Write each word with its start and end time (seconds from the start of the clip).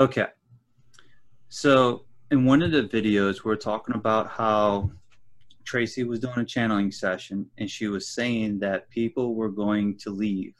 Okay. 0.00 0.26
So 1.48 2.04
in 2.30 2.44
one 2.44 2.62
of 2.62 2.70
the 2.70 2.82
videos, 2.82 3.44
we're 3.44 3.56
talking 3.56 3.96
about 3.96 4.28
how 4.28 4.90
Tracy 5.64 6.04
was 6.04 6.20
doing 6.20 6.38
a 6.38 6.44
channeling 6.44 6.92
session 6.92 7.46
and 7.58 7.68
she 7.68 7.88
was 7.88 8.08
saying 8.08 8.60
that 8.60 8.88
people 8.90 9.34
were 9.34 9.48
going 9.48 9.96
to 9.98 10.10
leave. 10.10 10.54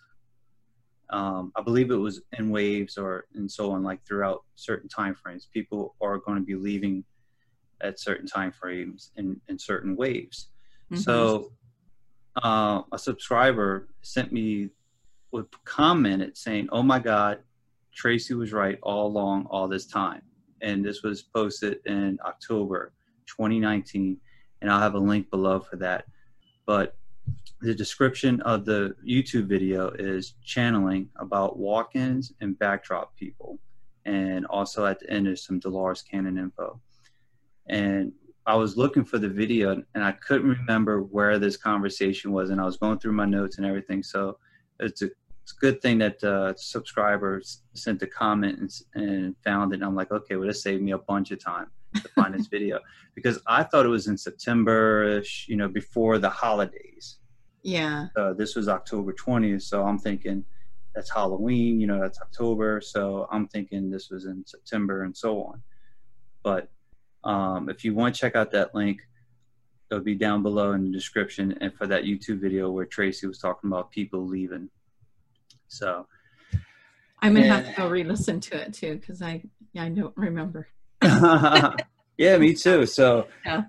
Um, 1.10 1.52
I 1.56 1.62
believe 1.62 1.91
it 1.91 1.96
was 1.96 2.20
in 2.37 2.51
waves 2.51 2.98
or 2.98 3.27
and 3.34 3.51
so 3.51 3.70
on, 3.70 3.82
like 3.82 4.05
throughout 4.05 4.45
certain 4.56 4.88
time 4.88 5.15
frames. 5.15 5.48
People 5.52 5.95
are 6.02 6.18
going 6.18 6.38
to 6.38 6.45
be 6.45 6.55
leaving 6.55 7.05
at 7.80 8.01
certain 8.01 8.27
time 8.27 8.52
frames 8.52 9.12
in, 9.16 9.41
in 9.48 9.59
certain 9.59 9.96
waves. 9.96 10.48
Mm-hmm. 10.93 11.01
So 11.01 11.52
uh, 12.43 12.82
a 12.93 12.98
subscriber 12.98 13.88
sent 14.02 14.32
me 14.32 14.70
would 15.32 15.46
commented 15.65 16.37
saying, 16.37 16.68
"Oh 16.73 16.82
my 16.82 16.98
God, 16.98 17.38
Tracy 17.98 18.34
was 18.34 18.52
right 18.52 18.79
all 18.83 19.09
along, 19.09 19.47
all 19.51 19.69
this 19.69 19.87
time." 19.87 20.23
And 20.62 20.84
this 20.84 21.02
was 21.02 21.23
posted 21.23 21.80
in 21.84 22.19
October 22.24 22.93
2019, 23.27 24.16
and 24.61 24.71
I'll 24.71 24.80
have 24.80 24.95
a 24.95 24.98
link 25.12 25.29
below 25.30 25.61
for 25.61 25.77
that. 25.77 26.07
But 26.65 26.97
the 27.61 27.74
description 27.74 28.41
of 28.43 28.65
the 28.65 28.95
YouTube 29.07 29.47
video 29.47 29.91
is 29.91 30.34
channeling 30.45 31.11
about 31.16 31.59
walk-ins 31.59 32.33
and 32.41 32.59
backdrop 32.59 33.16
people, 33.16 33.59
and 34.05 34.46
also 34.46 34.87
at 34.87 35.01
the 35.01 35.10
end 35.10 35.27
there's 35.27 35.45
some 35.45 35.59
Dolores 35.59 36.02
Cannon 36.02 36.38
info. 36.38 36.80
And 37.68 38.12
I 38.46 38.55
was 38.55 38.79
looking 38.79 39.05
for 39.05 39.18
the 39.18 39.29
video 39.29 39.83
and 39.95 40.02
I 40.02 40.12
couldn't 40.12 40.49
remember 40.49 41.02
where 41.02 41.38
this 41.38 41.57
conversation 41.57 42.33
was, 42.33 42.51
and 42.51 42.60
I 42.60 42.65
was 42.65 42.79
going 42.79 42.99
through 42.99 43.12
my 43.12 43.27
notes 43.27 43.59
and 43.59 43.66
everything. 43.66 44.02
So 44.02 44.38
it's 44.80 45.02
a, 45.02 45.10
it's 45.49 45.57
a 45.57 45.60
good 45.60 45.80
thing 45.80 45.96
that 45.96 46.23
uh, 46.23 46.52
subscribers 46.57 47.63
sent 47.73 48.02
a 48.02 48.07
comment 48.07 48.59
and, 48.59 49.02
and 49.02 49.35
found 49.43 49.73
it. 49.73 49.77
And 49.77 49.85
I'm 49.85 49.95
like, 49.95 50.13
okay, 50.13 50.37
well, 50.37 50.46
this 50.46 50.63
saved 50.63 50.82
me 50.82 50.93
a 50.93 50.99
bunch 50.99 51.30
of 51.30 51.43
time 51.43 51.68
to 51.95 52.09
find 52.10 52.35
this 52.35 52.46
video 52.51 52.80
because 53.15 53.40
I 53.46 53.63
thought 53.63 53.87
it 53.87 53.88
was 53.88 54.09
in 54.09 54.18
September-ish, 54.18 55.46
you 55.49 55.57
know, 55.57 55.66
before 55.66 56.18
the 56.18 56.29
holidays. 56.29 57.16
Yeah. 57.63 58.09
Uh, 58.15 58.35
this 58.35 58.57
was 58.57 58.68
October 58.68 59.15
20th, 59.15 59.63
so 59.63 59.85
I'm 59.85 59.99
thinking 59.99 60.45
that's 60.95 61.10
Halloween, 61.10 61.80
you 61.80 61.87
know, 61.87 61.99
that's 61.99 62.21
October. 62.21 62.83
So 62.83 63.27
I'm 63.33 63.49
thinking 63.49 63.88
this 63.88 64.10
was 64.10 64.27
in 64.27 64.44
September 64.44 65.05
and 65.05 65.16
so 65.16 65.43
on. 65.44 65.62
But 66.43 66.69
um, 67.25 67.71
if 67.71 67.87
you 67.87 67.94
want 67.94 68.15
to 68.15 68.21
check 68.21 68.37
out 68.37 68.53
that 68.53 68.75
link, 68.75 69.00
it'll 69.91 70.05
be 70.05 70.15
down 70.15 70.43
below 70.43 70.72
in 70.72 70.84
the 70.84 70.91
description 70.91 71.56
and 71.62 71.72
for 71.72 71.87
that 71.87 72.05
YouTube 72.05 72.38
video 72.38 72.71
where 72.71 72.84
Tracy 72.84 73.27
was 73.27 73.38
talking 73.38 73.71
about 73.71 73.91
people 73.91 74.27
leaving. 74.27 74.69
So 75.69 76.06
I'm 77.21 77.34
gonna 77.34 77.47
have 77.47 77.66
to 77.66 77.72
go 77.72 77.88
re-listen 77.88 78.41
to 78.41 78.56
it 78.56 78.72
too 78.72 78.97
because 78.97 79.22
I 79.22 79.43
I 79.77 79.88
don't 79.88 80.16
remember. 80.16 80.69
yeah, 81.03 82.38
me 82.38 82.55
too. 82.55 82.87
So 82.87 83.28
yeah. 83.44 83.65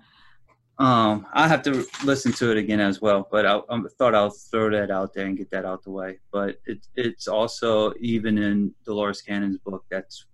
um, 0.79 1.27
I 1.33 1.47
have 1.47 1.61
to 1.63 1.85
listen 2.03 2.31
to 2.33 2.51
it 2.51 2.57
again 2.57 2.79
as 2.79 3.01
well. 3.01 3.27
But 3.31 3.45
I, 3.45 3.57
I, 3.69 3.81
thought 3.97 4.15
I'll 4.15 4.31
throw 4.31 4.71
that 4.71 4.89
out 4.91 5.13
there 5.13 5.25
and 5.25 5.37
get 5.37 5.51
that 5.51 5.65
out 5.65 5.83
the 5.83 5.91
way. 5.91 6.19
But 6.31 6.57
it, 6.65 6.87
it's 6.95 7.27
also 7.27 7.93
even 7.99 8.37
in 8.37 8.73
Dolores 8.85 9.21
Cannon's 9.21 9.57
book 9.57 9.85
that's 9.89 10.25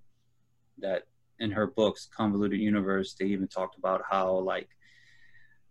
that 0.80 1.04
in 1.40 1.52
her 1.52 1.68
books, 1.68 2.08
Convoluted 2.16 2.60
Universe, 2.60 3.14
they 3.14 3.26
even 3.26 3.48
talked 3.48 3.78
about 3.78 4.02
how 4.10 4.38
like, 4.40 4.70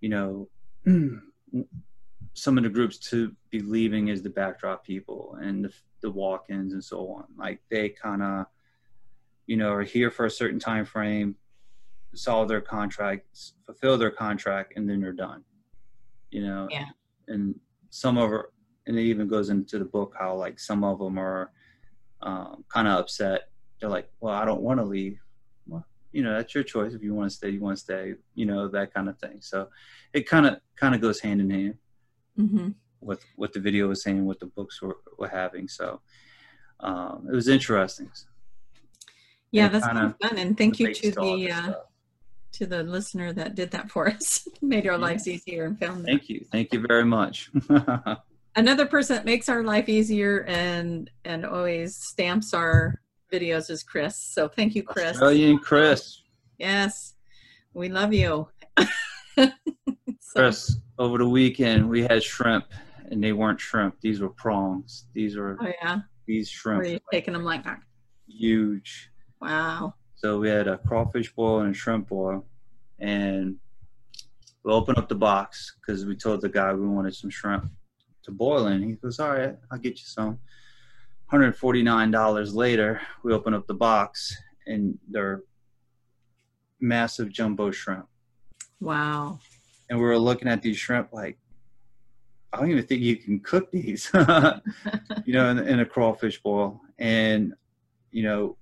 you 0.00 0.08
know, 0.08 0.48
some 2.34 2.58
of 2.58 2.64
the 2.64 2.70
groups 2.70 2.98
to 2.98 3.34
be 3.50 3.60
leaving 3.60 4.08
is 4.08 4.22
the 4.22 4.30
backdrop 4.30 4.84
people 4.84 5.38
and 5.40 5.64
the, 5.64 5.72
the 6.02 6.10
walk-ins 6.10 6.72
and 6.72 6.82
so 6.82 7.08
on. 7.08 7.24
Like 7.36 7.60
they 7.70 7.88
kind 7.88 8.22
of, 8.22 8.46
you 9.46 9.56
know, 9.56 9.70
are 9.72 9.82
here 9.82 10.10
for 10.10 10.26
a 10.26 10.30
certain 10.30 10.58
time 10.58 10.84
frame, 10.84 11.36
solve 12.14 12.48
their 12.48 12.60
contracts, 12.60 13.54
fulfill 13.64 13.96
their 13.96 14.10
contract, 14.10 14.74
and 14.76 14.88
then 14.88 15.00
they're 15.00 15.12
done. 15.12 15.44
You 16.30 16.46
know, 16.46 16.68
yeah. 16.70 16.86
And 17.28 17.54
some 17.90 18.18
of 18.18 18.32
and 18.86 18.98
it 18.98 19.02
even 19.02 19.28
goes 19.28 19.48
into 19.48 19.78
the 19.78 19.84
book 19.84 20.14
how 20.18 20.34
like 20.34 20.58
some 20.58 20.82
of 20.84 20.98
them 20.98 21.18
are 21.18 21.52
um, 22.22 22.64
kind 22.68 22.88
of 22.88 22.98
upset. 22.98 23.48
They're 23.80 23.88
like, 23.88 24.10
"Well, 24.20 24.34
I 24.34 24.44
don't 24.44 24.60
want 24.60 24.80
to 24.80 24.84
leave." 24.84 25.18
you 26.14 26.22
know 26.22 26.32
that's 26.32 26.54
your 26.54 26.64
choice 26.64 26.94
if 26.94 27.02
you 27.02 27.12
want 27.12 27.28
to 27.28 27.36
stay 27.36 27.50
you 27.50 27.60
want 27.60 27.76
to 27.76 27.82
stay 27.82 28.14
you 28.36 28.46
know 28.46 28.68
that 28.68 28.94
kind 28.94 29.08
of 29.08 29.18
thing 29.18 29.38
so 29.40 29.68
it 30.12 30.28
kind 30.28 30.46
of 30.46 30.60
kind 30.76 30.94
of 30.94 31.00
goes 31.00 31.18
hand 31.18 31.40
in 31.40 31.50
hand 31.50 31.74
mm-hmm. 32.38 32.68
with 33.00 33.24
what 33.36 33.52
the 33.52 33.60
video 33.60 33.88
was 33.88 34.02
saying 34.02 34.24
what 34.24 34.40
the 34.40 34.46
books 34.46 34.80
were, 34.82 34.98
were 35.18 35.28
having 35.28 35.68
so 35.68 36.00
um, 36.80 37.26
it 37.30 37.34
was 37.34 37.48
interesting 37.48 38.10
yeah 39.50 39.68
that's 39.68 39.86
kind 39.86 39.98
of 39.98 40.16
fun 40.20 40.38
and 40.38 40.56
thank 40.56 40.78
you 40.78 40.92
to 40.92 41.10
the 41.10 41.50
uh, 41.50 41.72
to 42.52 42.66
the 42.66 42.82
listener 42.84 43.32
that 43.32 43.54
did 43.54 43.70
that 43.70 43.90
for 43.90 44.08
us 44.14 44.46
made 44.62 44.86
our 44.86 44.94
yeah. 44.94 44.98
lives 44.98 45.28
easier 45.28 45.64
and 45.64 45.78
found 45.78 46.02
that. 46.02 46.06
thank 46.06 46.28
you 46.28 46.44
thank 46.50 46.72
you 46.72 46.84
very 46.86 47.04
much 47.04 47.50
another 48.56 48.86
person 48.86 49.16
that 49.16 49.24
makes 49.24 49.48
our 49.48 49.62
life 49.62 49.88
easier 49.88 50.44
and 50.44 51.10
and 51.24 51.44
always 51.44 51.96
stamps 51.96 52.54
our 52.54 53.00
videos 53.34 53.70
is 53.70 53.82
Chris. 53.82 54.16
So 54.16 54.48
thank 54.48 54.74
you, 54.74 54.82
Chris. 54.82 55.12
Australian 55.12 55.58
Chris. 55.58 56.22
Yes, 56.58 57.14
we 57.72 57.88
love 57.88 58.12
you. 58.12 58.48
so. 59.36 59.50
Chris, 60.34 60.76
over 60.98 61.18
the 61.18 61.28
weekend 61.28 61.88
we 61.88 62.02
had 62.02 62.22
shrimp, 62.22 62.66
and 63.10 63.22
they 63.22 63.32
weren't 63.32 63.60
shrimp. 63.60 64.00
These 64.00 64.20
were 64.20 64.30
prawns. 64.30 65.06
These 65.12 65.36
were. 65.36 65.56
Oh 65.60 65.72
yeah. 65.82 66.00
These 66.26 66.48
shrimp. 66.48 66.86
You 66.86 66.98
taking 67.12 67.34
them 67.34 67.44
like 67.44 67.64
that? 67.64 67.80
Huge. 68.26 69.10
Wow. 69.40 69.94
So 70.14 70.38
we 70.38 70.48
had 70.48 70.68
a 70.68 70.78
crawfish 70.78 71.32
boil 71.34 71.60
and 71.60 71.70
a 71.70 71.74
shrimp 71.74 72.08
boil, 72.08 72.46
and 72.98 73.56
we 74.62 74.72
opened 74.72 74.98
up 74.98 75.08
the 75.08 75.14
box 75.14 75.76
because 75.80 76.06
we 76.06 76.16
told 76.16 76.40
the 76.40 76.48
guy 76.48 76.72
we 76.72 76.86
wanted 76.86 77.14
some 77.14 77.30
shrimp 77.30 77.70
to 78.22 78.30
boil 78.30 78.68
in. 78.68 78.82
He 78.82 78.92
goes, 78.92 79.20
"All 79.20 79.32
right, 79.32 79.56
I'll 79.70 79.78
get 79.78 79.98
you 79.98 80.06
some." 80.06 80.38
$149 81.32 82.54
later, 82.54 83.00
we 83.22 83.32
open 83.32 83.54
up 83.54 83.66
the 83.66 83.74
box 83.74 84.36
and 84.66 84.98
they're 85.08 85.42
massive 86.80 87.30
jumbo 87.30 87.70
shrimp. 87.70 88.06
Wow. 88.80 89.40
And 89.88 89.98
we 89.98 90.04
were 90.04 90.18
looking 90.18 90.48
at 90.48 90.62
these 90.62 90.76
shrimp 90.76 91.12
like, 91.12 91.38
I 92.52 92.58
don't 92.58 92.70
even 92.70 92.86
think 92.86 93.00
you 93.02 93.16
can 93.16 93.40
cook 93.40 93.70
these, 93.70 94.10
you 95.24 95.32
know, 95.34 95.50
in, 95.50 95.58
in, 95.58 95.80
a 95.80 95.84
crawfish 95.84 96.40
boil. 96.40 96.80
And, 96.98 97.52
you 98.12 98.22
know, 98.22 98.56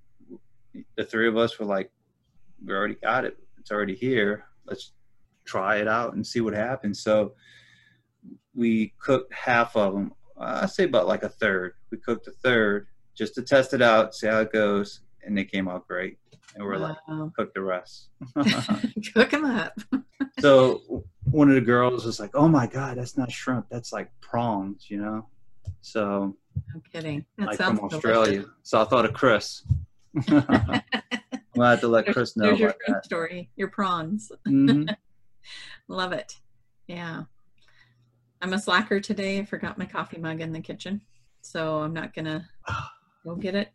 the 0.95 1.05
three 1.05 1.27
of 1.27 1.37
us 1.37 1.59
were 1.59 1.65
like, 1.65 1.91
we 2.65 2.73
already 2.73 2.95
got 2.95 3.23
it. 3.23 3.37
It's 3.59 3.71
already 3.71 3.95
here. 3.95 4.45
Let's 4.65 4.93
try 5.45 5.77
it 5.77 5.87
out 5.87 6.15
and 6.15 6.25
see 6.25 6.41
what 6.41 6.53
happens. 6.53 7.03
So 7.03 7.33
we 8.55 8.93
cooked 8.99 9.31
half 9.31 9.75
of 9.75 9.93
them 9.93 10.13
I 10.37 10.65
say 10.65 10.85
about 10.85 11.07
like 11.07 11.23
a 11.23 11.29
third. 11.29 11.73
We 11.91 11.97
cooked 11.97 12.27
a 12.27 12.31
third 12.31 12.87
just 13.15 13.35
to 13.35 13.41
test 13.41 13.73
it 13.73 13.81
out, 13.81 14.15
see 14.15 14.27
how 14.27 14.39
it 14.39 14.51
goes, 14.51 15.01
and 15.23 15.37
they 15.37 15.45
came 15.45 15.67
out 15.67 15.87
great. 15.87 16.17
And 16.55 16.63
we're 16.63 16.79
wow. 16.79 16.97
like, 17.07 17.33
cook 17.35 17.53
the 17.53 17.61
rest. 17.61 18.09
cook 19.13 19.31
them 19.31 19.45
up. 19.45 19.79
so 20.39 21.03
one 21.25 21.49
of 21.49 21.55
the 21.55 21.61
girls 21.61 22.05
was 22.05 22.19
like, 22.19 22.31
"Oh 22.33 22.47
my 22.47 22.67
god, 22.67 22.97
that's 22.97 23.17
not 23.17 23.31
shrimp. 23.31 23.67
That's 23.69 23.91
like 23.93 24.09
prawns," 24.21 24.89
you 24.89 25.01
know. 25.01 25.27
So 25.81 26.35
I'm 26.73 26.81
kidding. 26.91 27.25
That 27.37 27.47
like 27.47 27.57
from 27.57 27.79
Australia. 27.79 28.31
Delicious. 28.31 28.51
So 28.63 28.81
I 28.81 28.85
thought 28.85 29.05
of 29.05 29.13
Chris. 29.13 29.63
I'm 30.27 30.45
gonna 31.55 31.69
have 31.69 31.81
to 31.81 31.87
let 31.87 32.05
there's, 32.05 32.15
Chris 32.15 32.37
know 32.37 32.47
there's 32.47 32.59
your 32.59 33.01
story. 33.03 33.49
Your 33.55 33.67
prawns. 33.69 34.31
Mm-hmm. 34.47 34.89
Love 35.87 36.13
it. 36.13 36.39
Yeah. 36.87 37.23
I'm 38.41 38.53
a 38.53 38.59
slacker 38.59 38.99
today. 38.99 39.39
I 39.39 39.45
forgot 39.45 39.77
my 39.77 39.85
coffee 39.85 40.17
mug 40.17 40.41
in 40.41 40.51
the 40.51 40.59
kitchen, 40.59 41.01
so 41.41 41.77
I'm 41.77 41.93
not 41.93 42.13
gonna 42.13 42.49
go 43.25 43.35
get 43.35 43.55
it. 43.55 43.71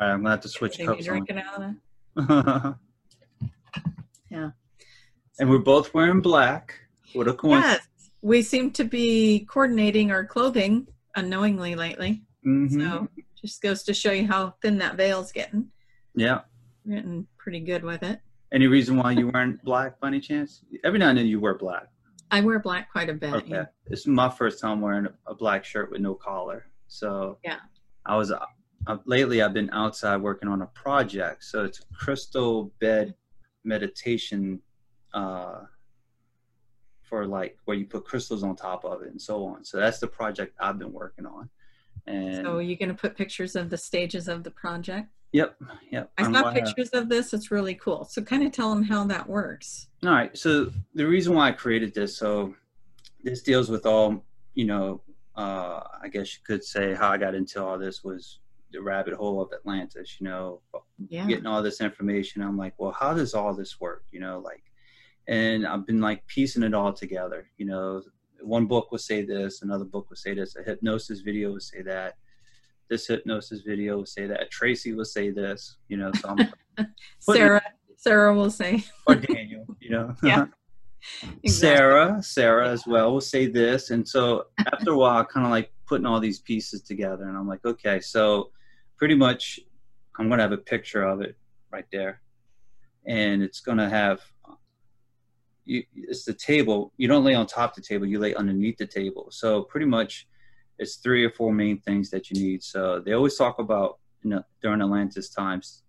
All 0.00 0.06
right, 0.06 0.14
I'm 0.14 0.20
gonna 0.20 0.30
have 0.30 0.40
to 0.42 0.48
switch 0.48 0.78
cups. 0.78 1.04
Drinking 1.04 1.38
out 1.38 1.76
of 2.16 2.76
yeah. 4.30 4.50
And 5.38 5.50
we're 5.50 5.58
both 5.58 5.92
wearing 5.94 6.20
black. 6.20 6.78
What 7.14 7.28
a 7.28 7.34
coincidence! 7.34 7.82
Yes, 7.98 8.10
we 8.22 8.42
seem 8.42 8.70
to 8.72 8.84
be 8.84 9.46
coordinating 9.50 10.10
our 10.10 10.24
clothing 10.24 10.86
unknowingly 11.16 11.74
lately. 11.74 12.22
Mm-hmm. 12.46 12.80
So 12.80 13.08
just 13.40 13.62
goes 13.62 13.82
to 13.84 13.94
show 13.94 14.12
you 14.12 14.26
how 14.26 14.54
thin 14.62 14.78
that 14.78 14.96
veil's 14.96 15.32
getting. 15.32 15.68
Yeah, 16.14 16.40
getting 16.88 17.26
pretty 17.38 17.60
good 17.60 17.84
with 17.84 18.02
it. 18.02 18.20
Any 18.52 18.66
reason 18.66 18.96
why 18.96 19.12
you 19.12 19.28
weren't 19.28 19.62
black 19.64 19.98
by 20.00 20.08
any 20.08 20.20
chance? 20.20 20.64
Every 20.84 20.98
now 20.98 21.08
and 21.08 21.18
then 21.18 21.26
you 21.26 21.40
wear 21.40 21.56
black. 21.56 21.88
I 22.30 22.40
wear 22.40 22.58
black 22.58 22.90
quite 22.90 23.10
a 23.10 23.14
bit. 23.14 23.34
Okay. 23.34 23.48
Yeah. 23.48 23.64
It's 23.86 24.06
my 24.06 24.28
first 24.28 24.60
time 24.60 24.80
wearing 24.80 25.06
a 25.26 25.34
black 25.34 25.64
shirt 25.64 25.90
with 25.90 26.00
no 26.00 26.14
collar. 26.14 26.66
So 26.88 27.38
yeah, 27.44 27.58
I 28.06 28.16
was 28.16 28.32
uh, 28.32 28.96
lately. 29.04 29.42
I've 29.42 29.52
been 29.52 29.70
outside 29.70 30.16
working 30.16 30.48
on 30.48 30.62
a 30.62 30.66
project. 30.66 31.44
So 31.44 31.64
it's 31.64 31.80
a 31.80 31.94
crystal 31.94 32.72
bed 32.80 33.14
meditation 33.64 34.60
uh, 35.14 35.60
for 37.12 37.26
like 37.26 37.58
where 37.66 37.76
you 37.76 37.84
put 37.84 38.06
crystals 38.06 38.42
on 38.42 38.56
top 38.56 38.86
of 38.86 39.02
it 39.02 39.10
and 39.10 39.20
so 39.20 39.44
on. 39.44 39.62
So 39.66 39.76
that's 39.78 39.98
the 39.98 40.06
project 40.06 40.56
I've 40.58 40.78
been 40.78 40.94
working 40.94 41.26
on. 41.26 41.50
And 42.06 42.36
So 42.42 42.58
you're 42.58 42.78
going 42.78 42.88
to 42.88 42.94
put 42.94 43.14
pictures 43.18 43.54
of 43.54 43.68
the 43.68 43.76
stages 43.76 44.28
of 44.28 44.44
the 44.44 44.50
project. 44.50 45.08
yep, 45.32 45.54
yep. 45.90 46.10
I 46.16 46.32
saw 46.32 46.50
pictures 46.52 46.88
of 46.94 47.10
this. 47.10 47.34
It's 47.34 47.50
really 47.50 47.74
cool. 47.74 48.04
So 48.06 48.22
kind 48.22 48.44
of 48.46 48.50
tell 48.52 48.74
them 48.74 48.82
how 48.82 49.04
that 49.08 49.28
works. 49.28 49.88
All 50.02 50.08
right. 50.08 50.34
So 50.38 50.72
the 50.94 51.06
reason 51.06 51.34
why 51.34 51.48
I 51.48 51.52
created 51.52 51.92
this, 51.92 52.16
so 52.16 52.54
this 53.22 53.42
deals 53.42 53.68
with 53.68 53.84
all, 53.84 54.24
you 54.54 54.64
know, 54.64 55.02
uh, 55.36 55.80
I 56.02 56.08
guess 56.10 56.34
you 56.34 56.40
could 56.46 56.64
say 56.64 56.94
how 56.94 57.10
I 57.10 57.18
got 57.18 57.34
into 57.34 57.62
all 57.62 57.78
this 57.78 58.02
was 58.02 58.38
the 58.72 58.80
rabbit 58.80 59.12
hole 59.12 59.42
of 59.42 59.50
Atlantis, 59.52 60.16
you 60.18 60.24
know, 60.28 60.62
Yeah. 61.10 61.26
getting 61.26 61.44
all 61.46 61.62
this 61.62 61.82
information. 61.82 62.40
I'm 62.40 62.56
like, 62.56 62.72
well, 62.78 62.92
how 62.98 63.12
does 63.12 63.34
all 63.34 63.52
this 63.52 63.78
work? 63.82 64.04
You 64.12 64.20
know, 64.20 64.38
like, 64.38 64.62
and 65.28 65.66
I've 65.66 65.86
been 65.86 66.00
like 66.00 66.26
piecing 66.26 66.62
it 66.62 66.74
all 66.74 66.92
together. 66.92 67.46
You 67.58 67.66
know, 67.66 68.02
one 68.40 68.66
book 68.66 68.90
would 68.92 69.00
say 69.00 69.24
this, 69.24 69.62
another 69.62 69.84
book 69.84 70.08
would 70.10 70.18
say 70.18 70.34
this, 70.34 70.56
a 70.56 70.62
hypnosis 70.62 71.20
video 71.20 71.52
would 71.52 71.62
say 71.62 71.82
that, 71.82 72.14
this 72.88 73.06
hypnosis 73.06 73.62
video 73.62 73.98
would 73.98 74.08
say 74.08 74.26
that, 74.26 74.50
Tracy 74.50 74.92
would 74.92 75.06
say 75.06 75.30
this. 75.30 75.76
You 75.88 75.96
know, 75.98 76.10
so 76.20 76.34
I'm 76.76 76.86
Sarah, 77.20 77.62
Sarah 77.96 78.34
will 78.34 78.50
say. 78.50 78.84
or 79.06 79.14
Daniel. 79.14 79.64
You 79.80 79.90
know, 79.90 80.14
Yeah. 80.22 80.46
Exactly. 81.42 81.50
Sarah, 81.50 82.22
Sarah 82.22 82.68
as 82.68 82.86
well 82.86 83.12
will 83.12 83.20
say 83.20 83.46
this. 83.46 83.90
And 83.90 84.06
so 84.06 84.44
after 84.72 84.92
a 84.92 84.96
while, 84.96 85.24
kind 85.24 85.44
of 85.44 85.50
like 85.50 85.72
putting 85.84 86.06
all 86.06 86.20
these 86.20 86.38
pieces 86.38 86.80
together, 86.82 87.24
and 87.24 87.36
I'm 87.36 87.48
like, 87.48 87.64
okay, 87.64 87.98
so 87.98 88.52
pretty 88.98 89.16
much 89.16 89.58
I'm 90.16 90.28
going 90.28 90.38
to 90.38 90.44
have 90.44 90.52
a 90.52 90.58
picture 90.58 91.02
of 91.02 91.20
it 91.20 91.36
right 91.72 91.86
there. 91.90 92.20
And 93.04 93.42
it's 93.42 93.58
going 93.58 93.78
to 93.78 93.88
have, 93.88 94.20
you, 95.64 95.84
it's 95.94 96.24
the 96.24 96.34
table. 96.34 96.92
You 96.96 97.08
don't 97.08 97.24
lay 97.24 97.34
on 97.34 97.46
top 97.46 97.70
of 97.70 97.76
the 97.76 97.82
table, 97.82 98.06
you 98.06 98.18
lay 98.18 98.34
underneath 98.34 98.78
the 98.78 98.86
table. 98.86 99.28
So 99.30 99.62
pretty 99.62 99.86
much 99.86 100.26
it's 100.78 100.96
three 100.96 101.24
or 101.24 101.30
four 101.30 101.52
main 101.52 101.80
things 101.80 102.10
that 102.10 102.30
you 102.30 102.42
need. 102.42 102.62
So 102.62 103.00
they 103.00 103.12
always 103.12 103.36
talk 103.36 103.58
about, 103.58 103.98
you 104.22 104.30
know, 104.30 104.42
during 104.62 104.80
Atlantis 104.80 105.30
times, 105.30 105.82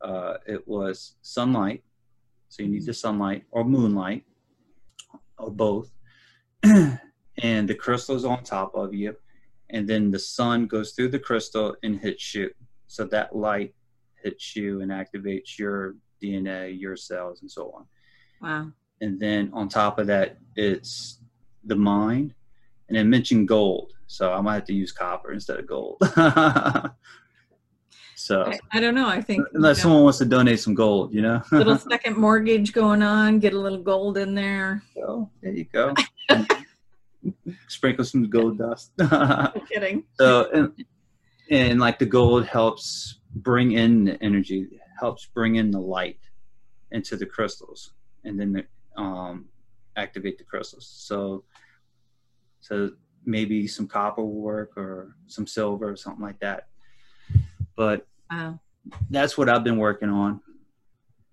uh, 0.00 0.34
it 0.46 0.66
was 0.66 1.16
sunlight. 1.22 1.82
So 2.48 2.62
you 2.62 2.68
need 2.68 2.86
the 2.86 2.94
sunlight 2.94 3.44
or 3.50 3.64
moonlight 3.64 4.24
or 5.38 5.50
both. 5.50 5.90
and 6.62 7.68
the 7.68 7.74
crystal's 7.74 8.24
on 8.24 8.42
top 8.44 8.74
of 8.74 8.94
you. 8.94 9.16
And 9.70 9.88
then 9.88 10.10
the 10.10 10.18
sun 10.18 10.66
goes 10.66 10.92
through 10.92 11.08
the 11.08 11.18
crystal 11.18 11.74
and 11.82 11.98
hits 11.98 12.34
you. 12.34 12.50
So 12.86 13.04
that 13.06 13.34
light 13.34 13.74
hits 14.22 14.54
you 14.54 14.80
and 14.80 14.90
activates 14.92 15.58
your 15.58 15.96
DNA, 16.22 16.78
your 16.78 16.96
cells, 16.96 17.42
and 17.42 17.50
so 17.50 17.72
on. 17.72 17.86
Wow. 18.40 18.72
And 19.00 19.20
then 19.20 19.50
on 19.52 19.68
top 19.68 19.98
of 19.98 20.06
that, 20.06 20.38
it's 20.54 21.18
the 21.64 21.76
mind. 21.76 22.34
And 22.88 22.96
then 22.96 23.10
mention 23.10 23.46
gold. 23.46 23.92
So 24.06 24.32
I 24.32 24.40
might 24.40 24.54
have 24.54 24.64
to 24.66 24.72
use 24.72 24.92
copper 24.92 25.32
instead 25.32 25.58
of 25.58 25.66
gold. 25.66 25.96
so 28.14 28.44
I, 28.44 28.58
I 28.72 28.80
don't 28.80 28.94
know. 28.94 29.08
I 29.08 29.20
think 29.20 29.40
you 29.40 29.46
unless 29.54 29.78
know, 29.78 29.82
someone 29.82 30.02
wants 30.04 30.18
to 30.18 30.24
donate 30.24 30.60
some 30.60 30.74
gold, 30.74 31.12
you 31.12 31.22
know? 31.22 31.42
little 31.50 31.78
second 31.90 32.16
mortgage 32.16 32.72
going 32.72 33.02
on. 33.02 33.40
Get 33.40 33.54
a 33.54 33.58
little 33.58 33.82
gold 33.82 34.18
in 34.18 34.34
there. 34.34 34.82
So 34.94 35.28
there 35.42 35.52
you 35.52 35.64
go. 35.64 35.94
Sprinkle 37.68 38.04
some 38.04 38.30
gold 38.30 38.58
dust. 38.58 38.92
No 38.98 39.52
kidding. 39.68 40.04
so 40.14 40.48
and, 40.52 40.72
and 41.50 41.80
like 41.80 41.98
the 41.98 42.06
gold 42.06 42.46
helps 42.46 43.18
bring 43.34 43.72
in 43.72 44.04
the 44.04 44.22
energy, 44.22 44.68
helps 44.98 45.26
bring 45.26 45.56
in 45.56 45.70
the 45.70 45.80
light 45.80 46.20
into 46.92 47.16
the 47.16 47.26
crystals, 47.26 47.92
and 48.24 48.38
then 48.38 48.52
the, 48.52 48.64
um, 48.96 49.46
activate 49.96 50.38
the 50.38 50.44
crystals. 50.44 50.86
So 50.88 51.44
so 52.60 52.90
maybe 53.24 53.66
some 53.66 53.86
copper 53.86 54.22
will 54.22 54.40
work 54.40 54.76
or 54.76 55.16
some 55.26 55.46
silver 55.46 55.90
or 55.90 55.96
something 55.96 56.22
like 56.22 56.38
that. 56.40 56.68
But 57.76 58.06
Wow. 58.30 58.60
that's 59.10 59.36
what 59.38 59.48
I've 59.48 59.64
been 59.64 59.78
working 59.78 60.08
on. 60.08 60.40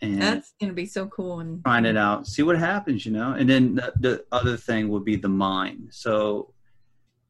And 0.02 0.22
That's 0.22 0.54
gonna 0.60 0.74
be 0.74 0.86
so 0.86 1.08
cool. 1.08 1.40
And 1.40 1.64
find 1.64 1.86
it 1.86 1.96
out, 1.98 2.28
see 2.28 2.44
what 2.44 2.58
happens, 2.58 3.06
you 3.06 3.12
know. 3.12 3.34
And 3.34 3.50
then 3.50 3.76
the, 3.76 3.94
the 4.00 4.26
other 4.32 4.58
thing 4.58 4.90
would 4.90 5.06
be 5.06 5.16
the 5.16 5.30
mind. 5.30 5.90
So 5.92 6.54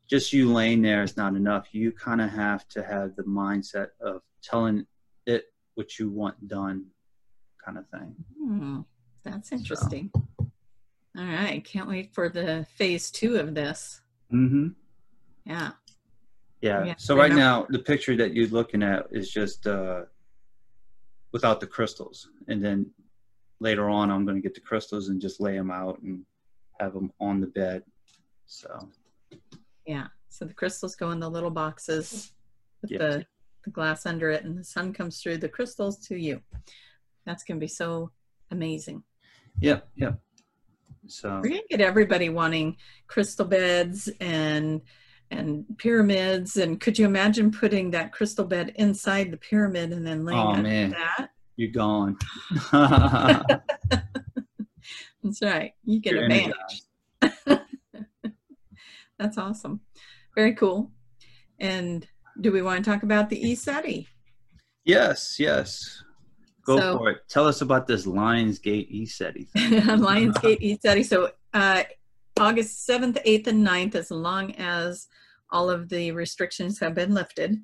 just 0.09 0.33
you 0.33 0.51
laying 0.51 0.81
there 0.81 1.03
is 1.03 1.15
not 1.15 1.35
enough. 1.35 1.73
You 1.73 1.91
kind 1.91 2.19
of 2.19 2.29
have 2.31 2.67
to 2.69 2.83
have 2.83 3.15
the 3.15 3.23
mindset 3.23 3.89
of 4.01 4.21
telling 4.41 4.85
it 5.25 5.45
what 5.75 5.97
you 5.99 6.09
want 6.09 6.47
done, 6.47 6.85
kind 7.63 7.77
of 7.77 7.87
thing. 7.89 8.15
Hmm, 8.37 8.81
that's 9.23 9.51
interesting. 9.51 10.11
All 11.17 11.23
right. 11.25 11.63
Can't 11.63 11.87
wait 11.87 12.13
for 12.13 12.29
the 12.29 12.65
phase 12.75 13.11
two 13.11 13.37
of 13.37 13.53
this. 13.53 14.01
Mm-hmm. 14.31 14.69
Yeah. 15.45 15.71
Yeah. 16.61 16.85
Yeah, 16.85 16.95
so 16.97 17.15
right 17.15 17.31
now, 17.31 17.67
the 17.69 17.79
picture 17.79 18.15
that 18.15 18.33
you're 18.33 18.47
looking 18.47 18.81
at 18.81 19.07
is 19.11 19.29
just 19.29 19.67
uh, 19.67 20.03
without 21.33 21.59
the 21.59 21.67
crystals, 21.67 22.29
and 22.47 22.63
then 22.63 22.89
later 23.59 23.89
on, 23.89 24.09
I'm 24.09 24.25
going 24.25 24.37
to 24.37 24.41
get 24.41 24.53
the 24.53 24.61
crystals 24.61 25.09
and 25.09 25.19
just 25.21 25.41
lay 25.41 25.57
them 25.57 25.71
out 25.71 26.01
and 26.01 26.25
have 26.79 26.93
them 26.93 27.11
on 27.19 27.41
the 27.41 27.47
bed. 27.47 27.83
So 28.45 28.89
Yeah. 29.85 30.07
So 30.29 30.45
the 30.45 30.53
crystals 30.53 30.95
go 30.95 31.11
in 31.11 31.19
the 31.19 31.29
little 31.29 31.51
boxes 31.51 32.31
with 32.81 32.91
Yeah. 32.91 32.97
the, 32.97 33.25
the 33.65 33.69
glass 33.69 34.05
under 34.05 34.29
it, 34.31 34.45
and 34.45 34.57
the 34.57 34.63
sun 34.63 34.93
comes 34.93 35.21
through 35.21 35.37
the 35.37 35.49
crystals 35.49 35.99
to 36.07 36.15
you. 36.15 36.41
That's 37.25 37.43
going 37.43 37.59
to 37.59 37.63
be 37.63 37.67
so 37.67 38.11
amazing. 38.51 39.03
Yep, 39.59 39.87
yep. 39.95 40.19
So 41.07 41.39
We're 41.43 41.57
to 41.57 41.63
get 41.69 41.81
everybody 41.81 42.29
wanting 42.29 42.77
crystal 43.07 43.45
beds 43.45 44.09
and 44.21 44.81
and 45.31 45.65
pyramids. 45.77 46.57
And 46.57 46.79
could 46.79 46.97
you 46.99 47.05
imagine 47.05 47.51
putting 47.51 47.91
that 47.91 48.11
crystal 48.11 48.45
bed 48.45 48.73
inside 48.75 49.31
the 49.31 49.37
pyramid 49.37 49.91
and 49.91 50.05
then 50.05 50.25
laying 50.25 50.39
Oh, 50.39 50.55
man. 50.55 50.91
that? 50.91 51.29
you're 51.55 51.71
gone. 51.71 52.17
That's 55.23 55.41
right. 55.41 55.71
You 55.85 55.99
get 56.01 56.13
You're 56.13 56.23
advantage. 56.25 56.81
That's 59.19 59.37
awesome. 59.37 59.81
Very 60.35 60.53
cool. 60.55 60.91
And 61.59 62.05
do 62.41 62.51
we 62.51 62.61
want 62.61 62.83
to 62.83 62.91
talk 62.91 63.03
about 63.03 63.29
the 63.29 63.41
ECETI? 63.41 64.07
yes, 64.85 65.37
yes. 65.39 66.02
Go 66.65 66.77
So- 66.79 66.97
for 66.97 67.09
it. 67.11 67.17
Tell 67.29 67.47
us 67.47 67.61
about 67.61 67.87
this 67.87 68.05
Lionsgate 68.05 68.89
ECETI 68.91 69.47
thing. 69.49 69.71
Lionsgate 69.81 70.61
eStudy. 70.61 71.05
So 71.05 71.31
uh, 71.53 71.83
August 72.39 72.87
7th, 72.87 73.23
8th, 73.25 73.47
and 73.47 73.65
9th, 73.65 73.95
as 73.95 74.11
long 74.11 74.53
as 74.55 75.07
all 75.51 75.69
of 75.69 75.89
the 75.89 76.11
restrictions 76.11 76.79
have 76.79 76.95
been 76.95 77.13
lifted, 77.13 77.61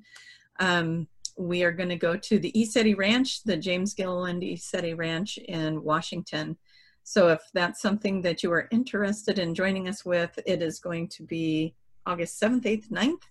um, 0.60 1.08
we 1.36 1.62
are 1.64 1.72
going 1.72 1.88
to 1.88 1.96
go 1.96 2.16
to 2.16 2.38
the 2.38 2.52
ECETI 2.52 2.96
Ranch, 2.96 3.42
the 3.44 3.56
James 3.56 3.94
Gilliland 3.94 4.42
ECETI 4.42 4.96
Ranch 4.96 5.38
in 5.38 5.82
Washington. 5.82 6.56
So 7.02 7.28
if 7.28 7.40
that's 7.54 7.80
something 7.80 8.20
that 8.22 8.42
you 8.42 8.52
are 8.52 8.68
interested 8.70 9.38
in 9.38 9.54
joining 9.54 9.88
us 9.88 10.04
with, 10.04 10.38
it 10.46 10.62
is 10.62 10.78
going 10.78 11.08
to 11.08 11.22
be 11.22 11.74
August 12.06 12.40
7th, 12.40 12.64
8th, 12.64 12.90
9th. 12.90 13.22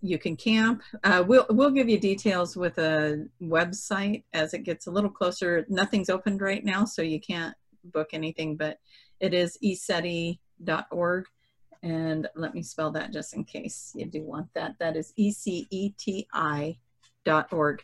You 0.00 0.18
can 0.18 0.36
camp. 0.36 0.82
Uh, 1.02 1.24
we'll, 1.26 1.46
we'll 1.50 1.70
give 1.70 1.88
you 1.88 1.98
details 1.98 2.56
with 2.56 2.78
a 2.78 3.26
website 3.42 4.24
as 4.32 4.54
it 4.54 4.64
gets 4.64 4.86
a 4.86 4.90
little 4.90 5.10
closer. 5.10 5.64
Nothing's 5.68 6.10
opened 6.10 6.40
right 6.40 6.64
now, 6.64 6.84
so 6.84 7.02
you 7.02 7.20
can't 7.20 7.54
book 7.84 8.10
anything, 8.12 8.56
but 8.56 8.78
it 9.20 9.32
is 9.32 9.58
eceti.org. 9.64 11.26
And 11.82 12.28
let 12.34 12.54
me 12.54 12.62
spell 12.62 12.90
that 12.92 13.12
just 13.12 13.34
in 13.34 13.44
case 13.44 13.92
you 13.94 14.06
do 14.06 14.22
want 14.22 14.48
that. 14.54 14.74
That 14.80 14.96
is 14.96 15.12
E-C-E-T-I 15.16 16.78
dot 17.24 17.52
org. 17.52 17.82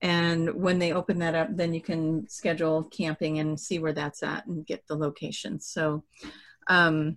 And 0.00 0.54
when 0.54 0.78
they 0.78 0.92
open 0.92 1.18
that 1.20 1.34
up, 1.34 1.48
then 1.50 1.72
you 1.72 1.80
can 1.80 2.28
schedule 2.28 2.84
camping 2.84 3.38
and 3.38 3.58
see 3.58 3.78
where 3.78 3.92
that's 3.92 4.22
at 4.22 4.46
and 4.46 4.66
get 4.66 4.86
the 4.86 4.96
location. 4.96 5.60
So, 5.60 6.04
um, 6.68 7.16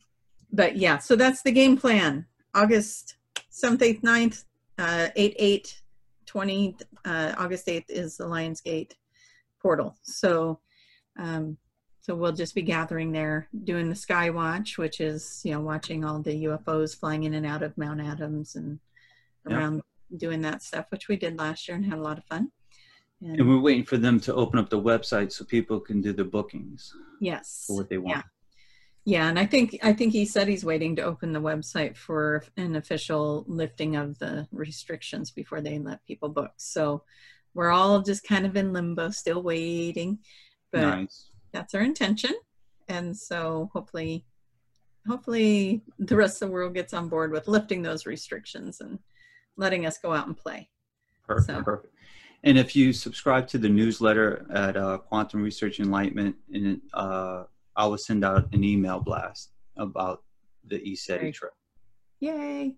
but 0.52 0.78
yeah, 0.78 0.98
so 0.98 1.16
that's 1.18 1.42
the 1.42 1.52
game 1.52 1.78
plan. 1.78 2.26
August 2.54 3.16
7th, 3.58 3.80
8th, 3.80 4.02
9th, 4.02 4.44
uh, 4.78 5.10
8, 5.16 5.36
8, 5.38 5.82
20, 6.28 6.78
uh, 7.06 7.34
August 7.38 7.66
8th 7.68 7.90
is 7.90 8.18
the 8.18 8.26
Lionsgate 8.26 8.92
portal. 9.60 9.98
So, 10.04 10.60
um, 11.18 11.58
so 12.02 12.16
we'll 12.16 12.34
just 12.34 12.54
be 12.54 12.62
gathering 12.62 13.12
there, 13.12 13.50
doing 13.64 13.90
the 13.90 13.96
Sky 13.96 14.30
Watch, 14.30 14.78
which 14.78 15.02
is 15.02 15.42
you 15.44 15.52
know 15.52 15.60
watching 15.60 16.06
all 16.06 16.22
the 16.22 16.46
UFOs 16.46 16.98
flying 16.98 17.24
in 17.24 17.34
and 17.34 17.46
out 17.46 17.64
of 17.64 17.78
Mount 17.78 18.00
Adams 18.00 18.56
and 18.56 18.80
around 19.50 19.82
doing 20.16 20.42
that 20.42 20.62
stuff, 20.62 20.86
which 20.90 21.08
we 21.08 21.18
did 21.18 21.38
last 21.38 21.68
year 21.68 21.76
and 21.76 21.86
had 21.86 21.98
a 21.98 22.02
lot 22.02 22.18
of 22.18 22.24
fun. 22.26 22.50
And, 23.22 23.40
And 23.40 23.50
we're 23.50 23.60
waiting 23.60 23.84
for 23.84 23.98
them 23.98 24.20
to 24.22 24.34
open 24.36 24.60
up 24.60 24.70
the 24.70 24.80
website 24.80 25.32
so 25.34 25.44
people 25.44 25.80
can 25.80 26.00
do 26.00 26.14
the 26.14 26.24
bookings 26.24 26.94
yes, 27.20 27.66
for 27.68 27.76
what 27.76 27.90
they 27.90 27.98
want. 27.98 28.18
Yeah. 28.18 28.22
Yeah, 29.08 29.30
and 29.30 29.40
I 29.40 29.46
think 29.46 29.80
I 29.84 29.94
think 29.94 30.12
he 30.12 30.26
said 30.26 30.50
he's 30.50 30.66
waiting 30.66 30.98
to 30.98 31.02
open 31.02 31.32
the 31.32 31.40
website 31.40 31.96
for 31.96 32.44
an 32.58 32.76
official 32.76 33.46
lifting 33.48 33.96
of 33.96 34.20
the 34.20 34.50
restrictions 34.52 35.32
before 35.32 35.62
they 35.62 35.80
let 35.80 36.06
people 36.06 36.28
book. 36.28 36.52
So 36.58 37.04
we're 37.54 37.70
all 37.70 38.02
just 38.02 38.28
kind 38.28 38.46
of 38.46 38.58
in 38.58 38.74
limbo, 38.74 39.12
still 39.12 39.42
waiting. 39.42 40.20
But 40.74 40.82
nice. 40.82 41.30
that's 41.54 41.74
our 41.74 41.84
intention, 41.84 42.34
and 42.90 43.16
so 43.16 43.70
hopefully, 43.72 44.26
hopefully 45.08 45.84
the 45.98 46.18
rest 46.18 46.42
of 46.42 46.50
the 46.50 46.54
world 46.54 46.74
gets 46.74 46.94
on 46.94 47.08
board 47.08 47.32
with 47.32 47.48
lifting 47.48 47.84
those 47.84 48.06
restrictions, 48.06 48.82
and 48.82 49.00
letting 49.56 49.86
us 49.86 49.98
go 50.00 50.12
out 50.12 50.28
and 50.28 50.36
play. 50.36 50.68
Perfect. 51.26 51.48
So- 51.48 51.64
Perfect. 51.64 51.94
And 52.44 52.58
if 52.58 52.76
you 52.76 52.92
subscribe 52.92 53.48
to 53.48 53.58
the 53.58 53.70
newsletter 53.70 54.46
at 54.54 54.76
uh, 54.76 54.98
Quantum 54.98 55.42
Research 55.42 55.80
Enlightenment, 55.80 56.36
and 56.54 56.82
uh, 56.94 57.46
I 57.77 57.86
will 57.86 57.98
send 57.98 58.25
out 58.25 58.51
an 58.53 58.63
email 58.63 59.00
blast 59.00 59.51
about 59.77 60.24
the 60.65 60.79
ECETI 60.79 61.31
trip. 61.34 61.53
Yay! 62.19 62.75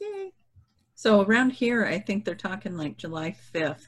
Yay! 0.00 0.32
So 0.96 1.22
around 1.22 1.50
here, 1.50 1.84
I 1.86 2.00
think 2.00 2.24
they're 2.24 2.34
talking 2.34 2.76
like 2.76 2.96
July 2.96 3.36
5th. 3.54 3.86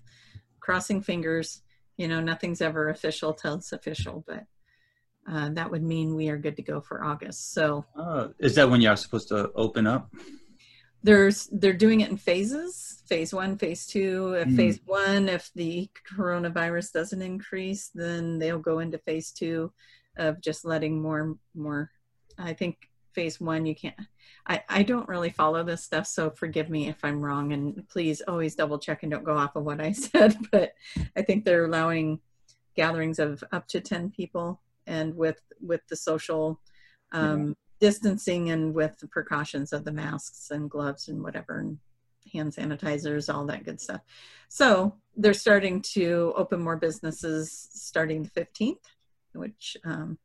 Crossing 0.60 1.02
fingers. 1.02 1.62
You 1.96 2.06
know, 2.06 2.20
nothing's 2.20 2.60
ever 2.60 2.90
official 2.90 3.32
till 3.34 3.54
it's 3.54 3.72
official, 3.72 4.22
but 4.26 4.44
uh, 5.30 5.48
that 5.54 5.70
would 5.70 5.82
mean 5.82 6.14
we 6.14 6.28
are 6.28 6.38
good 6.38 6.56
to 6.56 6.62
go 6.62 6.80
for 6.80 7.02
August. 7.02 7.52
So 7.52 7.84
Uh, 7.96 8.28
is 8.38 8.54
that 8.54 8.70
when 8.70 8.80
you're 8.80 8.94
supposed 8.96 9.28
to 9.28 9.50
open 9.56 9.86
up? 9.86 10.12
there's 11.04 11.48
they're 11.52 11.72
doing 11.72 12.00
it 12.00 12.10
in 12.10 12.16
phases 12.16 13.04
phase 13.06 13.32
one 13.32 13.56
phase 13.56 13.86
two 13.86 14.34
if 14.34 14.48
Mm. 14.48 14.56
phase 14.56 14.80
one 14.84 15.28
if 15.28 15.48
the 15.54 15.88
coronavirus 16.12 16.92
doesn't 16.92 17.22
increase 17.22 17.88
then 17.94 18.40
they'll 18.40 18.58
go 18.58 18.80
into 18.80 18.98
phase 18.98 19.30
two 19.30 19.72
of 20.18 20.40
just 20.40 20.64
letting 20.64 21.00
more 21.00 21.36
more 21.54 21.90
i 22.38 22.52
think 22.52 22.88
phase 23.14 23.40
one 23.40 23.66
you 23.66 23.74
can't 23.74 23.96
i 24.46 24.62
i 24.68 24.82
don't 24.82 25.08
really 25.08 25.30
follow 25.30 25.64
this 25.64 25.84
stuff 25.84 26.06
so 26.06 26.30
forgive 26.30 26.68
me 26.68 26.88
if 26.88 27.04
i'm 27.04 27.20
wrong 27.20 27.52
and 27.52 27.88
please 27.88 28.20
always 28.28 28.54
double 28.54 28.78
check 28.78 29.02
and 29.02 29.12
don't 29.12 29.24
go 29.24 29.36
off 29.36 29.56
of 29.56 29.64
what 29.64 29.80
i 29.80 29.92
said 29.92 30.36
but 30.52 30.72
i 31.16 31.22
think 31.22 31.44
they're 31.44 31.64
allowing 31.64 32.20
gatherings 32.76 33.18
of 33.18 33.42
up 33.52 33.66
to 33.66 33.80
10 33.80 34.10
people 34.10 34.60
and 34.86 35.14
with 35.16 35.40
with 35.60 35.80
the 35.88 35.96
social 35.96 36.60
um, 37.12 37.56
distancing 37.80 38.50
and 38.50 38.74
with 38.74 38.98
the 38.98 39.08
precautions 39.08 39.72
of 39.72 39.84
the 39.84 39.92
masks 39.92 40.50
and 40.50 40.70
gloves 40.70 41.08
and 41.08 41.22
whatever 41.22 41.60
and 41.60 41.78
hand 42.32 42.52
sanitizers 42.52 43.32
all 43.32 43.46
that 43.46 43.64
good 43.64 43.80
stuff. 43.80 44.00
So 44.48 44.94
they're 45.16 45.32
starting 45.32 45.82
to 45.94 46.32
open 46.36 46.60
more 46.60 46.76
businesses 46.76 47.68
starting 47.72 48.22
the 48.22 48.30
15th 48.30 48.76
which 49.38 49.76
um, 49.84 50.18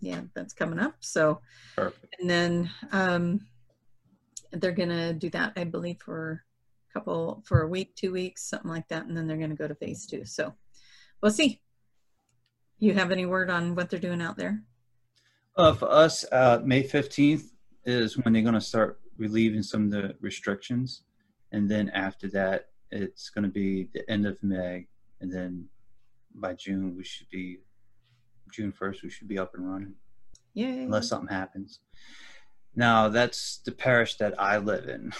yeah 0.00 0.20
that's 0.34 0.52
coming 0.52 0.78
up 0.78 0.94
so 1.00 1.40
Perfect. 1.76 2.16
and 2.20 2.28
then 2.28 2.70
um, 2.92 3.40
they're 4.52 4.72
gonna 4.72 5.12
do 5.12 5.30
that 5.30 5.52
i 5.56 5.64
believe 5.64 6.00
for 6.00 6.44
a 6.90 6.92
couple 6.92 7.42
for 7.46 7.62
a 7.62 7.68
week 7.68 7.94
two 7.94 8.12
weeks 8.12 8.48
something 8.48 8.70
like 8.70 8.88
that 8.88 9.06
and 9.06 9.16
then 9.16 9.26
they're 9.26 9.36
gonna 9.36 9.54
go 9.54 9.68
to 9.68 9.74
phase 9.74 10.06
two 10.06 10.24
so 10.24 10.54
we'll 11.22 11.32
see 11.32 11.60
you 12.78 12.94
have 12.94 13.10
any 13.10 13.26
word 13.26 13.50
on 13.50 13.74
what 13.74 13.90
they're 13.90 13.98
doing 13.98 14.22
out 14.22 14.36
there 14.36 14.62
Uh, 15.56 15.74
for 15.74 15.90
us, 15.90 16.24
uh, 16.30 16.60
May 16.64 16.84
15th 16.84 17.50
is 17.84 18.16
when 18.16 18.32
they're 18.32 18.42
going 18.42 18.54
to 18.54 18.60
start 18.60 19.00
relieving 19.16 19.64
some 19.64 19.86
of 19.86 19.90
the 19.90 20.14
restrictions. 20.20 21.02
And 21.50 21.68
then 21.68 21.88
after 21.90 22.28
that, 22.28 22.68
it's 22.92 23.28
going 23.30 23.42
to 23.42 23.50
be 23.50 23.88
the 23.92 24.08
end 24.08 24.24
of 24.26 24.40
May. 24.40 24.86
And 25.20 25.32
then 25.32 25.66
by 26.36 26.54
June, 26.54 26.94
we 26.96 27.02
should 27.02 27.28
be, 27.30 27.58
June 28.52 28.72
1st, 28.72 29.02
we 29.02 29.10
should 29.10 29.28
be 29.28 29.38
up 29.38 29.54
and 29.54 29.70
running 29.70 29.94
yay 30.54 30.82
unless 30.82 31.08
something 31.08 31.28
happens. 31.34 31.80
Now, 32.74 33.08
that's 33.08 33.58
the 33.64 33.72
parish 33.72 34.16
that 34.16 34.40
I 34.40 34.58
live 34.58 34.88
in. 34.88 35.12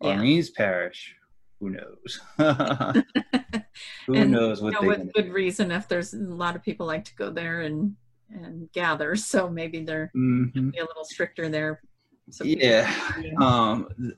Yeah. 0.00 0.16
Orleans 0.16 0.50
Parish, 0.50 1.14
who 1.60 1.70
knows? 1.70 2.20
who 4.06 4.14
And, 4.14 4.30
knows 4.32 4.60
what 4.60 4.74
you 4.74 4.82
know, 4.82 4.88
with 4.88 5.12
good 5.12 5.32
reason 5.32 5.70
if 5.70 5.86
there's 5.88 6.12
a 6.12 6.18
lot 6.18 6.56
of 6.56 6.62
people 6.62 6.86
like 6.86 7.04
to 7.06 7.14
go 7.14 7.30
there 7.30 7.60
and 7.60 7.94
and 8.30 8.70
gather 8.72 9.14
so 9.30 9.48
maybe 9.48 9.84
they're 9.84 10.10
to 10.14 10.50
be 10.72 10.78
a 10.78 10.84
little 10.84 11.04
stricter 11.04 11.48
there 11.48 11.80
so 12.30 12.44
Yeah. 12.44 12.90
um 13.40 13.88
th- 14.00 14.14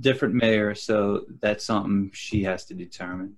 different 0.00 0.34
mayor 0.34 0.74
so 0.74 1.24
that's 1.40 1.64
something 1.64 2.10
she 2.12 2.42
has 2.42 2.64
to 2.66 2.74
determine 2.74 3.36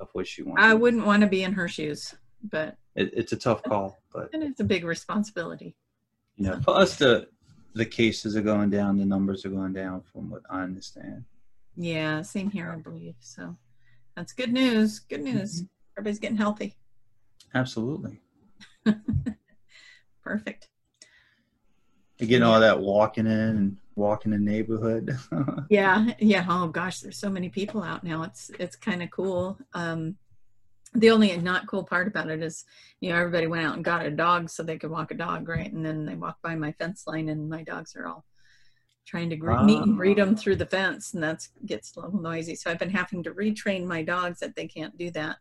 of 0.00 0.08
what 0.14 0.26
she 0.26 0.42
wants 0.42 0.62
i 0.62 0.72
wouldn't 0.72 1.04
want 1.04 1.20
to 1.20 1.26
be 1.28 1.42
in 1.42 1.52
her 1.52 1.68
shoes 1.68 2.14
but 2.50 2.76
it, 2.94 3.10
it's 3.14 3.32
a 3.32 3.36
tough 3.36 3.62
call 3.62 4.02
but 4.12 4.30
and 4.32 4.42
it's 4.42 4.60
a 4.60 4.64
big 4.64 4.84
responsibility. 4.84 5.74
You 6.36 6.46
know 6.46 6.60
for 6.60 6.76
us 6.76 6.96
the 6.96 7.28
the 7.74 7.86
cases 7.86 8.36
are 8.36 8.42
going 8.42 8.70
down 8.70 8.98
the 8.98 9.04
numbers 9.06 9.44
are 9.44 9.50
going 9.50 9.72
down 9.72 10.02
from 10.02 10.30
what 10.30 10.42
i 10.50 10.62
understand. 10.62 11.24
Yeah 11.76 12.22
same 12.22 12.50
here 12.50 12.70
i 12.70 12.76
believe 12.76 13.14
so 13.20 13.56
that's 14.16 14.32
good 14.32 14.52
news 14.52 14.98
good 14.98 15.22
news. 15.22 15.64
Everybody's 15.96 16.18
getting 16.18 16.38
healthy. 16.38 16.74
Absolutely. 17.54 18.20
Perfect. 20.24 20.68
Getting 22.18 22.42
all 22.44 22.60
that 22.60 22.80
walking 22.80 23.26
in 23.26 23.32
and 23.32 23.76
walking 23.94 24.32
the 24.32 24.38
neighborhood. 24.38 25.18
Yeah 25.70 26.12
yeah 26.18 26.44
oh 26.48 26.68
gosh 26.68 27.00
there's 27.00 27.18
so 27.18 27.30
many 27.30 27.48
people 27.48 27.82
out 27.82 28.04
now 28.04 28.22
it's 28.22 28.50
it's 28.58 28.76
kind 28.76 29.02
of 29.02 29.10
cool. 29.10 29.58
Um 29.74 30.16
the 30.94 31.10
only 31.10 31.36
not 31.38 31.66
cool 31.66 31.84
part 31.84 32.06
about 32.06 32.30
it 32.30 32.42
is 32.42 32.64
you 33.00 33.10
know 33.10 33.16
everybody 33.16 33.46
went 33.46 33.66
out 33.66 33.76
and 33.76 33.84
got 33.84 34.06
a 34.06 34.10
dog 34.10 34.50
so 34.50 34.62
they 34.62 34.78
could 34.78 34.90
walk 34.90 35.10
a 35.10 35.14
dog 35.14 35.48
right? 35.48 35.72
And 35.72 35.84
then 35.84 36.04
they 36.04 36.14
walk 36.14 36.38
by 36.42 36.54
my 36.54 36.72
fence 36.72 37.04
line 37.06 37.28
and 37.28 37.48
my 37.48 37.62
dogs 37.62 37.96
are 37.96 38.06
all 38.06 38.24
trying 39.06 39.30
to 39.30 39.36
gre- 39.36 39.62
meet 39.62 39.82
and 39.82 39.96
greet 39.96 40.20
ah. 40.20 40.24
them 40.24 40.36
through 40.36 40.56
the 40.56 40.66
fence 40.66 41.14
and 41.14 41.22
that 41.22 41.46
gets 41.66 41.96
a 41.96 42.00
little 42.00 42.20
noisy. 42.20 42.54
So 42.54 42.70
i've 42.70 42.78
been 42.78 42.90
having 42.90 43.22
to 43.24 43.32
retrain 43.32 43.86
my 43.86 44.02
dogs 44.02 44.40
that 44.40 44.54
they 44.54 44.66
can't 44.66 44.96
do 44.96 45.10
that. 45.12 45.36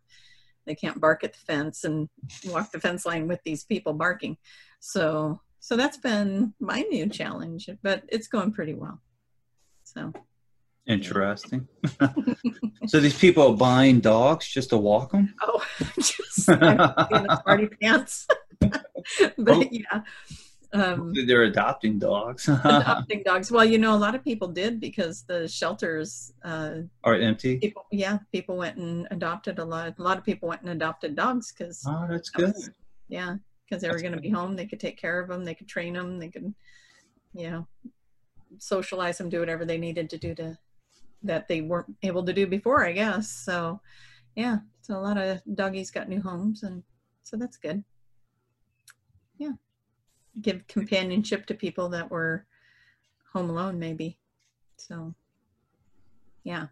They 0.65 0.75
can't 0.75 1.01
bark 1.01 1.23
at 1.23 1.33
the 1.33 1.39
fence 1.39 1.83
and 1.83 2.07
walk 2.45 2.71
the 2.71 2.79
fence 2.79 3.05
line 3.05 3.27
with 3.27 3.41
these 3.43 3.63
people 3.63 3.93
barking. 3.93 4.37
So 4.79 5.41
so 5.59 5.75
that's 5.75 5.97
been 5.97 6.53
my 6.59 6.81
new 6.81 7.07
challenge 7.09 7.69
but 7.83 8.03
it's 8.07 8.27
going 8.27 8.53
pretty 8.53 8.73
well. 8.73 9.01
So 9.83 10.13
interesting 10.87 11.67
so 12.87 12.99
these 12.99 13.17
people 13.17 13.47
are 13.51 13.55
buying 13.55 13.99
dogs 13.99 14.47
just 14.47 14.69
to 14.71 14.77
walk 14.77 15.11
them 15.11 15.33
Oh, 15.41 15.63
just 15.95 16.49
in 16.49 16.59
the 16.59 17.41
party 17.45 17.67
pants. 17.81 18.27
but 18.59 18.77
Oh. 19.47 19.63
yeah, 19.71 20.01
um, 20.73 21.13
they're 21.27 21.43
adopting 21.43 21.99
dogs 21.99 22.47
adopting 22.47 23.23
dogs. 23.23 23.51
Well, 23.51 23.65
you 23.65 23.77
know, 23.77 23.93
a 23.93 23.97
lot 23.97 24.15
of 24.15 24.23
people 24.23 24.47
did 24.47 24.79
because 24.79 25.23
the 25.23 25.47
shelters, 25.47 26.33
uh, 26.43 26.75
are 27.03 27.15
empty 27.15 27.57
people, 27.57 27.85
yeah, 27.91 28.19
people 28.31 28.57
went 28.57 28.77
and 28.77 29.07
adopted 29.11 29.59
a 29.59 29.65
lot. 29.65 29.95
A 29.97 30.01
lot 30.01 30.17
of 30.17 30.23
people 30.23 30.47
went 30.49 30.61
and 30.61 30.69
adopted 30.71 31.15
dogs 31.15 31.51
because, 31.51 31.83
oh 31.87 32.05
that's 32.09 32.29
good 32.29 32.53
yeah, 33.09 33.35
because 33.69 33.81
they 33.81 33.89
were 33.89 33.99
going 33.99 34.13
to 34.13 34.21
be 34.21 34.29
home. 34.29 34.55
They 34.55 34.65
could 34.65 34.79
take 34.79 34.97
care 34.97 35.19
of 35.19 35.27
them. 35.27 35.43
They 35.43 35.53
could 35.53 35.67
train 35.67 35.93
them. 35.93 36.17
They 36.17 36.29
could, 36.29 36.53
you 37.33 37.49
know, 37.49 37.67
socialize 38.57 39.17
them, 39.17 39.29
do 39.29 39.39
whatever 39.41 39.65
they 39.65 39.77
needed 39.77 40.09
to 40.11 40.17
do 40.17 40.33
to 40.35 40.57
that 41.23 41.47
they 41.47 41.61
weren't 41.61 41.95
able 42.03 42.23
to 42.25 42.33
do 42.33 42.47
before, 42.47 42.85
I 42.85 42.91
guess. 42.91 43.29
So, 43.29 43.79
yeah, 44.35 44.59
so 44.81 44.95
a 44.95 44.99
lot 44.99 45.17
of 45.17 45.41
doggies 45.55 45.91
got 45.91 46.09
new 46.09 46.21
homes, 46.21 46.63
and 46.63 46.83
so 47.23 47.37
that's 47.37 47.57
good. 47.57 47.83
Yeah, 49.37 49.53
give 50.41 50.67
companionship 50.67 51.45
to 51.47 51.53
people 51.53 51.89
that 51.89 52.09
were 52.09 52.45
home 53.33 53.49
alone, 53.49 53.79
maybe. 53.79 54.17
So, 54.77 55.13
yeah. 56.43 56.67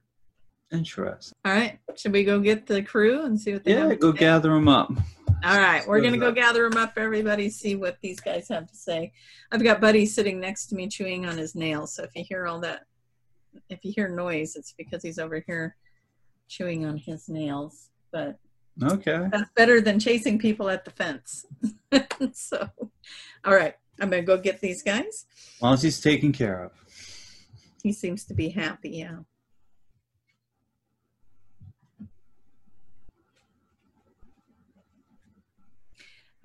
interesting 0.71 1.37
All 1.45 1.53
right, 1.53 1.79
should 1.95 2.13
we 2.13 2.23
go 2.23 2.39
get 2.39 2.65
the 2.65 2.81
crew 2.81 3.23
and 3.23 3.39
see 3.39 3.53
what 3.53 3.63
they 3.63 3.73
Yeah, 3.73 3.81
have? 3.81 3.89
to 3.89 3.95
go 3.95 4.11
gather 4.11 4.49
them 4.49 4.67
up. 4.67 4.91
All 5.45 5.57
right, 5.57 5.87
we're 5.87 6.01
gonna 6.01 6.17
go 6.17 6.31
gather 6.31 6.67
them 6.69 6.77
up, 6.77 6.93
everybody, 6.97 7.49
see 7.49 7.75
what 7.75 7.97
these 8.01 8.19
guys 8.19 8.49
have 8.49 8.67
to 8.67 8.75
say. 8.75 9.13
I've 9.51 9.63
got 9.63 9.79
Buddy 9.79 10.05
sitting 10.05 10.39
next 10.39 10.67
to 10.67 10.75
me 10.75 10.87
chewing 10.87 11.25
on 11.25 11.37
his 11.37 11.55
nails, 11.55 11.93
so 11.93 12.03
if 12.03 12.09
you 12.15 12.25
hear 12.27 12.45
all 12.45 12.59
that, 12.61 12.85
if 13.69 13.83
you 13.83 13.91
hear 13.95 14.07
noise, 14.09 14.55
it's 14.55 14.73
because 14.77 15.03
he's 15.03 15.19
over 15.19 15.43
here 15.45 15.75
chewing 16.47 16.85
on 16.85 16.97
his 16.97 17.29
nails. 17.29 17.89
But 18.11 18.37
Okay. 18.81 19.27
that's 19.31 19.49
better 19.55 19.81
than 19.81 19.99
chasing 19.99 20.39
people 20.39 20.69
at 20.69 20.85
the 20.85 20.91
fence. 20.91 21.45
so, 22.33 22.69
all 23.45 23.53
right, 23.53 23.75
I'm 23.99 24.09
gonna 24.09 24.21
go 24.23 24.37
get 24.37 24.61
these 24.61 24.81
guys. 24.83 25.25
As 25.55 25.61
long 25.61 25.73
as 25.73 25.83
he's 25.83 26.01
taken 26.01 26.31
care 26.31 26.63
of. 26.63 26.71
He 27.83 27.93
seems 27.93 28.25
to 28.25 28.33
be 28.33 28.49
happy, 28.49 28.89
yeah. 28.89 29.17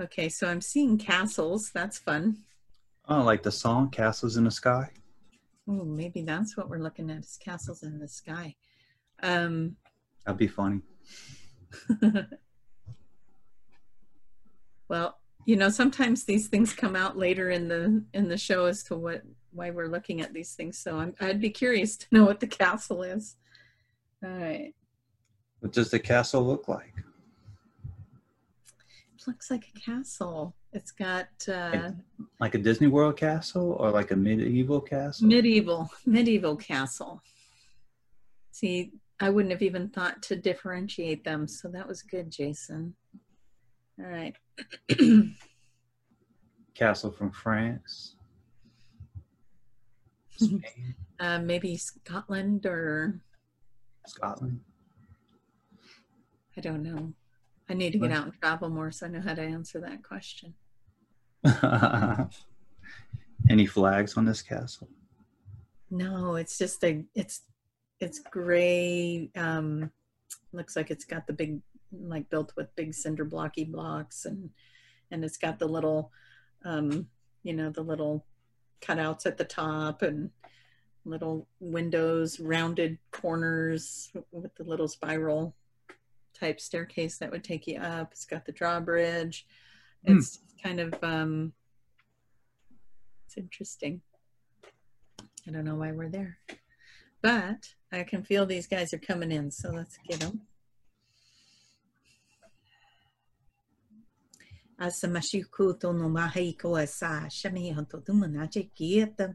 Okay, 0.00 0.28
so 0.28 0.48
I'm 0.48 0.60
seeing 0.60 0.98
castles. 0.98 1.70
That's 1.72 1.98
fun. 1.98 2.38
Oh, 3.08 3.22
like 3.22 3.42
the 3.42 3.52
song 3.52 3.90
"Castles 3.90 4.36
in 4.36 4.44
the 4.44 4.50
Sky." 4.50 4.90
Oh, 5.68 5.84
maybe 5.84 6.22
that's 6.22 6.56
what 6.56 6.68
we're 6.68 6.78
looking 6.78 7.10
at 7.10 7.20
is 7.20 7.38
castles 7.42 7.82
in 7.82 7.98
the 7.98 8.08
sky. 8.08 8.54
Um, 9.22 9.76
That'd 10.26 10.38
be 10.38 10.46
funny. 10.46 10.80
well, 14.88 15.18
you 15.46 15.56
know, 15.56 15.68
sometimes 15.68 16.24
these 16.24 16.48
things 16.48 16.72
come 16.72 16.96
out 16.96 17.16
later 17.18 17.50
in 17.50 17.68
the 17.68 18.02
in 18.12 18.28
the 18.28 18.36
show 18.38 18.66
as 18.66 18.82
to 18.84 18.96
what 18.96 19.22
why 19.52 19.70
we're 19.70 19.88
looking 19.88 20.20
at 20.20 20.32
these 20.34 20.54
things. 20.54 20.78
So 20.78 20.98
I'm, 20.98 21.14
I'd 21.20 21.40
be 21.40 21.50
curious 21.50 21.96
to 21.98 22.06
know 22.10 22.24
what 22.24 22.40
the 22.40 22.46
castle 22.46 23.02
is. 23.02 23.36
All 24.24 24.30
right, 24.30 24.74
What 25.60 25.72
does 25.72 25.90
the 25.90 25.98
castle 25.98 26.42
look 26.44 26.66
like? 26.68 26.92
it 29.16 29.26
looks 29.26 29.50
like 29.50 29.68
a 29.74 29.80
castle. 29.80 30.54
It's 30.74 30.90
got 30.90 31.28
uh, 31.48 31.92
Like 32.40 32.56
a 32.56 32.58
Disney 32.58 32.88
World 32.88 33.16
castle 33.16 33.76
or 33.78 33.92
like 33.92 34.10
a 34.10 34.16
medieval 34.16 34.80
castle? 34.80 35.28
medieval 35.28 35.88
medieval 36.04 36.56
castle. 36.56 37.22
See, 38.50 38.90
I 39.20 39.30
wouldn't 39.30 39.52
have 39.52 39.62
even 39.62 39.88
thought 39.88 40.20
to 40.24 40.36
differentiate 40.36 41.22
them, 41.22 41.46
so 41.46 41.68
that 41.68 41.86
was 41.86 42.02
good, 42.02 42.28
Jason. 42.30 42.96
All 44.00 44.06
right. 44.06 44.34
Castle 46.74 47.12
from 47.12 47.30
France. 47.30 48.16
Uh, 51.20 51.38
maybe 51.38 51.76
Scotland 51.76 52.66
or 52.66 53.20
Scotland. 54.06 54.60
I 56.56 56.60
don't 56.60 56.82
know. 56.82 57.12
I 57.68 57.74
need 57.74 57.92
to 57.92 57.98
get 57.98 58.10
out 58.10 58.24
and 58.24 58.34
travel 58.40 58.68
more 58.68 58.90
so 58.90 59.06
I 59.06 59.10
know 59.10 59.20
how 59.20 59.34
to 59.34 59.42
answer 59.42 59.80
that 59.80 60.02
question. 60.02 60.54
Any 63.50 63.66
flags 63.66 64.16
on 64.16 64.24
this 64.24 64.42
castle? 64.42 64.88
No, 65.90 66.36
it's 66.36 66.58
just 66.58 66.82
a 66.84 67.04
it's 67.14 67.42
it's 68.00 68.18
gray. 68.18 69.30
Um, 69.36 69.90
looks 70.52 70.76
like 70.76 70.90
it's 70.90 71.04
got 71.04 71.26
the 71.26 71.32
big 71.32 71.60
like 71.92 72.28
built 72.30 72.52
with 72.56 72.74
big 72.74 72.94
cinder 72.94 73.24
blocky 73.24 73.64
blocks 73.64 74.24
and 74.24 74.50
and 75.10 75.24
it's 75.24 75.36
got 75.36 75.58
the 75.58 75.68
little 75.68 76.10
um, 76.64 77.06
you 77.42 77.52
know 77.52 77.70
the 77.70 77.82
little 77.82 78.24
cutouts 78.80 79.26
at 79.26 79.36
the 79.36 79.44
top 79.44 80.02
and 80.02 80.30
little 81.04 81.46
windows, 81.60 82.40
rounded 82.40 82.98
corners 83.10 84.10
with 84.32 84.54
the 84.56 84.64
little 84.64 84.88
spiral 84.88 85.54
type 86.38 86.60
staircase 86.60 87.18
that 87.18 87.30
would 87.30 87.44
take 87.44 87.66
you 87.66 87.78
up. 87.78 88.12
It's 88.12 88.24
got 88.24 88.44
the 88.44 88.52
drawbridge. 88.52 89.46
Hmm. 90.06 90.18
It's 90.18 90.40
kind 90.64 90.80
of 90.80 90.94
um, 91.02 91.52
it's 93.26 93.36
interesting. 93.36 94.00
I 95.46 95.50
don't 95.50 95.64
know 95.64 95.74
why 95.74 95.92
we're 95.92 96.08
there, 96.08 96.38
but 97.20 97.74
I 97.92 98.02
can 98.04 98.22
feel 98.22 98.46
these 98.46 98.66
guys 98.66 98.94
are 98.94 98.98
coming 98.98 99.30
in, 99.30 99.50
so 99.50 99.70
let's 99.70 99.98
get 100.08 100.20
them. 100.20 100.40
To 104.80 104.86
no 104.86 106.16
asa 106.16 107.28
shami 107.28 107.74
honto 107.74 108.02
tumunache 108.02 108.70
kieta 108.78 109.32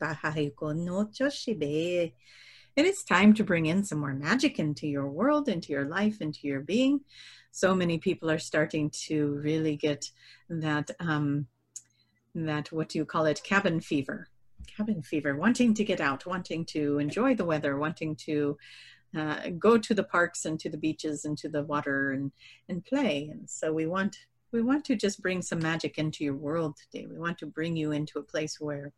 no 0.76 1.06
choshibe. 1.06 2.14
It 2.76 2.86
is 2.86 3.04
time 3.04 3.34
to 3.36 3.44
bring 3.44 3.66
in 3.66 3.84
some 3.84 4.00
more 4.00 4.14
magic 4.14 4.60
into 4.60 4.88
your 4.88 5.08
world, 5.08 5.50
into 5.50 5.72
your 5.74 5.86
life, 5.86 6.22
into 6.22 6.48
your 6.48 6.62
being. 6.62 7.02
So 7.52 7.76
many 7.76 7.98
people 7.98 8.30
are 8.30 8.40
starting 8.40 8.90
to 9.08 9.40
really 9.44 9.76
get 9.76 10.10
that 10.50 10.92
um, 11.00 11.48
that 12.36 12.72
what 12.72 12.90
do 12.90 13.00
you 13.00 13.06
call 13.06 13.26
it 13.26 13.44
cabin 13.44 13.82
fever. 13.82 14.28
Cabin 14.68 15.02
fever 15.02 15.36
wanting 15.36 15.74
to 15.74 15.84
get 15.84 16.00
out 16.00 16.26
wanting 16.26 16.66
to 16.66 17.00
enjoy 17.00 17.36
the 17.36 17.46
weather 17.46 17.78
wanting 17.78 18.16
to 18.16 18.58
uh, 19.18 19.50
go 19.58 19.78
to 19.78 19.94
the 19.94 20.04
parks 20.04 20.46
and 20.46 20.60
to 20.60 20.70
the 20.70 20.78
beaches 20.78 21.26
and 21.26 21.38
to 21.40 21.50
the 21.50 21.64
water 21.64 22.12
and 22.12 22.32
and 22.68 22.86
play. 22.86 23.30
And 23.32 23.50
so 23.50 23.74
we 23.74 23.88
want 23.88 24.18
we 24.52 24.62
want 24.62 24.86
to 24.86 24.96
just 24.96 25.22
bring 25.22 25.42
some 25.42 25.60
magic 25.60 25.98
into 25.98 26.24
your 26.24 26.36
world 26.36 26.78
today. 26.78 27.08
We 27.08 27.20
want 27.20 27.38
to 27.40 27.46
bring 27.46 27.76
you 27.76 27.92
into 27.92 28.20
a 28.20 28.24
place 28.24 28.60
where 28.60 28.94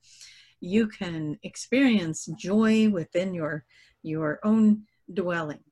you 0.60 0.88
can 0.88 1.39
experience 1.43 2.29
joy 2.38 2.89
within 2.89 3.34
your 3.34 3.65
your 4.03 4.39
own 4.43 4.84
dwelling 5.13 5.63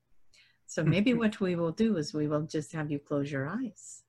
so 0.70 0.84
maybe 0.84 1.14
what 1.14 1.40
we 1.40 1.56
will 1.56 1.72
do 1.72 1.98
is 1.98 2.14
we 2.14 2.28
will 2.28 2.44
just 2.44 2.72
have 2.74 2.92
you 2.92 3.00
close 3.00 3.32
your 3.32 3.48
eyes 3.48 4.04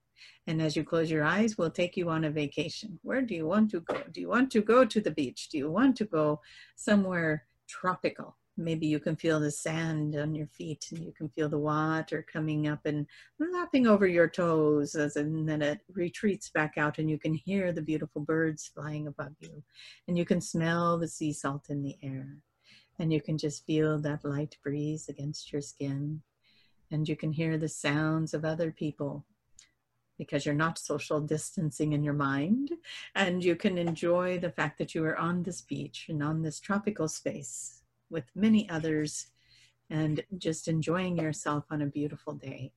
and 0.47 0.61
as 0.61 0.75
you 0.75 0.85
close 0.85 1.11
your 1.11 1.25
eyes, 1.25 1.57
we'll 1.57 1.71
take 1.71 1.97
you 1.97 2.09
on 2.11 2.25
a 2.25 2.31
vacation. 2.31 2.99
Where 3.03 3.23
do 3.23 3.35
you 3.35 3.47
want 3.47 3.71
to 3.71 3.81
go? 3.81 4.03
Do 4.11 4.21
you 4.21 4.29
want 4.29 4.51
to 4.53 4.61
go 4.61 4.85
to 4.85 5.01
the 5.01 5.11
beach? 5.11 5.49
Do 5.49 5.59
you 5.59 5.71
want 5.71 5.97
to 5.99 6.05
go 6.05 6.41
somewhere 6.77 7.45
tropical? 7.69 8.37
Maybe 8.57 8.87
you 8.87 8.99
can 8.99 9.17
feel 9.17 9.39
the 9.39 9.51
sand 9.51 10.17
on 10.17 10.35
your 10.35 10.49
feet 10.49 10.87
and 10.91 11.05
you 11.05 11.13
can 11.13 11.29
feel 11.31 11.49
the 11.49 11.59
water 11.59 12.27
coming 12.31 12.69
up 12.69 12.85
and 12.85 13.07
lapping 13.39 13.87
over 13.87 14.07
your 14.07 14.29
toes 14.29 14.95
as 14.95 15.17
and 15.17 15.49
then 15.49 15.63
it 15.63 15.81
retreats 15.93 16.51
back 16.51 16.75
out 16.77 16.99
and 16.99 17.09
you 17.09 17.19
can 17.19 17.33
hear 17.33 17.73
the 17.73 17.81
beautiful 17.81 18.21
birds 18.21 18.71
flying 18.75 19.07
above 19.07 19.33
you 19.39 19.63
and 20.09 20.19
you 20.19 20.27
can 20.27 20.41
smell 20.41 20.99
the 20.99 21.09
sea 21.09 21.33
salt 21.33 21.71
in 21.71 21.83
the 21.83 21.97
air 22.03 22.37
and 22.99 23.13
you 23.13 23.23
can 23.23 23.39
just 23.39 23.65
feel 23.65 23.99
that 24.01 24.25
light 24.25 24.57
breeze 24.63 25.09
against 25.09 25.53
your 25.53 25.63
skin 25.63 26.21
and 26.91 27.09
you 27.09 27.17
can 27.17 27.33
hear 27.33 27.57
the 27.57 27.69
sounds 27.69 28.35
of 28.35 28.45
other 28.45 28.71
people 28.71 29.25
because 30.19 30.45
you're 30.45 30.55
not 30.55 30.79
social 30.79 31.21
distancing 31.21 31.95
in 31.95 32.05
your 32.05 32.15
mind 32.15 32.73
and 33.15 33.43
you 33.43 33.57
can 33.57 33.79
enjoy 33.79 34.39
the 34.39 34.51
fact 34.51 34.77
that 34.79 34.95
you 34.95 35.03
are 35.05 35.17
on 35.17 35.43
this 35.43 35.63
beach 35.63 36.07
and 36.11 36.23
on 36.23 36.43
this 36.43 36.61
tropical 36.61 37.09
space 37.09 37.81
with 38.11 38.25
many 38.35 38.69
others 38.69 39.29
and 39.89 40.23
just 40.37 40.69
enjoying 40.69 41.17
yourself 41.17 41.65
on 41.71 41.81
a 41.81 41.87
beautiful 41.87 42.35
day. 42.35 42.73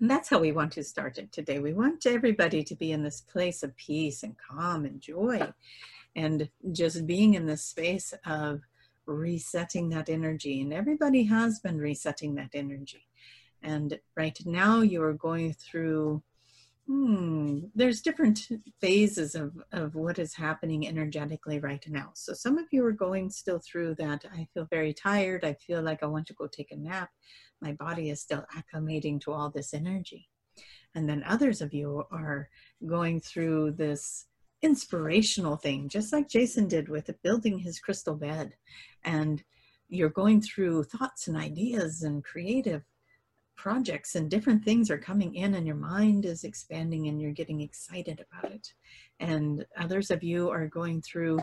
And 0.00 0.10
that's 0.10 0.28
how 0.28 0.38
we 0.38 0.50
want 0.50 0.72
to 0.72 0.82
start 0.82 1.18
it 1.18 1.30
today. 1.30 1.58
We 1.58 1.72
want 1.72 2.06
everybody 2.06 2.64
to 2.64 2.74
be 2.74 2.90
in 2.90 3.02
this 3.02 3.20
place 3.20 3.62
of 3.62 3.76
peace 3.76 4.22
and 4.22 4.34
calm 4.38 4.84
and 4.84 5.00
joy 5.00 5.52
and 6.16 6.48
just 6.72 7.06
being 7.06 7.34
in 7.34 7.46
this 7.46 7.62
space 7.62 8.14
of 8.26 8.62
resetting 9.06 9.88
that 9.90 10.08
energy. 10.08 10.60
And 10.60 10.72
everybody 10.72 11.24
has 11.24 11.60
been 11.60 11.78
resetting 11.78 12.34
that 12.36 12.50
energy. 12.54 13.06
And 13.62 13.98
right 14.16 14.38
now 14.44 14.82
you 14.82 15.02
are 15.02 15.14
going 15.14 15.54
through, 15.54 16.22
hmm, 16.86 17.60
there's 17.74 18.02
different 18.02 18.46
phases 18.80 19.34
of, 19.34 19.52
of 19.72 19.94
what 19.94 20.18
is 20.18 20.34
happening 20.34 20.86
energetically 20.86 21.58
right 21.58 21.84
now. 21.88 22.10
So 22.14 22.34
some 22.34 22.58
of 22.58 22.66
you 22.70 22.84
are 22.84 22.92
going 22.92 23.30
still 23.30 23.60
through 23.60 23.94
that. 23.96 24.24
I 24.32 24.46
feel 24.52 24.66
very 24.70 24.92
tired. 24.92 25.44
I 25.44 25.54
feel 25.54 25.82
like 25.82 26.02
I 26.02 26.06
want 26.06 26.26
to 26.26 26.34
go 26.34 26.46
take 26.46 26.72
a 26.72 26.76
nap. 26.76 27.10
My 27.62 27.72
body 27.72 28.10
is 28.10 28.20
still 28.20 28.44
acclimating 28.54 29.20
to 29.22 29.32
all 29.32 29.50
this 29.50 29.72
energy. 29.72 30.28
And 30.94 31.08
then 31.08 31.24
others 31.26 31.60
of 31.60 31.72
you 31.72 32.04
are 32.10 32.48
going 32.86 33.20
through 33.20 33.72
this 33.72 34.26
inspirational 34.64 35.56
thing, 35.56 35.88
just 35.88 36.12
like 36.12 36.28
Jason 36.28 36.66
did 36.66 36.88
with 36.88 37.10
building 37.22 37.58
his 37.58 37.78
crystal 37.78 38.14
bed. 38.14 38.54
And 39.04 39.42
you're 39.88 40.08
going 40.08 40.40
through 40.40 40.84
thoughts 40.84 41.28
and 41.28 41.36
ideas 41.36 42.02
and 42.02 42.24
creative 42.24 42.82
projects 43.56 44.14
and 44.14 44.30
different 44.30 44.64
things 44.64 44.90
are 44.90 44.98
coming 44.98 45.34
in 45.34 45.54
and 45.54 45.66
your 45.66 45.76
mind 45.76 46.24
is 46.24 46.44
expanding 46.44 47.06
and 47.06 47.20
you're 47.20 47.30
getting 47.30 47.60
excited 47.60 48.24
about 48.28 48.50
it 48.50 48.72
and 49.20 49.64
others 49.78 50.10
of 50.10 50.24
you 50.24 50.50
are 50.50 50.66
going 50.66 51.00
through 51.00 51.38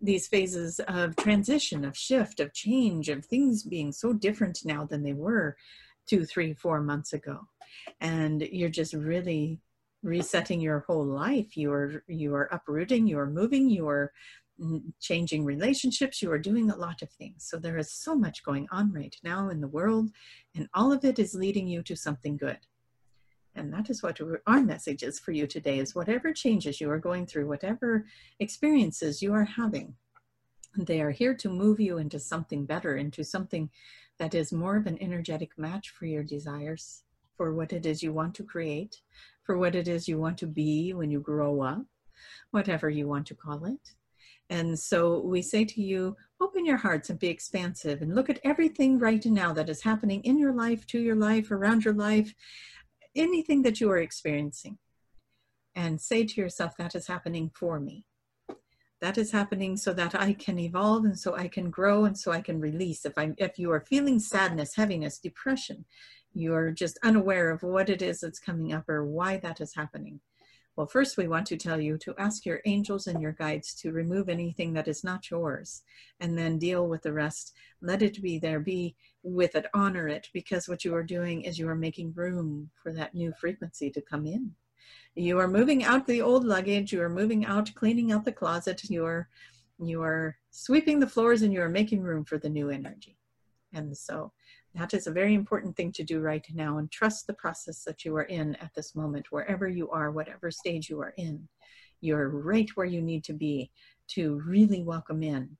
these 0.00 0.28
phases 0.28 0.80
of 0.86 1.16
transition 1.16 1.84
of 1.84 1.96
shift 1.96 2.38
of 2.38 2.54
change 2.54 3.08
of 3.08 3.26
things 3.26 3.64
being 3.64 3.90
so 3.90 4.12
different 4.12 4.60
now 4.64 4.84
than 4.84 5.02
they 5.02 5.12
were 5.12 5.56
two 6.06 6.24
three 6.24 6.54
four 6.54 6.80
months 6.80 7.12
ago 7.12 7.40
and 8.00 8.42
you're 8.42 8.68
just 8.68 8.94
really 8.94 9.60
resetting 10.02 10.60
your 10.60 10.80
whole 10.86 11.04
life. 11.04 11.56
You 11.56 11.72
are 11.72 12.04
you 12.08 12.34
are 12.34 12.48
uprooting 12.52 13.06
you 13.06 13.18
are 13.18 13.30
moving 13.30 13.68
you 13.68 13.88
are 13.88 14.12
changing 15.00 15.44
relationships 15.44 16.20
you 16.20 16.30
are 16.30 16.38
doing 16.38 16.70
a 16.70 16.76
lot 16.76 17.02
of 17.02 17.10
things. 17.10 17.46
So 17.48 17.58
there 17.58 17.78
is 17.78 17.92
so 17.92 18.14
much 18.14 18.44
going 18.44 18.66
on 18.70 18.92
right 18.92 19.16
now 19.24 19.48
in 19.48 19.60
the 19.60 19.68
world 19.68 20.10
and 20.54 20.68
all 20.74 20.92
of 20.92 21.04
it 21.04 21.18
is 21.18 21.34
leading 21.34 21.66
you 21.66 21.82
to 21.84 21.96
something 21.96 22.36
good. 22.36 22.58
And 23.54 23.72
that 23.72 23.90
is 23.90 24.02
what 24.02 24.18
our 24.46 24.60
message 24.60 25.02
is 25.02 25.18
for 25.18 25.32
you 25.32 25.46
today 25.46 25.78
is 25.78 25.94
whatever 25.94 26.32
changes 26.32 26.80
you 26.80 26.90
are 26.90 26.98
going 26.98 27.26
through 27.26 27.48
whatever 27.48 28.06
experiences 28.38 29.22
you 29.22 29.32
are 29.34 29.44
having 29.44 29.94
they 30.76 31.00
are 31.00 31.10
here 31.10 31.34
to 31.34 31.48
move 31.48 31.80
you 31.80 31.98
into 31.98 32.18
something 32.18 32.64
better 32.64 32.96
into 32.96 33.24
something 33.24 33.68
that 34.18 34.34
is 34.34 34.52
more 34.52 34.76
of 34.76 34.86
an 34.86 34.98
energetic 35.00 35.50
match 35.58 35.90
for 35.90 36.06
your 36.06 36.22
desires 36.22 37.02
for 37.36 37.54
what 37.54 37.72
it 37.72 37.86
is 37.86 38.02
you 38.02 38.12
want 38.12 38.34
to 38.34 38.44
create 38.44 39.00
for 39.50 39.58
what 39.58 39.74
it 39.74 39.88
is 39.88 40.06
you 40.06 40.16
want 40.16 40.38
to 40.38 40.46
be 40.46 40.94
when 40.94 41.10
you 41.10 41.18
grow 41.18 41.60
up 41.60 41.82
whatever 42.52 42.88
you 42.88 43.08
want 43.08 43.26
to 43.26 43.34
call 43.34 43.64
it 43.64 43.94
and 44.48 44.78
so 44.78 45.20
we 45.20 45.42
say 45.42 45.64
to 45.64 45.80
you, 45.80 46.16
open 46.40 46.66
your 46.66 46.76
hearts 46.76 47.08
and 47.08 47.18
be 47.18 47.28
expansive 47.28 48.02
and 48.02 48.16
look 48.16 48.28
at 48.28 48.40
everything 48.42 48.98
right 48.98 49.24
now 49.24 49.52
that 49.52 49.68
is 49.68 49.84
happening 49.84 50.22
in 50.22 50.38
your 50.38 50.52
life, 50.52 50.84
to 50.88 51.00
your 51.00 51.14
life, 51.14 51.52
around 51.52 51.84
your 51.84 51.94
life, 51.94 52.34
anything 53.14 53.62
that 53.62 53.80
you 53.80 53.88
are 53.92 53.98
experiencing. 53.98 54.78
And 55.76 56.00
say 56.00 56.24
to 56.24 56.40
yourself, 56.40 56.76
that 56.78 56.96
is 56.96 57.06
happening 57.06 57.52
for 57.54 57.78
me. 57.78 58.06
That 59.00 59.18
is 59.18 59.30
happening 59.30 59.76
so 59.76 59.92
that 59.92 60.16
I 60.16 60.32
can 60.32 60.58
evolve 60.58 61.04
and 61.04 61.18
so 61.18 61.36
I 61.36 61.46
can 61.46 61.70
grow 61.70 62.04
and 62.04 62.18
so 62.18 62.32
I 62.32 62.40
can 62.40 62.60
release. 62.60 63.06
If 63.06 63.16
I'm 63.16 63.34
if 63.38 63.56
you 63.56 63.70
are 63.70 63.86
feeling 63.88 64.18
sadness, 64.18 64.74
heaviness, 64.74 65.18
depression, 65.18 65.84
you're 66.32 66.70
just 66.70 66.98
unaware 67.02 67.50
of 67.50 67.62
what 67.62 67.88
it 67.88 68.02
is 68.02 68.20
that's 68.20 68.38
coming 68.38 68.72
up 68.72 68.88
or 68.88 69.04
why 69.04 69.36
that 69.38 69.60
is 69.60 69.74
happening. 69.74 70.20
Well, 70.76 70.86
first, 70.86 71.16
we 71.16 71.28
want 71.28 71.46
to 71.48 71.56
tell 71.56 71.80
you 71.80 71.98
to 71.98 72.14
ask 72.16 72.46
your 72.46 72.60
angels 72.64 73.06
and 73.06 73.20
your 73.20 73.32
guides 73.32 73.74
to 73.74 73.92
remove 73.92 74.28
anything 74.28 74.72
that 74.74 74.88
is 74.88 75.04
not 75.04 75.30
yours 75.30 75.82
and 76.20 76.38
then 76.38 76.58
deal 76.58 76.88
with 76.88 77.02
the 77.02 77.12
rest. 77.12 77.52
Let 77.82 78.02
it 78.02 78.22
be 78.22 78.38
there, 78.38 78.60
be 78.60 78.96
with 79.22 79.56
it, 79.56 79.66
honor 79.74 80.08
it, 80.08 80.28
because 80.32 80.68
what 80.68 80.84
you 80.84 80.94
are 80.94 81.02
doing 81.02 81.42
is 81.42 81.58
you 81.58 81.68
are 81.68 81.74
making 81.74 82.14
room 82.14 82.70
for 82.82 82.92
that 82.92 83.14
new 83.14 83.32
frequency 83.38 83.90
to 83.90 84.00
come 84.00 84.26
in. 84.26 84.52
You 85.14 85.38
are 85.38 85.48
moving 85.48 85.84
out 85.84 86.06
the 86.06 86.22
old 86.22 86.44
luggage, 86.44 86.92
you 86.92 87.02
are 87.02 87.10
moving 87.10 87.44
out, 87.44 87.74
cleaning 87.74 88.12
out 88.12 88.24
the 88.24 88.32
closet, 88.32 88.88
you 88.88 89.04
are, 89.04 89.28
you 89.78 90.02
are 90.02 90.36
sweeping 90.50 91.00
the 91.00 91.06
floors, 91.06 91.42
and 91.42 91.52
you 91.52 91.60
are 91.60 91.68
making 91.68 92.00
room 92.02 92.24
for 92.24 92.38
the 92.38 92.48
new 92.48 92.70
energy. 92.70 93.18
And 93.74 93.96
so 93.96 94.32
that 94.74 94.94
is 94.94 95.06
a 95.06 95.12
very 95.12 95.34
important 95.34 95.76
thing 95.76 95.92
to 95.92 96.04
do 96.04 96.20
right 96.20 96.46
now 96.54 96.78
and 96.78 96.90
trust 96.90 97.26
the 97.26 97.34
process 97.34 97.82
that 97.84 98.04
you 98.04 98.14
are 98.16 98.24
in 98.24 98.54
at 98.56 98.70
this 98.74 98.94
moment, 98.94 99.26
wherever 99.30 99.68
you 99.68 99.90
are, 99.90 100.10
whatever 100.10 100.50
stage 100.50 100.88
you 100.88 101.00
are 101.00 101.14
in. 101.16 101.48
You're 102.00 102.28
right 102.28 102.68
where 102.76 102.86
you 102.86 103.02
need 103.02 103.24
to 103.24 103.32
be 103.32 103.70
to 104.08 104.40
really 104.46 104.82
welcome 104.82 105.22
in 105.22 105.56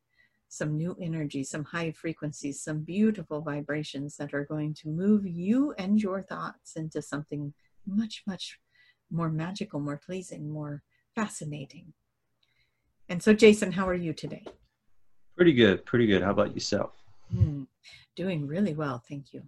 some 0.48 0.76
new 0.76 0.96
energy, 1.00 1.44
some 1.44 1.64
high 1.64 1.92
frequencies, 1.92 2.62
some 2.62 2.80
beautiful 2.80 3.40
vibrations 3.40 4.16
that 4.16 4.34
are 4.34 4.44
going 4.44 4.74
to 4.74 4.88
move 4.88 5.26
you 5.26 5.72
and 5.78 6.00
your 6.00 6.22
thoughts 6.22 6.74
into 6.76 7.00
something 7.00 7.54
much, 7.86 8.22
much 8.26 8.58
more 9.10 9.30
magical, 9.30 9.80
more 9.80 10.00
pleasing, 10.04 10.50
more 10.50 10.82
fascinating. 11.14 11.92
And 13.08 13.22
so, 13.22 13.32
Jason, 13.32 13.72
how 13.72 13.88
are 13.88 13.94
you 13.94 14.12
today? 14.12 14.44
Pretty 15.36 15.52
good, 15.52 15.84
pretty 15.84 16.06
good. 16.06 16.22
How 16.22 16.30
about 16.30 16.54
yourself? 16.54 16.92
Mm, 17.34 17.66
doing 18.20 18.46
really 18.46 18.74
well, 18.74 19.02
thank 19.08 19.32
you. 19.32 19.42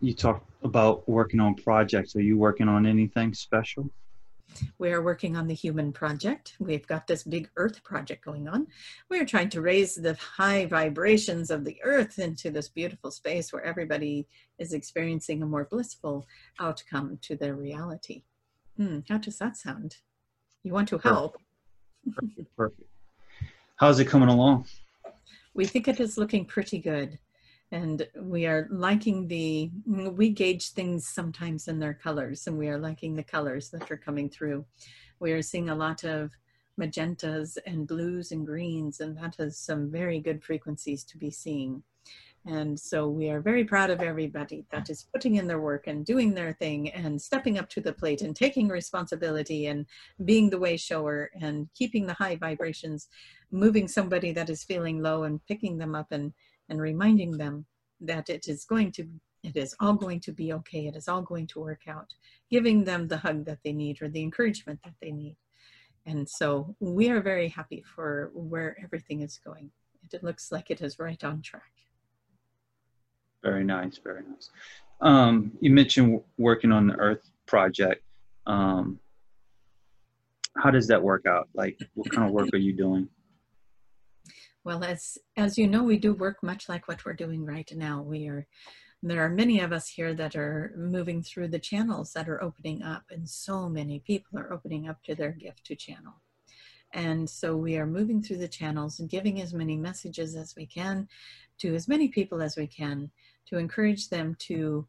You 0.00 0.14
talked 0.14 0.48
about 0.62 1.08
working 1.08 1.40
on 1.40 1.56
projects. 1.56 2.14
Are 2.14 2.22
you 2.22 2.38
working 2.38 2.68
on 2.68 2.86
anything 2.86 3.34
special? 3.34 3.90
We 4.78 4.92
are 4.92 5.02
working 5.02 5.36
on 5.36 5.48
the 5.48 5.54
human 5.54 5.92
project. 5.92 6.54
We've 6.60 6.86
got 6.86 7.08
this 7.08 7.24
big 7.24 7.50
earth 7.56 7.82
project 7.82 8.24
going 8.24 8.46
on. 8.46 8.68
We're 9.10 9.26
trying 9.26 9.48
to 9.50 9.60
raise 9.60 9.96
the 9.96 10.14
high 10.14 10.66
vibrations 10.66 11.50
of 11.50 11.64
the 11.64 11.76
earth 11.82 12.20
into 12.20 12.52
this 12.52 12.68
beautiful 12.68 13.10
space 13.10 13.52
where 13.52 13.64
everybody 13.64 14.28
is 14.60 14.72
experiencing 14.72 15.42
a 15.42 15.46
more 15.46 15.66
blissful 15.68 16.24
outcome 16.60 17.18
to 17.22 17.34
their 17.34 17.56
reality. 17.56 18.22
Hmm, 18.76 19.00
how 19.08 19.18
does 19.18 19.38
that 19.38 19.56
sound? 19.56 19.96
You 20.62 20.72
want 20.72 20.88
to 20.90 20.98
help? 20.98 21.36
Perfect. 22.14 22.56
Perfect. 22.56 22.88
How's 23.74 23.98
it 23.98 24.06
coming 24.06 24.28
along? 24.28 24.66
We 25.58 25.66
think 25.66 25.88
it 25.88 25.98
is 25.98 26.16
looking 26.16 26.44
pretty 26.44 26.78
good. 26.78 27.18
And 27.72 28.06
we 28.16 28.46
are 28.46 28.68
liking 28.70 29.26
the 29.26 29.72
we 29.84 30.30
gauge 30.30 30.70
things 30.70 31.08
sometimes 31.08 31.66
in 31.66 31.80
their 31.80 31.94
colors 31.94 32.46
and 32.46 32.56
we 32.56 32.68
are 32.68 32.78
liking 32.78 33.16
the 33.16 33.24
colors 33.24 33.68
that 33.70 33.90
are 33.90 33.96
coming 33.96 34.30
through. 34.30 34.64
We 35.18 35.32
are 35.32 35.42
seeing 35.42 35.68
a 35.68 35.74
lot 35.74 36.04
of 36.04 36.30
magentas 36.80 37.58
and 37.66 37.88
blues 37.88 38.30
and 38.30 38.46
greens 38.46 39.00
and 39.00 39.18
that 39.18 39.34
is 39.40 39.58
some 39.58 39.90
very 39.90 40.20
good 40.20 40.44
frequencies 40.44 41.02
to 41.02 41.18
be 41.18 41.32
seeing 41.32 41.82
and 42.48 42.80
so 42.80 43.10
we 43.10 43.28
are 43.28 43.42
very 43.42 43.62
proud 43.62 43.90
of 43.90 44.00
everybody 44.00 44.64
that 44.70 44.88
is 44.88 45.06
putting 45.12 45.34
in 45.34 45.46
their 45.46 45.60
work 45.60 45.86
and 45.86 46.06
doing 46.06 46.32
their 46.32 46.54
thing 46.54 46.88
and 46.92 47.20
stepping 47.20 47.58
up 47.58 47.68
to 47.68 47.82
the 47.82 47.92
plate 47.92 48.22
and 48.22 48.34
taking 48.34 48.68
responsibility 48.68 49.66
and 49.66 49.84
being 50.24 50.48
the 50.48 50.58
way 50.58 50.74
shower 50.78 51.30
and 51.42 51.68
keeping 51.74 52.06
the 52.06 52.14
high 52.14 52.36
vibrations 52.36 53.08
moving 53.50 53.86
somebody 53.86 54.32
that 54.32 54.48
is 54.48 54.64
feeling 54.64 55.02
low 55.02 55.24
and 55.24 55.44
picking 55.46 55.76
them 55.76 55.94
up 55.94 56.10
and 56.10 56.32
and 56.70 56.80
reminding 56.80 57.36
them 57.36 57.66
that 58.00 58.30
it 58.30 58.48
is 58.48 58.64
going 58.64 58.90
to 58.92 59.06
it 59.44 59.54
is 59.54 59.76
all 59.78 59.94
going 59.94 60.18
to 60.20 60.32
be 60.32 60.52
okay. 60.52 60.88
It 60.88 60.96
is 60.96 61.06
all 61.06 61.22
going 61.22 61.46
to 61.48 61.60
work 61.60 61.82
out. 61.86 62.12
Giving 62.50 62.82
them 62.82 63.06
the 63.06 63.18
hug 63.18 63.44
that 63.44 63.60
they 63.62 63.72
need 63.72 64.02
or 64.02 64.08
the 64.08 64.22
encouragement 64.22 64.80
that 64.84 64.94
they 65.00 65.12
need. 65.12 65.36
And 66.06 66.28
so 66.28 66.74
we 66.80 67.08
are 67.10 67.20
very 67.20 67.48
happy 67.48 67.84
for 67.94 68.30
where 68.34 68.76
everything 68.82 69.20
is 69.20 69.38
going. 69.38 69.70
It 70.12 70.24
looks 70.24 70.50
like 70.50 70.70
it 70.70 70.80
is 70.80 70.98
right 70.98 71.22
on 71.22 71.40
track 71.40 71.70
very 73.42 73.64
nice 73.64 73.98
very 74.02 74.22
nice 74.28 74.50
um, 75.00 75.52
you 75.60 75.70
mentioned 75.70 76.20
working 76.38 76.72
on 76.72 76.86
the 76.86 76.94
earth 76.94 77.30
project 77.46 78.02
um, 78.46 78.98
how 80.56 80.70
does 80.70 80.86
that 80.88 81.02
work 81.02 81.26
out 81.26 81.48
like 81.54 81.78
what 81.94 82.10
kind 82.10 82.26
of 82.26 82.32
work 82.32 82.48
are 82.52 82.58
you 82.58 82.72
doing 82.72 83.08
well, 84.68 84.84
as 84.84 85.16
as 85.38 85.56
you 85.56 85.66
know, 85.66 85.82
we 85.82 85.96
do 85.96 86.12
work 86.12 86.42
much 86.42 86.68
like 86.68 86.88
what 86.88 87.02
we're 87.06 87.14
doing 87.14 87.46
right 87.46 87.70
now. 87.74 88.02
We 88.02 88.28
are 88.28 88.46
there 89.02 89.24
are 89.24 89.30
many 89.30 89.60
of 89.60 89.72
us 89.72 89.88
here 89.88 90.12
that 90.12 90.36
are 90.36 90.74
moving 90.76 91.22
through 91.22 91.48
the 91.48 91.58
channels 91.58 92.12
that 92.12 92.28
are 92.28 92.42
opening 92.42 92.82
up, 92.82 93.04
and 93.10 93.26
so 93.26 93.68
many 93.70 94.00
people 94.00 94.38
are 94.38 94.52
opening 94.52 94.86
up 94.86 95.02
to 95.04 95.14
their 95.14 95.32
gift 95.32 95.64
to 95.66 95.74
channel. 95.74 96.20
And 96.92 97.28
so 97.28 97.56
we 97.56 97.76
are 97.76 97.86
moving 97.86 98.22
through 98.22 98.38
the 98.38 98.48
channels 98.48 99.00
and 99.00 99.08
giving 99.08 99.40
as 99.40 99.52
many 99.52 99.76
messages 99.76 100.36
as 100.36 100.54
we 100.56 100.66
can 100.66 101.08
to 101.58 101.74
as 101.74 101.88
many 101.88 102.08
people 102.08 102.40
as 102.40 102.56
we 102.56 102.66
can 102.66 103.10
to 103.46 103.58
encourage 103.58 104.08
them 104.08 104.36
to 104.40 104.86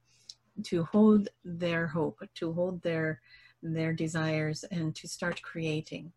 to 0.64 0.84
hold 0.84 1.30
their 1.46 1.88
hope, 1.88 2.20
to 2.36 2.54
hold 2.54 2.82
their 2.82 3.22
their 3.62 3.92
desires 3.92 4.64
and 4.72 4.96
to 4.96 5.08
start 5.08 5.42
creating. 5.42 6.12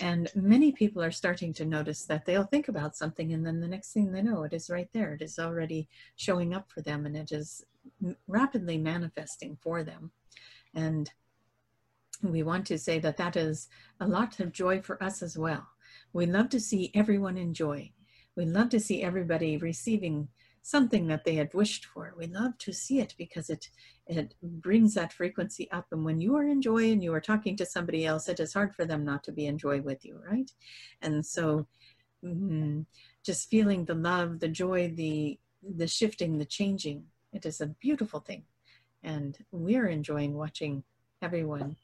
And 0.00 0.28
many 0.34 0.72
people 0.72 1.02
are 1.02 1.12
starting 1.12 1.52
to 1.54 1.64
notice 1.64 2.04
that 2.06 2.24
they'll 2.24 2.44
think 2.44 2.68
about 2.68 2.96
something 2.96 3.32
and 3.32 3.46
then 3.46 3.60
the 3.60 3.68
next 3.68 3.92
thing 3.92 4.10
they 4.10 4.22
know, 4.22 4.42
it 4.42 4.52
is 4.52 4.70
right 4.70 4.88
there. 4.92 5.14
It 5.14 5.22
is 5.22 5.38
already 5.38 5.88
showing 6.16 6.54
up 6.54 6.70
for 6.70 6.82
them 6.82 7.06
and 7.06 7.16
it 7.16 7.30
is 7.32 7.64
rapidly 8.26 8.78
manifesting 8.78 9.58
for 9.60 9.84
them. 9.84 10.10
And 10.74 11.10
we 12.22 12.42
want 12.42 12.66
to 12.66 12.78
say 12.78 12.98
that 13.00 13.16
that 13.16 13.36
is 13.36 13.68
a 14.00 14.08
lot 14.08 14.40
of 14.40 14.52
joy 14.52 14.80
for 14.80 15.02
us 15.02 15.22
as 15.22 15.38
well. 15.38 15.66
We 16.12 16.26
love 16.26 16.48
to 16.50 16.60
see 16.60 16.90
everyone 16.94 17.36
enjoy. 17.36 17.92
We 18.36 18.46
love 18.46 18.70
to 18.70 18.80
see 18.80 19.02
everybody 19.02 19.56
receiving 19.56 20.28
something 20.62 21.06
that 21.06 21.24
they 21.24 21.34
had 21.34 21.54
wished 21.54 21.86
for. 21.86 22.14
We 22.16 22.26
love 22.26 22.58
to 22.58 22.72
see 22.72 23.00
it 23.00 23.14
because 23.16 23.48
it 23.48 23.70
it 24.06 24.34
brings 24.42 24.94
that 24.94 25.12
frequency 25.12 25.70
up. 25.70 25.86
And 25.92 26.04
when 26.04 26.20
you 26.20 26.36
are 26.36 26.46
in 26.46 26.62
joy 26.62 26.92
and 26.92 27.02
you 27.02 27.12
are 27.14 27.20
talking 27.20 27.56
to 27.56 27.66
somebody 27.66 28.04
else, 28.04 28.28
it 28.28 28.40
is 28.40 28.54
hard 28.54 28.74
for 28.74 28.84
them 28.84 29.04
not 29.04 29.24
to 29.24 29.32
be 29.32 29.46
in 29.46 29.58
joy 29.58 29.80
with 29.80 30.04
you, 30.04 30.20
right? 30.30 30.50
And 31.02 31.24
so, 31.24 31.66
mm, 32.24 32.84
just 33.24 33.50
feeling 33.50 33.84
the 33.84 33.94
love, 33.94 34.40
the 34.40 34.48
joy, 34.48 34.92
the 34.94 35.38
the 35.62 35.88
shifting, 35.88 36.38
the 36.38 36.44
changing, 36.44 37.04
it 37.32 37.44
is 37.44 37.60
a 37.60 37.66
beautiful 37.66 38.20
thing, 38.20 38.44
and 39.02 39.38
we 39.50 39.76
are 39.76 39.86
enjoying 39.88 40.34
watching 40.34 40.84
everyone 41.22 41.76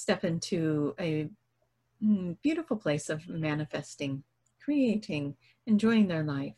step 0.00 0.24
into 0.24 0.94
a 0.98 1.28
mm, 2.02 2.36
beautiful 2.42 2.76
place 2.76 3.10
of 3.10 3.28
manifesting, 3.28 4.22
creating, 4.64 5.34
enjoying 5.66 6.08
their 6.08 6.24
life 6.24 6.54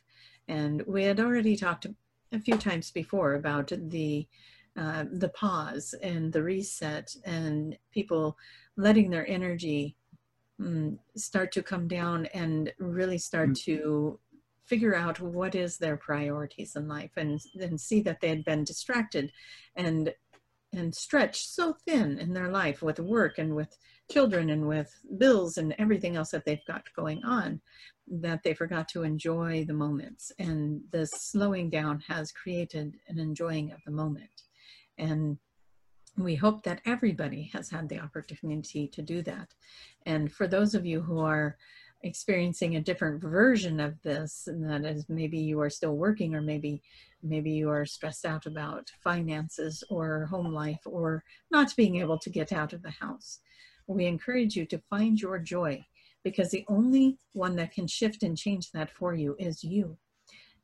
and 0.49 0.83
we 0.87 1.05
had 1.05 1.21
already 1.21 1.57
talked 1.57 1.87
a 2.33 2.41
few 2.41 2.57
times 2.57 2.91
before 2.91 3.35
about 3.35 3.73
the 3.89 4.27
uh, 4.75 5.05
the 5.13 5.29
pause 5.29 5.95
and 6.03 6.33
the 6.33 6.43
reset 6.43 7.15
and 7.27 7.77
people 7.91 8.39
letting 8.77 9.11
their 9.11 9.29
energy 9.29 9.95
um, 10.59 10.99
start 11.15 11.53
to 11.53 11.63
come 11.63 11.87
down 11.87 12.25
and 12.33 12.73
really 12.79 13.19
start 13.19 13.51
mm. 13.51 13.65
to 13.65 14.19
figure 14.65 14.95
out 14.95 15.21
what 15.21 15.55
is 15.55 15.77
their 15.77 15.97
priorities 15.97 16.75
in 16.75 16.89
life 16.89 17.11
and 17.17 17.41
and 17.61 17.81
see 17.81 18.01
that 18.01 18.21
they 18.21 18.29
had 18.29 18.45
been 18.45 18.65
distracted 18.65 19.31
and 19.77 20.15
and 20.73 20.95
stretched 20.95 21.51
so 21.51 21.75
thin 21.87 22.19
in 22.19 22.33
their 22.33 22.49
life 22.49 22.83
with 22.83 22.99
work 22.99 23.39
and 23.39 23.55
with 23.55 23.77
children 24.11 24.51
and 24.51 24.67
with 24.67 24.91
bills 25.19 25.59
and 25.59 25.75
everything 25.79 26.17
else 26.17 26.31
that 26.31 26.45
they've 26.45 26.65
got 26.67 26.83
going 26.97 27.23
on 27.25 27.61
that 28.09 28.43
they 28.43 28.55
forgot 28.55 28.89
to 28.89 29.03
enjoy 29.03 29.65
the 29.65 29.75
moments. 29.75 30.33
And 30.39 30.83
the 30.91 31.07
slowing 31.07 31.71
down 31.71 32.03
has 32.09 32.33
created 32.33 32.97
an 33.09 33.19
enjoying 33.19 33.73
of 33.73 33.79
the 33.87 33.93
moment. 33.93 34.43
And 34.99 35.39
we 36.19 36.35
hope 36.35 36.63
that 36.65 36.83
everybody 36.85 37.51
has 37.55 37.71
had 37.71 37.89
the 37.89 38.01
opportunity 38.01 38.87
to 38.89 39.03
do 39.03 39.23
that. 39.23 39.55
And 40.05 40.31
for 40.31 40.47
those 40.47 40.75
of 40.75 40.85
you 40.85 41.01
who 41.01 41.21
are 41.21 41.57
experiencing 42.03 42.77
a 42.77 42.81
different 42.81 43.23
version 43.23 43.81
of 43.81 44.01
this, 44.03 44.47
and 44.47 44.69
that 44.69 44.85
is 44.85 45.09
maybe 45.09 45.39
you 45.39 45.61
are 45.61 45.71
still 45.71 45.97
working, 45.97 46.35
or 46.35 46.41
maybe 46.41 46.83
maybe 47.23 47.51
you 47.53 47.71
are 47.71 47.87
stressed 47.87 48.25
out 48.25 48.47
about 48.47 48.91
finances 49.03 49.85
or 49.89 50.27
home 50.27 50.53
life, 50.53 50.81
or 50.85 51.23
not 51.51 51.75
being 51.77 51.97
able 51.97 52.19
to 52.19 52.31
get 52.31 52.53
out 52.53 52.73
of 52.73 52.83
the 52.83 52.91
house. 52.91 53.41
We 53.87 54.07
encourage 54.07 54.57
you 54.57 54.67
to 54.67 54.83
find 54.91 55.21
your 55.21 55.39
joy 55.39 55.85
because 56.25 56.51
the 56.51 56.65
only 56.69 57.19
one 57.33 57.57
that 57.57 57.73
can 57.73 57.87
shift 57.87 58.23
and 58.23 58.37
change 58.37 58.71
that 58.73 58.91
for 58.91 59.15
you 59.15 59.37
is 59.39 59.65
you. 59.65 59.97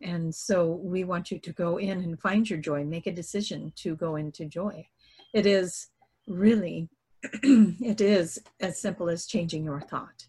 And 0.00 0.32
so 0.32 0.80
we 0.82 1.04
want 1.04 1.30
you 1.30 1.38
to 1.40 1.52
go 1.52 1.78
in 1.78 1.98
and 2.02 2.20
find 2.20 2.48
your 2.48 2.60
joy, 2.60 2.84
make 2.84 3.06
a 3.06 3.12
decision 3.12 3.72
to 3.76 3.96
go 3.96 4.16
into 4.16 4.44
joy. 4.44 4.86
It 5.34 5.46
is 5.46 5.88
really, 6.26 6.88
it 7.22 8.00
is 8.00 8.38
as 8.60 8.80
simple 8.80 9.08
as 9.08 9.26
changing 9.26 9.64
your 9.64 9.80
thought. 9.80 10.26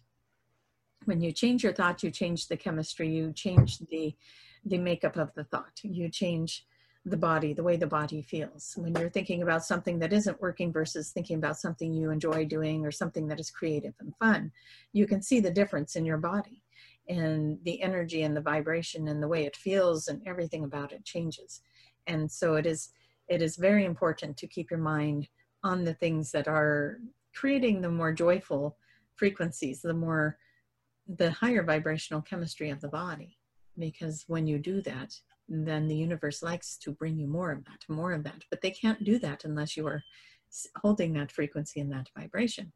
When 1.06 1.20
you 1.20 1.32
change 1.32 1.62
your 1.64 1.72
thought, 1.72 2.02
you 2.02 2.10
change 2.10 2.48
the 2.48 2.56
chemistry, 2.56 3.08
you 3.08 3.32
change 3.32 3.78
the 3.78 4.14
the 4.66 4.78
makeup 4.78 5.16
of 5.16 5.32
the 5.34 5.44
thought. 5.44 5.80
You 5.82 6.10
change 6.10 6.66
the 7.06 7.16
body, 7.16 7.54
the 7.54 7.62
way 7.62 7.76
the 7.76 7.86
body 7.86 8.20
feels. 8.20 8.74
When 8.76 8.94
you're 8.94 9.08
thinking 9.08 9.42
about 9.42 9.64
something 9.64 9.98
that 10.00 10.12
isn't 10.12 10.40
working 10.40 10.70
versus 10.70 11.12
thinking 11.12 11.38
about 11.38 11.58
something 11.58 11.94
you 11.94 12.10
enjoy 12.10 12.44
doing 12.44 12.84
or 12.84 12.90
something 12.90 13.26
that 13.28 13.40
is 13.40 13.50
creative 13.50 13.94
and 14.00 14.14
fun, 14.18 14.52
you 14.92 15.06
can 15.06 15.22
see 15.22 15.40
the 15.40 15.50
difference 15.50 15.96
in 15.96 16.04
your 16.04 16.18
body 16.18 16.62
and 17.08 17.58
the 17.64 17.80
energy 17.80 18.22
and 18.22 18.36
the 18.36 18.40
vibration 18.42 19.08
and 19.08 19.22
the 19.22 19.28
way 19.28 19.46
it 19.46 19.56
feels 19.56 20.08
and 20.08 20.20
everything 20.26 20.64
about 20.64 20.92
it 20.92 21.04
changes. 21.04 21.62
And 22.06 22.30
so 22.30 22.56
it 22.56 22.66
is 22.66 22.90
it 23.28 23.40
is 23.40 23.56
very 23.56 23.84
important 23.84 24.36
to 24.36 24.46
keep 24.46 24.70
your 24.70 24.80
mind 24.80 25.28
on 25.62 25.84
the 25.84 25.94
things 25.94 26.32
that 26.32 26.48
are 26.48 26.98
creating 27.34 27.80
the 27.80 27.90
more 27.90 28.12
joyful 28.12 28.76
frequencies, 29.14 29.80
the 29.80 29.94
more 29.94 30.36
the 31.16 31.30
higher 31.30 31.62
vibrational 31.62 32.22
chemistry 32.22 32.70
of 32.70 32.80
the 32.80 32.88
body 32.88 33.36
because 33.78 34.24
when 34.26 34.46
you 34.46 34.58
do 34.58 34.80
that 34.82 35.12
then 35.50 35.88
the 35.88 35.96
universe 35.96 36.42
likes 36.42 36.78
to 36.78 36.92
bring 36.92 37.18
you 37.18 37.26
more 37.26 37.50
of 37.50 37.64
that, 37.64 37.84
more 37.88 38.12
of 38.12 38.22
that. 38.22 38.44
But 38.50 38.60
they 38.62 38.70
can't 38.70 39.02
do 39.02 39.18
that 39.18 39.44
unless 39.44 39.76
you 39.76 39.86
are 39.86 40.02
holding 40.76 41.12
that 41.14 41.32
frequency 41.32 41.80
and 41.80 41.92
that 41.92 42.08
vibration. 42.16 42.72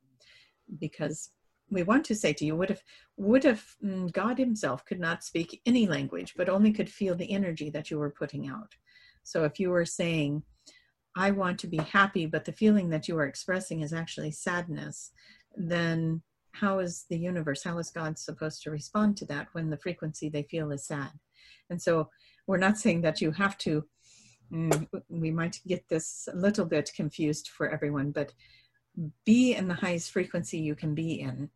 Because 0.80 1.30
we 1.70 1.84
want 1.84 2.04
to 2.06 2.14
say 2.14 2.32
to 2.32 2.44
you, 2.44 2.56
what 2.56 2.70
if, 2.70 2.82
what 3.14 3.44
if 3.44 3.76
mm, 3.82 4.12
God 4.12 4.38
Himself 4.38 4.84
could 4.84 4.98
not 4.98 5.22
speak 5.22 5.60
any 5.64 5.86
language, 5.86 6.34
but 6.36 6.48
only 6.48 6.72
could 6.72 6.90
feel 6.90 7.14
the 7.14 7.30
energy 7.30 7.70
that 7.70 7.90
you 7.90 7.98
were 7.98 8.10
putting 8.10 8.48
out? 8.48 8.74
So 9.22 9.44
if 9.44 9.60
you 9.60 9.70
were 9.70 9.86
saying, 9.86 10.42
I 11.16 11.30
want 11.30 11.60
to 11.60 11.68
be 11.68 11.76
happy, 11.78 12.26
but 12.26 12.44
the 12.44 12.52
feeling 12.52 12.90
that 12.90 13.06
you 13.06 13.16
are 13.18 13.26
expressing 13.26 13.82
is 13.82 13.92
actually 13.92 14.32
sadness, 14.32 15.12
then 15.56 16.22
how 16.54 16.78
is 16.78 17.04
the 17.10 17.18
universe, 17.18 17.64
how 17.64 17.78
is 17.78 17.90
God 17.90 18.18
supposed 18.18 18.62
to 18.62 18.70
respond 18.70 19.16
to 19.18 19.26
that 19.26 19.48
when 19.52 19.70
the 19.70 19.76
frequency 19.76 20.28
they 20.28 20.44
feel 20.44 20.70
is 20.70 20.86
sad? 20.86 21.10
And 21.68 21.80
so 21.80 22.10
we're 22.46 22.58
not 22.58 22.78
saying 22.78 23.02
that 23.02 23.20
you 23.20 23.32
have 23.32 23.58
to, 23.58 23.84
mm, 24.52 24.88
we 25.08 25.30
might 25.30 25.60
get 25.66 25.88
this 25.88 26.28
a 26.32 26.36
little 26.36 26.64
bit 26.64 26.92
confused 26.94 27.48
for 27.48 27.68
everyone, 27.68 28.12
but 28.12 28.32
be 29.24 29.54
in 29.54 29.66
the 29.66 29.74
highest 29.74 30.12
frequency 30.12 30.58
you 30.58 30.74
can 30.74 30.94
be 30.94 31.20
in 31.20 31.50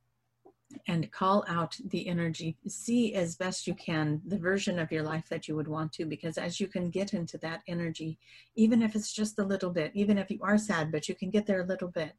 and 0.86 1.10
call 1.12 1.44
out 1.48 1.76
the 1.86 2.06
energy 2.08 2.56
see 2.66 3.14
as 3.14 3.36
best 3.36 3.66
you 3.66 3.74
can 3.74 4.20
the 4.26 4.36
version 4.36 4.78
of 4.78 4.92
your 4.92 5.02
life 5.02 5.26
that 5.30 5.48
you 5.48 5.56
would 5.56 5.68
want 5.68 5.90
to 5.92 6.04
because 6.04 6.36
as 6.36 6.60
you 6.60 6.66
can 6.66 6.90
get 6.90 7.14
into 7.14 7.38
that 7.38 7.62
energy 7.68 8.18
even 8.54 8.82
if 8.82 8.94
it's 8.94 9.12
just 9.12 9.38
a 9.38 9.44
little 9.44 9.70
bit 9.70 9.90
even 9.94 10.18
if 10.18 10.30
you 10.30 10.38
are 10.42 10.58
sad 10.58 10.92
but 10.92 11.08
you 11.08 11.14
can 11.14 11.30
get 11.30 11.46
there 11.46 11.62
a 11.62 11.66
little 11.66 11.88
bit 11.88 12.12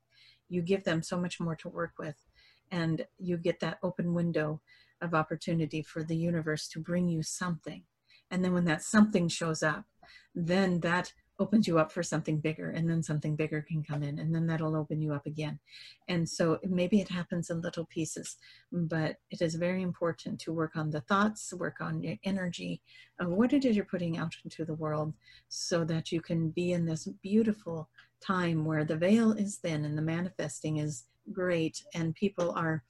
you 0.47 0.63
give 0.63 0.83
them 0.83 1.03
so 1.03 1.19
much 1.19 1.39
more 1.39 1.55
to 1.55 1.69
work 1.69 1.91
with 1.99 2.15
and 2.71 3.05
you 3.17 3.37
get 3.37 3.59
that 3.59 3.79
open 3.83 4.13
window 4.13 4.61
of 5.01 5.13
opportunity 5.13 5.81
for 5.81 6.03
the 6.03 6.15
universe 6.15 6.67
to 6.67 6.79
bring 6.79 7.07
you 7.07 7.23
something. 7.23 7.83
And 8.31 8.43
then 8.43 8.53
when 8.53 8.65
that 8.65 8.83
something 8.83 9.27
shows 9.27 9.63
up 9.63 9.85
then 10.35 10.79
that 10.81 11.13
opens 11.39 11.67
you 11.67 11.79
up 11.79 11.89
for 11.89 12.03
something 12.03 12.37
bigger 12.37 12.69
and 12.71 12.89
then 12.89 13.01
something 13.01 13.35
bigger 13.35 13.61
can 13.61 13.81
come 13.81 14.03
in 14.03 14.19
and 14.19 14.35
then 14.35 14.45
that'll 14.45 14.75
open 14.75 15.01
you 15.01 15.13
up 15.13 15.25
again. 15.25 15.57
And 16.09 16.27
so 16.27 16.59
maybe 16.63 16.99
it 16.99 17.07
happens 17.07 17.49
in 17.49 17.61
little 17.61 17.85
pieces 17.85 18.35
but 18.71 19.17
it 19.31 19.41
is 19.41 19.55
very 19.55 19.81
important 19.81 20.39
to 20.41 20.53
work 20.53 20.75
on 20.75 20.89
the 20.89 21.01
thoughts 21.01 21.53
work 21.53 21.77
on 21.79 22.03
your 22.03 22.17
energy 22.25 22.81
of 23.19 23.29
what 23.29 23.53
it 23.53 23.63
is 23.63 23.75
you're 23.75 23.85
putting 23.85 24.17
out 24.17 24.35
into 24.43 24.65
the 24.65 24.73
world 24.73 25.13
so 25.47 25.85
that 25.85 26.11
you 26.11 26.19
can 26.21 26.49
be 26.49 26.73
in 26.73 26.85
this 26.85 27.07
beautiful 27.23 27.89
time 28.21 28.65
where 28.65 28.83
the 28.83 28.97
veil 28.97 29.31
is 29.31 29.57
thin 29.57 29.85
and 29.85 29.97
the 29.97 30.01
manifesting 30.01 30.77
is 30.77 31.05
great 31.33 31.83
and 31.93 32.15
people 32.15 32.51
are 32.51 32.83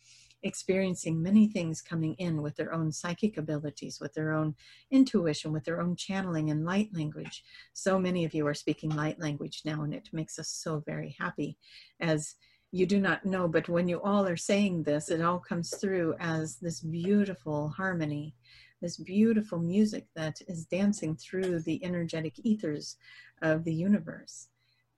experiencing 0.43 1.21
many 1.21 1.47
things 1.47 1.81
coming 1.81 2.13
in 2.15 2.41
with 2.41 2.55
their 2.55 2.73
own 2.73 2.91
psychic 2.91 3.37
abilities, 3.37 3.99
with 3.99 4.13
their 4.13 4.31
own 4.31 4.55
intuition, 4.91 5.51
with 5.51 5.65
their 5.65 5.81
own 5.81 5.95
channeling 5.95 6.49
and 6.49 6.65
light 6.65 6.89
language. 6.93 7.43
So 7.73 7.99
many 7.99 8.23
of 8.23 8.33
you 8.33 8.47
are 8.47 8.53
speaking 8.53 8.91
light 8.91 9.19
language 9.19 9.63
now, 9.65 9.83
and 9.83 9.93
it 9.93 10.09
makes 10.13 10.39
us 10.39 10.47
so 10.49 10.81
very 10.85 11.15
happy 11.19 11.57
as 11.99 12.35
you 12.71 12.85
do 12.85 12.99
not 12.99 13.25
know, 13.25 13.47
but 13.47 13.67
when 13.67 13.87
you 13.87 14.01
all 14.01 14.27
are 14.27 14.37
saying 14.37 14.83
this, 14.83 15.09
it 15.09 15.21
all 15.21 15.39
comes 15.39 15.75
through 15.75 16.15
as 16.19 16.57
this 16.57 16.81
beautiful 16.81 17.69
harmony, 17.69 18.35
this 18.79 18.97
beautiful 18.97 19.59
music 19.59 20.05
that 20.15 20.39
is 20.47 20.65
dancing 20.65 21.15
through 21.15 21.59
the 21.61 21.83
energetic 21.83 22.33
ethers 22.43 22.97
of 23.41 23.63
the 23.63 23.73
universe. 23.73 24.49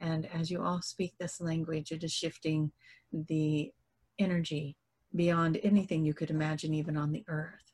And 0.02 0.28
as 0.34 0.50
you 0.50 0.62
all 0.62 0.82
speak 0.82 1.14
this 1.18 1.40
language, 1.40 1.92
it 1.92 2.04
is 2.04 2.12
shifting 2.12 2.72
the 3.14 3.72
energy 4.20 4.76
beyond 5.16 5.60
anything 5.64 6.04
you 6.04 6.14
could 6.14 6.32
imagine, 6.32 6.74
even 6.74 6.98
on 6.98 7.12
the 7.12 7.24
earth. 7.28 7.72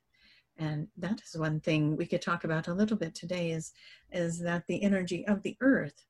And 0.58 0.88
that 0.98 1.22
is 1.22 1.40
one 1.40 1.60
thing 1.60 1.96
we 1.96 2.06
could 2.06 2.22
talk 2.22 2.44
about 2.44 2.68
a 2.68 2.74
little 2.74 2.98
bit 2.98 3.16
today 3.16 3.52
is, 3.52 3.72
is 4.12 4.40
that 4.40 4.66
the 4.68 4.84
energy 4.84 5.26
of 5.28 5.42
the 5.44 5.56
earth 5.62 6.06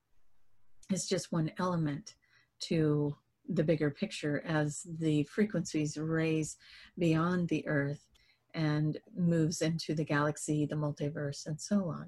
is 0.91 1.07
just 1.07 1.31
one 1.31 1.51
element 1.59 2.15
to 2.61 3.15
the 3.49 3.63
bigger 3.63 3.91
picture 3.91 4.41
as 4.45 4.85
the 4.99 5.23
frequencies 5.23 5.97
raise 5.97 6.57
beyond 6.97 7.47
the 7.49 7.67
earth 7.67 8.07
and 8.53 8.97
moves 9.15 9.61
into 9.61 9.93
the 9.93 10.03
galaxy, 10.03 10.65
the 10.65 10.75
multiverse, 10.75 11.45
and 11.45 11.59
so 11.59 11.89
on. 11.89 12.07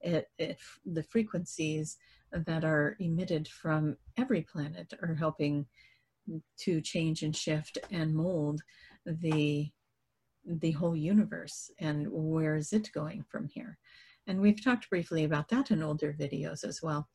It, 0.00 0.28
it, 0.38 0.58
the 0.86 1.02
frequencies 1.02 1.96
that 2.32 2.64
are 2.64 2.96
emitted 3.00 3.48
from 3.48 3.96
every 4.16 4.42
planet 4.42 4.92
are 5.02 5.14
helping 5.14 5.66
to 6.58 6.80
change 6.80 7.22
and 7.22 7.34
shift 7.34 7.78
and 7.90 8.14
mold 8.14 8.60
the 9.04 9.70
the 10.44 10.72
whole 10.72 10.96
universe. 10.96 11.70
And 11.78 12.06
where 12.10 12.56
is 12.56 12.72
it 12.72 12.90
going 12.92 13.24
from 13.28 13.48
here? 13.48 13.76
And 14.26 14.40
we've 14.40 14.62
talked 14.62 14.88
briefly 14.88 15.24
about 15.24 15.48
that 15.48 15.70
in 15.70 15.82
older 15.82 16.14
videos 16.18 16.64
as 16.64 16.80
well. 16.82 17.08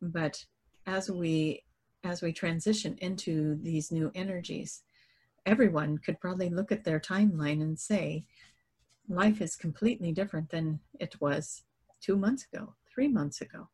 But 0.00 0.44
as 0.86 1.10
we 1.10 1.64
as 2.04 2.22
we 2.22 2.32
transition 2.32 2.96
into 3.00 3.58
these 3.62 3.90
new 3.90 4.10
energies 4.14 4.82
everyone 5.44 5.98
could 5.98 6.20
probably 6.20 6.48
look 6.48 6.72
at 6.72 6.84
their 6.84 7.00
timeline 7.00 7.62
and 7.62 7.78
say 7.78 8.24
life 9.08 9.40
is 9.40 9.56
completely 9.56 10.12
different 10.12 10.50
than 10.50 10.80
it 10.98 11.20
was 11.20 11.62
two 12.00 12.16
months 12.16 12.46
ago 12.52 12.74
three 12.92 13.08
months 13.08 13.40
ago 13.40 13.68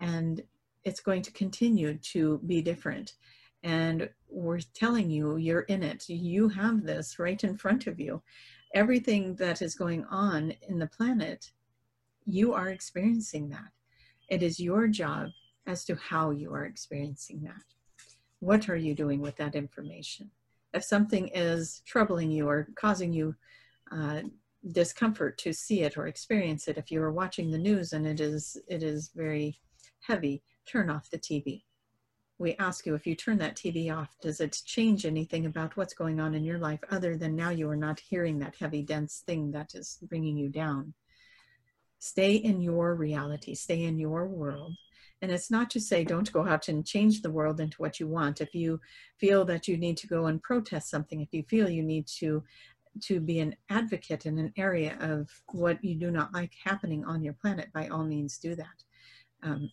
and 0.00 0.42
it's 0.84 1.00
going 1.00 1.22
to 1.22 1.32
continue 1.32 1.98
to 1.98 2.40
be 2.46 2.62
different 2.62 3.14
and 3.66 4.08
we're 4.28 4.60
telling 4.74 5.10
you 5.10 5.38
you're 5.38 5.62
in 5.62 5.82
it. 5.82 6.08
You 6.08 6.48
have 6.50 6.84
this 6.84 7.18
right 7.18 7.42
in 7.42 7.56
front 7.56 7.88
of 7.88 7.98
you. 7.98 8.22
Everything 8.74 9.34
that 9.36 9.60
is 9.60 9.74
going 9.74 10.04
on 10.04 10.52
in 10.68 10.78
the 10.78 10.86
planet, 10.86 11.50
you 12.24 12.52
are 12.54 12.68
experiencing 12.68 13.48
that. 13.48 13.72
It 14.28 14.44
is 14.44 14.60
your 14.60 14.86
job 14.86 15.30
as 15.66 15.84
to 15.86 15.96
how 15.96 16.30
you 16.30 16.52
are 16.52 16.64
experiencing 16.64 17.42
that. 17.42 17.62
What 18.38 18.68
are 18.68 18.76
you 18.76 18.94
doing 18.94 19.20
with 19.20 19.34
that 19.36 19.56
information? 19.56 20.30
If 20.72 20.84
something 20.84 21.28
is 21.34 21.82
troubling 21.86 22.30
you 22.30 22.48
or 22.48 22.68
causing 22.76 23.12
you 23.12 23.34
uh, 23.90 24.20
discomfort 24.70 25.38
to 25.38 25.52
see 25.52 25.82
it 25.82 25.96
or 25.96 26.06
experience 26.06 26.68
it, 26.68 26.78
if 26.78 26.92
you 26.92 27.02
are 27.02 27.12
watching 27.12 27.50
the 27.50 27.58
news 27.58 27.92
and 27.92 28.06
it 28.06 28.20
is 28.20 28.56
it 28.68 28.84
is 28.84 29.10
very 29.14 29.58
heavy, 30.06 30.42
turn 30.66 30.90
off 30.90 31.10
the 31.10 31.18
TV 31.18 31.62
we 32.38 32.54
ask 32.56 32.84
you 32.84 32.94
if 32.94 33.06
you 33.06 33.14
turn 33.14 33.38
that 33.38 33.56
TV 33.56 33.94
off, 33.94 34.14
does 34.20 34.40
it 34.40 34.60
change 34.64 35.06
anything 35.06 35.46
about 35.46 35.76
what's 35.76 35.94
going 35.94 36.20
on 36.20 36.34
in 36.34 36.44
your 36.44 36.58
life 36.58 36.80
other 36.90 37.16
than 37.16 37.34
now 37.34 37.50
you 37.50 37.68
are 37.68 37.76
not 37.76 38.00
hearing 38.00 38.38
that 38.38 38.56
heavy, 38.56 38.82
dense 38.82 39.22
thing 39.26 39.52
that 39.52 39.74
is 39.74 39.98
bringing 40.02 40.36
you 40.36 40.48
down? 40.48 40.92
Stay 41.98 42.34
in 42.34 42.60
your 42.60 42.94
reality, 42.94 43.54
stay 43.54 43.84
in 43.84 43.98
your 43.98 44.26
world. 44.26 44.74
And 45.22 45.32
it's 45.32 45.50
not 45.50 45.70
to 45.70 45.80
say 45.80 46.04
don't 46.04 46.30
go 46.30 46.46
out 46.46 46.68
and 46.68 46.86
change 46.86 47.22
the 47.22 47.30
world 47.30 47.58
into 47.58 47.80
what 47.80 47.98
you 47.98 48.06
want. 48.06 48.42
If 48.42 48.54
you 48.54 48.80
feel 49.16 49.46
that 49.46 49.66
you 49.66 49.78
need 49.78 49.96
to 49.98 50.06
go 50.06 50.26
and 50.26 50.42
protest 50.42 50.90
something, 50.90 51.22
if 51.22 51.32
you 51.32 51.42
feel 51.44 51.70
you 51.70 51.82
need 51.82 52.06
to 52.18 52.44
to 53.02 53.20
be 53.20 53.40
an 53.40 53.54
advocate 53.68 54.24
in 54.24 54.38
an 54.38 54.50
area 54.56 54.96
of 55.00 55.28
what 55.52 55.84
you 55.84 55.94
do 55.94 56.10
not 56.10 56.32
like 56.32 56.52
happening 56.64 57.04
on 57.04 57.22
your 57.22 57.34
planet, 57.34 57.70
by 57.74 57.88
all 57.88 58.04
means 58.04 58.38
do 58.38 58.54
that. 58.54 58.84
Um, 59.42 59.70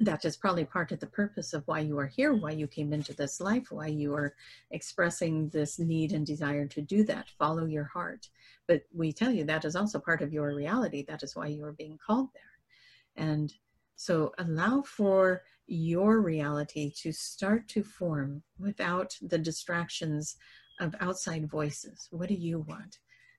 that 0.00 0.24
is 0.24 0.36
probably 0.36 0.64
part 0.64 0.90
of 0.90 0.98
the 0.98 1.06
purpose 1.06 1.52
of 1.52 1.62
why 1.66 1.78
you 1.78 1.96
are 1.98 2.06
here, 2.06 2.34
why 2.34 2.50
you 2.50 2.66
came 2.66 2.92
into 2.92 3.14
this 3.14 3.40
life, 3.40 3.70
why 3.70 3.86
you 3.86 4.12
are 4.14 4.34
expressing 4.72 5.48
this 5.50 5.78
need 5.78 6.12
and 6.12 6.26
desire 6.26 6.66
to 6.66 6.82
do 6.82 7.04
that. 7.04 7.28
Follow 7.38 7.66
your 7.66 7.84
heart. 7.84 8.28
But 8.66 8.82
we 8.92 9.12
tell 9.12 9.30
you 9.30 9.44
that 9.44 9.64
is 9.64 9.76
also 9.76 10.00
part 10.00 10.20
of 10.20 10.32
your 10.32 10.54
reality. 10.54 11.04
That 11.06 11.22
is 11.22 11.36
why 11.36 11.46
you 11.46 11.64
are 11.64 11.72
being 11.72 11.98
called 12.04 12.30
there. 12.34 13.24
And 13.24 13.52
so 13.94 14.32
allow 14.38 14.82
for 14.82 15.42
your 15.66 16.20
reality 16.20 16.92
to 17.02 17.12
start 17.12 17.68
to 17.68 17.84
form 17.84 18.42
without 18.58 19.16
the 19.22 19.38
distractions 19.38 20.36
of 20.80 20.94
outside 21.00 21.48
voices. 21.48 22.08
What 22.10 22.28
do 22.28 22.34
you 22.34 22.60
want? 22.68 22.98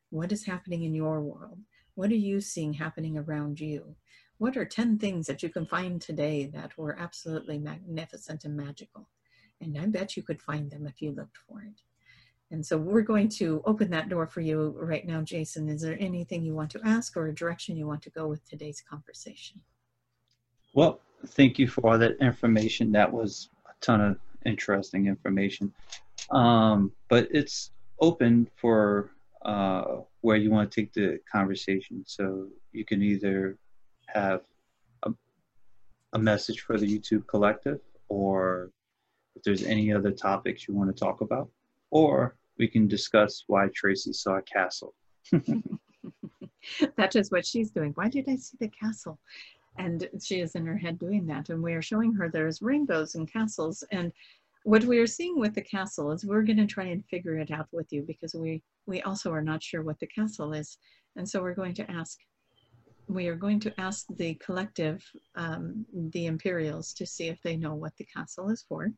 What 0.09 0.31
is 0.31 0.45
happening 0.45 0.83
in 0.83 0.95
your 0.95 1.21
world? 1.21 1.59
What 1.95 2.11
are 2.11 2.15
you 2.15 2.39
seeing 2.39 2.73
happening 2.73 3.17
around 3.17 3.59
you? 3.59 3.95
What 4.37 4.57
are 4.57 4.65
10 4.65 4.97
things 4.97 5.27
that 5.27 5.41
you 5.41 5.49
can 5.49 5.65
find 5.65 6.01
today 6.01 6.45
that 6.53 6.77
were 6.77 6.97
absolutely 6.99 7.57
magnificent 7.57 8.43
and 8.45 8.55
magical? 8.55 9.07
And 9.61 9.77
I 9.77 9.85
bet 9.85 10.17
you 10.17 10.23
could 10.23 10.41
find 10.41 10.69
them 10.69 10.85
if 10.85 11.01
you 11.01 11.11
looked 11.11 11.37
for 11.37 11.61
it. 11.61 11.81
And 12.51 12.65
so 12.65 12.77
we're 12.77 13.01
going 13.01 13.29
to 13.29 13.61
open 13.65 13.89
that 13.91 14.09
door 14.09 14.27
for 14.27 14.41
you 14.41 14.75
right 14.77 15.05
now, 15.05 15.21
Jason. 15.21 15.67
Is 15.69 15.81
there 15.81 15.97
anything 15.99 16.43
you 16.43 16.53
want 16.53 16.69
to 16.71 16.81
ask 16.83 17.17
or 17.17 17.27
a 17.27 17.33
direction 17.33 17.77
you 17.77 17.87
want 17.87 18.01
to 18.03 18.09
go 18.09 18.27
with 18.27 18.47
today's 18.47 18.83
conversation? 18.87 19.61
Well, 20.73 20.99
thank 21.27 21.57
you 21.57 21.67
for 21.67 21.89
all 21.89 21.97
that 21.97 22.17
information. 22.21 22.91
That 22.91 23.11
was 23.11 23.49
a 23.67 23.73
ton 23.81 24.01
of 24.01 24.19
interesting 24.45 25.07
information. 25.07 25.73
Um, 26.31 26.91
but 27.09 27.27
it's 27.31 27.71
open 27.99 28.47
for 28.55 29.11
uh, 29.43 30.01
where 30.21 30.37
you 30.37 30.51
want 30.51 30.71
to 30.71 30.81
take 30.81 30.93
the 30.93 31.19
conversation. 31.31 32.03
So 32.05 32.47
you 32.71 32.85
can 32.85 33.01
either 33.01 33.57
have 34.15 34.41
a, 35.03 35.11
a 36.13 36.19
message 36.19 36.61
for 36.61 36.77
the 36.77 36.87
YouTube 36.87 37.27
collective 37.27 37.79
or 38.09 38.71
if 39.35 39.43
there's 39.43 39.63
any 39.63 39.93
other 39.93 40.11
topics 40.11 40.67
you 40.67 40.73
want 40.73 40.95
to 40.95 40.99
talk 40.99 41.21
about, 41.21 41.49
or 41.91 42.35
we 42.57 42.67
can 42.67 42.87
discuss 42.87 43.43
why 43.47 43.67
Tracy 43.75 44.13
saw 44.13 44.37
a 44.37 44.41
castle. 44.41 44.95
that 46.97 47.15
is 47.15 47.31
what 47.31 47.45
she's 47.45 47.71
doing. 47.71 47.91
Why 47.95 48.07
did 48.07 48.29
I 48.29 48.37
see 48.37 48.57
the 48.59 48.69
castle? 48.69 49.19
And 49.77 50.07
she 50.23 50.39
is 50.39 50.55
in 50.55 50.65
her 50.65 50.77
head 50.77 50.97
doing 50.99 51.25
that. 51.27 51.49
And 51.49 51.61
we 51.61 51.73
are 51.73 51.81
showing 51.81 52.13
her 52.13 52.29
there's 52.29 52.61
rainbows 52.61 53.15
and 53.15 53.31
castles. 53.31 53.83
And 53.91 54.13
what 54.63 54.85
we 54.85 54.99
are 54.99 55.07
seeing 55.07 55.37
with 55.37 55.53
the 55.53 55.61
castle 55.61 56.11
is 56.11 56.25
we're 56.25 56.43
going 56.43 56.57
to 56.57 56.65
try 56.65 56.85
and 56.85 57.03
figure 57.05 57.37
it 57.37 57.51
out 57.51 57.67
with 57.73 57.91
you 57.91 58.03
because 58.03 58.33
we, 58.33 58.63
we 58.85 59.01
also 59.01 59.31
are 59.33 59.41
not 59.41 59.61
sure 59.61 59.83
what 59.83 59.99
the 59.99 60.07
castle 60.07 60.53
is. 60.53 60.77
And 61.17 61.27
so 61.27 61.41
we're 61.41 61.53
going 61.53 61.73
to 61.75 61.91
ask, 61.91 62.19
we 63.07 63.27
are 63.27 63.35
going 63.35 63.59
to 63.61 63.79
ask 63.79 64.05
the 64.17 64.35
collective, 64.35 65.03
um, 65.35 65.85
the 66.11 66.25
Imperials, 66.25 66.93
to 66.93 67.05
see 67.05 67.27
if 67.27 67.41
they 67.41 67.55
know 67.55 67.75
what 67.75 67.95
the 67.97 68.05
castle 68.05 68.49
is 68.49 68.65
for. 68.67 68.91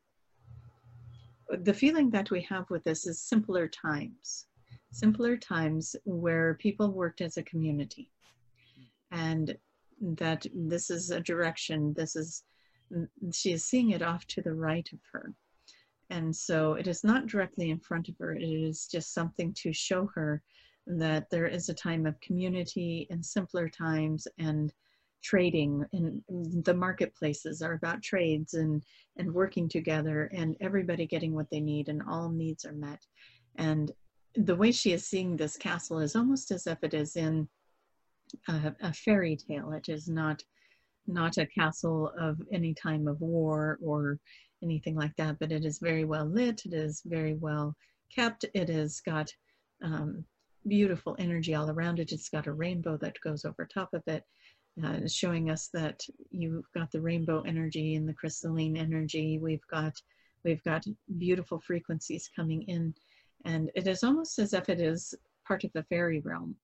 The 1.50 1.74
feeling 1.74 2.10
that 2.10 2.30
we 2.30 2.42
have 2.42 2.68
with 2.70 2.84
this 2.84 3.06
is 3.06 3.20
simpler 3.22 3.68
times 3.68 4.48
simpler 4.92 5.36
times 5.36 5.94
where 6.04 6.54
people 6.54 6.90
worked 6.90 7.20
as 7.20 7.36
a 7.36 7.42
community 7.42 8.10
and 9.10 9.56
that 10.00 10.46
this 10.54 10.90
is 10.90 11.10
a 11.10 11.20
direction 11.20 11.92
this 11.94 12.16
is 12.16 12.44
she 13.32 13.52
is 13.52 13.64
seeing 13.64 13.90
it 13.90 14.02
off 14.02 14.26
to 14.26 14.40
the 14.40 14.52
right 14.52 14.88
of 14.92 14.98
her 15.12 15.34
and 16.10 16.34
so 16.34 16.74
it 16.74 16.86
is 16.86 17.04
not 17.04 17.26
directly 17.26 17.70
in 17.70 17.78
front 17.78 18.08
of 18.08 18.16
her 18.18 18.34
it 18.34 18.42
is 18.42 18.86
just 18.86 19.12
something 19.12 19.52
to 19.52 19.72
show 19.72 20.06
her 20.14 20.42
that 20.96 21.28
there 21.30 21.46
is 21.46 21.68
a 21.68 21.74
time 21.74 22.06
of 22.06 22.20
community 22.20 23.06
and 23.10 23.24
simpler 23.24 23.68
times 23.68 24.26
and 24.38 24.72
trading 25.22 25.84
and 25.92 26.22
the 26.64 26.72
marketplaces 26.74 27.60
are 27.60 27.72
about 27.72 28.02
trades 28.02 28.54
and 28.54 28.84
and 29.16 29.34
working 29.34 29.68
together 29.68 30.30
and 30.32 30.56
everybody 30.60 31.06
getting 31.06 31.34
what 31.34 31.50
they 31.50 31.60
need 31.60 31.88
and 31.88 32.00
all 32.08 32.30
needs 32.30 32.64
are 32.64 32.72
met 32.72 33.04
and 33.56 33.90
the 34.34 34.54
way 34.54 34.70
she 34.70 34.92
is 34.92 35.06
seeing 35.06 35.36
this 35.36 35.56
castle 35.56 35.98
is 35.98 36.14
almost 36.14 36.50
as 36.50 36.66
if 36.66 36.78
it 36.82 36.94
is 36.94 37.16
in 37.16 37.48
a, 38.48 38.74
a, 38.82 38.92
fairy 38.92 39.36
tale. 39.36 39.72
It 39.72 39.88
is 39.88 40.08
not 40.08 40.42
not 41.06 41.38
a 41.38 41.46
castle 41.46 42.12
of 42.18 42.38
any 42.52 42.74
time 42.74 43.08
of 43.08 43.20
war 43.20 43.78
or 43.82 44.18
anything 44.62 44.94
like 44.94 45.16
that, 45.16 45.38
but 45.38 45.50
it 45.50 45.64
is 45.64 45.78
very 45.78 46.04
well 46.04 46.26
lit. 46.26 46.66
It 46.66 46.74
is 46.74 47.02
very 47.06 47.34
well 47.34 47.74
kept. 48.14 48.44
It 48.54 48.68
has 48.68 49.00
got 49.00 49.32
um, 49.82 50.24
beautiful 50.68 51.16
energy 51.18 51.54
all 51.54 51.70
around 51.70 51.98
it. 51.98 52.12
It's 52.12 52.28
got 52.28 52.46
a 52.46 52.52
rainbow 52.52 52.96
that 52.98 53.20
goes 53.20 53.44
over 53.44 53.66
top 53.66 53.94
of 53.94 54.02
it. 54.06 54.24
Uh, 54.84 55.00
showing 55.08 55.50
us 55.50 55.70
that 55.74 56.00
you've 56.30 56.70
got 56.72 56.92
the 56.92 57.00
rainbow 57.00 57.40
energy 57.40 57.96
and 57.96 58.08
the 58.08 58.14
crystalline 58.14 58.76
energy. 58.76 59.38
We've 59.38 59.66
got 59.68 60.00
we've 60.44 60.62
got 60.62 60.84
beautiful 61.18 61.58
frequencies 61.58 62.30
coming 62.36 62.62
in 62.62 62.94
and 63.44 63.70
it 63.74 63.86
is 63.86 64.04
almost 64.04 64.38
as 64.38 64.52
if 64.52 64.68
it 64.68 64.80
is 64.80 65.14
part 65.46 65.64
of 65.64 65.72
the 65.72 65.82
fairy 65.84 66.20
realm 66.20 66.54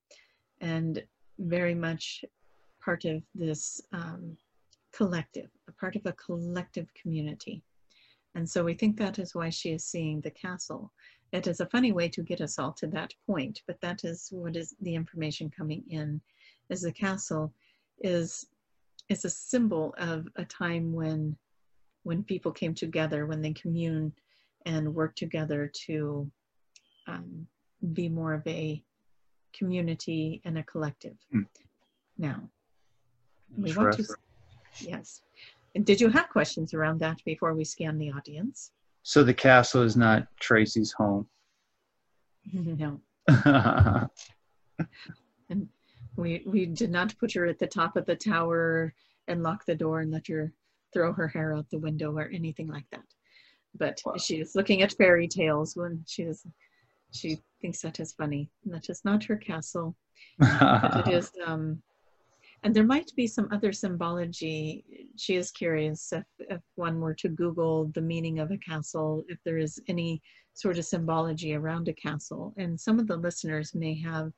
and 0.61 1.03
very 1.39 1.75
much 1.75 2.25
part 2.85 3.05
of 3.05 3.23
this 3.35 3.81
um, 3.93 4.37
collective, 4.93 5.49
a 5.69 5.73
part 5.73 5.97
of 5.97 6.03
a 6.07 6.13
collective 6.13 6.87
community. 6.95 7.63
And 8.35 8.49
so 8.49 8.65
we 8.65 8.75
think 8.75 8.97
that 8.97 9.19
is 9.19 9.35
why 9.35 9.51
she 9.51 9.71
is 9.71 9.85
seeing 9.85 10.21
the 10.21 10.31
castle. 10.31 10.93
It 11.35 11.49
is 11.49 11.59
a 11.59 11.67
funny 11.67 11.91
way 11.91 12.09
to 12.11 12.23
get 12.23 12.41
us 12.41 12.61
all 12.61 12.73
to 12.75 12.87
that 12.89 13.13
point, 13.27 13.63
but 13.67 13.81
that 13.81 14.05
is 14.05 14.29
what 14.31 14.55
is 14.55 14.77
the 14.81 14.95
information 14.95 15.51
coming 15.51 15.83
in 15.91 16.21
is 16.71 16.83
the 16.83 16.93
castle 16.93 17.53
is 17.99 18.47
is 19.09 19.25
a 19.25 19.31
symbol 19.31 19.95
of 19.99 20.29
a 20.37 20.45
time 20.45 20.93
when 20.93 21.37
when 22.05 22.23
people 22.23 22.53
came 22.53 22.73
together, 22.73 23.27
when 23.27 23.43
they 23.43 23.53
commune 23.53 24.13
and 24.65 24.95
work 24.95 25.17
together 25.17 25.71
to 25.87 26.31
um, 27.09 27.47
be 27.95 28.09
more 28.09 28.33
of 28.35 28.47
a 28.47 28.81
community 29.53 30.41
and 30.45 30.57
a 30.57 30.63
collective 30.63 31.17
mm. 31.35 31.47
now. 32.17 32.49
We 33.57 33.73
want 33.75 33.97
to, 33.97 34.05
yes. 34.79 35.23
And 35.75 35.85
did 35.85 36.01
you 36.01 36.11
have 36.11 36.29
questions 36.29 36.75
around 36.75 37.01
that 37.01 37.25
before 37.25 37.55
we 37.55 37.65
scan 37.65 37.99
the 37.99 38.13
audience? 38.13 38.71
So 39.05 39.23
the 39.23 39.35
castle 39.35 39.83
is 39.83 39.97
not 39.97 40.27
Tracy's 40.41 40.93
home. 40.93 41.29
no. 42.53 43.01
and 45.49 45.69
we 46.17 46.43
we 46.47 46.67
did 46.67 46.91
not 46.91 47.17
put 47.19 47.33
her 47.35 47.47
at 47.47 47.59
the 47.59 47.67
top 47.67 47.97
of 47.97 48.07
the 48.07 48.17
tower 48.17 48.95
and 49.29 49.43
lock 49.43 49.65
the 49.67 49.75
door 49.75 50.01
and 50.01 50.11
let 50.11 50.27
her 50.27 50.53
throw 50.93 51.13
her 51.13 51.29
hair 51.29 51.55
out 51.55 51.69
the 51.71 51.79
window 51.79 52.17
or 52.17 52.31
anything 52.33 52.69
like 52.69 52.89
that. 52.91 53.05
But 53.77 54.01
wow. 54.07 54.17
she 54.17 54.41
is 54.41 54.55
looking 54.55 54.83
at 54.83 54.93
fairy 54.93 55.29
tales 55.29 55.77
when 55.77 56.03
she 56.07 56.23
is 56.23 56.47
she 57.13 57.39
thinks 57.61 57.83
that 57.83 58.01
is 58.01 58.13
funny. 58.13 58.49
And 58.65 58.73
That 58.73 58.89
is 58.89 59.05
not 59.05 59.25
her 59.25 59.37
castle. 59.37 59.95
it 60.41 61.09
is, 61.09 61.31
um, 61.47 61.83
and 62.65 62.75
there 62.75 62.85
might 62.85 63.13
be 63.15 63.27
some 63.27 63.49
other 63.53 63.73
symbology. 63.73 64.85
She 65.17 65.37
is 65.37 65.51
curious 65.51 66.13
if, 66.13 66.25
if 66.39 66.61
one 66.77 66.99
were 66.99 67.15
to 67.15 67.29
Google 67.29 67.91
the 67.95 68.01
meaning 68.01 68.41
of 68.41 68.51
a 68.51 68.57
castle, 68.57 69.23
if 69.29 69.39
there 69.45 69.59
is 69.59 69.79
any 69.87 70.23
sort 70.55 70.79
of 70.79 70.87
symbology 70.87 71.55
around 71.55 71.89
a 71.89 71.93
castle. 71.93 72.55
And 72.57 72.81
some 72.81 72.99
of 72.99 73.07
the 73.07 73.19
listeners 73.19 73.75
may 73.75 73.95
have 74.01 74.33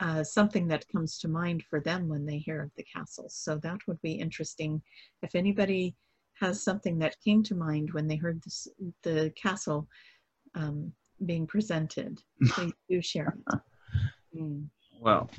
uh, 0.00 0.24
something 0.24 0.66
that 0.68 0.88
comes 0.88 1.18
to 1.18 1.28
mind 1.28 1.62
for 1.68 1.78
them 1.78 2.08
when 2.08 2.24
they 2.24 2.38
hear 2.38 2.62
of 2.62 2.70
the 2.76 2.84
castle. 2.84 3.26
So 3.28 3.58
that 3.58 3.78
would 3.86 4.00
be 4.00 4.12
interesting. 4.12 4.80
If 5.22 5.34
anybody 5.34 5.94
has 6.40 6.64
something 6.64 6.98
that 7.00 7.20
came 7.22 7.42
to 7.44 7.54
mind 7.54 7.92
when 7.92 8.08
they 8.08 8.16
heard 8.16 8.42
this, 8.42 8.66
the 9.02 9.30
castle, 9.36 9.86
um, 10.54 10.90
being 11.26 11.46
presented. 11.46 12.18
Please 12.48 12.72
do 12.88 13.02
share 13.02 13.36
it. 13.46 13.58
Mm. 14.36 14.68
Well, 15.00 15.30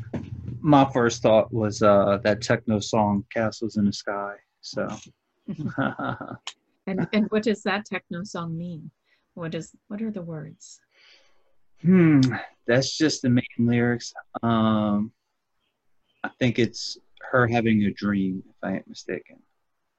my 0.63 0.89
first 0.91 1.21
thought 1.21 1.53
was 1.53 1.83
uh, 1.83 2.19
that 2.23 2.41
techno 2.41 2.79
song 2.79 3.25
"Castles 3.31 3.77
in 3.77 3.85
the 3.85 3.93
Sky." 3.93 4.35
So, 4.61 4.87
and 6.87 7.07
and 7.13 7.25
what 7.29 7.43
does 7.43 7.61
that 7.63 7.85
techno 7.85 8.23
song 8.23 8.57
mean? 8.57 8.89
What 9.33 9.53
is 9.53 9.75
what 9.89 10.01
are 10.01 10.11
the 10.11 10.21
words? 10.21 10.79
Hmm, 11.81 12.21
that's 12.65 12.97
just 12.97 13.21
the 13.21 13.29
main 13.29 13.43
lyrics. 13.59 14.13
Um, 14.41 15.11
I 16.23 16.29
think 16.39 16.57
it's 16.57 16.97
her 17.31 17.45
having 17.45 17.83
a 17.83 17.91
dream, 17.91 18.41
if 18.49 18.55
I 18.63 18.75
ain't 18.75 18.87
mistaken, 18.87 19.39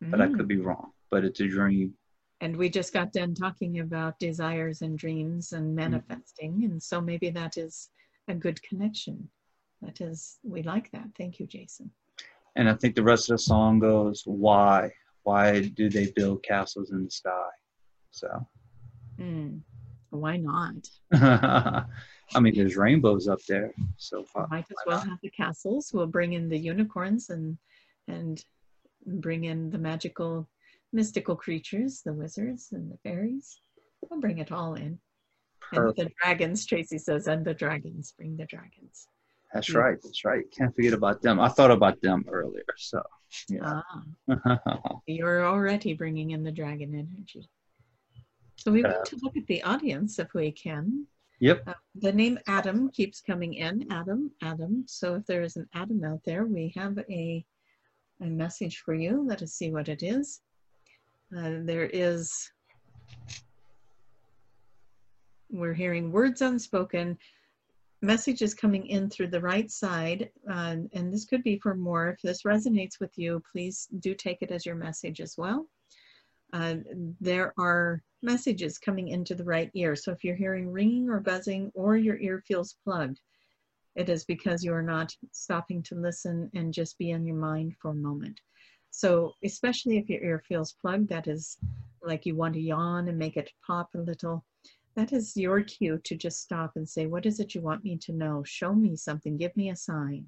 but 0.00 0.22
I 0.22 0.28
could 0.28 0.46
mm. 0.46 0.48
be 0.48 0.56
wrong. 0.56 0.92
But 1.10 1.24
it's 1.24 1.40
a 1.40 1.46
dream 1.46 1.94
and 2.40 2.56
we 2.56 2.68
just 2.68 2.92
got 2.92 3.12
done 3.12 3.34
talking 3.34 3.80
about 3.80 4.18
desires 4.18 4.82
and 4.82 4.98
dreams 4.98 5.52
and 5.52 5.66
mm-hmm. 5.66 5.76
manifesting 5.76 6.52
mm-hmm. 6.52 6.72
and 6.72 6.82
so 6.82 7.00
maybe 7.00 7.30
that 7.30 7.56
is 7.56 7.90
a 8.28 8.34
good 8.34 8.60
connection 8.62 9.28
that 9.84 10.00
is 10.00 10.38
we 10.42 10.62
like 10.62 10.90
that 10.92 11.08
thank 11.16 11.38
you 11.38 11.46
jason 11.46 11.90
and 12.56 12.68
i 12.68 12.74
think 12.74 12.94
the 12.94 13.02
rest 13.02 13.30
of 13.30 13.34
the 13.34 13.42
song 13.42 13.78
goes 13.78 14.22
why 14.26 14.90
why 15.22 15.60
do 15.60 15.88
they 15.88 16.12
build 16.16 16.42
castles 16.42 16.90
in 16.90 17.04
the 17.04 17.10
sky 17.10 17.50
so 18.10 18.28
mm, 19.18 19.60
why 20.10 20.36
not 20.36 20.88
i 22.34 22.40
mean 22.40 22.54
there's 22.54 22.76
rainbows 22.76 23.28
up 23.28 23.40
there 23.48 23.72
so 23.96 24.22
far. 24.24 24.46
might 24.48 24.66
as 24.70 24.76
well 24.86 24.98
not? 24.98 25.08
have 25.08 25.18
the 25.22 25.30
castles 25.30 25.90
we'll 25.92 26.06
bring 26.06 26.34
in 26.34 26.48
the 26.48 26.58
unicorns 26.58 27.30
and 27.30 27.58
and 28.08 28.44
bring 29.06 29.44
in 29.44 29.70
the 29.70 29.78
magical 29.78 30.48
mystical 30.94 31.34
creatures, 31.36 32.02
the 32.02 32.12
wizards 32.12 32.68
and 32.72 32.90
the 32.90 32.96
fairies. 32.98 33.60
We'll 34.08 34.20
bring 34.20 34.38
it 34.38 34.52
all 34.52 34.74
in. 34.74 34.98
Perfect. 35.60 35.98
And 35.98 36.08
the 36.08 36.12
dragons, 36.22 36.64
Tracy 36.64 36.98
says, 36.98 37.26
and 37.26 37.44
the 37.44 37.52
dragons, 37.52 38.14
bring 38.16 38.36
the 38.36 38.46
dragons. 38.46 39.08
That's 39.54 39.72
yeah. 39.72 39.78
right. 39.78 39.96
That's 40.02 40.24
right. 40.24 40.44
Can't 40.50 40.74
forget 40.74 40.92
about 40.92 41.22
them. 41.22 41.38
I 41.38 41.48
thought 41.48 41.70
about 41.70 42.02
them 42.02 42.24
earlier. 42.28 42.64
So, 42.76 43.00
yeah. 43.48 43.80
Ah, 44.28 44.98
you're 45.06 45.46
already 45.46 45.94
bringing 45.94 46.32
in 46.32 46.42
the 46.42 46.50
dragon 46.50 46.92
energy. 46.92 47.48
So 48.56 48.72
we 48.72 48.82
want 48.82 49.04
to 49.06 49.18
look 49.22 49.36
at 49.36 49.46
the 49.46 49.62
audience 49.62 50.18
if 50.18 50.34
we 50.34 50.50
can. 50.50 51.06
Yep. 51.40 51.62
Uh, 51.68 51.74
the 51.96 52.12
name 52.12 52.38
Adam 52.48 52.90
keeps 52.90 53.20
coming 53.20 53.54
in. 53.54 53.86
Adam, 53.92 54.30
Adam. 54.42 54.84
So 54.86 55.14
if 55.14 55.26
there 55.26 55.42
is 55.42 55.56
an 55.56 55.68
Adam 55.74 56.04
out 56.04 56.20
there, 56.24 56.46
we 56.46 56.72
have 56.76 56.98
a, 57.08 57.44
a 58.20 58.26
message 58.26 58.82
for 58.84 58.94
you. 58.94 59.24
Let 59.26 59.42
us 59.42 59.52
see 59.52 59.70
what 59.70 59.88
it 59.88 60.02
is. 60.02 60.40
Uh, 61.36 61.60
there 61.62 61.86
is, 61.92 62.50
we're 65.50 65.74
hearing 65.74 66.10
words 66.12 66.42
unspoken, 66.42 67.18
messages 68.04 68.54
coming 68.54 68.86
in 68.86 69.10
through 69.10 69.28
the 69.28 69.40
right 69.40 69.70
side, 69.70 70.30
uh, 70.50 70.76
and 70.92 71.12
this 71.12 71.24
could 71.24 71.42
be 71.42 71.58
for 71.58 71.74
more. 71.74 72.10
If 72.10 72.20
this 72.22 72.42
resonates 72.42 73.00
with 73.00 73.12
you, 73.16 73.42
please 73.50 73.88
do 74.00 74.14
take 74.14 74.38
it 74.42 74.50
as 74.50 74.64
your 74.66 74.76
message 74.76 75.20
as 75.20 75.34
well. 75.36 75.66
Uh, 76.52 76.76
there 77.20 77.52
are 77.58 78.02
messages 78.22 78.78
coming 78.78 79.08
into 79.08 79.34
the 79.34 79.44
right 79.44 79.70
ear. 79.74 79.96
So 79.96 80.12
if 80.12 80.22
you're 80.22 80.36
hearing 80.36 80.70
ringing 80.70 81.08
or 81.10 81.20
buzzing 81.20 81.72
or 81.74 81.96
your 81.96 82.18
ear 82.18 82.42
feels 82.46 82.76
plugged, 82.84 83.20
it 83.96 84.08
is 84.08 84.24
because 84.24 84.64
you 84.64 84.72
are 84.72 84.82
not 84.82 85.14
stopping 85.32 85.82
to 85.84 85.94
listen 85.94 86.50
and 86.54 86.72
just 86.72 86.98
be 86.98 87.10
in 87.10 87.26
your 87.26 87.36
mind 87.36 87.74
for 87.80 87.90
a 87.90 87.94
moment. 87.94 88.40
So 88.90 89.32
especially 89.44 89.98
if 89.98 90.08
your 90.08 90.22
ear 90.22 90.42
feels 90.48 90.74
plugged, 90.80 91.08
that 91.08 91.26
is 91.26 91.58
like 92.02 92.26
you 92.26 92.36
want 92.36 92.54
to 92.54 92.60
yawn 92.60 93.08
and 93.08 93.18
make 93.18 93.36
it 93.36 93.50
pop 93.66 93.88
a 93.94 93.98
little, 93.98 94.44
that 94.96 95.12
is 95.12 95.36
your 95.36 95.62
cue 95.62 96.00
to 96.04 96.16
just 96.16 96.40
stop 96.40 96.72
and 96.76 96.88
say, 96.88 97.06
what 97.06 97.26
is 97.26 97.40
it 97.40 97.54
you 97.54 97.60
want 97.60 97.84
me 97.84 97.98
to 97.98 98.12
know? 98.12 98.42
Show 98.44 98.74
me 98.74 98.96
something, 98.96 99.36
give 99.36 99.56
me 99.56 99.70
a 99.70 99.76
sign. 99.76 100.24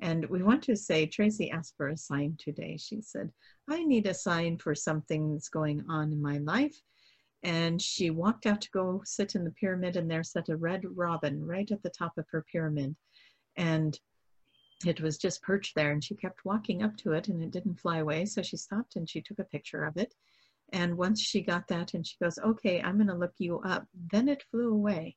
And 0.00 0.24
we 0.26 0.42
want 0.42 0.62
to 0.64 0.76
say, 0.76 1.06
Tracy 1.06 1.50
asked 1.50 1.74
for 1.76 1.88
a 1.88 1.96
sign 1.96 2.36
today. 2.38 2.76
She 2.78 3.02
said, 3.02 3.30
I 3.68 3.84
need 3.84 4.06
a 4.06 4.14
sign 4.14 4.56
for 4.58 4.74
something 4.74 5.32
that's 5.32 5.48
going 5.48 5.84
on 5.88 6.12
in 6.12 6.22
my 6.22 6.38
life. 6.38 6.80
And 7.42 7.80
she 7.80 8.10
walked 8.10 8.46
out 8.46 8.60
to 8.62 8.70
go 8.70 9.02
sit 9.04 9.34
in 9.34 9.44
the 9.44 9.50
pyramid, 9.52 9.96
and 9.96 10.10
there 10.10 10.22
sat 10.22 10.48
a 10.48 10.56
red 10.56 10.84
robin 10.94 11.44
right 11.46 11.70
at 11.70 11.82
the 11.82 11.90
top 11.90 12.16
of 12.16 12.26
her 12.30 12.44
pyramid. 12.50 12.94
And 13.56 13.98
it 14.86 15.00
was 15.00 15.18
just 15.18 15.42
perched 15.42 15.74
there, 15.74 15.92
and 15.92 16.02
she 16.02 16.14
kept 16.14 16.44
walking 16.44 16.82
up 16.82 16.96
to 16.98 17.12
it, 17.12 17.28
and 17.28 17.42
it 17.42 17.50
didn't 17.50 17.80
fly 17.80 17.98
away. 17.98 18.24
So 18.24 18.42
she 18.42 18.56
stopped 18.56 18.96
and 18.96 19.08
she 19.08 19.20
took 19.20 19.38
a 19.38 19.44
picture 19.44 19.84
of 19.84 19.96
it. 19.96 20.14
And 20.72 20.96
once 20.96 21.20
she 21.20 21.42
got 21.42 21.66
that, 21.68 21.94
and 21.94 22.06
she 22.06 22.16
goes, 22.22 22.38
Okay, 22.38 22.80
I'm 22.80 22.96
going 22.96 23.08
to 23.08 23.14
look 23.14 23.34
you 23.38 23.60
up. 23.60 23.86
Then 24.10 24.28
it 24.28 24.44
flew 24.50 24.72
away. 24.72 25.16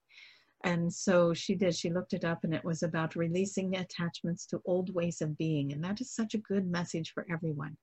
And 0.64 0.92
so 0.92 1.34
she 1.34 1.56
did, 1.56 1.76
she 1.76 1.90
looked 1.90 2.14
it 2.14 2.24
up, 2.24 2.44
and 2.44 2.54
it 2.54 2.64
was 2.64 2.84
about 2.84 3.16
releasing 3.16 3.76
attachments 3.76 4.46
to 4.48 4.62
old 4.66 4.94
ways 4.94 5.22
of 5.22 5.38
being. 5.38 5.74
And 5.74 5.84
that 5.84 6.00
is 6.00 6.16
such 6.16 6.34
a 6.34 6.40
good 6.40 6.66
message 6.66 7.12
for 7.14 7.26
everyone. 7.30 7.76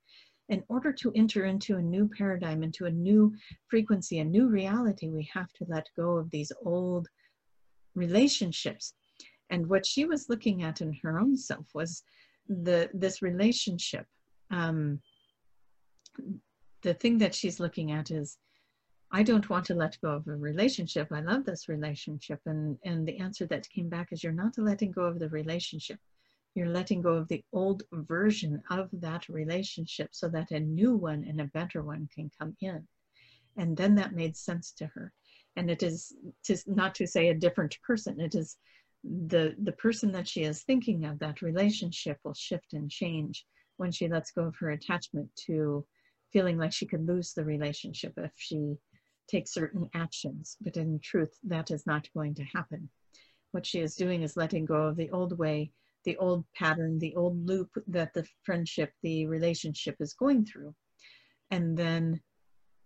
In 0.49 0.65
order 0.69 0.93
to 0.95 1.13
enter 1.15 1.45
into 1.45 1.77
a 1.77 1.83
new 1.83 2.09
paradigm, 2.09 2.63
into 2.63 2.87
a 2.87 2.91
new 2.91 3.35
frequency, 3.69 4.19
a 4.19 4.25
new 4.25 4.49
reality, 4.49 5.09
we 5.09 5.29
have 5.33 5.53
to 5.55 5.67
let 5.69 5.87
go 5.97 6.17
of 6.17 6.31
these 6.31 6.51
old 6.65 7.07
relationships. 7.95 8.95
And 9.51 9.67
what 9.69 9.85
she 9.85 10.07
was 10.07 10.29
looking 10.29 10.63
at 10.63 10.81
in 10.81 10.97
her 11.03 11.21
own 11.21 11.37
self 11.37 11.67
was 11.75 12.03
the 12.49 12.89
this 12.95 13.21
relationship. 13.21 14.07
Um, 14.51 15.01
the 16.83 16.95
thing 16.95 17.19
that 17.19 17.35
she's 17.35 17.61
looking 17.61 17.93
at 17.93 18.11
is 18.11 18.39
I 19.13 19.23
don't 19.23 19.51
want 19.51 19.67
to 19.67 19.75
let 19.75 20.01
go 20.01 20.11
of 20.11 20.27
a 20.29 20.37
relationship. 20.37 21.09
I 21.11 21.21
love 21.21 21.45
this 21.45 21.69
relationship. 21.69 22.41
And, 22.47 22.79
and 22.85 23.07
the 23.07 23.19
answer 23.19 23.45
that 23.47 23.69
came 23.69 23.89
back 23.89 24.09
is 24.13 24.23
you're 24.23 24.33
not 24.33 24.57
letting 24.57 24.93
go 24.93 25.03
of 25.03 25.19
the 25.19 25.29
relationship. 25.31 25.99
You're 26.55 26.69
letting 26.69 27.03
go 27.03 27.15
of 27.15 27.29
the 27.29 27.45
old 27.53 27.83
version 27.93 28.63
of 28.71 28.89
that 28.93 29.29
relationship 29.29 30.11
so 30.13 30.29
that 30.29 30.53
a 30.53 30.61
new 30.61 30.97
one 30.97 31.25
and 31.29 31.41
a 31.41 31.47
better 31.47 31.83
one 31.83 32.09
can 32.15 32.31
come 32.39 32.57
in. 32.61 32.87
And 33.57 33.77
then 33.77 33.97
that 33.97 34.15
made 34.15 34.37
sense 34.37 34.73
to 34.73 34.87
her. 34.87 35.13
And 35.57 35.71
it 35.71 35.83
is 35.83 36.15
to, 36.45 36.57
not 36.67 36.95
to 36.97 37.07
say 37.07 37.29
a 37.29 37.35
different 37.35 37.77
person, 37.83 38.21
it 38.21 38.37
is 38.37 38.57
the, 39.03 39.57
the 39.63 39.73
person 39.73 40.13
that 40.13 40.29
she 40.29 40.45
is 40.45 40.63
thinking 40.63 41.05
of, 41.05 41.19
that 41.19 41.43
relationship 41.43 42.19
will 42.23 42.35
shift 42.35 42.75
and 42.75 42.89
change 42.89 43.45
when 43.77 43.91
she 43.91 44.09
lets 44.09 44.31
go 44.31 44.45
of 44.45 44.57
her 44.57 44.71
attachment 44.71 45.29
to 45.47 45.85
feeling 46.33 46.59
like 46.59 46.73
she 46.73 46.87
could 46.87 47.07
lose 47.07 47.33
the 47.33 47.45
relationship 47.45 48.13
if 48.17 48.33
she 48.37 48.77
takes 49.29 49.53
certain 49.53 49.89
actions, 49.95 50.57
but 50.61 50.77
in 50.77 50.99
truth, 51.01 51.39
that 51.45 51.71
is 51.71 51.87
not 51.87 52.09
going 52.15 52.35
to 52.35 52.45
happen. 52.45 52.89
What 53.53 53.67
she 53.67 53.81
is 53.81 53.97
doing 53.97 54.23
is 54.23 54.37
letting 54.37 54.65
go 54.65 54.87
of 54.87 54.97
the 54.97 55.11
old 55.11 55.39
way, 55.39 55.73
the 56.05 56.17
old 56.17 56.45
pattern, 56.55 56.99
the 56.99 57.15
old 57.17 57.47
loop 57.47 57.71
that 57.89 58.13
the 58.15 58.27
friendship, 58.43 58.93
the 59.03 59.27
relationship 59.27 59.97
is 60.01 60.15
going 60.15 60.45
through. 60.45 60.75
And 61.51 61.77
then 61.77 62.21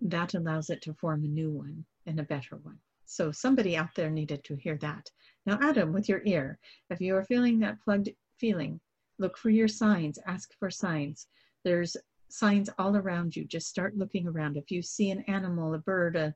that 0.01 0.35
allows 0.35 0.71
it 0.71 0.83
to 0.83 0.95
form 0.95 1.25
a 1.25 1.29
new 1.29 1.51
one 1.51 1.85
and 2.07 2.19
a 2.21 2.25
better 2.25 2.57
one. 2.63 2.79
So 3.07 3.31
somebody 3.31 3.77
out 3.77 3.95
there 3.95 4.11
needed 4.11 4.43
to 4.45 4.57
hear 4.57 4.77
that. 4.79 5.11
Now, 5.47 5.59
Adam, 5.63 5.93
with 5.93 6.09
your 6.09 6.23
ear, 6.25 6.59
if 6.91 7.01
you 7.01 7.15
are 7.17 7.25
feeling 7.25 7.59
that 7.61 7.81
plugged 7.83 8.11
feeling, 8.39 8.81
look 9.19 9.37
for 9.37 9.51
your 9.51 9.69
signs, 9.69 10.19
ask 10.27 10.51
for 10.59 10.71
signs. 10.71 11.29
There's 11.65 11.97
signs 12.29 12.69
all 12.79 12.97
around 12.97 13.37
you. 13.37 13.45
Just 13.45 13.69
start 13.69 13.97
looking 13.97 14.27
around. 14.27 14.57
If 14.57 14.71
you 14.71 14.83
see 14.83 15.11
an 15.11 15.25
animal, 15.29 15.75
a 15.75 15.79
bird, 15.79 16.17
a, 16.17 16.35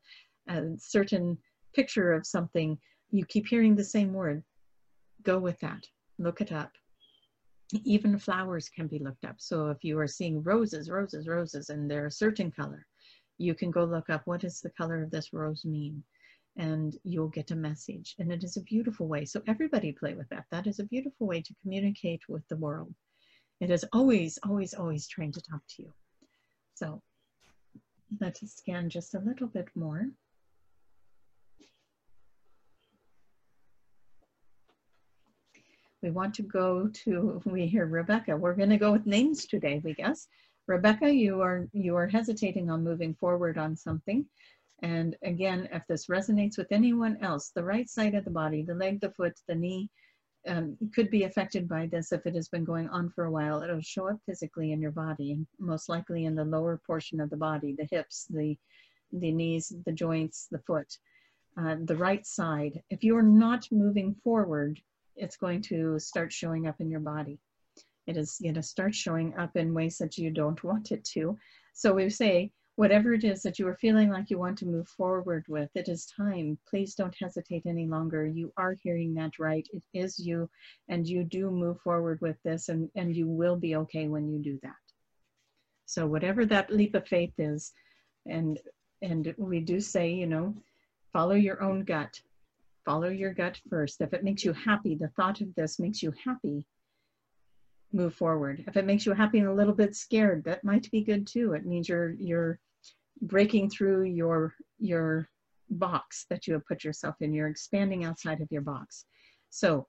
a 0.49 0.63
certain 0.79 1.39
picture 1.75 2.13
of 2.13 2.27
something, 2.27 2.79
you 3.11 3.25
keep 3.27 3.47
hearing 3.47 3.75
the 3.75 3.85
same 3.85 4.13
word, 4.13 4.43
go 5.23 5.39
with 5.39 5.59
that. 5.61 5.87
Look 6.19 6.41
it 6.41 6.53
up. 6.53 6.73
Even 7.85 8.19
flowers 8.19 8.69
can 8.69 8.87
be 8.87 8.99
looked 8.99 9.25
up. 9.25 9.37
So 9.39 9.69
if 9.69 9.85
you 9.85 9.99
are 9.99 10.07
seeing 10.07 10.43
roses, 10.43 10.91
roses, 10.91 11.29
roses, 11.29 11.69
and 11.69 11.91
they're 11.91 12.07
a 12.07 12.11
certain 12.11 12.51
color, 12.51 12.87
you 13.37 13.55
can 13.55 13.71
go 13.71 13.85
look 13.85 14.11
up 14.11 14.23
what 14.25 14.41
does 14.41 14.61
the 14.61 14.71
color 14.71 15.03
of 15.03 15.11
this 15.11 15.33
rose 15.33 15.65
mean? 15.65 16.03
And 16.57 16.97
you'll 17.05 17.29
get 17.29 17.51
a 17.51 17.57
message. 17.57 18.17
And 18.19 18.33
it 18.33 18.43
is 18.43 18.57
a 18.57 18.63
beautiful 18.63 19.07
way. 19.07 19.25
So 19.25 19.43
everybody 19.47 19.93
play 19.93 20.15
with 20.15 20.29
that. 20.31 20.47
That 20.51 20.67
is 20.67 20.81
a 20.81 20.85
beautiful 20.85 21.27
way 21.27 21.41
to 21.43 21.55
communicate 21.63 22.23
with 22.29 22.47
the 22.49 22.57
world. 22.57 22.95
It 23.61 23.71
is 23.71 23.85
always, 23.93 24.39
always, 24.45 24.73
always 24.73 25.09
trying 25.09 25.33
to 25.33 25.41
talk 25.41 25.63
to 25.77 25.83
you. 25.83 25.93
So 26.75 27.03
let's 28.21 28.41
scan 28.57 28.89
just 28.89 29.15
a 29.15 29.21
little 29.21 29.49
bit 29.49 29.69
more. 29.75 30.07
We 36.03 36.11
want 36.11 36.35
to 36.35 36.43
go 36.43 36.89
to, 37.05 37.43
we 37.45 37.67
hear 37.67 37.87
Rebecca. 37.87 38.37
We're 38.37 38.55
going 38.55 38.71
to 38.71 38.77
go 38.77 38.93
with 38.93 39.07
names 39.07 39.47
today, 39.47 39.81
we 39.83 39.95
guess. 39.95 40.29
Rebecca, 40.69 41.13
you 41.13 41.41
are, 41.41 41.67
you 41.73 41.97
are 41.97 42.07
hesitating 42.07 42.71
on 42.71 42.85
moving 42.85 43.15
forward 43.15 43.59
on 43.59 43.75
something. 43.75 44.25
And 44.83 45.17
again, 45.25 45.69
if 45.73 45.85
this 45.89 46.07
resonates 46.07 46.57
with 46.57 46.71
anyone 46.71 47.19
else, 47.21 47.51
the 47.51 47.65
right 47.65 47.89
side 47.91 48.15
of 48.15 48.25
the 48.25 48.31
body, 48.31 48.63
the 48.63 48.75
leg, 48.75 49.01
the 49.01 49.11
foot, 49.11 49.35
the 49.49 49.57
knee, 49.57 49.91
um, 50.47 50.77
could 50.95 51.11
be 51.11 51.25
affected 51.25 51.69
by 51.69 51.87
this 51.87 52.13
if 52.13 52.25
it 52.27 52.35
has 52.35 52.49
been 52.49 52.65
going 52.65 52.89
on 52.89 53.11
for 53.11 53.25
a 53.25 53.31
while. 53.31 53.63
It'll 53.63 53.81
show 53.81 54.09
up 54.09 54.19
physically 54.25 54.73
in 54.73 54.81
your 54.81 54.93
body, 54.93 55.39
most 55.59 55.89
likely 55.89 56.25
in 56.27 56.35
the 56.35 56.45
lower 56.45 56.81
portion 56.87 57.21
of 57.21 57.31
the 57.31 57.37
body, 57.37 57.75
the 57.77 57.89
hips, 57.91 58.27
the 58.31 58.57
the 59.13 59.33
knees, 59.33 59.73
the 59.87 59.93
joints, 59.93 60.49
the 60.51 60.59
foot, 60.59 60.99
uh, 61.57 61.77
the 61.85 61.97
right 61.97 62.27
side. 62.27 62.83
If 62.91 63.03
you 63.03 63.17
are 63.17 63.23
not 63.23 63.67
moving 63.73 64.15
forward, 64.23 64.81
it's 65.17 65.37
going 65.37 65.63
to 65.63 65.99
start 65.99 66.33
showing 66.33 66.67
up 66.67 66.77
in 66.79 66.91
your 66.91 67.01
body. 67.01 67.39
It 68.07 68.17
is 68.17 68.39
going 68.43 68.55
to 68.55 68.63
start 68.63 68.95
showing 68.95 69.37
up 69.37 69.57
in 69.57 69.75
ways 69.75 69.99
that 69.99 70.19
you 70.19 70.31
don't 70.31 70.63
want 70.63 70.93
it 70.93 71.05
to. 71.15 71.39
So 71.73 71.95
we 71.95 72.11
say 72.11 72.53
whatever 72.79 73.13
it 73.13 73.25
is 73.25 73.43
that 73.43 73.59
you 73.59 73.67
are 73.67 73.75
feeling 73.75 74.09
like 74.09 74.31
you 74.31 74.39
want 74.39 74.57
to 74.57 74.65
move 74.65 74.87
forward 74.87 75.45
with, 75.49 75.69
it 75.75 75.89
is 75.89 76.07
time. 76.17 76.57
Please 76.71 76.95
don't 76.95 77.17
hesitate 77.21 77.65
any 77.67 77.89
longer. 77.89 78.25
You 78.25 78.53
are 78.57 78.77
hearing 78.81 79.13
that 79.15 79.41
right. 79.41 79.67
It 79.73 79.83
is 79.95 80.17
you, 80.17 80.49
and 80.89 81.05
you 81.05 81.25
do 81.25 81.51
move 81.51 81.81
forward 81.81 82.21
with 82.21 82.37
this, 82.45 82.69
and, 82.69 82.89
and 82.95 83.17
you 83.17 83.27
will 83.27 83.57
be 83.57 83.75
okay 83.75 84.07
when 84.07 84.29
you 84.29 84.39
do 84.39 84.61
that. 84.63 84.77
So 85.87 86.07
whatever 86.07 86.47
that 86.47 86.73
leap 86.73 86.95
of 86.95 87.09
faith 87.09 87.33
is, 87.37 87.73
and 88.27 88.61
and 89.03 89.35
we 89.37 89.59
do 89.59 89.81
say, 89.81 90.13
you 90.13 90.29
know, 90.29 90.55
follow 91.13 91.35
your 91.35 91.61
own 91.61 91.83
gut. 91.83 92.21
Follow 92.85 93.09
your 93.09 93.35
gut 93.35 93.61
first. 93.69 94.01
If 94.01 94.15
it 94.15 94.23
makes 94.23 94.45
you 94.45 94.53
happy, 94.53 94.95
the 94.95 95.09
thought 95.17 95.41
of 95.41 95.53
this 95.57 95.81
makes 95.81 96.01
you 96.01 96.13
happy, 96.25 96.65
move 97.93 98.15
forward. 98.15 98.63
If 98.69 98.77
it 98.77 98.87
makes 98.87 99.05
you 99.05 99.15
happy 99.15 99.41
and 99.41 99.49
a 99.49 99.53
little 99.53 99.75
bit 99.75 99.97
scared, 99.97 100.45
that 100.45 100.63
might 100.63 100.89
be 100.93 101.03
good 101.03 101.27
too. 101.27 101.55
It 101.55 101.67
means 101.67 101.89
you're 101.89 102.13
you're 102.13 102.61
breaking 103.23 103.71
through 103.71 104.05
your 104.05 104.55
your 104.79 105.29
box 105.71 106.27
that 106.31 106.47
you 106.47 106.55
have 106.55 106.67
put 106.67 106.85
yourself 106.85 107.17
in. 107.21 107.33
You're 107.33 107.49
expanding 107.49 108.05
outside 108.05 108.41
of 108.41 108.51
your 108.51 108.63
box. 108.63 109.05
So 109.51 109.87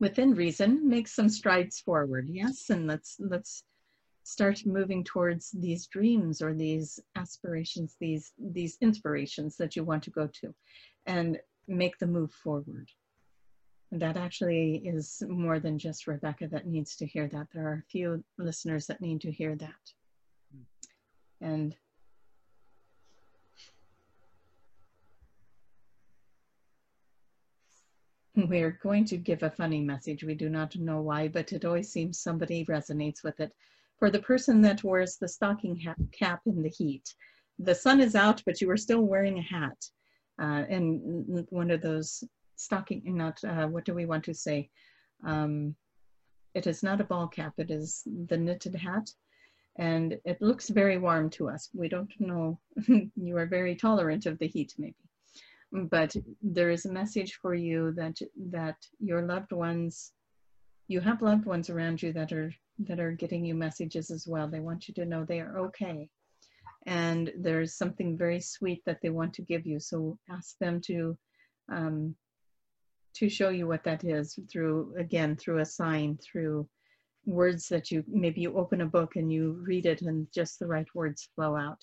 within 0.00 0.34
reason 0.34 0.88
make 0.88 1.08
some 1.08 1.28
strides 1.28 1.80
forward. 1.80 2.28
Yes 2.28 2.70
and 2.70 2.86
let's 2.86 3.16
let's 3.18 3.64
start 4.24 4.66
moving 4.66 5.02
towards 5.04 5.50
these 5.52 5.86
dreams 5.86 6.42
or 6.42 6.52
these 6.54 7.00
aspirations 7.16 7.96
these 7.98 8.32
these 8.38 8.76
inspirations 8.82 9.56
that 9.56 9.74
you 9.74 9.82
want 9.84 10.02
to 10.02 10.10
go 10.10 10.28
to 10.40 10.54
and 11.06 11.38
make 11.66 11.98
the 11.98 12.06
move 12.06 12.32
forward. 12.32 12.88
And 13.90 14.02
that 14.02 14.16
actually 14.16 14.82
is 14.84 15.22
more 15.28 15.58
than 15.58 15.78
just 15.78 16.06
rebecca 16.06 16.46
that 16.48 16.66
needs 16.66 16.94
to 16.96 17.06
hear 17.06 17.26
that. 17.28 17.46
There 17.52 17.66
are 17.66 17.84
a 17.86 17.90
few 17.90 18.22
listeners 18.36 18.86
that 18.86 19.00
need 19.00 19.20
to 19.22 19.32
hear 19.32 19.56
that. 19.56 19.92
Hmm. 20.52 21.46
And 21.46 21.76
We're 28.46 28.78
going 28.82 29.04
to 29.06 29.16
give 29.16 29.42
a 29.42 29.50
funny 29.50 29.80
message. 29.80 30.22
We 30.22 30.34
do 30.34 30.48
not 30.48 30.76
know 30.76 31.00
why, 31.00 31.26
but 31.26 31.52
it 31.52 31.64
always 31.64 31.90
seems 31.90 32.20
somebody 32.20 32.64
resonates 32.66 33.24
with 33.24 33.40
it. 33.40 33.52
For 33.98 34.10
the 34.10 34.20
person 34.20 34.62
that 34.62 34.84
wears 34.84 35.16
the 35.16 35.26
stocking 35.26 35.76
cap 36.12 36.40
in 36.46 36.62
the 36.62 36.68
heat, 36.68 37.12
the 37.58 37.74
sun 37.74 38.00
is 38.00 38.14
out, 38.14 38.40
but 38.46 38.60
you 38.60 38.70
are 38.70 38.76
still 38.76 39.02
wearing 39.02 39.38
a 39.38 39.42
hat. 39.42 39.84
Uh, 40.40 40.62
and 40.70 41.46
one 41.50 41.72
of 41.72 41.82
those 41.82 42.22
stocking, 42.54 43.02
not, 43.06 43.42
uh, 43.42 43.66
what 43.66 43.84
do 43.84 43.92
we 43.92 44.06
want 44.06 44.22
to 44.24 44.34
say? 44.34 44.70
Um, 45.26 45.74
it 46.54 46.68
is 46.68 46.84
not 46.84 47.00
a 47.00 47.04
ball 47.04 47.26
cap, 47.26 47.54
it 47.58 47.72
is 47.72 48.04
the 48.28 48.36
knitted 48.36 48.76
hat. 48.76 49.10
And 49.80 50.16
it 50.24 50.40
looks 50.40 50.68
very 50.68 50.98
warm 50.98 51.28
to 51.30 51.48
us. 51.48 51.70
We 51.74 51.88
don't 51.88 52.12
know, 52.20 52.60
you 52.86 53.36
are 53.36 53.46
very 53.46 53.74
tolerant 53.74 54.26
of 54.26 54.38
the 54.38 54.46
heat 54.46 54.74
maybe 54.78 55.07
but 55.72 56.14
there 56.42 56.70
is 56.70 56.86
a 56.86 56.92
message 56.92 57.38
for 57.42 57.54
you 57.54 57.92
that 57.92 58.16
that 58.50 58.76
your 59.00 59.22
loved 59.22 59.52
ones 59.52 60.12
you 60.88 61.00
have 61.00 61.20
loved 61.20 61.44
ones 61.44 61.68
around 61.68 62.02
you 62.02 62.12
that 62.14 62.32
are 62.32 62.52
that 62.78 63.00
are 63.00 63.12
getting 63.12 63.44
you 63.44 63.54
messages 63.54 64.10
as 64.10 64.26
well. 64.26 64.48
They 64.48 64.60
want 64.60 64.88
you 64.88 64.94
to 64.94 65.04
know 65.04 65.24
they 65.24 65.40
are 65.40 65.58
okay. 65.58 66.08
And 66.86 67.30
there's 67.36 67.76
something 67.76 68.16
very 68.16 68.40
sweet 68.40 68.82
that 68.86 68.98
they 69.02 69.10
want 69.10 69.34
to 69.34 69.42
give 69.42 69.66
you. 69.66 69.80
So 69.80 70.16
ask 70.30 70.56
them 70.58 70.80
to 70.82 71.18
um, 71.70 72.14
to 73.14 73.28
show 73.28 73.48
you 73.48 73.66
what 73.66 73.84
that 73.84 74.04
is 74.04 74.38
through, 74.50 74.94
again, 74.96 75.36
through 75.36 75.58
a 75.58 75.64
sign, 75.64 76.18
through 76.22 76.68
words 77.26 77.68
that 77.68 77.90
you, 77.90 78.04
maybe 78.06 78.40
you 78.40 78.56
open 78.56 78.80
a 78.80 78.86
book 78.86 79.16
and 79.16 79.32
you 79.32 79.60
read 79.66 79.86
it 79.86 80.02
and 80.02 80.28
just 80.32 80.58
the 80.58 80.66
right 80.66 80.86
words 80.94 81.28
flow 81.34 81.56
out. 81.56 81.78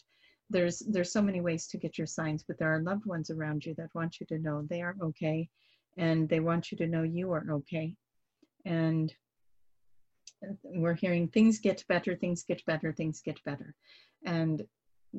There's, 0.49 0.79
there's 0.79 1.11
so 1.11 1.21
many 1.21 1.41
ways 1.41 1.67
to 1.67 1.77
get 1.77 1.97
your 1.97 2.07
signs, 2.07 2.43
but 2.47 2.57
there 2.59 2.73
are 2.73 2.81
loved 2.81 3.05
ones 3.05 3.29
around 3.29 3.65
you 3.65 3.73
that 3.75 3.93
want 3.95 4.19
you 4.19 4.25
to 4.27 4.39
know 4.39 4.65
they 4.69 4.81
are 4.81 4.95
okay 5.01 5.49
and 5.97 6.29
they 6.29 6.39
want 6.39 6.71
you 6.71 6.77
to 6.77 6.87
know 6.87 7.03
you 7.03 7.31
are 7.31 7.45
okay. 7.49 7.95
And 8.65 9.13
we're 10.63 10.93
hearing 10.93 11.27
things 11.27 11.59
get 11.59 11.83
better, 11.87 12.15
things 12.15 12.43
get 12.43 12.63
better, 12.65 12.93
things 12.93 13.21
get 13.21 13.43
better. 13.43 13.73
And 14.25 14.63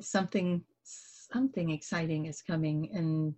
something, 0.00 0.62
something 0.84 1.70
exciting 1.70 2.26
is 2.26 2.42
coming 2.42 2.90
and 2.92 3.34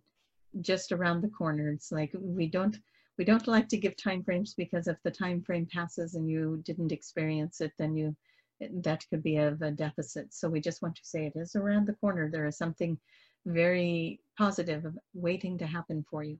just 0.63 0.93
around 0.93 1.21
the 1.21 1.29
corner. 1.29 1.71
It's 1.71 1.93
like 1.93 2.11
we 2.19 2.49
don't 2.49 2.79
we 3.19 3.25
don't 3.25 3.49
like 3.49 3.69
to 3.69 3.77
give 3.77 3.97
time 3.97 4.23
frames 4.23 4.55
because 4.55 4.87
if 4.87 4.97
the 5.03 5.11
time 5.11 5.43
frame 5.43 5.67
passes 5.73 6.15
and 6.15 6.31
you 6.31 6.63
didn't 6.65 6.93
experience 6.93 7.61
it, 7.61 7.73
then 7.77 7.97
you 7.97 8.17
that 8.61 9.05
could 9.09 9.23
be 9.23 9.37
of 9.37 9.63
a 9.63 9.71
deficit. 9.71 10.35
So 10.35 10.49
we 10.49 10.61
just 10.61 10.83
want 10.83 10.97
to 10.97 11.05
say 11.05 11.27
it 11.27 11.39
is 11.39 11.55
around 11.55 11.87
the 11.87 11.95
corner. 11.95 12.31
There 12.31 12.47
is 12.47 12.57
something 12.57 12.99
very 13.47 14.21
positive 14.37 14.85
waiting 15.15 15.59
to 15.59 15.67
happen 15.67 16.05
for 16.11 16.23
you. 16.23 16.39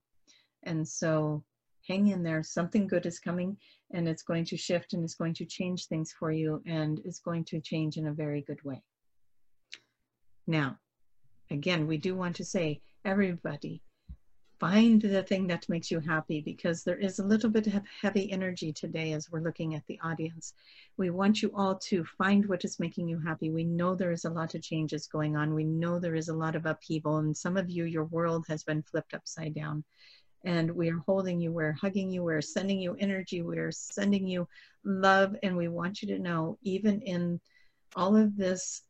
And 0.65 0.87
so 0.87 1.45
hang 1.87 2.09
in 2.09 2.23
there. 2.23 2.43
Something 2.43 2.87
good 2.87 3.07
is 3.07 3.19
coming 3.19 3.57
and 3.93 4.09
it's 4.09 4.23
going 4.23 4.45
to 4.47 4.57
shift 4.57 4.93
and 4.93 5.03
it's 5.03 5.15
going 5.15 5.35
to 5.35 5.45
change 5.45 5.87
things 5.87 6.13
for 6.19 6.31
you 6.31 6.63
and 6.67 7.01
it's 7.05 7.21
going 7.21 7.45
to 7.45 7.61
change 7.61 7.97
in 7.97 8.09
a 8.09 8.13
very 8.13 8.43
good 8.43 8.63
way. 8.65 8.83
Now, 10.47 10.79
again, 11.51 11.87
we 11.87 11.97
do 11.97 12.15
want 12.15 12.37
to 12.37 12.45
say, 12.45 12.81
everybody, 13.05 13.83
find 14.59 15.01
the 15.01 15.23
thing 15.23 15.47
that 15.47 15.69
makes 15.69 15.91
you 15.91 16.01
happy 16.01 16.41
because 16.41 16.83
there 16.83 16.99
is 16.99 17.19
a 17.19 17.25
little 17.25 17.51
bit 17.51 17.67
of 17.69 17.83
heavy 18.03 18.31
energy 18.33 18.73
today 18.73 19.13
as 19.13 19.31
we're 19.31 19.41
looking 19.41 19.75
at 19.75 19.87
the 19.87 19.99
audience. 20.03 20.55
We 20.97 21.11
want 21.11 21.43
you 21.43 21.53
all 21.55 21.77
to 21.77 22.05
find 22.05 22.47
what 22.47 22.65
is 22.65 22.81
making 22.81 23.09
you 23.09 23.21
happy. 23.21 23.51
We 23.51 23.65
know 23.65 23.95
there 23.95 24.11
is 24.11 24.25
a 24.25 24.31
lot 24.31 24.55
of 24.55 24.63
changes 24.63 25.07
going 25.07 25.37
on. 25.37 25.55
We 25.55 25.65
know 25.65 25.99
there 25.99 26.17
is 26.17 26.29
a 26.29 26.35
lot 26.35 26.57
of 26.57 26.67
upheaval, 26.67 27.19
and 27.19 27.37
some 27.37 27.57
of 27.57 27.71
you, 27.71 27.85
your 27.85 28.05
world 28.05 28.47
has 28.49 28.65
been 28.65 28.83
flipped 28.83 29.15
upside 29.15 29.55
down. 29.55 29.85
And 30.45 30.71
we 30.73 30.91
are 30.91 31.03
holding 31.07 31.41
you, 31.41 31.53
we're 31.53 31.73
hugging 31.73 32.11
you, 32.11 32.23
we're 32.23 32.41
sending 32.41 32.81
you 32.81 32.97
energy, 32.99 33.43
we're 33.43 33.73
sending 33.73 34.27
you 34.27 34.49
love. 34.85 35.37
And 35.43 35.57
we 35.57 35.69
want 35.69 36.03
you 36.03 36.09
to 36.09 36.23
know, 36.23 36.59
even 36.63 37.01
in 37.03 37.41
all 37.97 38.17
of 38.17 38.37
this 38.37 38.83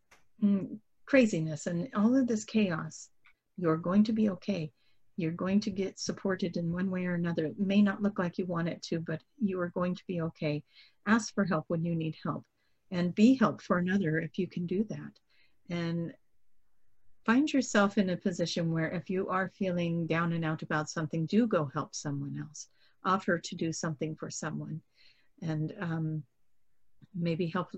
mm, 0.42 0.78
craziness 1.06 1.66
and 1.66 1.88
all 1.94 2.16
of 2.16 2.26
this 2.26 2.44
chaos, 2.44 3.08
you're 3.56 3.78
going 3.78 4.04
to 4.04 4.12
be 4.12 4.30
okay 4.30 4.70
you're 5.18 5.32
going 5.32 5.58
to 5.58 5.70
get 5.70 5.98
supported 5.98 6.56
in 6.56 6.72
one 6.72 6.92
way 6.92 7.04
or 7.04 7.14
another. 7.14 7.46
It 7.46 7.58
may 7.58 7.82
not 7.82 8.00
look 8.00 8.20
like 8.20 8.38
you 8.38 8.46
want 8.46 8.68
it 8.68 8.80
to, 8.82 9.00
but 9.00 9.20
you 9.42 9.60
are 9.60 9.70
going 9.70 9.96
to 9.96 10.02
be 10.06 10.20
okay. 10.20 10.62
Ask 11.08 11.34
for 11.34 11.44
help 11.44 11.64
when 11.66 11.84
you 11.84 11.96
need 11.96 12.16
help 12.24 12.44
and 12.92 13.12
be 13.12 13.34
help 13.34 13.60
for 13.60 13.78
another 13.78 14.20
if 14.20 14.38
you 14.38 14.46
can 14.46 14.64
do 14.64 14.84
that. 14.88 15.18
And 15.70 16.14
find 17.26 17.52
yourself 17.52 17.98
in 17.98 18.10
a 18.10 18.16
position 18.16 18.70
where 18.70 18.90
if 18.90 19.10
you 19.10 19.28
are 19.28 19.50
feeling 19.58 20.06
down 20.06 20.32
and 20.34 20.44
out 20.44 20.62
about 20.62 20.88
something, 20.88 21.26
do 21.26 21.48
go 21.48 21.68
help 21.74 21.96
someone 21.96 22.38
else. 22.40 22.68
Offer 23.04 23.40
to 23.40 23.56
do 23.56 23.72
something 23.72 24.14
for 24.14 24.30
someone 24.30 24.80
and 25.42 25.74
um, 25.80 26.22
maybe 27.12 27.48
help 27.48 27.70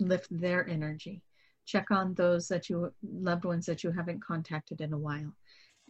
lift 0.00 0.26
their 0.28 0.68
energy. 0.68 1.22
Check 1.66 1.92
on 1.92 2.14
those 2.14 2.48
that 2.48 2.68
you 2.68 2.92
loved 3.00 3.44
ones 3.44 3.64
that 3.66 3.84
you 3.84 3.92
haven't 3.92 4.24
contacted 4.24 4.80
in 4.80 4.92
a 4.92 4.98
while 4.98 5.32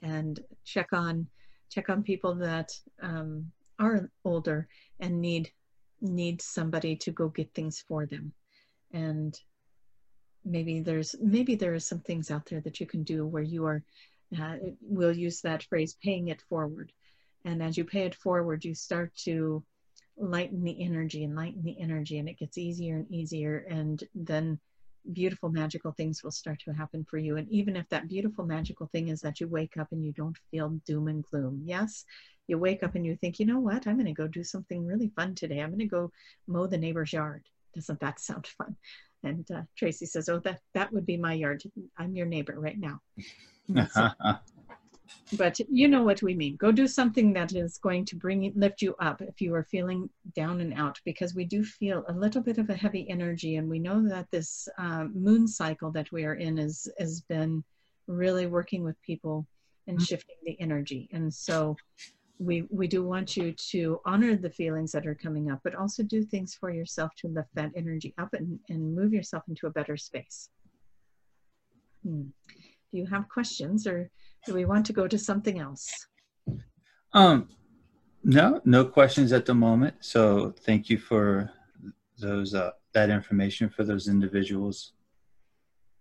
and 0.05 0.39
check 0.65 0.93
on 0.93 1.27
check 1.71 1.89
on 1.89 2.03
people 2.03 2.37
that 2.37 2.71
um, 3.03 3.51
are 3.79 4.11
older 4.25 4.69
and 5.01 5.21
need 5.21 5.51
need 6.01 6.41
somebody 6.41 6.95
to 6.95 7.11
go 7.11 7.29
get 7.29 7.53
things 7.55 7.83
for 7.89 8.07
them. 8.07 8.33
And 8.93 9.37
maybe 10.45 10.81
there's 10.81 11.17
maybe 11.21 11.55
there 11.57 11.75
are 11.75 11.81
some 11.81 12.01
things 12.01 12.31
out 12.31 12.47
there 12.47 12.61
that 12.61 12.79
you 12.79 12.87
can 12.87 13.03
do 13.03 13.27
where 13.27 13.43
you 13.43 13.65
are 13.65 13.83
uh, 14.39 14.57
we'll 14.81 15.17
use 15.17 15.41
that 15.41 15.63
phrase 15.65 15.97
paying 16.03 16.29
it 16.29 16.43
forward. 16.49 16.93
And 17.45 17.63
as 17.63 17.77
you 17.77 17.85
pay 17.85 18.05
it 18.05 18.15
forward 18.15 18.65
you 18.65 18.75
start 18.75 19.15
to 19.25 19.65
lighten 20.17 20.63
the 20.63 20.85
energy 20.85 21.25
and 21.25 21.35
lighten 21.35 21.63
the 21.65 21.81
energy 21.81 22.19
and 22.19 22.29
it 22.29 22.39
gets 22.39 22.59
easier 22.59 22.97
and 22.99 23.11
easier. 23.11 23.67
And 23.69 24.03
then 24.15 24.61
beautiful 25.13 25.51
magical 25.51 25.93
things 25.93 26.23
will 26.23 26.31
start 26.31 26.61
to 26.65 26.73
happen 26.73 27.05
for 27.09 27.19
you. 27.19 27.37
And 27.37 27.49
even 27.51 27.77
if 27.77 27.89
that 27.91 28.09
beautiful 28.09 28.45
magical 28.45 28.89
thing 28.93 29.09
is 29.09 29.21
that 29.21 29.41
you 29.41 29.49
wake 29.49 29.77
up 29.77 29.89
and 29.93 30.05
you 30.05 30.13
don't 30.13 30.37
feel 30.51 30.71
doom 30.87 31.09
and 31.09 31.23
gloom 31.25 31.63
yes 31.65 32.05
you 32.47 32.59
wake 32.59 32.83
up 32.83 32.95
and 32.95 33.07
you 33.07 33.17
think 33.17 33.39
you 33.39 33.47
know 33.47 33.61
what? 33.61 33.87
I'm 33.87 33.97
going 33.97 34.07
to 34.07 34.13
go 34.13 34.27
do 34.27 34.45
something 34.45 34.87
really 34.87 35.11
fun 35.17 35.35
today. 35.35 35.61
I'm 35.61 35.71
going 35.71 35.79
to 35.79 35.87
go 35.87 36.11
mow 36.47 36.67
the 36.67 36.79
neighbor's 36.79 37.13
yard. 37.13 37.45
Doesn't 37.75 38.01
that 38.01 38.21
sound 38.21 38.47
fun? 38.47 38.77
And 39.23 39.51
uh, 39.51 39.63
tracy 39.77 40.05
says 40.05 40.29
oh 40.29 40.41
that 40.41 40.61
that 40.75 40.93
would 40.93 41.07
be 41.07 41.17
my 41.17 41.33
yard. 41.33 41.63
I'm 41.97 42.15
your 42.15 42.27
neighbor 42.27 42.55
right 42.59 42.79
now 42.79 43.01
but 45.39 45.59
you 45.69 45.89
know 45.89 46.03
what 46.03 46.23
we 46.23 46.35
mean. 46.35 46.57
Go 46.57 46.73
do 46.73 46.87
something 46.87 47.33
that 47.35 47.55
is 47.55 47.79
going 47.79 48.05
to 48.07 48.17
bring 48.17 48.53
lift 48.57 48.83
you 48.83 48.95
up 49.01 49.21
if 49.21 49.41
you 49.41 49.55
are 49.55 49.65
feeling 49.65 50.09
down 50.35 50.61
and 50.61 50.75
out, 50.75 51.01
because 51.05 51.35
we 51.35 51.45
do 51.45 51.65
feel 51.65 52.05
a 52.09 52.13
little 52.13 52.43
bit 52.43 52.59
of 52.59 52.71
a 52.71 52.75
heavy 52.75 53.09
energy, 53.11 53.57
and 53.57 53.69
we 53.69 53.79
know 53.79 54.07
that 54.09 54.31
this 54.31 54.69
uh, 54.79 55.05
moon 55.15 55.47
cycle 55.47 55.91
that 55.93 56.11
we 56.13 56.25
are 56.25 56.35
in 56.35 56.59
is 56.59 56.89
has 56.99 57.21
been 57.23 57.63
really 58.07 58.47
working 58.47 58.85
with 58.85 59.01
people 59.03 59.47
and 59.87 59.97
mm-hmm. 59.97 60.05
shifting 60.05 60.37
the 60.45 60.61
energy. 60.61 61.09
And 61.13 61.33
so 61.33 61.77
we 62.39 62.67
we 62.71 62.87
do 62.89 63.05
want 63.05 63.37
you 63.37 63.53
to 63.53 64.01
honor 64.05 64.37
the 64.37 64.51
feelings 64.51 64.93
that 64.93 65.07
are 65.07 65.15
coming 65.15 65.51
up, 65.51 65.61
but 65.63 65.75
also 65.75 66.03
do 66.03 66.23
things 66.25 66.55
for 66.55 66.71
yourself 66.71 67.13
to 67.19 67.29
lift 67.29 67.49
that 67.55 67.71
energy 67.77 68.15
up 68.19 68.35
and, 68.35 68.59
and 68.69 68.95
move 68.95 69.13
yourself 69.13 69.45
into 69.49 69.67
a 69.67 69.71
better 69.71 69.97
space. 69.97 70.51
Hmm. 72.03 72.25
Do 72.91 72.99
you 72.99 73.07
have 73.07 73.29
questions 73.29 73.87
or 73.87 74.11
do 74.47 74.55
we 74.55 74.65
want 74.65 74.87
to 74.87 74.93
go 74.93 75.09
to 75.09 75.19
something 75.19 75.59
else? 75.59 76.07
Um, 77.13 77.49
no, 78.23 78.61
no 78.65 78.85
questions 78.85 79.33
at 79.33 79.47
the 79.47 79.55
moment. 79.55 79.95
So 80.01 80.55
thank 80.61 80.89
you 80.89 80.99
for 80.99 81.51
those 82.19 82.55
uh, 82.55 82.71
that 82.93 83.11
information 83.11 83.69
for 83.69 83.85
those 83.85 84.09
individuals. 84.09 84.93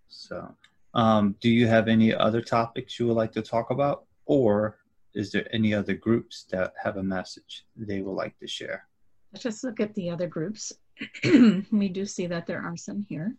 So, 0.08 0.56
um, 0.94 1.36
do 1.42 1.50
you 1.50 1.68
have 1.68 1.88
any 1.88 2.14
other 2.14 2.42
topics 2.42 3.00
you 3.00 3.08
would 3.08 3.18
like 3.18 3.32
to 3.34 3.42
talk 3.42 3.72
about, 3.72 4.06
or 4.26 4.78
is 5.14 5.32
there 5.32 5.48
any 5.52 5.74
other 5.74 5.94
groups 5.94 6.46
that 6.52 6.74
have 6.82 6.98
a 6.98 7.04
message 7.04 7.66
they 7.76 8.02
would 8.02 8.14
like 8.14 8.38
to 8.40 8.48
share? 8.48 8.88
Let's 9.32 9.44
just 9.44 9.64
look 9.64 9.80
at 9.80 9.94
the 9.96 10.10
other 10.10 10.28
groups. 10.28 10.72
we 11.72 11.90
do 11.90 12.06
see 12.06 12.28
that 12.28 12.46
there 12.46 12.62
are 12.62 12.78
some 12.78 13.02
here. 13.10 13.36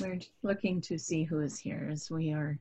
We're 0.00 0.20
looking 0.42 0.80
to 0.82 0.98
see 0.98 1.24
who 1.24 1.40
is 1.40 1.58
here 1.58 1.88
as 1.92 2.10
we 2.10 2.32
are 2.32 2.58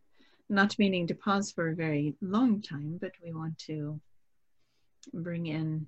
not 0.50 0.78
meaning 0.78 1.08
to 1.08 1.16
pause 1.16 1.52
for 1.52 1.70
a 1.70 1.76
very 1.76 2.16
long 2.22 2.62
time, 2.62 2.98
but 3.00 3.14
we 3.24 3.32
want 3.32 3.58
to 3.60 4.00
bring 5.14 5.46
in 5.46 5.88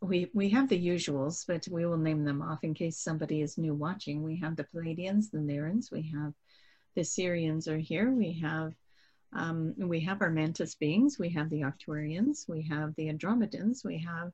we 0.00 0.30
we 0.32 0.50
have 0.50 0.68
the 0.68 0.86
usuals, 0.86 1.44
but 1.46 1.66
we 1.68 1.86
will 1.86 1.96
name 1.96 2.24
them 2.24 2.42
off 2.42 2.62
in 2.62 2.74
case 2.74 2.98
somebody 2.98 3.42
is 3.42 3.58
new 3.58 3.74
watching. 3.74 4.22
We 4.22 4.36
have 4.36 4.54
the 4.54 4.64
Pleiadians, 4.64 5.30
the 5.30 5.38
Lyrans, 5.38 5.90
we 5.90 6.02
have 6.14 6.32
the 6.94 7.02
Sirians 7.02 7.66
are 7.66 7.78
here, 7.78 8.10
we 8.10 8.40
have 8.40 8.74
um, 9.32 9.74
we 9.76 10.00
have 10.00 10.22
our 10.22 10.30
mantis 10.30 10.74
beings, 10.74 11.18
we 11.18 11.30
have 11.30 11.50
the 11.50 11.62
Arcturians, 11.62 12.48
we 12.48 12.62
have 12.62 12.94
the 12.94 13.08
Andromedans, 13.12 13.84
we 13.84 13.98
have 13.98 14.32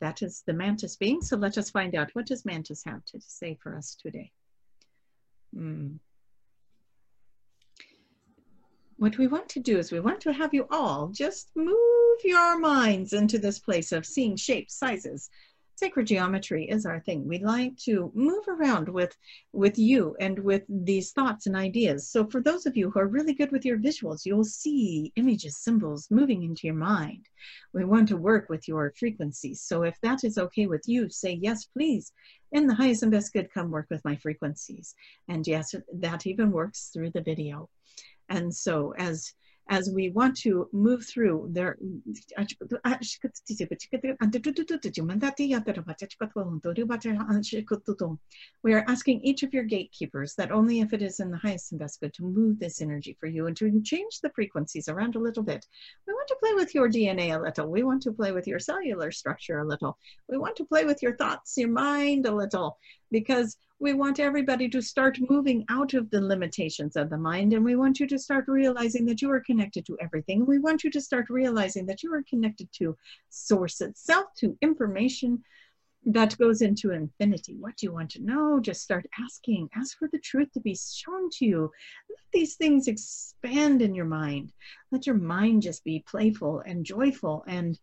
that 0.00 0.22
is 0.22 0.42
the 0.46 0.52
mantis 0.52 0.96
being. 0.96 1.22
So 1.22 1.36
let 1.36 1.58
us 1.58 1.70
find 1.70 1.94
out 1.94 2.10
what 2.12 2.26
does 2.26 2.44
mantis 2.44 2.82
have 2.84 3.04
to 3.06 3.20
say 3.20 3.58
for 3.62 3.76
us 3.76 3.96
today. 4.00 4.30
Mm. 5.56 5.98
What 8.98 9.18
we 9.18 9.26
want 9.26 9.48
to 9.50 9.60
do 9.60 9.78
is 9.78 9.92
we 9.92 10.00
want 10.00 10.20
to 10.22 10.32
have 10.32 10.54
you 10.54 10.66
all 10.70 11.08
just 11.08 11.50
move 11.54 11.76
your 12.24 12.58
minds 12.58 13.12
into 13.12 13.38
this 13.38 13.58
place 13.58 13.92
of 13.92 14.06
seeing 14.06 14.36
shapes, 14.36 14.78
sizes, 14.78 15.28
sacred 15.76 16.06
geometry 16.06 16.64
is 16.68 16.86
our 16.86 17.00
thing. 17.00 17.28
We 17.28 17.38
like 17.38 17.76
to 17.84 18.10
move 18.14 18.44
around 18.48 18.88
with, 18.88 19.16
with 19.52 19.78
you 19.78 20.16
and 20.18 20.38
with 20.38 20.62
these 20.68 21.12
thoughts 21.12 21.46
and 21.46 21.54
ideas. 21.54 22.08
So 22.08 22.26
for 22.26 22.40
those 22.40 22.66
of 22.66 22.76
you 22.76 22.90
who 22.90 22.98
are 22.98 23.06
really 23.06 23.34
good 23.34 23.52
with 23.52 23.64
your 23.64 23.78
visuals, 23.78 24.24
you'll 24.24 24.44
see 24.44 25.12
images, 25.16 25.58
symbols 25.58 26.08
moving 26.10 26.42
into 26.42 26.66
your 26.66 26.76
mind. 26.76 27.26
We 27.74 27.84
want 27.84 28.08
to 28.08 28.16
work 28.16 28.48
with 28.48 28.66
your 28.66 28.94
frequencies. 28.98 29.60
So 29.60 29.82
if 29.82 30.00
that 30.00 30.24
is 30.24 30.38
okay 30.38 30.66
with 30.66 30.82
you, 30.86 31.10
say, 31.10 31.32
yes, 31.32 31.66
please. 31.66 32.12
In 32.52 32.66
the 32.66 32.74
highest 32.74 33.02
and 33.02 33.12
best 33.12 33.32
good, 33.32 33.52
come 33.52 33.70
work 33.70 33.88
with 33.90 34.04
my 34.04 34.16
frequencies. 34.16 34.94
And 35.28 35.46
yes, 35.46 35.74
that 35.92 36.26
even 36.26 36.50
works 36.52 36.90
through 36.92 37.10
the 37.10 37.20
video. 37.20 37.68
And 38.28 38.54
so 38.54 38.94
as 38.96 39.34
as 39.68 39.90
we 39.90 40.10
want 40.10 40.36
to 40.36 40.68
move 40.72 41.04
through 41.06 41.48
there 41.50 41.76
we 48.62 48.74
are 48.74 48.84
asking 48.88 49.20
each 49.22 49.42
of 49.42 49.52
your 49.52 49.64
gatekeepers 49.64 50.34
that 50.34 50.52
only 50.52 50.80
if 50.80 50.92
it 50.92 51.02
is 51.02 51.20
in 51.20 51.30
the 51.30 51.36
highest 51.36 51.72
and 51.72 51.80
best 51.80 52.00
good 52.00 52.14
to 52.14 52.22
move 52.22 52.58
this 52.58 52.80
energy 52.80 53.16
for 53.18 53.26
you 53.26 53.46
and 53.46 53.56
to 53.56 53.82
change 53.82 54.20
the 54.20 54.30
frequencies 54.30 54.88
around 54.88 55.16
a 55.16 55.20
little 55.20 55.42
bit. 55.42 55.66
We 56.06 56.12
want 56.12 56.28
to 56.28 56.36
play 56.40 56.54
with 56.54 56.74
your 56.74 56.88
dna 56.88 57.38
a 57.38 57.42
little. 57.42 57.68
We 57.68 57.82
want 57.82 58.02
to 58.02 58.12
play 58.12 58.32
with 58.32 58.46
your 58.46 58.58
cellular 58.58 59.10
structure 59.10 59.58
a 59.58 59.66
little. 59.66 59.98
We 60.28 60.38
want 60.38 60.56
to 60.56 60.64
play 60.64 60.84
with 60.84 61.02
your 61.02 61.16
thoughts 61.16 61.56
your 61.56 61.68
mind 61.68 62.26
a 62.26 62.34
little 62.34 62.78
because 63.10 63.56
we 63.78 63.92
want 63.92 64.18
everybody 64.18 64.68
to 64.70 64.80
start 64.80 65.18
moving 65.28 65.64
out 65.68 65.94
of 65.94 66.10
the 66.10 66.20
limitations 66.20 66.96
of 66.96 67.10
the 67.10 67.18
mind 67.18 67.52
and 67.52 67.64
we 67.64 67.76
want 67.76 68.00
you 68.00 68.06
to 68.06 68.18
start 68.18 68.44
realizing 68.48 69.04
that 69.06 69.20
you 69.20 69.30
are 69.30 69.40
connected 69.40 69.84
to 69.86 69.98
everything. 70.00 70.46
We 70.46 70.58
want 70.58 70.82
you 70.82 70.90
to 70.90 71.00
start 71.00 71.26
realizing 71.28 71.86
that 71.86 72.02
you 72.02 72.12
are 72.14 72.24
connected 72.28 72.68
to 72.78 72.96
source 73.28 73.80
itself 73.80 74.26
to 74.38 74.56
information 74.62 75.42
that 76.06 76.38
goes 76.38 76.62
into 76.62 76.92
infinity. 76.92 77.56
What 77.58 77.76
do 77.76 77.86
you 77.86 77.92
want 77.92 78.10
to 78.10 78.22
know? 78.22 78.60
Just 78.60 78.82
start 78.82 79.06
asking. 79.20 79.68
Ask 79.74 79.98
for 79.98 80.08
the 80.12 80.20
truth 80.20 80.52
to 80.52 80.60
be 80.60 80.76
shown 80.76 81.28
to 81.30 81.44
you. 81.44 81.72
Let 82.08 82.18
these 82.32 82.54
things 82.54 82.86
expand 82.86 83.82
in 83.82 83.92
your 83.92 84.04
mind. 84.04 84.52
Let 84.92 85.06
your 85.06 85.16
mind 85.16 85.62
just 85.62 85.82
be 85.82 86.04
playful 86.06 86.62
and 86.64 86.86
joyful 86.86 87.44
and 87.48 87.78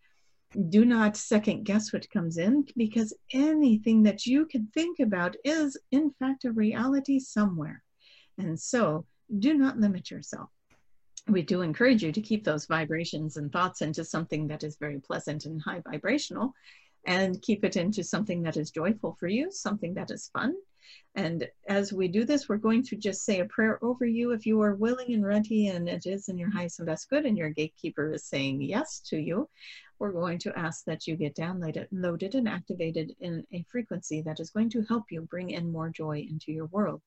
do 0.70 0.86
not 0.86 1.18
second 1.18 1.64
guess 1.64 1.92
what 1.92 2.10
comes 2.10 2.38
in 2.38 2.66
because 2.78 3.14
anything 3.32 4.04
that 4.04 4.26
you 4.26 4.46
can 4.46 4.68
think 4.74 5.00
about 5.00 5.36
is 5.44 5.78
in 5.92 6.12
fact 6.20 6.46
a 6.46 6.52
reality 6.52 7.20
somewhere. 7.20 7.84
And 8.38 8.60
so 8.60 9.06
do 9.40 9.54
not 9.54 9.80
limit 9.80 10.12
yourself. 10.12 10.50
We 11.28 11.42
do 11.42 11.62
encourage 11.62 12.04
you 12.04 12.12
to 12.12 12.22
keep 12.22 12.44
those 12.44 12.66
vibrations 12.66 13.38
and 13.38 13.52
thoughts 13.52 13.82
into 13.82 14.04
something 14.04 14.48
that 14.48 14.64
is 14.64 14.78
very 14.78 15.00
pleasant 15.00 15.46
and 15.46 15.62
high 15.62 15.82
vibrational 15.90 16.54
and 17.06 17.42
keep 17.42 17.64
it 17.64 17.78
into 17.78 18.04
something 18.04 18.44
that 18.44 18.58
is 18.58 18.72
joyful 18.72 19.16
for 19.20 19.28
you 19.28 19.52
something 19.52 19.94
that 19.94 20.12
is 20.12 20.30
fun. 20.34 20.56
And 21.16 21.48
as 21.70 21.94
we 21.94 22.08
do 22.08 22.26
this, 22.26 22.50
we're 22.50 22.58
going 22.58 22.84
to 22.84 22.96
just 22.96 23.24
say 23.24 23.40
a 23.40 23.46
prayer 23.46 23.84
over 23.84 24.06
you. 24.06 24.32
If 24.32 24.46
you 24.46 24.62
are 24.62 24.76
willing 24.76 25.14
and 25.14 25.26
ready 25.26 25.68
and 25.68 25.88
it 25.88 26.06
is 26.06 26.28
in 26.28 26.38
your 26.38 26.50
highest 26.50 26.80
and 26.80 26.88
best 26.88 27.10
good 27.10 27.26
and 27.26 27.38
your 27.38 27.50
gatekeeper 27.50 28.14
is 28.14 28.26
saying 28.26 28.62
yes 28.62 29.00
to 29.08 29.18
you. 29.18 29.48
We're 30.04 30.12
going 30.12 30.40
to 30.40 30.60
ask 30.60 30.84
that 30.84 31.08
you 31.08 31.16
get 31.16 31.34
downloaded 31.34 31.88
loaded 31.94 32.36
and 32.36 32.46
activated 32.46 33.16
in 33.22 33.48
a 33.54 33.64
frequency 33.72 34.22
that 34.24 34.42
is 34.42 34.50
going 34.50 34.70
to 34.72 34.82
help 34.82 35.06
you 35.10 35.22
bring 35.22 35.52
in 35.52 35.72
more 35.72 35.88
joy 35.88 36.28
into 36.30 36.52
your 36.52 36.66
world. 36.66 37.02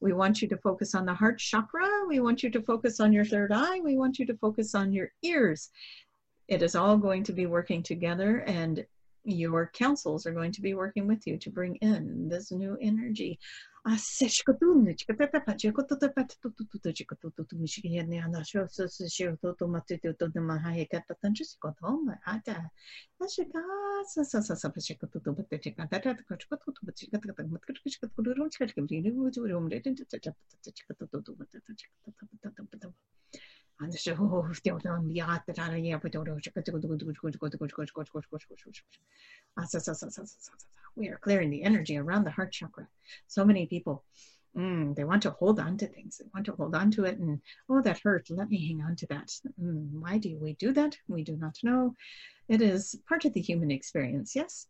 We 0.00 0.12
want 0.12 0.42
you 0.42 0.48
to 0.48 0.58
focus 0.58 0.94
on 0.94 1.06
the 1.06 1.14
heart 1.14 1.38
chakra. 1.38 1.88
We 2.06 2.20
want 2.20 2.42
you 2.42 2.50
to 2.50 2.60
focus 2.60 3.00
on 3.00 3.10
your 3.10 3.24
third 3.24 3.52
eye. 3.52 3.80
We 3.80 3.96
want 3.96 4.18
you 4.18 4.26
to 4.26 4.36
focus 4.36 4.74
on 4.74 4.92
your 4.92 5.12
ears. 5.22 5.70
It 6.46 6.60
is 6.60 6.74
all 6.74 6.98
going 6.98 7.24
to 7.24 7.32
be 7.32 7.46
working 7.46 7.82
together 7.82 8.40
and 8.40 8.84
your 9.24 9.70
councils 9.72 10.26
are 10.26 10.32
going 10.32 10.52
to 10.52 10.60
be 10.60 10.74
working 10.74 11.06
with 11.06 11.26
you 11.26 11.38
to 11.38 11.50
bring 11.50 11.76
in 11.76 12.28
this 12.28 12.50
new 12.50 12.76
energy. 12.80 13.38
We 40.96 41.08
are 41.08 41.18
clearing 41.18 41.50
the 41.50 41.62
energy 41.62 41.96
around 41.96 42.24
the 42.24 42.30
heart 42.30 42.52
chakra. 42.52 42.86
So 43.26 43.44
many 43.44 43.66
people, 43.66 44.04
mm, 44.56 44.94
they 44.94 45.04
want 45.04 45.22
to 45.22 45.30
hold 45.30 45.58
on 45.58 45.76
to 45.78 45.86
things. 45.86 46.18
They 46.18 46.26
want 46.34 46.46
to 46.46 46.52
hold 46.52 46.74
on 46.74 46.90
to 46.92 47.04
it 47.04 47.18
and, 47.18 47.40
oh, 47.68 47.82
that 47.82 48.00
hurt. 48.00 48.28
Let 48.30 48.48
me 48.48 48.66
hang 48.66 48.82
on 48.82 48.96
to 48.96 49.06
that. 49.06 49.30
Mm, 49.60 49.90
why 49.92 50.18
do 50.18 50.36
we 50.38 50.54
do 50.54 50.72
that? 50.72 50.96
We 51.08 51.24
do 51.24 51.36
not 51.36 51.56
know. 51.62 51.94
It 52.48 52.60
is 52.60 52.96
part 53.08 53.24
of 53.24 53.32
the 53.32 53.40
human 53.40 53.70
experience, 53.70 54.36
yes? 54.36 54.66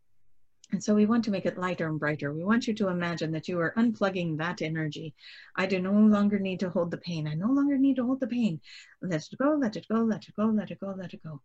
And 0.73 0.83
so 0.83 0.95
we 0.95 1.05
want 1.05 1.23
to 1.25 1.31
make 1.31 1.45
it 1.45 1.59
lighter 1.59 1.87
and 1.87 2.01
brighter. 2.01 2.33
We 2.33 2.45
want 2.45 2.66
you 2.66 2.75
to 2.75 2.89
imagine 2.89 3.31
that 3.33 3.47
you 3.47 3.61
are 3.61 3.75
unplugging 3.77 4.39
that 4.39 4.62
energy. 4.62 5.14
I 5.55 5.66
do 5.66 5.79
no 5.79 5.93
longer 5.93 6.39
need 6.39 6.61
to 6.61 6.70
hold 6.70 6.91
the 6.91 6.97
pain. 6.97 7.29
I 7.29 7.35
no 7.35 7.49
longer 7.49 7.77
need 7.77 7.97
to 7.97 8.07
hold 8.07 8.20
the 8.20 8.27
pain. 8.27 8.59
Let 9.03 9.27
it 9.31 9.39
go, 9.39 9.55
let 9.61 9.77
it 9.77 9.87
go, 9.89 9.97
let 9.97 10.27
it 10.27 10.35
go, 10.35 10.47
let 10.47 10.70
it 10.70 10.81
go, 10.81 10.95
let 10.97 11.12
it 11.12 11.23
go. 11.23 11.43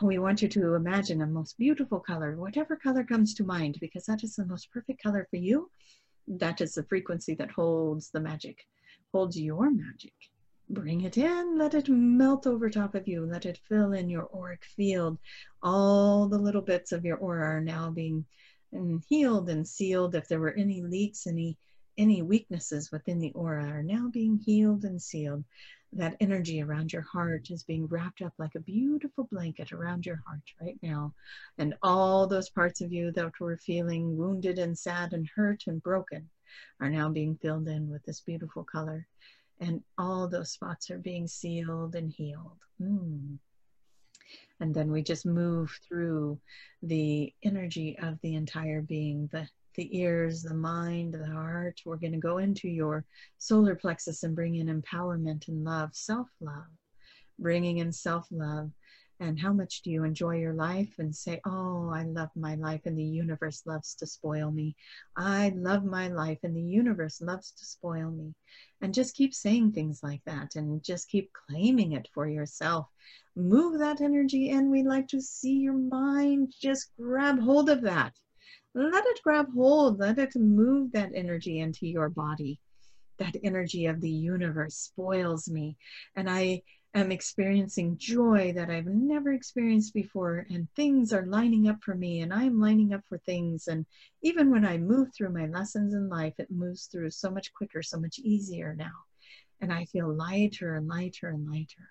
We 0.00 0.18
want 0.18 0.42
you 0.42 0.48
to 0.48 0.74
imagine 0.74 1.22
a 1.22 1.26
most 1.26 1.58
beautiful 1.58 2.00
color, 2.00 2.36
whatever 2.36 2.76
color 2.76 3.04
comes 3.04 3.34
to 3.34 3.44
mind, 3.44 3.78
because 3.80 4.04
that 4.06 4.22
is 4.22 4.36
the 4.36 4.46
most 4.46 4.70
perfect 4.70 5.02
color 5.02 5.26
for 5.30 5.36
you. 5.36 5.70
That 6.28 6.60
is 6.60 6.74
the 6.74 6.84
frequency 6.84 7.34
that 7.34 7.50
holds 7.50 8.10
the 8.10 8.20
magic, 8.20 8.66
holds 9.12 9.38
your 9.40 9.70
magic. 9.70 10.12
Bring 10.70 11.02
it 11.02 11.18
in, 11.18 11.58
let 11.58 11.74
it 11.74 11.88
melt 11.88 12.46
over 12.46 12.70
top 12.70 12.94
of 12.94 13.06
you, 13.06 13.26
let 13.26 13.44
it 13.44 13.60
fill 13.68 13.92
in 13.92 14.08
your 14.08 14.28
auric 14.34 14.64
field. 14.64 15.18
All 15.62 16.28
the 16.28 16.38
little 16.38 16.62
bits 16.62 16.92
of 16.92 17.04
your 17.04 17.18
aura 17.18 17.56
are 17.56 17.60
now 17.60 17.90
being 17.90 18.24
mm, 18.72 19.02
healed 19.08 19.50
and 19.50 19.66
sealed. 19.66 20.14
If 20.14 20.28
there 20.28 20.40
were 20.40 20.54
any 20.54 20.82
leaks, 20.82 21.26
any 21.26 21.58
any 21.98 22.22
weaknesses 22.22 22.90
within 22.90 23.18
the 23.18 23.32
aura 23.32 23.68
are 23.68 23.82
now 23.82 24.08
being 24.08 24.38
healed 24.38 24.84
and 24.84 25.00
sealed 25.00 25.44
that 25.92 26.16
energy 26.20 26.62
around 26.62 26.92
your 26.92 27.02
heart 27.02 27.50
is 27.50 27.62
being 27.62 27.86
wrapped 27.86 28.22
up 28.22 28.32
like 28.38 28.54
a 28.54 28.60
beautiful 28.60 29.24
blanket 29.30 29.72
around 29.72 30.06
your 30.06 30.22
heart 30.26 30.40
right 30.60 30.78
now. 30.82 31.12
And 31.58 31.74
all 31.82 32.26
those 32.26 32.48
parts 32.48 32.80
of 32.80 32.92
you 32.92 33.12
that 33.12 33.38
were 33.38 33.58
feeling 33.58 34.16
wounded 34.16 34.58
and 34.58 34.78
sad 34.78 35.12
and 35.12 35.28
hurt 35.34 35.64
and 35.66 35.82
broken 35.82 36.28
are 36.80 36.88
now 36.88 37.10
being 37.10 37.36
filled 37.36 37.68
in 37.68 37.90
with 37.90 38.02
this 38.04 38.20
beautiful 38.20 38.64
color. 38.64 39.06
And 39.60 39.82
all 39.98 40.28
those 40.28 40.50
spots 40.50 40.90
are 40.90 40.98
being 40.98 41.26
sealed 41.26 41.94
and 41.94 42.10
healed. 42.10 42.58
Mm. 42.80 43.38
And 44.60 44.74
then 44.74 44.90
we 44.90 45.02
just 45.02 45.26
move 45.26 45.78
through 45.86 46.40
the 46.82 47.32
energy 47.42 47.98
of 48.00 48.18
the 48.22 48.34
entire 48.34 48.80
being, 48.80 49.28
the 49.30 49.46
the 49.74 49.98
ears, 49.98 50.42
the 50.42 50.54
mind, 50.54 51.14
the 51.14 51.26
heart. 51.26 51.80
We're 51.84 51.96
going 51.96 52.12
to 52.12 52.18
go 52.18 52.38
into 52.38 52.68
your 52.68 53.04
solar 53.38 53.74
plexus 53.74 54.22
and 54.22 54.34
bring 54.34 54.56
in 54.56 54.66
empowerment 54.66 55.48
and 55.48 55.64
love, 55.64 55.90
self 55.92 56.28
love, 56.40 56.66
bringing 57.38 57.78
in 57.78 57.92
self 57.92 58.26
love. 58.30 58.70
And 59.20 59.38
how 59.38 59.52
much 59.52 59.82
do 59.82 59.90
you 59.90 60.02
enjoy 60.02 60.38
your 60.38 60.54
life 60.54 60.94
and 60.98 61.14
say, 61.14 61.40
Oh, 61.46 61.90
I 61.94 62.02
love 62.02 62.30
my 62.34 62.56
life 62.56 62.80
and 62.86 62.98
the 62.98 63.04
universe 63.04 63.62
loves 63.66 63.94
to 63.96 64.06
spoil 64.06 64.50
me. 64.50 64.74
I 65.16 65.52
love 65.54 65.84
my 65.84 66.08
life 66.08 66.40
and 66.42 66.56
the 66.56 66.62
universe 66.62 67.20
loves 67.20 67.52
to 67.52 67.64
spoil 67.64 68.10
me. 68.10 68.34
And 68.80 68.92
just 68.92 69.14
keep 69.14 69.32
saying 69.32 69.72
things 69.72 70.02
like 70.02 70.22
that 70.26 70.56
and 70.56 70.82
just 70.82 71.08
keep 71.08 71.30
claiming 71.48 71.92
it 71.92 72.08
for 72.12 72.28
yourself. 72.28 72.88
Move 73.36 73.78
that 73.78 74.00
energy 74.00 74.50
in. 74.50 74.70
We'd 74.70 74.86
like 74.86 75.08
to 75.08 75.20
see 75.20 75.54
your 75.54 75.78
mind 75.78 76.52
just 76.60 76.90
grab 76.98 77.38
hold 77.38 77.70
of 77.70 77.82
that 77.82 78.14
let 78.74 79.04
it 79.06 79.20
grab 79.22 79.48
hold, 79.54 79.98
let 79.98 80.18
it 80.18 80.34
move 80.36 80.92
that 80.92 81.12
energy 81.14 81.60
into 81.60 81.86
your 81.86 82.08
body. 82.08 82.58
That 83.18 83.36
energy 83.44 83.86
of 83.86 84.00
the 84.00 84.10
universe 84.10 84.74
spoils 84.74 85.48
me, 85.48 85.76
and 86.16 86.28
I 86.28 86.62
am 86.94 87.12
experiencing 87.12 87.96
joy 87.98 88.52
that 88.54 88.70
I've 88.70 88.86
never 88.86 89.32
experienced 89.32 89.94
before, 89.94 90.46
and 90.50 90.68
things 90.74 91.12
are 91.12 91.26
lining 91.26 91.68
up 91.68 91.82
for 91.82 91.94
me, 91.94 92.20
and 92.20 92.32
I'm 92.32 92.60
lining 92.60 92.92
up 92.92 93.02
for 93.08 93.18
things. 93.18 93.68
And 93.68 93.86
even 94.22 94.50
when 94.50 94.64
I 94.64 94.78
move 94.78 95.08
through 95.14 95.32
my 95.32 95.46
lessons 95.46 95.94
in 95.94 96.08
life, 96.08 96.34
it 96.38 96.50
moves 96.50 96.86
through 96.86 97.10
so 97.10 97.30
much 97.30 97.52
quicker, 97.54 97.82
so 97.82 98.00
much 98.00 98.18
easier 98.18 98.74
now. 98.74 98.92
And 99.60 99.72
I 99.72 99.84
feel 99.86 100.12
lighter 100.12 100.74
and 100.76 100.88
lighter 100.88 101.28
and 101.28 101.48
lighter. 101.48 101.90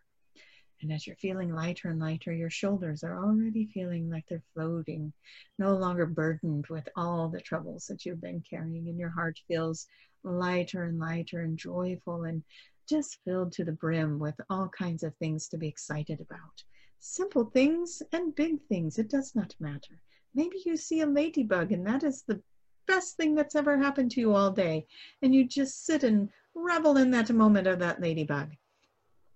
And 0.82 0.92
as 0.92 1.06
you're 1.06 1.16
feeling 1.18 1.54
lighter 1.54 1.90
and 1.90 2.00
lighter, 2.00 2.34
your 2.34 2.50
shoulders 2.50 3.04
are 3.04 3.24
already 3.24 3.68
feeling 3.68 4.10
like 4.10 4.26
they're 4.28 4.44
floating, 4.54 5.14
no 5.60 5.76
longer 5.76 6.08
burdened 6.08 6.66
with 6.68 6.90
all 6.96 7.30
the 7.30 7.42
troubles 7.42 7.86
that 7.88 8.04
you've 8.04 8.22
been 8.22 8.44
carrying. 8.50 8.88
And 8.90 8.98
your 8.98 9.10
heart 9.10 9.40
feels 9.48 9.88
lighter 10.24 10.86
and 10.86 11.00
lighter 11.00 11.42
and 11.42 11.58
joyful 11.58 12.24
and 12.24 12.44
just 12.90 13.20
filled 13.26 13.52
to 13.54 13.64
the 13.64 13.72
brim 13.72 14.18
with 14.18 14.36
all 14.50 14.70
kinds 14.70 15.04
of 15.04 15.16
things 15.18 15.48
to 15.50 15.58
be 15.58 15.68
excited 15.68 16.20
about. 16.20 16.64
Simple 17.00 17.46
things 17.46 18.02
and 18.12 18.36
big 18.36 18.62
things, 18.68 18.98
it 18.98 19.10
does 19.10 19.36
not 19.36 19.54
matter. 19.60 20.00
Maybe 20.34 20.58
you 20.66 20.78
see 20.78 21.02
a 21.02 21.06
ladybug, 21.06 21.72
and 21.72 21.86
that 21.86 22.04
is 22.04 22.24
the 22.24 22.42
best 22.88 23.18
thing 23.18 23.36
that's 23.36 23.56
ever 23.56 23.78
happened 23.78 24.12
to 24.12 24.20
you 24.20 24.34
all 24.34 24.52
day. 24.52 24.88
And 25.22 25.34
you 25.34 25.48
just 25.48 25.86
sit 25.86 26.04
and 26.04 26.30
revel 26.56 26.98
in 26.98 27.12
that 27.12 27.30
moment 27.30 27.68
of 27.68 27.80
that 27.80 28.02
ladybug 28.02 28.52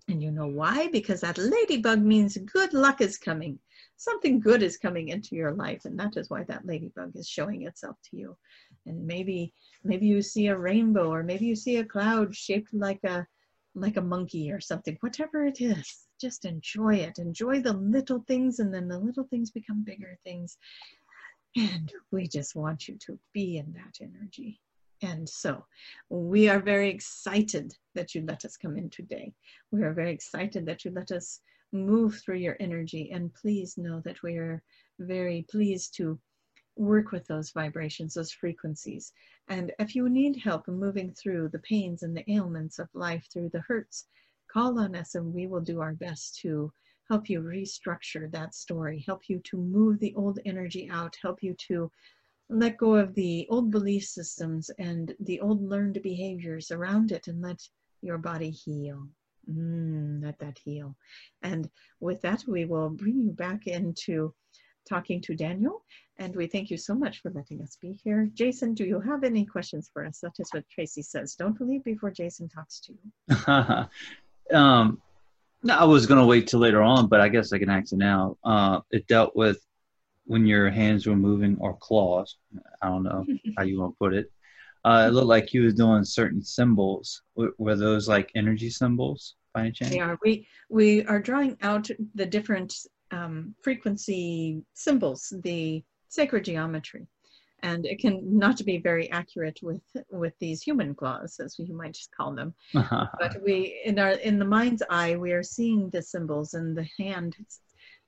And 0.08 0.22
you 0.22 0.32
know 0.32 0.48
why? 0.48 0.88
Because 0.88 1.22
that 1.22 1.38
ladybug 1.38 2.00
means 2.00 2.38
good 2.38 2.74
luck 2.74 3.02
is 3.02 3.18
coming. 3.18 3.58
Something 3.98 4.40
good 4.40 4.62
is 4.62 4.78
coming 4.78 5.10
into 5.10 5.36
your 5.36 5.54
life, 5.54 5.86
and 5.86 5.98
that 6.00 6.16
is 6.16 6.30
why 6.30 6.44
that 6.44 6.66
ladybug 6.66 7.16
is 7.16 7.28
showing 7.28 7.64
itself 7.64 7.96
to 8.10 8.18
you. 8.18 8.38
And 8.86 9.08
maybe, 9.08 9.54
maybe 9.84 10.06
you 10.06 10.22
see 10.22 10.48
a 10.48 10.58
rainbow, 10.58 11.12
or 11.12 11.24
maybe 11.24 11.46
you 11.46 11.56
see 11.56 11.78
a 11.78 11.86
cloud 11.86 12.36
shaped 12.36 12.74
like 12.74 13.04
a, 13.04 13.26
like 13.74 13.98
a 13.98 14.02
monkey 14.02 14.52
or 14.52 14.60
something. 14.60 14.98
Whatever 15.00 15.46
it 15.46 15.60
is, 15.60 16.06
just 16.22 16.46
enjoy 16.46 16.96
it. 16.96 17.18
Enjoy 17.18 17.62
the 17.62 17.74
little 17.74 18.24
things, 18.28 18.60
and 18.60 18.74
then 18.74 18.88
the 18.88 19.00
little 19.00 19.26
things 19.26 19.50
become 19.50 19.84
bigger 19.84 20.20
things. 20.24 20.58
And 21.58 21.92
we 22.12 22.28
just 22.28 22.56
want 22.56 22.88
you 22.88 22.98
to 23.08 23.18
be 23.34 23.58
in 23.58 23.74
that 23.74 23.98
energy. 24.02 24.60
And 25.02 25.28
so 25.28 25.66
we 26.10 26.50
are 26.50 26.60
very 26.60 26.90
excited 26.90 27.74
that 27.94 28.16
you 28.16 28.24
let 28.26 28.46
us 28.46 28.58
come 28.58 28.78
in 28.78 28.90
today. 28.90 29.34
We 29.72 29.84
are 29.84 29.94
very 29.94 30.12
excited 30.12 30.66
that 30.66 30.86
you 30.86 30.92
let 30.92 31.12
us 31.12 31.42
move 31.72 32.20
through 32.20 32.38
your 32.38 32.58
energy. 32.60 33.12
And 33.12 33.34
please 33.34 33.78
know 33.78 34.02
that 34.06 34.24
we 34.24 34.38
are 34.38 34.64
very 35.00 35.46
pleased 35.50 35.96
to 35.98 36.20
work 36.78 37.12
with 37.12 37.26
those 37.28 37.52
vibrations, 37.52 38.14
those 38.14 38.32
frequencies. 38.32 39.14
And 39.48 39.72
if 39.80 39.96
you 39.96 40.10
need 40.10 40.38
help 40.38 40.68
moving 40.68 41.14
through 41.14 41.50
the 41.50 41.60
pains 41.60 42.04
and 42.04 42.16
the 42.16 42.30
ailments 42.32 42.80
of 42.80 42.90
life, 42.94 43.28
through 43.32 43.50
the 43.50 43.64
hurts, 43.68 44.08
call 44.52 44.80
on 44.80 44.96
us 44.96 45.16
and 45.16 45.34
we 45.34 45.48
will 45.48 45.62
do 45.62 45.82
our 45.82 45.94
best 45.94 46.40
to 46.42 46.72
help 47.10 47.30
you 47.30 47.42
restructure 47.42 48.32
that 48.32 48.56
story, 48.56 49.04
help 49.06 49.24
you 49.28 49.40
to 49.46 49.58
move 49.58 50.00
the 50.00 50.14
old 50.16 50.40
energy 50.46 50.90
out, 50.90 51.16
help 51.22 51.44
you 51.44 51.54
to 51.68 51.92
let 52.50 52.78
go 52.78 52.96
of 52.96 53.14
the 53.16 53.48
old 53.50 53.72
belief 53.72 54.04
systems 54.04 54.70
and 54.78 55.16
the 55.20 55.40
old 55.40 55.68
learned 55.68 56.02
behaviors 56.04 56.72
around 56.72 57.12
it 57.12 57.28
and 57.28 57.42
let 57.42 57.60
your 58.02 58.18
body 58.18 58.50
heal. 58.50 59.08
Mm, 59.50 60.24
let 60.24 60.40
that 60.40 60.60
heal. 60.64 60.96
And 61.42 61.70
with 62.00 62.22
that, 62.22 62.44
we 62.48 62.66
will 62.66 62.90
bring 62.90 63.22
you 63.22 63.32
back 63.32 63.68
into 63.68 64.34
talking 64.88 65.22
to 65.22 65.36
Daniel. 65.36 65.84
And 66.18 66.36
we 66.36 66.48
thank 66.48 66.70
you 66.70 66.78
so 66.78 66.96
much 66.96 67.22
for 67.22 67.32
letting 67.32 67.62
us 67.62 67.78
be 67.82 68.00
here. 68.04 68.30
Jason, 68.34 68.74
do 68.74 68.86
you 68.86 69.00
have 69.02 69.24
any 69.24 69.46
questions 69.46 69.90
for 69.92 70.06
us? 70.06 70.20
That 70.22 70.34
is 70.40 70.50
what 70.52 70.64
Tracy 70.70 71.02
says. 71.02 71.36
Don't 71.36 71.60
leave 71.60 71.84
before 71.84 72.12
Jason 72.12 72.48
talks 72.48 72.80
to 72.82 72.94
you. 72.94 74.56
um, 74.58 75.02
no, 75.64 75.76
I 75.76 75.84
was 75.84 76.06
going 76.06 76.20
to 76.20 76.28
wait 76.28 76.48
till 76.48 76.60
later 76.60 76.82
on, 76.82 77.08
but 77.08 77.22
I 77.22 77.28
guess 77.28 77.52
I 77.52 77.58
can 77.58 77.70
it 77.70 77.92
now. 77.94 78.38
Uh, 78.44 78.82
it 78.92 79.08
dealt 79.08 79.36
with 79.36 79.60
when 80.26 80.46
your 80.46 80.70
hands 80.70 81.06
were 81.06 81.16
moving 81.16 81.58
or 81.60 81.78
claws. 81.78 82.38
I 82.82 82.88
don't 82.88 83.04
know 83.04 83.26
how 83.58 83.64
you 83.64 83.80
want 83.80 83.94
to 83.94 83.98
put 83.98 84.14
it. 84.14 84.32
Uh, 84.84 85.08
it 85.08 85.14
looked 85.14 85.28
like 85.28 85.48
he 85.48 85.60
was 85.60 85.74
doing 85.74 86.04
certain 86.04 86.44
symbols. 86.44 87.24
Were, 87.36 87.54
were 87.58 87.76
those 87.76 88.08
like 88.08 88.32
energy 88.36 88.70
symbols 88.70 89.36
by 89.54 89.62
any 89.62 89.72
chance? 89.72 89.92
They 89.92 90.00
are. 90.00 90.18
We 90.24 90.48
we 90.70 91.04
are 91.06 91.20
drawing 91.20 91.58
out 91.64 91.90
the 92.14 92.26
different 92.26 92.76
um, 93.10 93.56
frequency 93.64 94.62
symbols, 94.74 95.34
the 95.44 95.84
sacred 96.10 96.46
geometry, 96.46 97.08
and 97.64 97.88
it 97.88 98.00
can 98.00 98.22
not 98.38 98.64
be 98.64 98.78
very 98.78 99.10
accurate 99.10 99.60
with 99.64 99.82
with 100.12 100.34
these 100.40 100.62
human 100.62 100.94
claws, 100.94 101.40
as 101.44 101.58
you 101.58 101.76
might 101.76 101.94
just 101.94 102.16
call 102.16 102.36
them. 102.36 102.54
but 102.74 103.42
we 103.44 103.82
in 103.86 103.98
our 103.98 104.12
in 104.12 104.38
the 104.38 104.46
mind's 104.46 104.84
eye, 104.92 105.16
we 105.16 105.32
are 105.32 105.44
seeing 105.44 105.90
the 105.90 106.02
symbols, 106.02 106.54
and 106.54 106.78
the 106.78 106.88
hand 107.00 107.36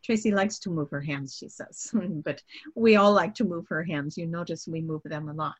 Tracy 0.07 0.31
likes 0.31 0.57
to 0.59 0.69
move 0.69 0.89
her 0.89 1.01
hands, 1.01 1.35
she 1.35 1.49
says, 1.49 1.91
but 2.23 2.41
we 2.75 2.95
all 2.95 3.11
like 3.11 3.35
to 3.35 3.43
move 3.43 3.67
her 3.67 3.83
hands. 3.83 4.17
You 4.17 4.25
notice 4.25 4.65
we 4.65 4.79
move 4.79 5.01
them 5.03 5.27
a 5.27 5.33
lot. 5.33 5.59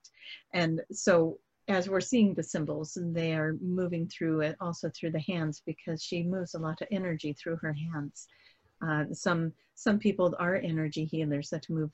And 0.54 0.82
so 0.90 1.38
as 1.68 1.90
we're 1.90 2.00
seeing 2.00 2.34
the 2.34 2.44
symbols, 2.44 2.98
they 2.98 3.34
are 3.34 3.58
moving 3.60 4.08
through 4.08 4.40
it 4.40 4.56
also 4.62 4.90
through 4.90 5.12
the 5.12 5.20
hands 5.20 5.62
because 5.66 6.02
she 6.02 6.24
moves 6.24 6.54
a 6.54 6.60
lot 6.60 6.82
of 6.82 6.88
energy 6.92 7.34
through 7.34 7.58
her 7.58 7.74
hands. 7.74 8.30
Uh, 8.82 9.04
some 9.12 9.52
some 9.76 10.00
people 10.00 10.34
are 10.40 10.56
energy 10.56 11.04
healers 11.04 11.50
that 11.50 11.70
move 11.70 11.92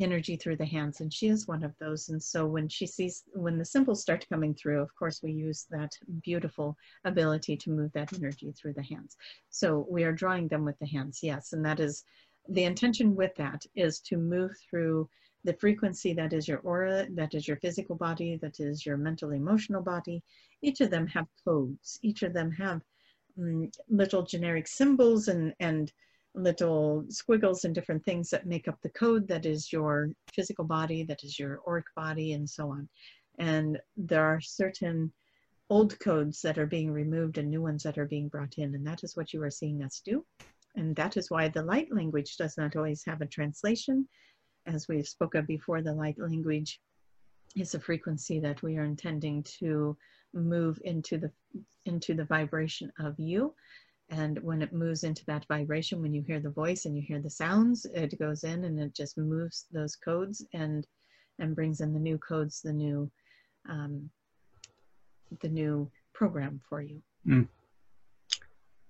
energy 0.00 0.36
through 0.36 0.56
the 0.56 0.64
hands 0.64 1.00
and 1.00 1.12
she 1.12 1.28
is 1.28 1.46
one 1.46 1.62
of 1.62 1.74
those. 1.78 2.08
And 2.08 2.22
so 2.22 2.46
when 2.46 2.68
she 2.68 2.86
sees 2.86 3.24
when 3.32 3.58
the 3.58 3.64
symbols 3.64 4.02
start 4.02 4.26
coming 4.28 4.54
through 4.54 4.80
of 4.80 4.94
course 4.94 5.20
we 5.22 5.32
use 5.32 5.66
that 5.70 5.92
beautiful 6.22 6.76
ability 7.04 7.56
to 7.58 7.70
move 7.70 7.92
that 7.92 8.12
energy 8.14 8.52
through 8.52 8.74
the 8.74 8.82
hands. 8.82 9.16
So 9.50 9.86
we 9.88 10.04
are 10.04 10.12
drawing 10.12 10.48
them 10.48 10.64
with 10.64 10.78
the 10.78 10.86
hands 10.86 11.20
yes. 11.22 11.52
And 11.52 11.64
that 11.64 11.80
is 11.80 12.04
the 12.48 12.64
intention 12.64 13.14
with 13.14 13.34
that 13.36 13.64
is 13.74 14.00
to 14.00 14.16
move 14.16 14.52
through 14.68 15.08
the 15.44 15.54
frequency 15.54 16.12
that 16.14 16.32
is 16.32 16.46
your 16.46 16.58
aura 16.58 17.06
that 17.14 17.34
is 17.34 17.48
your 17.48 17.56
physical 17.58 17.96
body 17.96 18.38
that 18.42 18.60
is 18.60 18.84
your 18.84 18.96
mental 18.96 19.30
emotional 19.30 19.82
body. 19.82 20.22
Each 20.62 20.80
of 20.80 20.90
them 20.90 21.06
have 21.08 21.26
codes. 21.44 21.98
Each 22.02 22.22
of 22.22 22.32
them 22.32 22.50
have 22.52 22.82
um, 23.38 23.70
little 23.88 24.22
generic 24.22 24.66
symbols 24.66 25.28
and 25.28 25.54
and 25.60 25.92
little 26.34 27.04
squiggles 27.08 27.64
and 27.64 27.74
different 27.74 28.04
things 28.04 28.30
that 28.30 28.46
make 28.46 28.68
up 28.68 28.78
the 28.82 28.90
code 28.90 29.26
that 29.28 29.46
is 29.46 29.72
your 29.72 30.10
physical 30.32 30.64
body, 30.64 31.02
that 31.04 31.24
is 31.24 31.38
your 31.38 31.60
auric 31.66 31.86
body, 31.96 32.32
and 32.32 32.48
so 32.48 32.70
on. 32.70 32.88
And 33.38 33.78
there 33.96 34.24
are 34.24 34.40
certain 34.40 35.12
old 35.70 35.98
codes 36.00 36.42
that 36.42 36.58
are 36.58 36.66
being 36.66 36.92
removed 36.92 37.38
and 37.38 37.48
new 37.48 37.62
ones 37.62 37.82
that 37.84 37.98
are 37.98 38.06
being 38.06 38.28
brought 38.28 38.58
in. 38.58 38.74
And 38.74 38.86
that 38.86 39.02
is 39.04 39.16
what 39.16 39.32
you 39.32 39.42
are 39.42 39.50
seeing 39.50 39.82
us 39.82 40.02
do. 40.04 40.24
And 40.76 40.94
that 40.96 41.16
is 41.16 41.30
why 41.30 41.48
the 41.48 41.62
light 41.62 41.88
language 41.92 42.36
does 42.36 42.56
not 42.56 42.76
always 42.76 43.04
have 43.04 43.20
a 43.20 43.26
translation. 43.26 44.08
As 44.66 44.88
we've 44.88 45.08
spoken 45.08 45.46
before, 45.46 45.82
the 45.82 45.94
light 45.94 46.18
language 46.18 46.80
is 47.56 47.74
a 47.74 47.80
frequency 47.80 48.38
that 48.40 48.62
we 48.62 48.76
are 48.76 48.84
intending 48.84 49.42
to 49.42 49.96
move 50.32 50.78
into 50.84 51.18
the 51.18 51.30
into 51.86 52.14
the 52.14 52.24
vibration 52.24 52.92
of 53.00 53.18
you 53.18 53.52
and 54.10 54.38
when 54.42 54.60
it 54.60 54.72
moves 54.72 55.04
into 55.04 55.24
that 55.26 55.46
vibration 55.48 56.02
when 56.02 56.12
you 56.12 56.22
hear 56.22 56.40
the 56.40 56.50
voice 56.50 56.84
and 56.84 56.96
you 56.96 57.02
hear 57.02 57.20
the 57.20 57.30
sounds 57.30 57.86
it 57.94 58.18
goes 58.18 58.44
in 58.44 58.64
and 58.64 58.78
it 58.78 58.94
just 58.94 59.16
moves 59.16 59.66
those 59.72 59.96
codes 59.96 60.44
and 60.52 60.86
and 61.38 61.54
brings 61.54 61.80
in 61.80 61.92
the 61.92 61.98
new 61.98 62.18
codes 62.18 62.60
the 62.60 62.72
new 62.72 63.10
um, 63.68 64.10
the 65.40 65.48
new 65.48 65.90
program 66.12 66.60
for 66.68 66.82
you. 66.82 67.00
Mm. 67.26 67.48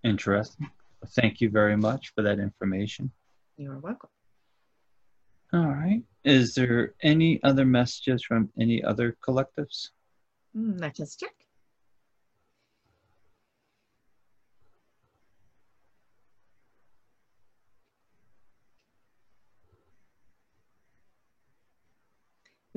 interesting. 0.05 0.71
Thank 1.09 1.41
you 1.41 1.51
very 1.51 1.77
much 1.77 2.12
for 2.14 2.23
that 2.23 2.39
information. 2.39 3.11
You 3.57 3.73
are 3.73 3.79
welcome. 3.79 4.11
All 5.53 5.66
right. 5.66 6.03
Is 6.25 6.55
there 6.55 6.95
any 7.03 7.43
other 7.43 7.64
messages 7.64 8.23
from 8.23 8.51
any 8.59 8.83
other 8.83 9.16
collectives? 9.27 9.89
Mm, 10.57 10.81
let 10.81 11.01
us 11.01 11.16
check 11.16 11.35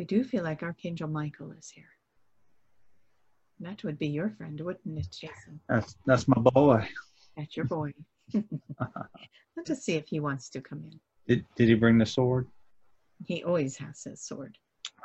We 0.04 0.08
do 0.08 0.26
feel 0.26 0.44
like 0.44 0.64
Archangel 0.64 1.08
Michael 1.08 1.54
is 1.54 1.70
here. 1.70 1.88
That 3.62 3.86
would 3.86 3.98
be 3.98 4.08
your 4.08 4.32
friend, 4.32 4.60
wouldn't 4.60 5.00
it, 5.00 5.08
Jason? 5.10 5.62
That's 5.70 5.96
that's 6.06 6.28
my 6.28 6.42
boy. 6.42 6.86
That's 7.38 7.56
your 7.56 7.68
boy. 7.68 7.94
Let 8.34 9.70
us 9.70 9.80
see 9.80 9.94
if 9.94 10.10
he 10.10 10.20
wants 10.20 10.50
to 10.50 10.60
come 10.60 10.84
in. 10.84 11.00
Did 11.26 11.46
Did 11.56 11.70
he 11.70 11.76
bring 11.76 11.98
the 11.98 12.06
sword? 12.06 12.50
He 13.26 13.46
always 13.46 13.78
has 13.78 14.04
his 14.04 14.22
sword. 14.22 14.58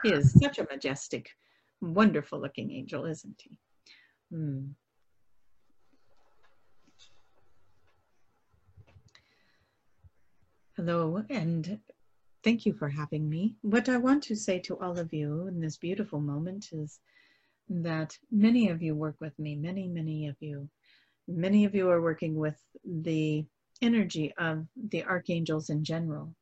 He 0.02 0.10
is 0.12 0.32
such 0.32 0.58
a 0.58 0.66
majestic, 0.68 1.30
wonderful 1.80 2.40
looking 2.40 2.72
angel, 2.72 3.04
isn't 3.04 3.40
he? 3.40 3.56
Hmm. 4.32 4.64
Hello, 10.76 11.22
and 11.30 11.78
Thank 12.44 12.64
you 12.64 12.72
for 12.72 12.88
having 12.88 13.28
me. 13.28 13.56
What 13.62 13.88
I 13.88 13.96
want 13.96 14.22
to 14.24 14.36
say 14.36 14.60
to 14.60 14.78
all 14.78 14.98
of 14.98 15.12
you 15.12 15.48
in 15.48 15.60
this 15.60 15.76
beautiful 15.76 16.20
moment 16.20 16.68
is 16.72 17.00
that 17.68 18.16
many 18.30 18.68
of 18.68 18.80
you 18.80 18.94
work 18.94 19.16
with 19.20 19.36
me, 19.38 19.56
many, 19.56 19.88
many 19.88 20.28
of 20.28 20.36
you. 20.40 20.68
Many 21.26 21.64
of 21.64 21.74
you 21.74 21.90
are 21.90 22.00
working 22.00 22.36
with 22.36 22.56
the 22.84 23.44
energy 23.82 24.32
of 24.38 24.66
the 24.76 25.04
archangels 25.04 25.68
in 25.68 25.82
general. 25.84 26.34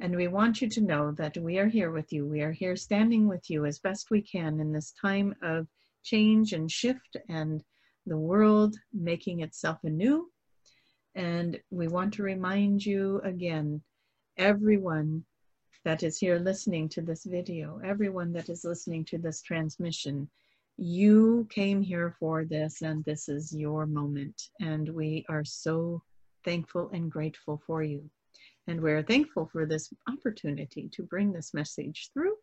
And 0.00 0.16
we 0.16 0.28
want 0.28 0.60
you 0.60 0.68
to 0.68 0.80
know 0.80 1.12
that 1.12 1.36
we 1.38 1.58
are 1.58 1.68
here 1.68 1.90
with 1.90 2.12
you. 2.12 2.26
We 2.26 2.40
are 2.40 2.52
here 2.52 2.74
standing 2.74 3.28
with 3.28 3.48
you 3.48 3.66
as 3.66 3.78
best 3.78 4.10
we 4.10 4.22
can 4.22 4.58
in 4.58 4.72
this 4.72 4.92
time 5.00 5.34
of 5.42 5.68
change 6.02 6.52
and 6.52 6.70
shift 6.70 7.16
and 7.28 7.62
the 8.06 8.18
world 8.18 8.76
making 8.92 9.40
itself 9.40 9.78
anew. 9.84 10.30
And 11.14 11.60
we 11.70 11.86
want 11.86 12.14
to 12.14 12.22
remind 12.22 12.84
you 12.84 13.20
again 13.24 13.82
everyone 14.40 15.22
that 15.84 16.02
is 16.02 16.18
here 16.18 16.38
listening 16.38 16.88
to 16.88 17.02
this 17.02 17.24
video, 17.24 17.78
everyone 17.84 18.32
that 18.32 18.48
is 18.48 18.64
listening 18.64 19.04
to 19.04 19.18
this 19.18 19.42
transmission, 19.42 20.26
you 20.78 21.46
came 21.50 21.82
here 21.82 22.16
for 22.18 22.46
this 22.46 22.80
and 22.80 23.04
this 23.04 23.28
is 23.28 23.54
your 23.54 23.84
moment. 23.84 24.48
And 24.58 24.88
we 24.88 25.26
are 25.28 25.44
so 25.44 26.02
thankful 26.42 26.88
and 26.94 27.12
grateful 27.12 27.60
for 27.66 27.82
you. 27.82 28.08
And 28.66 28.80
we're 28.80 29.02
thankful 29.02 29.46
for 29.52 29.66
this 29.66 29.92
opportunity 30.08 30.88
to 30.94 31.02
bring 31.02 31.32
this 31.32 31.52
message 31.52 32.08
through 32.14 32.34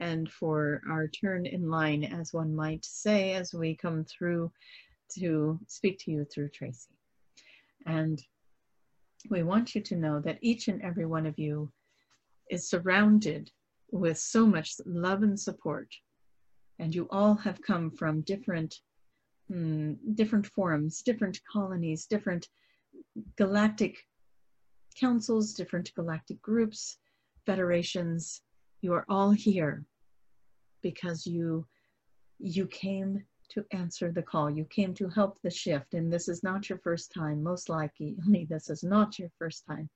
and 0.00 0.30
for 0.30 0.82
our 0.90 1.08
turn 1.08 1.46
in 1.46 1.70
line, 1.70 2.04
as 2.04 2.34
one 2.34 2.54
might 2.54 2.84
say, 2.84 3.32
as 3.32 3.54
we 3.54 3.74
come 3.74 4.04
through 4.04 4.52
to 5.18 5.58
speak 5.68 5.98
to 6.00 6.10
you 6.10 6.26
through 6.26 6.50
Tracy. 6.50 6.90
And 7.86 8.20
we 9.30 9.42
want 9.42 9.74
you 9.74 9.80
to 9.82 9.96
know 9.96 10.20
that 10.20 10.38
each 10.42 10.68
and 10.68 10.82
every 10.82 11.06
one 11.06 11.26
of 11.26 11.38
you 11.38 11.70
is 12.50 12.68
surrounded 12.68 13.50
with 13.90 14.18
so 14.18 14.46
much 14.46 14.74
love 14.84 15.22
and 15.22 15.38
support. 15.38 15.88
And 16.78 16.94
you 16.94 17.08
all 17.10 17.34
have 17.36 17.62
come 17.62 17.90
from 17.90 18.22
different, 18.22 18.74
mm, 19.50 19.96
different 20.14 20.46
forums, 20.46 21.02
different 21.02 21.40
colonies, 21.50 22.06
different 22.06 22.48
galactic 23.36 23.96
councils, 24.98 25.54
different 25.54 25.92
galactic 25.94 26.40
groups, 26.42 26.98
federations. 27.46 28.42
You 28.82 28.92
are 28.92 29.06
all 29.08 29.30
here 29.30 29.84
because 30.82 31.26
you 31.26 31.66
you 32.38 32.66
came 32.66 33.24
to 33.54 33.64
answer 33.70 34.10
the 34.10 34.22
call. 34.22 34.50
You 34.50 34.64
came 34.64 34.94
to 34.94 35.08
help 35.08 35.40
the 35.40 35.50
shift, 35.50 35.94
and 35.94 36.12
this 36.12 36.28
is 36.28 36.42
not 36.42 36.68
your 36.68 36.78
first 36.78 37.12
time. 37.12 37.42
Most 37.42 37.68
likely, 37.68 38.16
this 38.48 38.68
is 38.68 38.82
not 38.82 39.18
your 39.18 39.30
first 39.38 39.64
time. 39.66 39.88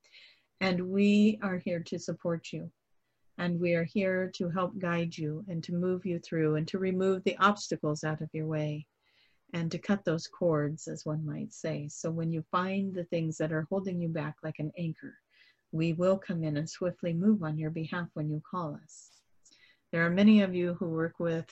And 0.61 0.89
we 0.89 1.39
are 1.43 1.57
here 1.57 1.81
to 1.81 1.99
support 1.99 2.51
you. 2.51 2.71
And 3.37 3.59
we 3.59 3.73
are 3.75 3.85
here 3.85 4.29
to 4.35 4.49
help 4.49 4.77
guide 4.79 5.17
you 5.17 5.45
and 5.47 5.63
to 5.63 5.73
move 5.73 6.05
you 6.05 6.19
through 6.19 6.55
and 6.55 6.67
to 6.67 6.79
remove 6.79 7.23
the 7.23 7.37
obstacles 7.37 8.03
out 8.03 8.21
of 8.21 8.29
your 8.33 8.47
way 8.47 8.85
and 9.53 9.71
to 9.71 9.77
cut 9.77 10.03
those 10.03 10.27
cords, 10.27 10.87
as 10.87 11.05
one 11.05 11.25
might 11.25 11.53
say. 11.53 11.87
So 11.89 12.11
when 12.11 12.31
you 12.33 12.43
find 12.51 12.93
the 12.93 13.05
things 13.05 13.37
that 13.37 13.53
are 13.53 13.65
holding 13.69 14.01
you 14.01 14.09
back 14.09 14.35
like 14.43 14.59
an 14.59 14.71
anchor, 14.77 15.15
we 15.71 15.93
will 15.93 16.17
come 16.17 16.43
in 16.43 16.57
and 16.57 16.69
swiftly 16.69 17.13
move 17.13 17.43
on 17.43 17.57
your 17.57 17.71
behalf 17.71 18.07
when 18.13 18.29
you 18.29 18.41
call 18.49 18.77
us. 18.83 19.11
There 19.91 20.05
are 20.05 20.09
many 20.09 20.41
of 20.41 20.53
you 20.53 20.75
who 20.75 20.89
work 20.89 21.19
with 21.19 21.45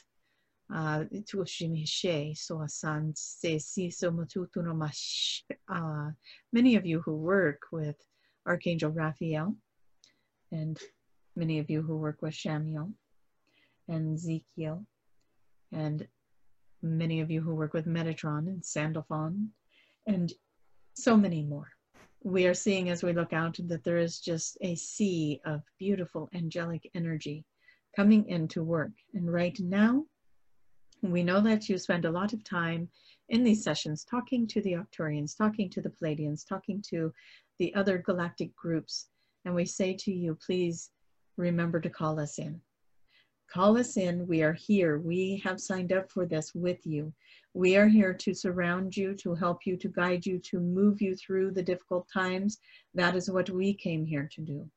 uh, 5.69 6.09
many 6.51 6.75
of 6.75 6.85
you 6.85 7.01
who 7.01 7.15
work 7.15 7.61
with 7.71 7.95
Archangel 8.45 8.91
Raphael, 8.91 9.55
and 10.51 10.77
many 11.35 11.59
of 11.59 11.69
you 11.69 11.81
who 11.81 11.97
work 11.97 12.21
with 12.21 12.33
Chamuel 12.33 12.91
and 13.87 14.15
Ezekiel, 14.15 14.85
and 15.71 16.07
many 16.81 17.21
of 17.21 17.31
you 17.31 17.41
who 17.41 17.55
work 17.55 17.73
with 17.73 17.85
Metatron 17.85 18.47
and 18.47 18.63
Sandalphon, 18.63 19.51
and 20.05 20.33
so 20.95 21.15
many 21.15 21.43
more. 21.43 21.69
We 22.23 22.47
are 22.47 22.53
seeing 22.53 22.89
as 22.89 23.03
we 23.03 23.13
look 23.13 23.31
out 23.31 23.57
that 23.67 23.83
there 23.83 23.97
is 23.97 24.19
just 24.19 24.57
a 24.61 24.75
sea 24.75 25.39
of 25.45 25.61
beautiful 25.79 26.29
angelic 26.33 26.89
energy 26.93 27.45
coming 27.95 28.27
into 28.27 28.63
work. 28.63 28.91
And 29.13 29.31
right 29.31 29.57
now, 29.59 30.05
we 31.01 31.23
know 31.23 31.41
that 31.41 31.69
you 31.69 31.77
spend 31.77 32.05
a 32.05 32.11
lot 32.11 32.33
of 32.33 32.43
time 32.43 32.89
in 33.29 33.43
these 33.43 33.63
sessions 33.63 34.03
talking 34.03 34.47
to 34.47 34.61
the 34.61 34.73
Arcturians, 34.73 35.37
talking 35.37 35.69
to 35.69 35.81
the 35.81 35.89
Pleiadians, 35.89 36.47
talking 36.47 36.81
to 36.89 37.13
the 37.59 37.73
other 37.75 37.97
galactic 37.97 38.55
groups. 38.55 39.09
And 39.45 39.53
we 39.53 39.65
say 39.65 39.93
to 39.99 40.11
you, 40.11 40.37
please 40.45 40.91
remember 41.37 41.79
to 41.79 41.89
call 41.89 42.19
us 42.19 42.39
in. 42.39 42.59
Call 43.51 43.77
us 43.77 43.95
in. 43.95 44.27
We 44.27 44.43
are 44.43 44.53
here. 44.53 44.99
We 44.99 45.41
have 45.45 45.59
signed 45.59 45.93
up 45.93 46.11
for 46.11 46.25
this 46.25 46.53
with 46.53 46.85
you. 46.85 47.13
We 47.53 47.77
are 47.77 47.87
here 47.87 48.13
to 48.13 48.33
surround 48.33 48.95
you, 48.95 49.13
to 49.15 49.33
help 49.35 49.65
you, 49.65 49.77
to 49.77 49.87
guide 49.87 50.25
you, 50.25 50.39
to 50.39 50.59
move 50.59 51.01
you 51.01 51.15
through 51.15 51.51
the 51.51 51.63
difficult 51.63 52.07
times. 52.13 52.59
That 52.93 53.15
is 53.15 53.31
what 53.31 53.49
we 53.49 53.73
came 53.73 54.05
here 54.05 54.29
to 54.33 54.41
do. 54.41 54.69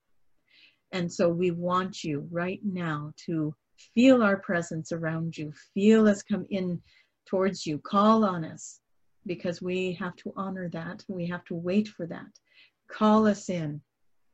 And 0.93 1.13
so 1.13 1.29
we 1.29 1.51
want 1.51 2.05
you 2.05 2.29
right 2.31 2.61
now 2.65 3.13
to 3.27 3.55
feel 3.95 4.23
our 4.23 4.37
presence 4.37 4.93
around 4.93 5.37
you, 5.37 5.53
feel 5.75 6.09
us 6.09 6.23
come 6.23 6.47
in 6.51 6.81
towards 7.27 7.67
you, 7.67 7.79
call 7.79 8.25
on 8.25 8.45
us 8.45 8.81
because 9.27 9.63
we 9.63 9.93
have 9.93 10.17
to 10.17 10.33
honor 10.37 10.69
that. 10.71 11.05
We 11.09 11.27
have 11.27 11.45
to 11.47 11.55
wait 11.55 11.89
for 11.89 12.07
that. 12.07 12.31
Call 12.91 13.27
us 13.27 13.49
in. 13.49 13.81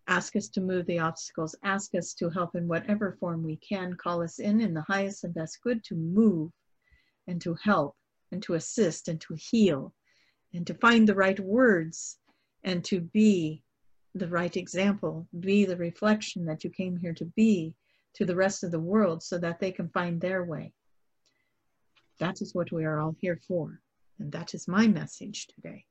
Ask 0.09 0.37
us 0.37 0.49
to 0.51 0.61
move 0.61 0.87
the 0.87 1.01
obstacles. 1.01 1.57
Ask 1.65 1.95
us 1.95 2.15
to 2.15 2.31
help 2.31 2.55
in 2.55 2.69
whatever 2.69 3.17
form 3.19 3.43
we 3.43 3.57
can. 3.57 3.95
Call 3.95 4.23
us 4.23 4.39
in 4.39 4.61
in 4.61 4.73
the 4.73 4.83
highest 4.83 5.25
and 5.25 5.35
best 5.35 5.59
good 5.63 5.83
to 5.85 5.95
move 5.95 6.53
and 7.27 7.41
to 7.43 7.57
help 7.63 7.97
and 8.31 8.43
to 8.45 8.55
assist 8.55 9.09
and 9.09 9.21
to 9.23 9.35
heal 9.35 9.93
and 10.55 10.67
to 10.67 10.75
find 10.75 11.09
the 11.09 11.15
right 11.15 11.39
words 11.41 12.19
and 12.63 12.85
to 12.85 13.01
be 13.01 13.63
the 14.15 14.29
right 14.29 14.57
example, 14.57 15.29
be 15.41 15.65
the 15.65 15.77
reflection 15.77 16.45
that 16.47 16.65
you 16.65 16.71
came 16.71 16.97
here 16.97 17.15
to 17.15 17.25
be 17.37 17.75
to 18.17 18.25
the 18.25 18.37
rest 18.37 18.65
of 18.65 18.71
the 18.71 18.81
world 18.81 19.23
so 19.23 19.39
that 19.39 19.61
they 19.61 19.73
can 19.73 19.89
find 19.91 20.21
their 20.21 20.45
way. 20.45 20.73
That 22.19 22.41
is 22.41 22.55
what 22.55 22.73
we 22.73 22.85
are 22.85 23.01
all 23.01 23.15
here 23.21 23.41
for. 23.47 23.81
And 24.19 24.33
that 24.33 24.55
is 24.55 24.69
my 24.69 24.87
message 24.87 25.49
today 25.49 25.85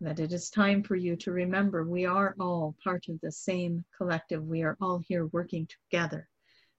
that 0.00 0.20
it 0.20 0.32
is 0.32 0.50
time 0.50 0.82
for 0.82 0.96
you 0.96 1.16
to 1.16 1.32
remember 1.32 1.84
we 1.84 2.04
are 2.04 2.34
all 2.38 2.76
part 2.82 3.06
of 3.08 3.18
the 3.22 3.32
same 3.32 3.84
collective. 3.96 4.44
We 4.44 4.62
are 4.62 4.76
all 4.80 5.00
here 5.06 5.26
working 5.26 5.66
together. 5.66 6.28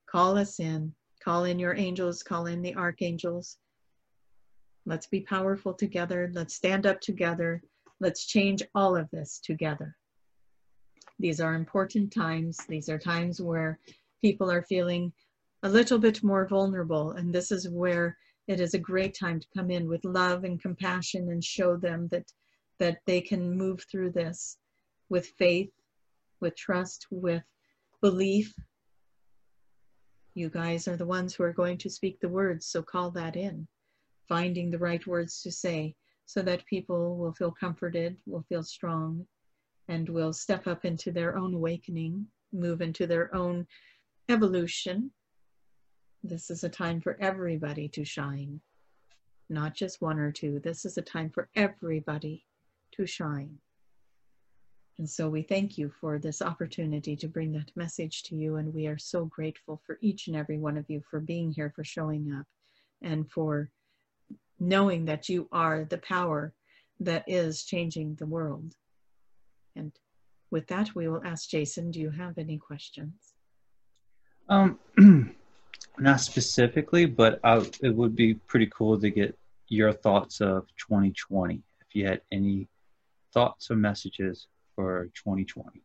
Call 0.05 0.37
us 0.37 0.59
in, 0.59 0.93
call 1.23 1.45
in 1.45 1.57
your 1.57 1.75
angels, 1.75 2.21
call 2.21 2.45
in 2.45 2.61
the 2.61 2.75
archangels. 2.75 3.57
Let's 4.85 5.07
be 5.07 5.21
powerful 5.21 5.73
together. 5.73 6.29
Let's 6.33 6.53
stand 6.53 6.85
up 6.85 7.01
together. 7.01 7.61
Let's 7.99 8.25
change 8.25 8.61
all 8.75 8.95
of 8.95 9.09
this 9.09 9.39
together. 9.43 9.95
These 11.19 11.41
are 11.41 11.55
important 11.55 12.13
times. 12.13 12.59
These 12.69 12.87
are 12.87 12.99
times 12.99 13.41
where 13.41 13.79
people 14.21 14.51
are 14.51 14.63
feeling 14.63 15.11
a 15.63 15.69
little 15.69 15.99
bit 15.99 16.23
more 16.23 16.47
vulnerable. 16.47 17.11
And 17.11 17.33
this 17.33 17.51
is 17.51 17.69
where 17.69 18.17
it 18.47 18.59
is 18.59 18.73
a 18.73 18.79
great 18.79 19.13
time 19.13 19.39
to 19.39 19.47
come 19.55 19.69
in 19.71 19.87
with 19.87 20.05
love 20.05 20.43
and 20.43 20.61
compassion 20.61 21.29
and 21.29 21.43
show 21.43 21.75
them 21.77 22.07
that 22.11 22.31
that 22.79 22.99
they 23.07 23.19
can 23.19 23.57
move 23.57 23.83
through 23.89 24.11
this 24.11 24.57
with 25.09 25.27
faith, 25.39 25.71
with 26.39 26.55
trust, 26.55 27.07
with 27.09 27.43
belief. 28.01 28.53
You 30.35 30.49
guys 30.49 30.87
are 30.87 30.95
the 30.97 31.05
ones 31.05 31.33
who 31.33 31.43
are 31.43 31.53
going 31.53 31.79
to 31.79 31.89
speak 31.89 32.19
the 32.19 32.29
words, 32.29 32.67
so 32.67 32.83
call 32.83 33.09
that 33.11 33.35
in. 33.35 33.67
Finding 34.29 34.69
the 34.69 34.77
right 34.77 35.05
words 35.07 35.41
to 35.41 35.51
say 35.51 35.95
so 36.25 36.41
that 36.43 36.65
people 36.65 37.17
will 37.17 37.33
feel 37.33 37.51
comforted, 37.51 38.17
will 38.27 38.45
feel 38.49 38.61
strong, 38.61 39.25
and 39.87 40.07
will 40.09 40.33
step 40.33 40.67
up 40.67 40.85
into 40.85 41.11
their 41.11 41.37
own 41.37 41.53
awakening, 41.53 42.27
move 42.51 42.81
into 42.81 43.07
their 43.07 43.33
own 43.33 43.65
evolution. 44.29 45.11
This 46.23 46.49
is 46.49 46.63
a 46.63 46.69
time 46.69 46.99
for 46.99 47.17
everybody 47.21 47.87
to 47.89 48.03
shine, 48.03 48.59
not 49.49 49.73
just 49.73 50.01
one 50.01 50.19
or 50.19 50.31
two. 50.31 50.59
This 50.59 50.83
is 50.83 50.97
a 50.97 51.01
time 51.01 51.29
for 51.29 51.49
everybody 51.55 52.45
to 52.93 53.05
shine. 53.05 53.57
And 54.97 55.09
so 55.09 55.29
we 55.29 55.43
thank 55.43 55.77
you 55.77 55.91
for 56.01 56.17
this 56.17 56.41
opportunity 56.41 57.15
to 57.15 57.27
bring 57.27 57.51
that 57.53 57.71
message 57.75 58.23
to 58.23 58.35
you. 58.35 58.55
And 58.55 58.73
we 58.73 58.87
are 58.87 58.97
so 58.97 59.25
grateful 59.25 59.79
for 59.85 59.99
each 60.01 60.27
and 60.27 60.35
every 60.35 60.57
one 60.57 60.75
of 60.75 60.89
you 60.89 61.03
for 61.09 61.19
being 61.19 61.51
here, 61.51 61.71
for 61.75 61.83
showing 61.83 62.33
up, 62.33 62.47
and 63.01 63.29
for 63.29 63.69
knowing 64.59 65.05
that 65.05 65.29
you 65.29 65.47
are 65.51 65.85
the 65.85 65.99
power 65.99 66.53
that 66.99 67.23
is 67.27 67.63
changing 67.63 68.15
the 68.15 68.25
world. 68.25 68.73
And 69.75 69.91
with 70.49 70.65
that, 70.67 70.95
we 70.95 71.07
will 71.07 71.21
ask 71.23 71.47
Jason, 71.47 71.91
do 71.91 71.99
you 71.99 72.09
have 72.09 72.39
any 72.39 72.57
questions? 72.57 73.36
Um, 74.49 74.79
not 75.99 76.21
specifically, 76.21 77.05
but 77.05 77.39
I, 77.43 77.57
it 77.81 77.93
would 77.95 78.15
be 78.15 78.35
pretty 78.35 78.67
cool 78.67 78.99
to 78.99 79.09
get 79.09 79.37
your 79.67 79.91
thoughts 79.91 80.41
of 80.41 80.67
2020. 80.77 81.61
If 81.81 81.95
you 81.95 82.05
had 82.05 82.21
any 82.31 82.67
thoughts 83.33 83.69
or 83.69 83.75
messages 83.75 84.47
for 84.75 85.09
2020? 85.15 85.81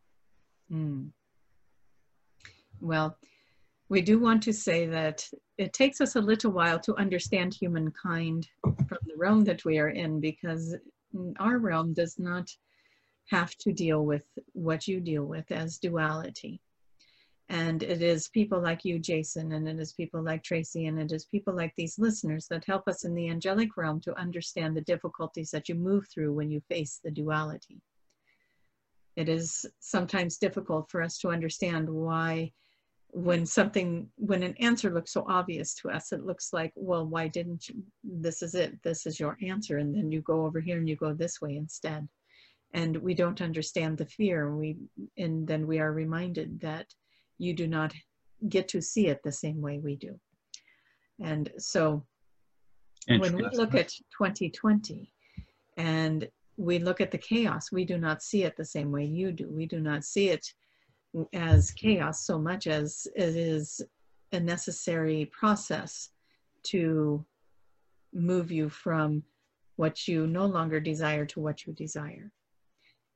Mm. 0.71 1.09
Well, 2.79 3.17
we 3.89 4.01
do 4.01 4.19
want 4.19 4.41
to 4.43 4.53
say 4.53 4.87
that 4.87 5.27
it 5.57 5.73
takes 5.73 6.01
us 6.01 6.15
a 6.15 6.21
little 6.21 6.51
while 6.51 6.79
to 6.79 6.95
understand 6.95 7.53
humankind 7.53 8.47
from 8.63 8.97
the 9.05 9.17
realm 9.17 9.43
that 9.43 9.65
we 9.65 9.77
are 9.77 9.89
in 9.89 10.19
because 10.19 10.75
our 11.39 11.57
realm 11.59 11.93
does 11.93 12.17
not 12.17 12.49
have 13.29 13.55
to 13.57 13.71
deal 13.71 14.05
with 14.05 14.25
what 14.53 14.87
you 14.87 14.99
deal 14.99 15.25
with 15.25 15.51
as 15.51 15.77
duality. 15.77 16.59
And 17.49 17.83
it 17.83 18.01
is 18.01 18.29
people 18.29 18.61
like 18.61 18.85
you, 18.85 18.99
Jason, 18.99 19.51
and 19.51 19.67
it 19.67 19.79
is 19.79 19.93
people 19.93 20.23
like 20.23 20.43
Tracy, 20.43 20.85
and 20.85 20.99
it 20.99 21.11
is 21.11 21.25
people 21.25 21.53
like 21.53 21.73
these 21.75 21.99
listeners 21.99 22.47
that 22.47 22.65
help 22.65 22.87
us 22.87 23.03
in 23.03 23.13
the 23.13 23.29
angelic 23.29 23.75
realm 23.75 23.99
to 24.01 24.17
understand 24.17 24.75
the 24.75 24.81
difficulties 24.81 25.51
that 25.51 25.67
you 25.67 25.75
move 25.75 26.07
through 26.07 26.33
when 26.33 26.49
you 26.49 26.61
face 26.69 26.99
the 27.03 27.11
duality. 27.11 27.81
It 29.15 29.29
is 29.29 29.65
sometimes 29.79 30.37
difficult 30.37 30.89
for 30.89 31.01
us 31.01 31.17
to 31.19 31.29
understand 31.29 31.89
why, 31.89 32.53
when 33.09 33.45
something, 33.45 34.09
when 34.15 34.41
an 34.41 34.55
answer 34.57 34.89
looks 34.89 35.13
so 35.13 35.25
obvious 35.27 35.75
to 35.75 35.89
us, 35.89 36.11
it 36.13 36.25
looks 36.25 36.53
like, 36.53 36.71
well, 36.75 37.05
why 37.05 37.27
didn't 37.27 37.67
you? 37.69 37.83
This 38.03 38.41
is 38.41 38.55
it, 38.55 38.81
this 38.83 39.05
is 39.05 39.19
your 39.19 39.37
answer. 39.43 39.77
And 39.77 39.93
then 39.93 40.11
you 40.11 40.21
go 40.21 40.45
over 40.45 40.59
here 40.59 40.77
and 40.77 40.89
you 40.89 40.95
go 40.95 41.13
this 41.13 41.39
way 41.39 41.57
instead. 41.57 42.07
And 42.73 42.97
we 42.97 43.13
don't 43.13 43.41
understand 43.41 43.99
the 43.99 44.07
fear. 44.07 44.55
We, 44.55 44.77
and 45.15 45.45
then 45.45 45.67
we 45.67 45.77
are 45.77 45.93
reminded 45.93 46.59
that 46.61 46.87
you 47.37 47.53
do 47.53 47.67
not 47.67 47.93
get 48.49 48.67
to 48.69 48.81
see 48.81 49.07
it 49.07 49.21
the 49.23 49.31
same 49.31 49.61
way 49.61 49.79
we 49.79 49.95
do. 49.95 50.19
And 51.21 51.51
so 51.57 52.05
when 53.07 53.35
we 53.35 53.43
look 53.53 53.75
at 53.75 53.89
2020 54.17 55.11
and 55.77 56.27
we 56.57 56.79
look 56.79 57.01
at 57.01 57.11
the 57.11 57.17
chaos, 57.17 57.71
we 57.71 57.85
do 57.85 57.97
not 57.97 58.21
see 58.21 58.43
it 58.43 58.55
the 58.55 58.65
same 58.65 58.91
way 58.91 59.05
you 59.05 59.31
do. 59.31 59.49
We 59.49 59.65
do 59.65 59.79
not 59.79 60.03
see 60.03 60.29
it 60.29 60.45
as 61.33 61.71
chaos 61.71 62.25
so 62.25 62.39
much 62.39 62.67
as 62.67 63.07
it 63.15 63.35
is 63.35 63.81
a 64.31 64.39
necessary 64.39 65.29
process 65.37 66.09
to 66.63 67.25
move 68.13 68.51
you 68.51 68.69
from 68.69 69.23
what 69.75 70.07
you 70.07 70.27
no 70.27 70.45
longer 70.45 70.79
desire 70.79 71.25
to 71.25 71.39
what 71.39 71.65
you 71.65 71.73
desire. 71.73 72.31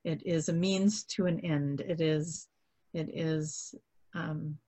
It 0.04 0.22
is 0.24 0.48
a 0.48 0.52
means 0.52 1.04
to 1.04 1.26
an 1.26 1.40
end. 1.40 1.80
It 1.80 2.00
is, 2.00 2.48
it 2.94 3.08
is 3.12 3.74
um, 4.18 4.58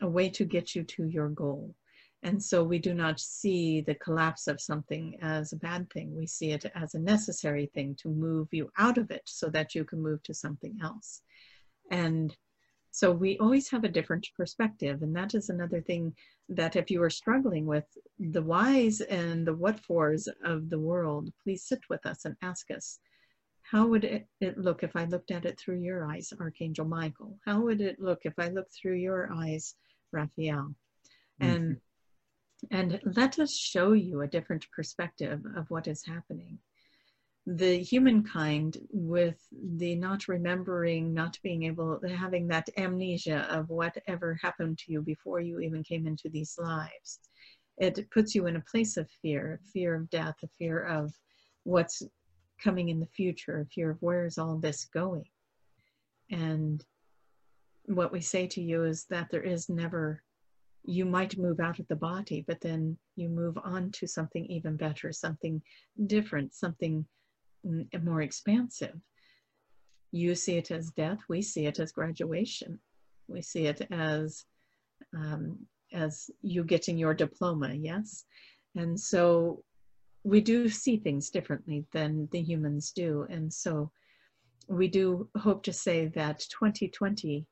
a 0.00 0.08
way 0.08 0.28
to 0.30 0.44
get 0.44 0.74
you 0.74 0.82
to 0.84 1.06
your 1.08 1.28
goal. 1.28 1.74
And 2.22 2.42
so 2.42 2.62
we 2.62 2.78
do 2.78 2.92
not 2.94 3.18
see 3.18 3.80
the 3.80 3.94
collapse 3.94 4.46
of 4.46 4.60
something 4.60 5.16
as 5.22 5.52
a 5.52 5.62
bad 5.68 5.90
thing. 5.90 6.14
We 6.14 6.26
see 6.26 6.50
it 6.50 6.66
as 6.74 6.94
a 6.94 6.98
necessary 7.14 7.70
thing 7.74 7.96
to 8.02 8.08
move 8.08 8.48
you 8.50 8.70
out 8.78 8.98
of 8.98 9.10
it 9.10 9.22
so 9.24 9.48
that 9.50 9.74
you 9.74 9.84
can 9.84 10.02
move 10.02 10.22
to 10.24 10.34
something 10.34 10.78
else. 10.82 11.22
And 11.90 12.36
so 12.90 13.10
we 13.10 13.38
always 13.38 13.70
have 13.70 13.84
a 13.84 13.88
different 13.96 14.26
perspective. 14.36 15.02
And 15.02 15.16
that 15.16 15.34
is 15.34 15.48
another 15.48 15.80
thing 15.80 16.12
that 16.50 16.76
if 16.76 16.90
you 16.90 17.02
are 17.02 17.10
struggling 17.10 17.64
with 17.64 17.86
the 18.18 18.42
whys 18.42 19.00
and 19.00 19.46
the 19.46 19.54
what 19.54 19.80
fors 19.80 20.28
of 20.44 20.68
the 20.68 20.78
world, 20.78 21.30
please 21.42 21.64
sit 21.64 21.80
with 21.88 22.04
us 22.04 22.24
and 22.26 22.36
ask 22.42 22.70
us, 22.70 22.98
how 23.70 23.86
would 23.86 24.04
it, 24.04 24.26
it 24.40 24.58
look 24.58 24.82
if 24.82 24.96
I 24.96 25.04
looked 25.04 25.30
at 25.30 25.44
it 25.44 25.58
through 25.58 25.80
your 25.80 26.04
eyes, 26.04 26.32
Archangel 26.40 26.84
Michael? 26.84 27.38
How 27.46 27.60
would 27.60 27.80
it 27.80 28.00
look 28.00 28.20
if 28.24 28.34
I 28.38 28.48
looked 28.48 28.74
through 28.74 28.96
your 28.96 29.30
eyes, 29.32 29.74
Raphael? 30.12 30.74
Mm-hmm. 31.40 31.46
And 31.46 31.80
and 32.70 33.00
let 33.16 33.38
us 33.38 33.56
show 33.56 33.92
you 33.92 34.20
a 34.20 34.28
different 34.28 34.66
perspective 34.70 35.40
of 35.56 35.70
what 35.70 35.88
is 35.88 36.04
happening 36.04 36.58
the 37.46 37.78
humankind 37.78 38.76
with 38.90 39.38
the 39.76 39.94
not 39.96 40.28
remembering, 40.28 41.14
not 41.14 41.38
being 41.42 41.64
able, 41.64 41.98
having 42.08 42.46
that 42.48 42.68
amnesia 42.76 43.46
of 43.50 43.68
whatever 43.70 44.38
happened 44.42 44.78
to 44.78 44.92
you 44.92 45.02
before 45.02 45.40
you 45.40 45.58
even 45.60 45.82
came 45.82 46.06
into 46.06 46.28
these 46.28 46.56
lives. 46.58 47.18
It 47.78 48.10
puts 48.10 48.34
you 48.34 48.46
in 48.46 48.56
a 48.56 48.64
place 48.70 48.96
of 48.96 49.08
fear, 49.22 49.58
fear 49.72 49.94
of 49.94 50.10
death, 50.10 50.36
a 50.44 50.48
fear 50.58 50.84
of 50.84 51.12
what's 51.64 52.02
coming 52.62 52.88
in 52.88 53.00
the 53.00 53.06
future, 53.06 53.60
a 53.60 53.66
fear 53.66 53.90
of 53.90 53.98
where 54.00 54.24
is 54.24 54.38
all 54.38 54.56
this 54.56 54.84
going. 54.86 55.24
And 56.30 56.84
what 57.86 58.12
we 58.12 58.20
say 58.20 58.46
to 58.48 58.62
you 58.62 58.84
is 58.84 59.06
that 59.10 59.28
there 59.30 59.42
is 59.42 59.68
never, 59.68 60.22
you 60.84 61.04
might 61.04 61.38
move 61.38 61.60
out 61.60 61.78
of 61.78 61.88
the 61.88 61.96
body, 61.96 62.44
but 62.46 62.60
then 62.60 62.96
you 63.16 63.28
move 63.28 63.58
on 63.64 63.90
to 63.92 64.06
something 64.06 64.46
even 64.46 64.76
better, 64.76 65.12
something 65.12 65.60
different, 66.06 66.54
something 66.54 67.04
more 68.02 68.22
expansive. 68.22 68.94
You 70.12 70.34
see 70.34 70.56
it 70.56 70.70
as 70.70 70.90
death, 70.90 71.18
we 71.28 71.42
see 71.42 71.66
it 71.66 71.78
as 71.78 71.92
graduation. 71.92 72.78
We 73.28 73.42
see 73.42 73.66
it 73.66 73.86
as 73.90 74.44
um, 75.16 75.58
as 75.92 76.30
you 76.42 76.64
getting 76.64 76.98
your 76.98 77.14
diploma, 77.14 77.72
yes? 77.74 78.24
And 78.76 78.98
so 78.98 79.62
we 80.24 80.40
do 80.40 80.68
see 80.68 80.96
things 80.96 81.30
differently 81.30 81.84
than 81.92 82.28
the 82.30 82.40
humans 82.40 82.92
do. 82.92 83.26
And 83.30 83.52
so 83.52 83.90
we 84.68 84.88
do 84.88 85.28
hope 85.38 85.62
to 85.64 85.72
say 85.72 86.06
that 86.08 86.44
2020 86.50 87.46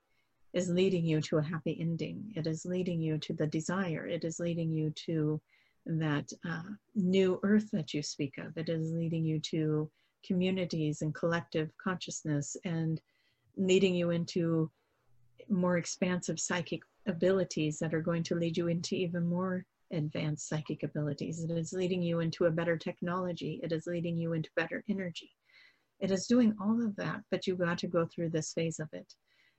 is 0.53 0.69
leading 0.69 1.05
you 1.05 1.21
to 1.21 1.39
a 1.39 1.43
happy 1.43 1.77
ending. 1.81 2.33
It 2.37 2.47
is 2.47 2.65
leading 2.65 3.01
you 3.01 3.19
to 3.19 3.33
the 3.33 3.47
desire. 3.47 4.07
It 4.07 4.25
is 4.25 4.39
leading 4.39 4.73
you 4.73 4.91
to 5.07 5.41
that 5.87 6.31
uh, 6.49 6.63
new 6.95 7.41
earth 7.43 7.71
that 7.73 7.95
you 7.95 8.03
speak 8.03 8.39
of. 8.39 8.57
It 8.57 8.69
is 8.69 8.93
leading 8.93 9.25
you 9.25 9.41
to 9.41 9.91
communities 10.27 11.03
and 11.03 11.15
collective 11.15 11.71
consciousness 11.83 12.57
and 12.65 13.01
leading 13.57 13.95
you 13.95 14.11
into 14.11 14.71
more 15.49 15.79
expansive 15.79 16.39
psychic 16.39 16.83
abilities 17.07 17.79
that 17.79 17.95
are 17.95 18.03
going 18.03 18.23
to 18.23 18.35
lead 18.35 18.57
you 18.57 18.69
into 18.69 18.95
even 18.95 19.27
more 19.27 19.65
advanced 19.93 20.49
psychic 20.49 20.83
abilities. 20.83 21.43
It 21.43 21.51
is 21.51 21.73
leading 21.73 22.03
you 22.03 22.21
into 22.21 22.47
a 22.47 22.51
better 22.51 22.77
technology. 22.77 23.61
It 23.63 23.73
is 23.73 23.87
leading 23.87 24.17
you 24.17 24.33
into 24.33 24.51
better 24.57 24.85
energy. 24.89 25.31
It 26.01 26.11
is 26.11 26.27
doing 26.27 26.55
all 26.61 26.85
of 26.85 26.95
that, 26.97 27.23
but 27.31 27.47
you've 27.47 27.59
got 27.59 27.79
to 27.79 27.87
go 27.87 28.07
through 28.07 28.31
this 28.31 28.53
phase 28.53 28.79
of 28.79 28.89
it. 28.93 29.13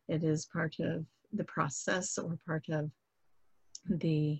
It 0.08 0.24
is 0.24 0.48
part 0.54 0.76
of 0.80 1.06
the 1.34 1.44
process 1.44 2.18
or 2.18 2.38
part 2.46 2.66
of 2.70 2.90
the 3.90 4.40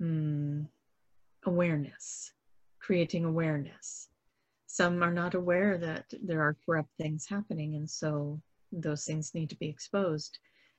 mm, 0.00 0.66
awareness, 1.44 2.32
creating 2.80 3.24
awareness 3.24 4.08
some 4.68 5.02
are 5.02 5.12
not 5.12 5.34
aware 5.34 5.78
that 5.78 6.04
there 6.22 6.42
are 6.42 6.56
corrupt 6.64 6.90
things 6.98 7.26
happening 7.26 7.74
and 7.74 7.88
so 7.88 8.40
those 8.70 9.04
things 9.04 9.34
need 9.34 9.48
to 9.48 9.56
be 9.56 9.68
exposed 9.68 10.38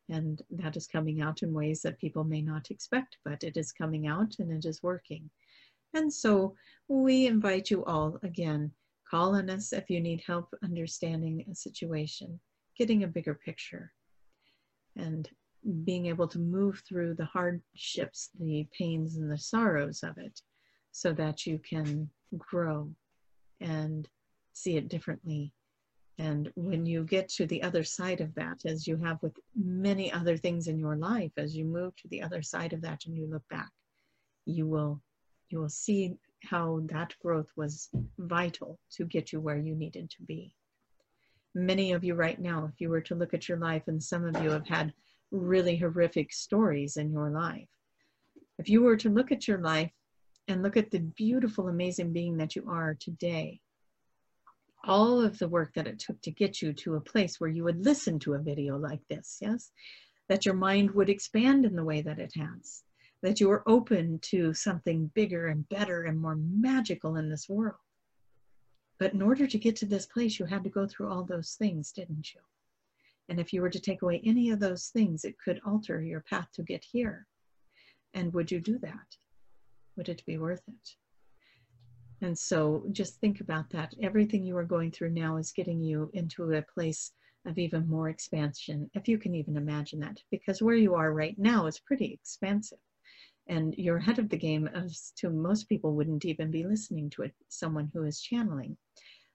and 0.09 0.41
that 0.49 0.75
is 0.75 0.87
coming 0.87 1.21
out 1.21 1.43
in 1.43 1.53
ways 1.53 1.81
that 1.81 1.99
people 1.99 2.23
may 2.23 2.41
not 2.41 2.71
expect 2.71 3.17
but 3.23 3.43
it 3.43 3.57
is 3.57 3.71
coming 3.71 4.07
out 4.07 4.35
and 4.39 4.51
it 4.51 4.67
is 4.67 4.83
working 4.83 5.29
and 5.93 6.11
so 6.11 6.53
we 6.87 7.27
invite 7.27 7.69
you 7.69 7.83
all 7.85 8.17
again 8.23 8.71
call 9.09 9.35
on 9.35 9.49
us 9.49 9.73
if 9.73 9.89
you 9.89 9.99
need 9.99 10.21
help 10.25 10.53
understanding 10.63 11.45
a 11.49 11.55
situation 11.55 12.39
getting 12.77 13.03
a 13.03 13.07
bigger 13.07 13.33
picture 13.33 13.91
and 14.95 15.29
being 15.83 16.05
able 16.05 16.27
to 16.27 16.39
move 16.39 16.81
through 16.87 17.13
the 17.13 17.25
hardships 17.25 18.29
the 18.39 18.67
pains 18.77 19.17
and 19.17 19.29
the 19.29 19.37
sorrows 19.37 20.03
of 20.03 20.17
it 20.17 20.41
so 20.91 21.13
that 21.13 21.45
you 21.45 21.59
can 21.59 22.09
grow 22.37 22.89
and 23.61 24.07
see 24.53 24.77
it 24.77 24.89
differently. 24.89 25.53
And 26.19 26.51
when 26.55 26.85
you 26.85 27.05
get 27.05 27.29
to 27.29 27.45
the 27.45 27.63
other 27.63 27.83
side 27.83 28.19
of 28.19 28.35
that, 28.35 28.65
as 28.65 28.85
you 28.85 28.97
have 28.97 29.23
with 29.23 29.39
many 29.55 30.11
other 30.11 30.35
things 30.35 30.67
in 30.67 30.77
your 30.77 30.97
life, 30.97 31.31
as 31.37 31.55
you 31.55 31.63
move 31.63 31.95
to 31.95 32.09
the 32.09 32.21
other 32.21 32.41
side 32.41 32.73
of 32.73 32.81
that 32.81 33.05
and 33.05 33.15
you 33.15 33.25
look 33.25 33.47
back, 33.49 33.71
you 34.45 34.67
will 34.67 35.01
you 35.49 35.59
will 35.59 35.69
see 35.69 36.13
how 36.43 36.81
that 36.91 37.15
growth 37.21 37.47
was 37.55 37.89
vital 38.19 38.77
to 38.91 39.05
get 39.05 39.31
you 39.31 39.39
where 39.39 39.57
you 39.57 39.73
needed 39.73 40.09
to 40.11 40.21
be. 40.23 40.53
Many 41.55 41.93
of 41.93 42.03
you 42.03 42.13
right 42.13 42.39
now, 42.39 42.69
if 42.71 42.79
you 42.79 42.89
were 42.89 43.01
to 43.01 43.15
look 43.15 43.33
at 43.33 43.49
your 43.49 43.57
life, 43.57 43.83
and 43.87 44.03
some 44.03 44.25
of 44.25 44.43
you 44.43 44.51
have 44.51 44.67
had 44.67 44.93
really 45.31 45.77
horrific 45.77 46.33
stories 46.33 46.97
in 46.97 47.11
your 47.11 47.31
life. 47.31 47.67
If 48.59 48.69
you 48.69 48.81
were 48.81 48.97
to 48.97 49.09
look 49.09 49.31
at 49.31 49.47
your 49.47 49.59
life 49.59 49.91
and 50.47 50.61
look 50.61 50.77
at 50.77 50.91
the 50.91 50.99
beautiful, 50.99 51.69
amazing 51.69 52.11
being 52.11 52.37
that 52.37 52.55
you 52.55 52.69
are 52.69 52.95
today. 52.99 53.61
All 54.83 55.21
of 55.21 55.37
the 55.37 55.47
work 55.47 55.73
that 55.73 55.87
it 55.87 55.99
took 55.99 56.21
to 56.21 56.31
get 56.31 56.61
you 56.61 56.73
to 56.73 56.95
a 56.95 57.01
place 57.01 57.39
where 57.39 57.49
you 57.49 57.63
would 57.63 57.83
listen 57.83 58.19
to 58.19 58.33
a 58.33 58.39
video 58.39 58.77
like 58.77 59.05
this, 59.09 59.37
yes? 59.41 59.71
That 60.27 60.45
your 60.45 60.55
mind 60.55 60.91
would 60.91 61.09
expand 61.09 61.65
in 61.65 61.75
the 61.75 61.83
way 61.83 62.01
that 62.01 62.19
it 62.19 62.33
has, 62.35 62.83
that 63.21 63.39
you 63.39 63.49
were 63.49 63.67
open 63.67 64.19
to 64.23 64.53
something 64.53 65.11
bigger 65.13 65.47
and 65.47 65.67
better 65.69 66.03
and 66.03 66.19
more 66.19 66.35
magical 66.35 67.17
in 67.17 67.29
this 67.29 67.49
world. 67.49 67.75
But 68.99 69.13
in 69.13 69.21
order 69.21 69.47
to 69.47 69.57
get 69.57 69.75
to 69.77 69.85
this 69.85 70.05
place, 70.05 70.39
you 70.39 70.45
had 70.45 70.63
to 70.63 70.69
go 70.69 70.87
through 70.87 71.11
all 71.11 71.23
those 71.23 71.53
things, 71.53 71.91
didn't 71.91 72.33
you? 72.33 72.41
And 73.27 73.39
if 73.39 73.53
you 73.53 73.61
were 73.61 73.69
to 73.69 73.79
take 73.79 74.01
away 74.01 74.21
any 74.23 74.49
of 74.49 74.59
those 74.59 74.87
things, 74.87 75.23
it 75.23 75.39
could 75.43 75.61
alter 75.65 76.01
your 76.01 76.21
path 76.21 76.47
to 76.53 76.63
get 76.63 76.83
here. 76.83 77.27
And 78.13 78.33
would 78.33 78.51
you 78.51 78.59
do 78.59 78.77
that? 78.79 79.17
would 79.99 80.07
it 80.07 80.25
be 80.25 80.37
worth 80.37 80.63
it? 80.69 80.95
And 82.21 82.37
so 82.37 82.83
just 82.91 83.19
think 83.19 83.39
about 83.39 83.69
that. 83.69 83.93
Everything 84.01 84.43
you 84.43 84.57
are 84.57 84.65
going 84.65 84.91
through 84.91 85.11
now 85.11 85.37
is 85.37 85.51
getting 85.51 85.81
you 85.81 86.09
into 86.13 86.51
a 86.51 86.61
place 86.61 87.13
of 87.45 87.57
even 87.57 87.87
more 87.87 88.09
expansion, 88.09 88.89
if 88.93 89.07
you 89.07 89.17
can 89.17 89.33
even 89.33 89.55
imagine 89.55 89.99
that, 90.01 90.17
because 90.29 90.61
where 90.61 90.75
you 90.75 90.95
are 90.95 91.13
right 91.13 91.35
now 91.37 91.65
is 91.65 91.79
pretty 91.79 92.13
expansive. 92.13 92.79
And 93.47 93.73
you're 93.77 93.97
ahead 93.97 94.19
of 94.19 94.29
the 94.29 94.37
game 94.37 94.67
as 94.67 95.13
to 95.17 95.29
most 95.29 95.69
people 95.69 95.95
wouldn't 95.95 96.25
even 96.25 96.51
be 96.51 96.65
listening 96.65 97.09
to 97.11 97.23
it, 97.23 97.33
someone 97.47 97.89
who 97.93 98.03
is 98.03 98.21
channeling. 98.21 98.77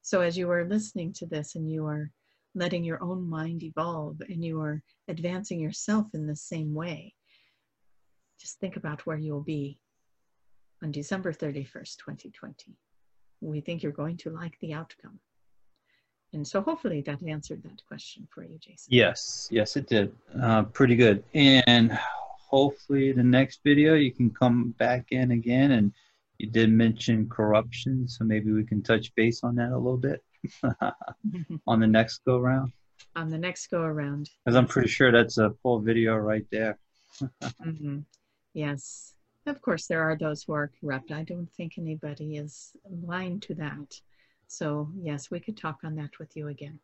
So 0.03 0.21
as 0.21 0.37
you 0.37 0.51
are 0.51 0.69
listening 0.69 1.13
to 1.15 1.27
this 1.27 1.55
and 1.55 1.71
you 1.71 1.87
are 1.87 2.11
letting 2.55 2.85
your 2.85 3.03
own 3.03 3.29
mind 3.29 3.63
evolve 3.63 4.21
and 4.29 4.45
you 4.45 4.61
are 4.61 4.83
advancing 5.09 5.59
yourself 5.59 6.07
in 6.15 6.27
the 6.27 6.37
same 6.37 6.75
way, 6.75 7.15
just 8.39 8.61
think 8.61 8.77
about 8.77 9.07
where 9.07 9.17
you'll 9.17 9.43
be 9.43 9.79
on 10.83 10.91
December 10.91 11.33
31st, 11.33 11.97
2020. 11.97 12.77
We 13.41 13.61
think 13.61 13.83
you're 13.83 13.93
going 13.93 14.17
to 14.19 14.31
like 14.31 14.59
the 14.61 14.73
outcome. 14.73 15.19
And 16.33 16.47
so 16.47 16.61
hopefully 16.61 17.01
that 17.03 17.23
answered 17.23 17.63
that 17.63 17.81
question 17.87 18.27
for 18.33 18.43
you, 18.43 18.59
Jason. 18.59 18.89
Yes, 18.89 19.49
yes, 19.51 19.77
it 19.77 19.87
did. 19.87 20.13
Uh, 20.43 20.65
pretty 20.65 20.97
good. 20.97 21.23
And 21.35 21.93
hopefully 21.93 23.13
the 23.13 23.23
next 23.23 23.61
video 23.65 23.95
you 23.95 24.13
can 24.13 24.31
come 24.31 24.75
back 24.79 25.07
in 25.11 25.31
again. 25.31 25.73
And 25.73 25.93
you 26.39 26.51
did 26.51 26.71
mention 26.71 27.29
corruption, 27.29 28.09
so 28.09 28.25
maybe 28.25 28.51
we 28.51 28.65
can 28.65 28.83
touch 28.83 29.15
base 29.15 29.45
on 29.45 29.55
that 29.57 29.71
a 29.71 29.77
little 29.77 29.97
bit 29.97 30.25
on 31.67 31.81
the 31.81 31.87
next 31.87 32.25
go 32.25 32.37
around. 32.37 32.73
On 33.15 33.31
the 33.31 33.39
next 33.39 33.69
go 33.69 33.83
around. 33.83 34.29
Because 34.45 34.57
I'm 34.57 34.67
pretty 34.67 34.89
sure 34.89 35.13
that's 35.13 35.39
a 35.39 35.51
full 35.63 35.79
video 35.79 36.17
right 36.17 36.47
there. 36.51 36.79
mm-hmm. 37.43 38.01
Yes 38.55 39.14
of 39.47 39.61
course, 39.61 39.87
there 39.87 40.03
are 40.03 40.17
those 40.17 40.43
who 40.43 40.53
are 40.53 40.73
corrupt. 40.81 41.13
I 41.13 41.23
don't 41.23 41.51
think 41.53 41.79
anybody 41.79 42.37
is 42.37 42.73
blind 42.89 43.43
to 43.43 43.55
that. 43.57 44.01
So, 44.47 44.89
yes, 45.01 45.31
we 45.31 45.41
could 45.41 45.57
talk 45.57 45.79
on 45.85 45.95
that 45.97 46.19
with 46.19 46.37
you 46.37 46.49
again. 46.49 46.79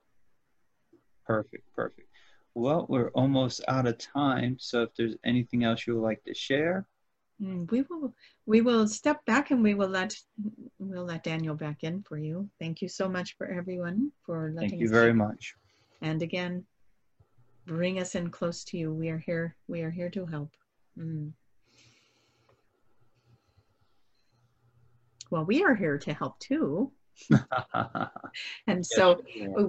Perfect, 1.26 1.64
perfect. 1.74 2.08
Well, 2.54 2.86
we're 2.88 3.10
almost 3.10 3.62
out 3.68 3.86
of 3.86 3.98
time. 3.98 4.56
So, 4.58 4.82
if 4.82 4.94
there's 4.96 5.16
anything 5.24 5.64
else 5.64 5.86
you 5.86 5.94
would 5.94 6.02
like 6.02 6.22
to 6.24 6.34
share, 6.34 6.86
mm, 7.40 7.70
we 7.70 7.82
will 7.82 8.14
we 8.46 8.60
will 8.60 8.88
step 8.88 9.24
back 9.24 9.50
and 9.50 9.62
we 9.62 9.74
will 9.74 9.88
let 9.88 10.14
we'll 10.78 11.04
let 11.04 11.24
Daniel 11.24 11.54
back 11.54 11.84
in 11.84 12.02
for 12.02 12.18
you. 12.18 12.48
Thank 12.58 12.82
you 12.82 12.88
so 12.88 13.08
much 13.08 13.36
for 13.36 13.46
everyone 13.46 14.10
for 14.26 14.50
letting. 14.54 14.70
Thank 14.70 14.82
you 14.82 14.88
very 14.88 15.14
much. 15.14 15.54
And 16.02 16.22
again, 16.22 16.64
bring 17.66 18.00
us 18.00 18.14
in 18.14 18.30
close 18.30 18.64
to 18.64 18.78
you. 18.78 18.92
We 18.92 19.10
are 19.10 19.18
here. 19.18 19.56
We 19.68 19.82
are 19.82 19.90
here 19.90 20.10
to 20.10 20.26
help. 20.26 20.50
Mm. 20.98 21.32
Well, 25.30 25.44
we 25.44 25.62
are 25.62 25.74
here 25.74 25.98
to 25.98 26.12
help 26.12 26.38
too. 26.40 26.92
and 28.66 28.84
so 28.84 29.22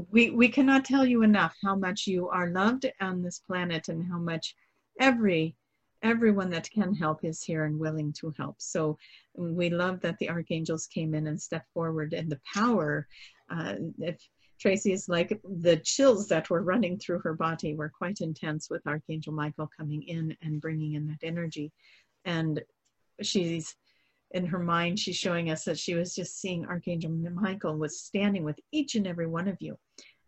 we, 0.09 0.29
we 0.29 0.47
cannot 0.47 0.85
tell 0.85 1.05
you 1.05 1.21
enough 1.21 1.55
how 1.61 1.75
much 1.75 2.07
you 2.07 2.29
are 2.29 2.49
loved 2.49 2.85
on 3.01 3.21
this 3.21 3.39
planet 3.39 3.89
and 3.89 4.05
how 4.09 4.17
much 4.17 4.55
every 4.99 5.55
everyone 6.03 6.49
that 6.49 6.69
can 6.71 6.95
help 6.95 7.23
is 7.23 7.43
here 7.43 7.65
and 7.65 7.79
willing 7.79 8.11
to 8.11 8.33
help. 8.35 8.55
So 8.59 8.97
we 9.35 9.69
love 9.69 10.01
that 10.01 10.17
the 10.17 10.29
archangels 10.29 10.87
came 10.87 11.13
in 11.13 11.27
and 11.27 11.39
stepped 11.39 11.71
forward 11.73 12.13
and 12.13 12.27
the 12.27 12.39
power 12.53 13.07
uh, 13.51 13.75
if 13.99 14.17
tracy 14.59 14.93
is 14.93 15.09
like 15.09 15.39
the 15.43 15.77
chills 15.77 16.27
that 16.27 16.49
were 16.49 16.63
running 16.63 16.97
through 16.97 17.19
her 17.19 17.33
body 17.33 17.75
were 17.75 17.89
quite 17.89 18.21
intense 18.21 18.69
with 18.69 18.85
archangel 18.85 19.33
michael 19.33 19.69
coming 19.75 20.03
in 20.03 20.35
and 20.41 20.61
bringing 20.61 20.93
in 20.93 21.07
that 21.07 21.23
energy. 21.23 21.71
And 22.25 22.61
she's 23.21 23.75
in 24.33 24.45
her 24.45 24.59
mind, 24.59 24.99
she's 24.99 25.17
showing 25.17 25.49
us 25.49 25.63
that 25.65 25.77
she 25.77 25.95
was 25.95 26.15
just 26.15 26.39
seeing 26.39 26.65
Archangel 26.65 27.11
Michael 27.11 27.77
was 27.77 27.99
standing 27.99 28.43
with 28.43 28.59
each 28.71 28.95
and 28.95 29.07
every 29.07 29.27
one 29.27 29.47
of 29.47 29.57
you. 29.59 29.77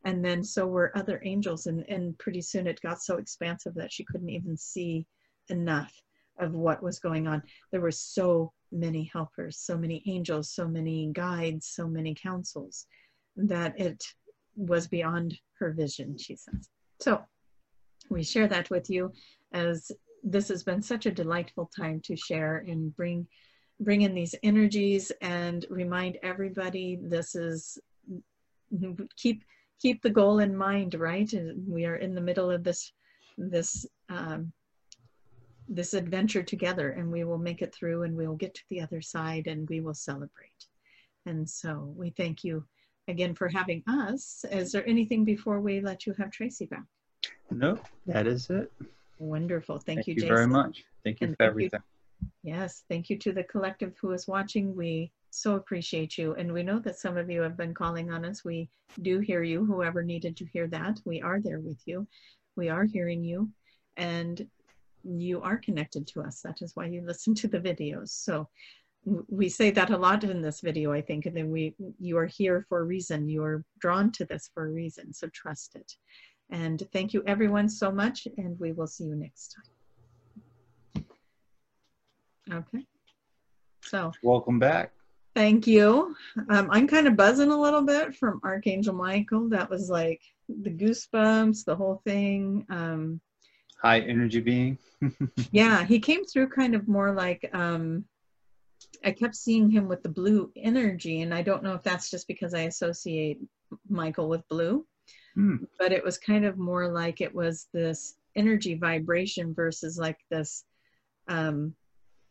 And 0.05 0.23
then 0.23 0.43
so 0.43 0.67
were 0.67 0.95
other 0.97 1.21
angels. 1.23 1.67
And, 1.67 1.85
and 1.87 2.17
pretty 2.17 2.41
soon 2.41 2.67
it 2.67 2.81
got 2.81 3.01
so 3.01 3.17
expansive 3.17 3.73
that 3.75 3.93
she 3.93 4.03
couldn't 4.03 4.29
even 4.29 4.57
see 4.57 5.05
enough 5.49 5.93
of 6.39 6.53
what 6.53 6.83
was 6.83 6.99
going 6.99 7.27
on. 7.27 7.41
There 7.71 7.81
were 7.81 7.91
so 7.91 8.51
many 8.71 9.09
helpers, 9.13 9.57
so 9.57 9.77
many 9.77 10.03
angels, 10.07 10.51
so 10.51 10.67
many 10.67 11.09
guides, 11.13 11.67
so 11.67 11.87
many 11.87 12.15
councils 12.15 12.87
that 13.37 13.79
it 13.79 14.03
was 14.55 14.87
beyond 14.87 15.37
her 15.59 15.71
vision, 15.71 16.17
she 16.17 16.35
says. 16.35 16.69
So 16.99 17.21
we 18.09 18.23
share 18.23 18.47
that 18.47 18.69
with 18.69 18.89
you 18.89 19.13
as 19.53 19.91
this 20.23 20.49
has 20.49 20.63
been 20.63 20.81
such 20.81 21.05
a 21.05 21.11
delightful 21.11 21.69
time 21.75 22.01
to 22.05 22.15
share 22.15 22.65
and 22.67 22.95
bring 22.95 23.27
bring 23.83 24.01
in 24.01 24.13
these 24.13 24.35
energies 24.43 25.11
and 25.21 25.65
remind 25.69 26.17
everybody 26.23 26.97
this 27.01 27.35
is 27.35 27.77
keep 29.17 29.43
keep 29.81 30.01
the 30.01 30.09
goal 30.09 30.39
in 30.39 30.55
mind 30.55 30.95
right? 30.95 31.31
We 31.67 31.85
are 31.85 31.97
in 31.97 32.15
the 32.15 32.21
middle 32.21 32.49
of 32.49 32.63
this 32.63 32.91
this 33.37 33.85
um, 34.09 34.51
this 35.67 35.93
adventure 35.93 36.43
together 36.43 36.91
and 36.91 37.11
we 37.11 37.23
will 37.23 37.37
make 37.37 37.61
it 37.61 37.73
through 37.73 38.03
and 38.03 38.15
we 38.15 38.27
will 38.27 38.35
get 38.35 38.53
to 38.53 38.63
the 38.69 38.81
other 38.81 39.01
side 39.01 39.47
and 39.47 39.67
we 39.69 39.79
will 39.79 39.93
celebrate. 39.93 40.67
And 41.25 41.49
so 41.49 41.93
we 41.95 42.09
thank 42.11 42.43
you 42.43 42.65
again 43.07 43.33
for 43.33 43.47
having 43.47 43.81
us. 43.87 44.45
Is 44.51 44.73
there 44.73 44.87
anything 44.87 45.23
before 45.23 45.61
we 45.61 45.79
let 45.79 46.05
you 46.05 46.13
have 46.17 46.31
tracy 46.31 46.65
back? 46.65 46.83
No 47.49 47.79
that 48.05 48.27
is 48.27 48.49
it. 48.49 48.71
Wonderful. 49.19 49.77
Thank, 49.77 49.99
thank 49.99 50.07
you, 50.07 50.15
you 50.15 50.27
very 50.27 50.47
much. 50.47 50.83
Thank 51.03 51.21
you 51.21 51.27
and 51.27 51.37
for 51.37 51.43
everything 51.43 51.79
you 51.81 51.92
Yes, 52.43 52.83
thank 52.89 53.09
you 53.09 53.17
to 53.19 53.31
the 53.31 53.43
collective 53.43 53.93
who 54.01 54.11
is 54.11 54.27
watching. 54.27 54.75
We 54.75 55.11
so 55.29 55.55
appreciate 55.55 56.17
you. 56.17 56.35
And 56.35 56.51
we 56.51 56.63
know 56.63 56.79
that 56.79 56.99
some 56.99 57.17
of 57.17 57.29
you 57.29 57.41
have 57.41 57.57
been 57.57 57.73
calling 57.73 58.11
on 58.11 58.25
us. 58.25 58.43
We 58.43 58.69
do 59.01 59.19
hear 59.19 59.43
you, 59.43 59.65
whoever 59.65 60.03
needed 60.03 60.37
to 60.37 60.45
hear 60.45 60.67
that. 60.67 60.99
We 61.05 61.21
are 61.21 61.39
there 61.39 61.59
with 61.59 61.81
you. 61.85 62.07
We 62.55 62.69
are 62.69 62.83
hearing 62.83 63.23
you. 63.23 63.49
And 63.97 64.47
you 65.03 65.41
are 65.41 65.57
connected 65.57 66.07
to 66.07 66.21
us. 66.21 66.41
That 66.41 66.61
is 66.61 66.75
why 66.75 66.85
you 66.85 67.01
listen 67.05 67.35
to 67.35 67.47
the 67.47 67.59
videos. 67.59 68.09
So 68.09 68.47
we 69.27 69.49
say 69.49 69.69
that 69.71 69.89
a 69.89 69.97
lot 69.97 70.23
in 70.23 70.41
this 70.41 70.61
video, 70.61 70.93
I 70.93 71.01
think, 71.01 71.25
and 71.25 71.35
then 71.35 71.49
we 71.49 71.75
you 71.99 72.17
are 72.17 72.25
here 72.25 72.65
for 72.69 72.79
a 72.79 72.83
reason. 72.83 73.27
You 73.27 73.43
are 73.43 73.65
drawn 73.79 74.11
to 74.13 74.25
this 74.25 74.49
for 74.53 74.65
a 74.65 74.71
reason. 74.71 75.13
So 75.13 75.27
trust 75.27 75.75
it. 75.75 75.97
And 76.49 76.83
thank 76.93 77.13
you 77.13 77.23
everyone 77.27 77.67
so 77.67 77.91
much, 77.91 78.27
and 78.37 78.57
we 78.59 78.71
will 78.71 78.87
see 78.87 79.05
you 79.05 79.15
next 79.15 79.55
time. 79.55 79.82
Okay. 82.51 82.85
So 83.81 84.11
welcome 84.21 84.59
back. 84.59 84.91
Thank 85.35 85.65
you. 85.65 86.15
Um, 86.49 86.69
I'm 86.69 86.87
kind 86.87 87.07
of 87.07 87.15
buzzing 87.15 87.49
a 87.49 87.59
little 87.59 87.81
bit 87.81 88.15
from 88.15 88.39
Archangel 88.43 88.93
Michael. 88.93 89.49
That 89.49 89.69
was 89.69 89.89
like 89.89 90.21
the 90.47 90.69
goosebumps, 90.69 91.65
the 91.65 91.75
whole 91.75 92.01
thing. 92.05 92.65
Um, 92.69 93.19
High 93.81 94.01
energy 94.01 94.39
being. 94.39 94.77
yeah, 95.51 95.83
he 95.85 95.99
came 95.99 96.23
through 96.25 96.49
kind 96.49 96.75
of 96.75 96.87
more 96.87 97.11
like 97.11 97.49
um, 97.53 98.05
I 99.03 99.11
kept 99.11 99.35
seeing 99.35 99.69
him 99.69 99.87
with 99.87 100.03
the 100.03 100.09
blue 100.09 100.51
energy, 100.55 101.21
and 101.21 101.33
I 101.33 101.41
don't 101.41 101.63
know 101.63 101.73
if 101.73 101.83
that's 101.83 102.09
just 102.09 102.27
because 102.27 102.53
I 102.53 102.61
associate 102.61 103.39
Michael 103.89 104.29
with 104.29 104.47
blue, 104.49 104.85
hmm. 105.33 105.57
but 105.79 105.91
it 105.91 106.03
was 106.03 106.17
kind 106.17 106.45
of 106.45 106.57
more 106.57 106.87
like 106.87 107.21
it 107.21 107.33
was 107.33 107.67
this 107.73 108.15
energy 108.35 108.75
vibration 108.75 109.53
versus 109.53 109.97
like 109.97 110.19
this 110.29 110.63
um, 111.27 111.75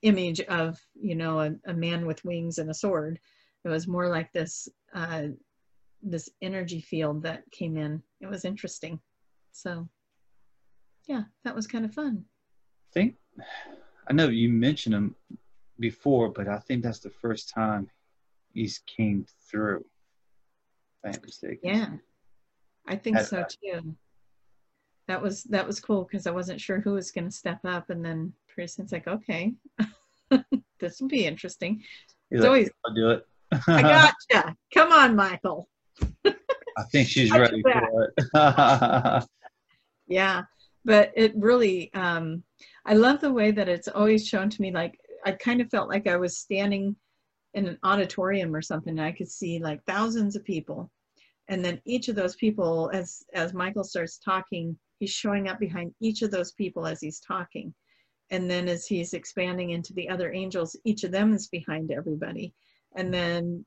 image 0.02 0.40
of 0.42 0.80
you 0.94 1.14
know 1.14 1.40
a, 1.40 1.52
a, 1.66 1.74
man 1.74 2.06
with 2.06 2.24
wings 2.24 2.58
and 2.58 2.70
a 2.70 2.74
sword. 2.74 3.18
It 3.64 3.68
was 3.68 3.86
more 3.86 4.08
like 4.08 4.32
this 4.32 4.68
uh, 4.94 5.28
this 6.02 6.28
energy 6.42 6.80
field 6.80 7.22
that 7.22 7.50
came 7.52 7.76
in. 7.76 8.02
It 8.20 8.26
was 8.26 8.44
interesting. 8.44 8.98
So 9.52 9.88
yeah 11.08 11.22
that 11.44 11.54
was 11.54 11.66
kind 11.66 11.84
of 11.84 11.94
fun. 11.94 12.24
I 12.58 12.92
think 12.92 13.16
i 14.08 14.12
know 14.12 14.28
you 14.28 14.48
mentioned 14.48 14.94
him 14.94 15.14
before 15.80 16.28
but 16.28 16.48
i 16.48 16.58
think 16.58 16.82
that's 16.82 16.98
the 16.98 17.08
first 17.08 17.48
time 17.48 17.88
he's 18.52 18.80
came 18.80 19.24
through 19.50 19.82
if 21.02 21.16
i'm 21.16 21.22
mistaken. 21.24 21.58
Yeah. 21.62 21.88
I 22.86 22.96
think 22.96 23.18
so 23.20 23.44
too 23.62 23.94
that 25.12 25.20
was 25.20 25.42
that 25.44 25.66
was 25.66 25.78
cool 25.78 26.04
because 26.04 26.26
I 26.26 26.30
wasn't 26.30 26.58
sure 26.58 26.80
who 26.80 26.94
was 26.94 27.10
going 27.10 27.26
to 27.26 27.30
step 27.30 27.60
up, 27.66 27.90
and 27.90 28.02
then 28.02 28.32
Tristan's 28.48 28.92
like, 28.92 29.06
"Okay, 29.06 29.52
this 30.80 31.00
will 31.00 31.08
be 31.08 31.26
interesting." 31.26 31.82
He's 32.30 32.38
it's 32.38 32.40
like, 32.40 32.48
always 32.48 32.70
I'll 32.86 32.94
do 32.94 33.10
it. 33.10 33.26
I 33.68 33.82
gotcha. 33.82 34.56
Come 34.72 34.90
on, 34.90 35.14
Michael. 35.14 35.68
I 36.24 36.84
think 36.90 37.08
she's 37.08 37.30
ready 37.30 37.60
for 37.60 38.10
it. 38.16 39.24
yeah, 40.06 40.44
but 40.86 41.12
it 41.14 41.34
really, 41.36 41.92
um, 41.92 42.42
I 42.86 42.94
love 42.94 43.20
the 43.20 43.32
way 43.32 43.50
that 43.50 43.68
it's 43.68 43.88
always 43.88 44.26
shown 44.26 44.48
to 44.48 44.62
me. 44.62 44.72
Like 44.72 44.98
I 45.26 45.32
kind 45.32 45.60
of 45.60 45.68
felt 45.68 45.90
like 45.90 46.06
I 46.06 46.16
was 46.16 46.38
standing 46.38 46.96
in 47.52 47.66
an 47.66 47.78
auditorium 47.82 48.54
or 48.54 48.62
something. 48.62 48.98
And 48.98 49.06
I 49.06 49.12
could 49.12 49.30
see 49.30 49.58
like 49.58 49.84
thousands 49.84 50.36
of 50.36 50.44
people, 50.44 50.90
and 51.48 51.62
then 51.62 51.82
each 51.84 52.08
of 52.08 52.16
those 52.16 52.34
people, 52.34 52.90
as 52.94 53.22
as 53.34 53.52
Michael 53.52 53.84
starts 53.84 54.16
talking, 54.16 54.74
he's 55.02 55.10
showing 55.10 55.48
up 55.48 55.58
behind 55.58 55.92
each 56.00 56.22
of 56.22 56.30
those 56.30 56.52
people 56.52 56.86
as 56.86 57.00
he's 57.00 57.18
talking. 57.18 57.74
And 58.30 58.48
then 58.48 58.68
as 58.68 58.86
he's 58.86 59.14
expanding 59.14 59.70
into 59.70 59.92
the 59.94 60.08
other 60.08 60.32
angels 60.32 60.76
each 60.84 61.02
of 61.02 61.10
them 61.10 61.34
is 61.34 61.48
behind 61.48 61.90
everybody. 61.90 62.54
And 62.94 63.12
then 63.12 63.66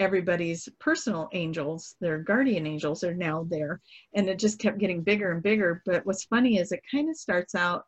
everybody's 0.00 0.66
personal 0.80 1.28
angels 1.34 1.96
their 2.00 2.16
guardian 2.16 2.66
angels 2.66 3.04
are 3.04 3.12
now 3.12 3.46
there. 3.50 3.82
And 4.14 4.26
it 4.26 4.38
just 4.38 4.58
kept 4.58 4.78
getting 4.78 5.02
bigger 5.02 5.32
and 5.32 5.42
bigger. 5.42 5.82
But 5.84 6.06
what's 6.06 6.24
funny 6.24 6.56
is 6.56 6.72
it 6.72 6.80
kind 6.90 7.10
of 7.10 7.16
starts 7.18 7.54
out 7.54 7.84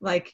like 0.00 0.32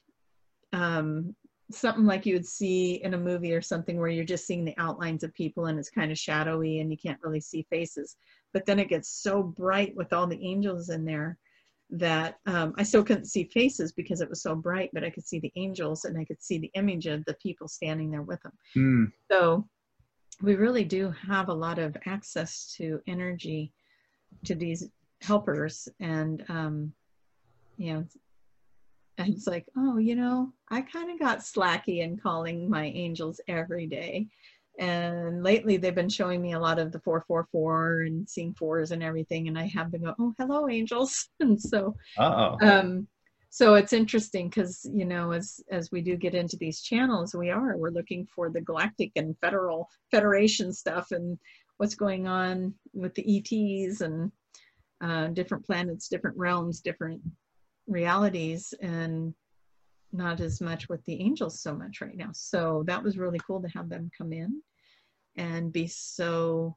um, 0.73 1.35
something 1.71 2.05
like 2.05 2.27
you 2.27 2.35
would 2.35 2.45
see 2.45 3.01
in 3.03 3.15
a 3.15 3.17
movie 3.17 3.53
or 3.53 3.61
something 3.61 3.97
where 3.97 4.07
you're 4.07 4.23
just 4.23 4.45
seeing 4.45 4.65
the 4.65 4.77
outlines 4.77 5.23
of 5.23 5.33
people 5.33 5.65
and 5.65 5.79
it's 5.79 5.89
kind 5.89 6.11
of 6.11 6.19
shadowy 6.19 6.79
and 6.79 6.91
you 6.91 6.97
can't 7.03 7.19
really 7.23 7.41
see 7.41 7.65
faces. 7.71 8.17
But 8.53 8.67
then 8.67 8.77
it 8.77 8.87
gets 8.87 9.09
so 9.09 9.41
bright 9.41 9.95
with 9.95 10.13
all 10.13 10.27
the 10.27 10.45
angels 10.45 10.89
in 10.89 11.03
there 11.03 11.39
that 11.89 12.39
um, 12.45 12.73
I 12.77 12.83
still 12.83 13.03
couldn't 13.03 13.25
see 13.25 13.45
faces 13.45 13.93
because 13.93 14.21
it 14.21 14.29
was 14.29 14.41
so 14.41 14.55
bright, 14.55 14.89
but 14.93 15.03
I 15.03 15.09
could 15.09 15.25
see 15.25 15.39
the 15.39 15.53
angels 15.55 16.05
and 16.05 16.17
I 16.17 16.25
could 16.25 16.41
see 16.41 16.57
the 16.57 16.71
image 16.75 17.07
of 17.07 17.23
the 17.25 17.35
people 17.35 17.67
standing 17.67 18.11
there 18.11 18.23
with 18.23 18.41
them. 18.43 18.51
Mm. 18.75 19.11
So 19.31 19.67
we 20.41 20.55
really 20.55 20.83
do 20.83 21.11
have 21.11 21.49
a 21.49 21.53
lot 21.53 21.79
of 21.79 21.95
access 22.05 22.73
to 22.77 22.99
energy 23.07 23.71
to 24.45 24.55
these 24.55 24.89
helpers. 25.21 25.87
And, 25.99 26.43
um, 26.49 26.93
you 27.77 27.93
know, 27.93 28.05
and 29.17 29.33
it's 29.33 29.47
like, 29.47 29.65
oh, 29.77 29.97
you 29.97 30.15
know, 30.15 30.53
I 30.69 30.81
kind 30.81 31.09
of 31.09 31.19
got 31.19 31.39
slacky 31.39 32.01
in 32.01 32.17
calling 32.17 32.69
my 32.69 32.85
angels 32.85 33.41
every 33.47 33.87
day 33.87 34.27
and 34.79 35.43
lately 35.43 35.77
they've 35.77 35.95
been 35.95 36.09
showing 36.09 36.41
me 36.41 36.53
a 36.53 36.59
lot 36.59 36.79
of 36.79 36.91
the 36.91 36.99
444 36.99 38.01
and 38.01 38.29
seeing 38.29 38.53
fours 38.53 38.91
and 38.91 39.03
everything 39.03 39.47
and 39.47 39.57
i 39.57 39.65
have 39.65 39.91
been 39.91 40.03
going, 40.03 40.15
oh 40.19 40.33
hello 40.37 40.69
angels. 40.69 41.29
And 41.39 41.61
so 41.61 41.95
um 42.61 43.07
so 43.49 43.75
it's 43.75 43.93
interesting 43.93 44.49
because 44.49 44.89
you 44.93 45.05
know 45.05 45.31
as 45.31 45.59
as 45.71 45.91
we 45.91 46.01
do 46.01 46.15
get 46.15 46.35
into 46.35 46.57
these 46.57 46.81
channels 46.81 47.33
we 47.33 47.49
are 47.49 47.77
we're 47.77 47.89
looking 47.89 48.25
for 48.25 48.49
the 48.49 48.61
galactic 48.61 49.11
and 49.15 49.35
federal 49.39 49.89
federation 50.11 50.73
stuff 50.73 51.07
and 51.11 51.37
what's 51.77 51.95
going 51.95 52.27
on 52.27 52.73
with 52.93 53.13
the 53.15 53.37
ets 53.37 54.01
and 54.01 54.31
uh, 55.01 55.27
different 55.27 55.65
planets 55.65 56.09
different 56.09 56.37
realms 56.37 56.81
different 56.81 57.21
realities. 57.87 58.73
And 58.81 59.33
not 60.11 60.39
as 60.39 60.61
much 60.61 60.87
with 60.89 61.03
the 61.05 61.19
angels 61.21 61.59
so 61.59 61.75
much 61.75 62.01
right 62.01 62.15
now 62.15 62.29
so 62.33 62.83
that 62.87 63.03
was 63.03 63.17
really 63.17 63.39
cool 63.45 63.61
to 63.61 63.67
have 63.69 63.89
them 63.89 64.09
come 64.17 64.31
in 64.31 64.61
and 65.35 65.73
be 65.73 65.87
so 65.87 66.75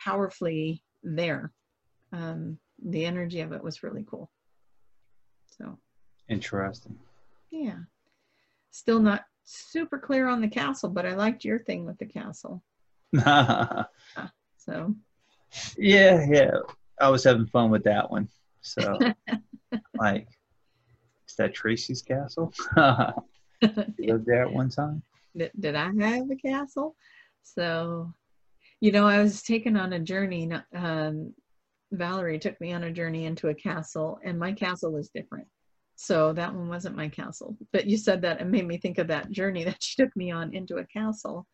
powerfully 0.00 0.82
there 1.02 1.52
um, 2.12 2.58
the 2.84 3.04
energy 3.04 3.40
of 3.40 3.52
it 3.52 3.62
was 3.62 3.82
really 3.82 4.04
cool 4.08 4.30
so 5.58 5.78
interesting. 6.28 6.98
Yeah. 7.50 7.78
Still 8.70 9.00
not 9.00 9.24
super 9.44 9.98
clear 9.98 10.28
on 10.28 10.40
the 10.40 10.48
castle, 10.48 10.90
but 10.90 11.06
I 11.06 11.14
liked 11.14 11.44
your 11.44 11.60
thing 11.60 11.84
with 11.84 11.98
the 11.98 12.06
castle. 12.06 12.62
so 13.14 14.94
Yeah, 15.76 16.26
yeah. 16.28 16.56
I 17.00 17.08
was 17.08 17.24
having 17.24 17.46
fun 17.46 17.70
with 17.70 17.84
that 17.84 18.10
one. 18.10 18.28
So 18.62 18.98
like 19.98 20.28
is 21.34 21.38
that 21.38 21.52
Tracy's 21.52 22.00
castle? 22.00 22.52
lived 23.98 24.26
there 24.26 24.44
at 24.44 24.52
one 24.52 24.68
time. 24.68 25.02
Did, 25.36 25.50
did 25.58 25.74
I 25.74 25.90
have 25.98 26.30
a 26.30 26.36
castle? 26.36 26.94
So 27.42 28.12
you 28.80 28.92
know, 28.92 29.06
I 29.06 29.20
was 29.20 29.42
taken 29.42 29.76
on 29.76 29.94
a 29.94 29.98
journey 29.98 30.52
um, 30.74 31.34
Valerie 31.90 32.38
took 32.38 32.60
me 32.60 32.72
on 32.72 32.84
a 32.84 32.92
journey 32.92 33.24
into 33.24 33.48
a 33.48 33.54
castle, 33.54 34.18
and 34.24 34.38
my 34.38 34.52
castle 34.52 34.92
was 34.92 35.10
different. 35.14 35.46
So 35.96 36.32
that 36.34 36.54
one 36.54 36.68
wasn't 36.68 36.96
my 36.96 37.08
castle. 37.08 37.56
But 37.72 37.86
you 37.86 37.96
said 37.96 38.22
that 38.22 38.40
and 38.40 38.50
made 38.50 38.66
me 38.66 38.78
think 38.78 38.98
of 38.98 39.08
that 39.08 39.30
journey 39.30 39.64
that 39.64 39.82
she 39.82 40.00
took 40.00 40.14
me 40.16 40.30
on 40.30 40.54
into 40.54 40.76
a 40.76 40.86
castle. 40.86 41.46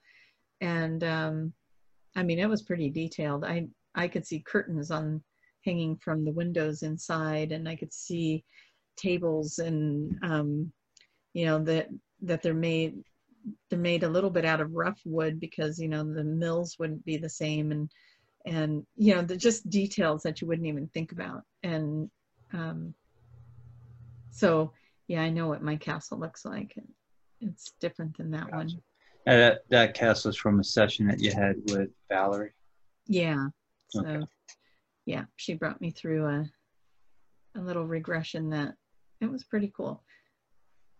And 0.60 1.02
um, 1.04 1.52
I 2.16 2.22
mean, 2.22 2.38
it 2.38 2.48
was 2.48 2.62
pretty 2.62 2.90
detailed. 2.90 3.44
I 3.44 3.68
I 3.94 4.08
could 4.08 4.26
see 4.26 4.40
curtains 4.40 4.90
on 4.90 5.22
hanging 5.64 5.96
from 5.96 6.24
the 6.24 6.32
windows 6.32 6.82
inside, 6.82 7.52
and 7.52 7.66
I 7.66 7.76
could 7.76 7.94
see 7.94 8.44
tables 9.00 9.58
and 9.58 10.18
um, 10.22 10.72
you 11.32 11.46
know 11.46 11.58
that 11.64 11.88
that 12.22 12.42
they're 12.42 12.54
made 12.54 13.02
they're 13.68 13.78
made 13.78 14.02
a 14.02 14.08
little 14.08 14.30
bit 14.30 14.44
out 14.44 14.60
of 14.60 14.74
rough 14.74 15.00
wood 15.04 15.40
because 15.40 15.78
you 15.78 15.88
know 15.88 16.04
the 16.04 16.24
mills 16.24 16.76
wouldn't 16.78 17.04
be 17.04 17.16
the 17.16 17.28
same 17.28 17.72
and 17.72 17.90
and 18.46 18.86
you 18.96 19.14
know 19.14 19.22
the 19.22 19.36
just 19.36 19.68
details 19.70 20.22
that 20.22 20.40
you 20.40 20.46
wouldn't 20.46 20.68
even 20.68 20.88
think 20.88 21.12
about. 21.12 21.42
And 21.62 22.10
um, 22.52 22.94
so 24.30 24.72
yeah 25.08 25.22
i 25.22 25.28
know 25.28 25.48
what 25.48 25.62
my 25.62 25.76
castle 25.76 26.18
looks 26.18 26.44
like. 26.44 26.74
It's 27.40 27.72
different 27.80 28.16
than 28.16 28.30
that 28.32 28.50
gotcha. 28.50 28.56
one 28.56 28.82
uh, 29.26 29.36
that, 29.36 29.60
that 29.68 29.94
castle 29.94 30.30
is 30.30 30.36
from 30.36 30.60
a 30.60 30.64
session 30.64 31.06
that 31.06 31.20
you 31.20 31.32
had 31.32 31.56
with 31.66 31.90
valerie? 32.08 32.52
Yeah. 33.06 33.46
So 33.90 34.06
okay. 34.06 34.24
yeah 35.06 35.24
she 35.36 35.54
brought 35.54 35.80
me 35.80 35.90
through 35.90 36.26
a 36.26 36.50
a 37.56 37.60
little 37.60 37.86
regression 37.86 38.50
that 38.50 38.74
it 39.20 39.30
was 39.30 39.44
pretty 39.44 39.72
cool 39.76 40.02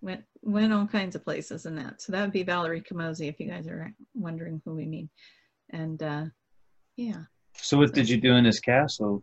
went 0.03 0.25
went 0.43 0.73
all 0.73 0.87
kinds 0.87 1.15
of 1.15 1.25
places 1.25 1.67
in 1.67 1.75
that 1.75 2.01
so 2.01 2.13
that 2.13 2.23
would 2.23 2.33
be 2.33 2.43
valerie 2.43 2.81
Camozzi 2.81 3.29
if 3.29 3.39
you 3.39 3.47
guys 3.47 3.67
are 3.67 3.93
wondering 4.15 4.63
who 4.65 4.75
we 4.75 4.87
mean 4.87 5.11
and 5.71 6.03
uh 6.03 6.25
yeah. 7.01 7.23
So 7.57 7.79
what 7.79 7.95
did 7.95 8.09
you 8.09 8.21
do 8.21 8.35
in 8.35 8.45
this 8.45 8.61
castle? 8.61 9.23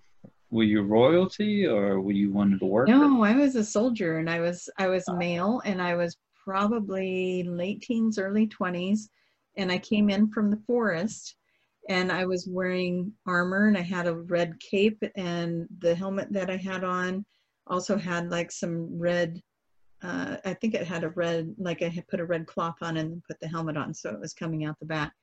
Were 0.49 0.63
you 0.63 0.81
royalty 0.81 1.67
or 1.67 1.99
were 2.01 2.11
you 2.11 2.31
wanted 2.31 2.59
to 2.59 2.65
work? 2.65 2.87
No, 2.87 3.23
I 3.23 3.35
was 3.35 3.55
a 3.55 3.63
soldier 3.63 4.17
and 4.17 4.29
I 4.29 4.39
was 4.39 4.69
I 4.79 4.87
was 4.87 5.03
male 5.09 5.61
and 5.65 5.81
I 5.81 5.95
was 5.95 6.17
probably 6.43 7.43
late 7.43 7.81
teens, 7.81 8.17
early 8.17 8.47
twenties, 8.47 9.09
and 9.57 9.71
I 9.71 9.77
came 9.77 10.09
in 10.09 10.29
from 10.29 10.49
the 10.49 10.61
forest 10.65 11.35
and 11.89 12.11
I 12.11 12.25
was 12.25 12.47
wearing 12.49 13.13
armor 13.27 13.67
and 13.67 13.77
I 13.77 13.81
had 13.81 14.07
a 14.07 14.15
red 14.15 14.59
cape 14.59 15.01
and 15.15 15.67
the 15.79 15.93
helmet 15.93 16.31
that 16.31 16.49
I 16.49 16.57
had 16.57 16.83
on 16.83 17.25
also 17.69 17.97
had 17.97 18.29
like 18.29 18.51
some 18.51 18.97
red 18.97 19.41
uh, 20.03 20.37
I 20.45 20.53
think 20.53 20.75
it 20.75 20.85
had 20.85 21.03
a 21.03 21.09
red 21.09 21.55
like 21.57 21.81
I 21.81 21.87
had 21.87 22.07
put 22.07 22.19
a 22.19 22.25
red 22.25 22.45
cloth 22.45 22.77
on 22.81 22.97
and 22.97 23.23
put 23.23 23.39
the 23.39 23.47
helmet 23.47 23.77
on 23.77 23.93
so 23.93 24.11
it 24.11 24.19
was 24.19 24.33
coming 24.33 24.65
out 24.65 24.77
the 24.79 24.85
back. 24.85 25.13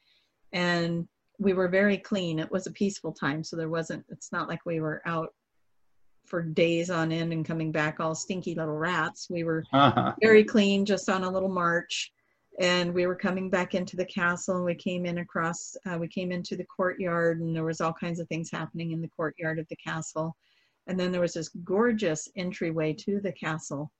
And 0.52 1.06
we 1.38 1.52
were 1.52 1.68
very 1.68 1.98
clean. 1.98 2.38
It 2.38 2.50
was 2.50 2.66
a 2.66 2.72
peaceful 2.72 3.12
time, 3.12 3.42
so 3.42 3.56
there 3.56 3.68
wasn't. 3.68 4.04
It's 4.08 4.32
not 4.32 4.48
like 4.48 4.60
we 4.64 4.80
were 4.80 5.02
out 5.04 5.32
for 6.24 6.42
days 6.42 6.90
on 6.90 7.12
end 7.12 7.32
and 7.32 7.44
coming 7.44 7.70
back 7.70 8.00
all 8.00 8.14
stinky 8.14 8.54
little 8.54 8.76
rats. 8.76 9.28
We 9.28 9.44
were 9.44 9.64
uh-huh. 9.72 10.14
very 10.22 10.44
clean, 10.44 10.84
just 10.84 11.08
on 11.08 11.24
a 11.24 11.30
little 11.30 11.48
march, 11.48 12.12
and 12.60 12.94
we 12.94 13.06
were 13.06 13.16
coming 13.16 13.50
back 13.50 13.74
into 13.74 13.96
the 13.96 14.06
castle. 14.06 14.56
And 14.56 14.64
we 14.64 14.74
came 14.74 15.06
in 15.06 15.18
across. 15.18 15.76
Uh, 15.86 15.98
we 15.98 16.08
came 16.08 16.30
into 16.30 16.56
the 16.56 16.64
courtyard, 16.64 17.40
and 17.40 17.54
there 17.54 17.64
was 17.64 17.80
all 17.80 17.92
kinds 17.92 18.20
of 18.20 18.28
things 18.28 18.50
happening 18.50 18.92
in 18.92 19.00
the 19.00 19.10
courtyard 19.10 19.58
of 19.58 19.68
the 19.68 19.76
castle. 19.76 20.36
And 20.86 20.98
then 20.98 21.12
there 21.12 21.20
was 21.20 21.34
this 21.34 21.48
gorgeous 21.64 22.28
entryway 22.36 22.92
to 23.00 23.20
the 23.20 23.32
castle, 23.32 23.90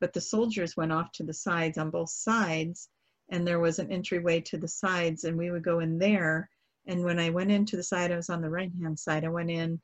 but 0.00 0.12
the 0.12 0.20
soldiers 0.20 0.76
went 0.76 0.92
off 0.92 1.12
to 1.12 1.22
the 1.22 1.34
sides 1.34 1.78
on 1.78 1.90
both 1.90 2.10
sides, 2.10 2.88
and 3.30 3.46
there 3.46 3.60
was 3.60 3.78
an 3.78 3.92
entryway 3.92 4.40
to 4.40 4.58
the 4.58 4.68
sides, 4.68 5.24
and 5.24 5.36
we 5.36 5.50
would 5.50 5.62
go 5.62 5.80
in 5.80 5.98
there 5.98 6.48
and 6.86 7.04
when 7.04 7.18
I 7.18 7.30
went 7.30 7.50
into 7.50 7.76
the 7.76 7.82
side, 7.82 8.10
I 8.10 8.16
was 8.16 8.30
on 8.30 8.42
the 8.42 8.50
right 8.50 8.72
hand 8.80 8.98
side. 8.98 9.24
I 9.24 9.28
went 9.28 9.50
in 9.50 9.80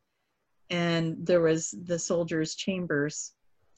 and 0.70 1.24
there 1.24 1.40
was 1.40 1.74
the 1.84 1.98
soldiers' 1.98 2.54
chambers. 2.54 3.32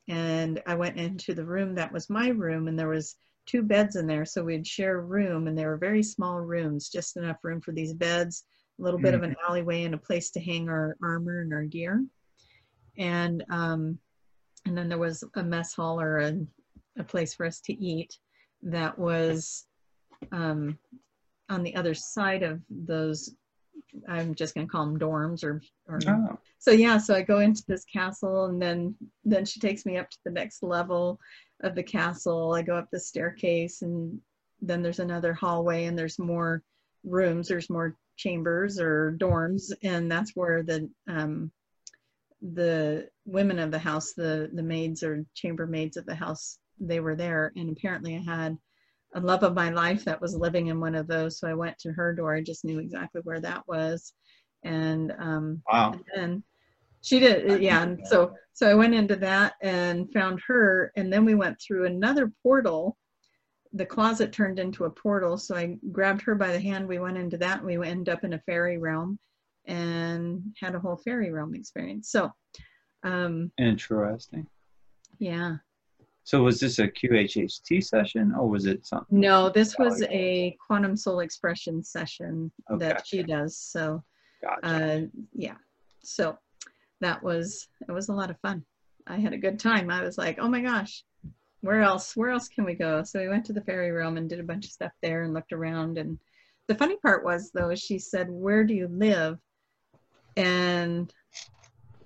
And 0.08 0.62
I 0.66 0.74
went 0.74 0.96
into 0.96 1.34
the 1.34 1.44
room 1.44 1.74
that 1.74 1.92
was 1.92 2.08
my 2.08 2.28
room, 2.28 2.66
and 2.66 2.78
there 2.78 2.88
was 2.88 3.16
two 3.44 3.62
beds 3.62 3.96
in 3.96 4.06
there. 4.06 4.24
So 4.24 4.42
we'd 4.42 4.66
share 4.66 4.98
a 4.98 5.04
room, 5.04 5.46
and 5.46 5.58
they 5.58 5.66
were 5.66 5.76
very 5.76 6.02
small 6.02 6.40
rooms, 6.40 6.88
just 6.88 7.18
enough 7.18 7.44
room 7.44 7.60
for 7.60 7.72
these 7.72 7.92
beds, 7.92 8.44
a 8.78 8.82
little 8.82 8.98
bit 8.98 9.12
of 9.12 9.22
an 9.22 9.32
mm-hmm. 9.32 9.50
alleyway, 9.50 9.82
and 9.82 9.94
a 9.94 9.98
place 9.98 10.30
to 10.30 10.40
hang 10.40 10.70
our 10.70 10.96
armor 11.02 11.42
and 11.42 11.52
our 11.52 11.64
gear. 11.64 12.02
And 12.98 13.44
um, 13.50 13.98
and 14.66 14.76
then 14.76 14.88
there 14.88 14.98
was 14.98 15.24
a 15.36 15.42
mess 15.42 15.74
hall 15.74 16.00
or 16.00 16.18
a, 16.18 16.34
a 16.98 17.04
place 17.04 17.34
for 17.34 17.46
us 17.46 17.60
to 17.60 17.72
eat 17.72 18.18
that 18.62 18.98
was 18.98 19.66
um, 20.32 20.78
on 21.48 21.62
the 21.62 21.74
other 21.74 21.94
side 21.94 22.42
of 22.42 22.60
those 22.70 23.34
i'm 24.08 24.34
just 24.34 24.54
going 24.54 24.66
to 24.66 24.70
call 24.70 24.84
them 24.84 24.98
dorms 24.98 25.42
or, 25.42 25.62
or 25.88 25.98
oh. 26.08 26.38
so 26.58 26.70
yeah 26.70 26.98
so 26.98 27.14
i 27.14 27.22
go 27.22 27.38
into 27.38 27.62
this 27.68 27.84
castle 27.84 28.46
and 28.46 28.60
then 28.60 28.94
then 29.24 29.44
she 29.44 29.60
takes 29.60 29.86
me 29.86 29.96
up 29.96 30.10
to 30.10 30.18
the 30.24 30.30
next 30.30 30.62
level 30.62 31.18
of 31.62 31.74
the 31.74 31.82
castle 31.82 32.54
i 32.54 32.60
go 32.60 32.76
up 32.76 32.88
the 32.90 33.00
staircase 33.00 33.82
and 33.82 34.20
then 34.60 34.82
there's 34.82 34.98
another 34.98 35.32
hallway 35.32 35.84
and 35.84 35.98
there's 35.98 36.18
more 36.18 36.62
rooms 37.04 37.48
there's 37.48 37.70
more 37.70 37.96
chambers 38.16 38.78
or 38.78 39.16
dorms 39.18 39.72
and 39.82 40.10
that's 40.10 40.32
where 40.34 40.62
the 40.62 40.90
um 41.08 41.50
the 42.40 43.08
women 43.24 43.58
of 43.58 43.70
the 43.70 43.78
house 43.78 44.12
the 44.12 44.48
the 44.54 44.62
maids 44.62 45.02
or 45.02 45.24
chambermaids 45.34 45.96
of 45.96 46.06
the 46.06 46.14
house 46.14 46.58
they 46.78 47.00
were 47.00 47.16
there 47.16 47.52
and 47.56 47.68
apparently 47.70 48.14
i 48.14 48.18
had 48.18 48.56
a 49.14 49.20
love 49.20 49.42
of 49.42 49.54
my 49.54 49.70
life 49.70 50.04
that 50.04 50.20
was 50.20 50.36
living 50.36 50.66
in 50.66 50.80
one 50.80 50.94
of 50.94 51.06
those. 51.06 51.38
So 51.38 51.48
I 51.48 51.54
went 51.54 51.78
to 51.80 51.92
her 51.92 52.14
door. 52.14 52.34
I 52.34 52.42
just 52.42 52.64
knew 52.64 52.78
exactly 52.78 53.20
where 53.24 53.40
that 53.40 53.66
was. 53.66 54.12
And 54.64 55.12
um 55.18 55.62
wow. 55.70 55.92
and 55.92 56.04
then 56.14 56.42
she 57.00 57.20
did 57.20 57.62
yeah, 57.62 57.82
and 57.82 58.00
so 58.06 58.34
so 58.52 58.68
I 58.68 58.74
went 58.74 58.94
into 58.94 59.16
that 59.16 59.54
and 59.62 60.12
found 60.12 60.40
her 60.46 60.92
and 60.96 61.12
then 61.12 61.24
we 61.24 61.34
went 61.34 61.60
through 61.60 61.86
another 61.86 62.32
portal. 62.42 62.96
The 63.72 63.86
closet 63.86 64.32
turned 64.32 64.58
into 64.58 64.84
a 64.84 64.90
portal, 64.90 65.36
so 65.36 65.54
I 65.54 65.76
grabbed 65.92 66.22
her 66.22 66.34
by 66.34 66.52
the 66.52 66.60
hand. 66.60 66.88
We 66.88 66.98
went 66.98 67.18
into 67.18 67.36
that 67.38 67.58
and 67.58 67.66
we 67.66 67.86
end 67.86 68.08
up 68.08 68.24
in 68.24 68.32
a 68.32 68.40
fairy 68.40 68.78
realm 68.78 69.18
and 69.68 70.42
had 70.60 70.74
a 70.74 70.80
whole 70.80 70.96
fairy 70.96 71.30
realm 71.32 71.54
experience. 71.54 72.10
So 72.10 72.30
um 73.04 73.52
interesting. 73.58 74.46
Yeah. 75.18 75.56
So 76.24 76.42
was 76.42 76.60
this 76.60 76.78
a 76.78 76.88
QHHT 76.88 77.82
session 77.82 78.34
or 78.38 78.50
was 78.50 78.66
it 78.66 78.86
something? 78.86 79.18
No, 79.18 79.48
this 79.48 79.78
was 79.78 80.02
a 80.10 80.54
quantum 80.66 80.94
soul 80.94 81.20
expression 81.20 81.82
session 81.82 82.52
okay. 82.70 82.86
that 82.86 83.06
she 83.06 83.22
does. 83.22 83.56
So, 83.56 84.04
gotcha. 84.42 84.60
uh, 84.62 85.00
yeah. 85.32 85.54
So 86.04 86.36
that 87.00 87.22
was 87.22 87.68
it 87.88 87.92
was 87.92 88.10
a 88.10 88.12
lot 88.12 88.28
of 88.28 88.38
fun. 88.40 88.62
I 89.06 89.16
had 89.16 89.32
a 89.32 89.38
good 89.38 89.58
time. 89.58 89.90
I 89.90 90.02
was 90.02 90.18
like, 90.18 90.38
oh 90.38 90.48
my 90.48 90.60
gosh, 90.60 91.02
where 91.62 91.80
else? 91.80 92.14
Where 92.14 92.28
else 92.28 92.48
can 92.48 92.64
we 92.66 92.74
go? 92.74 93.02
So 93.04 93.20
we 93.20 93.28
went 93.28 93.46
to 93.46 93.54
the 93.54 93.62
fairy 93.62 93.90
realm 93.90 94.18
and 94.18 94.28
did 94.28 94.40
a 94.40 94.44
bunch 94.44 94.66
of 94.66 94.72
stuff 94.72 94.92
there 95.02 95.22
and 95.22 95.32
looked 95.32 95.54
around. 95.54 95.96
And 95.96 96.18
the 96.66 96.74
funny 96.74 96.96
part 96.98 97.24
was 97.24 97.50
though, 97.52 97.74
she 97.74 97.98
said, 97.98 98.28
"Where 98.28 98.64
do 98.64 98.74
you 98.74 98.88
live?" 98.88 99.38
And 100.38 101.12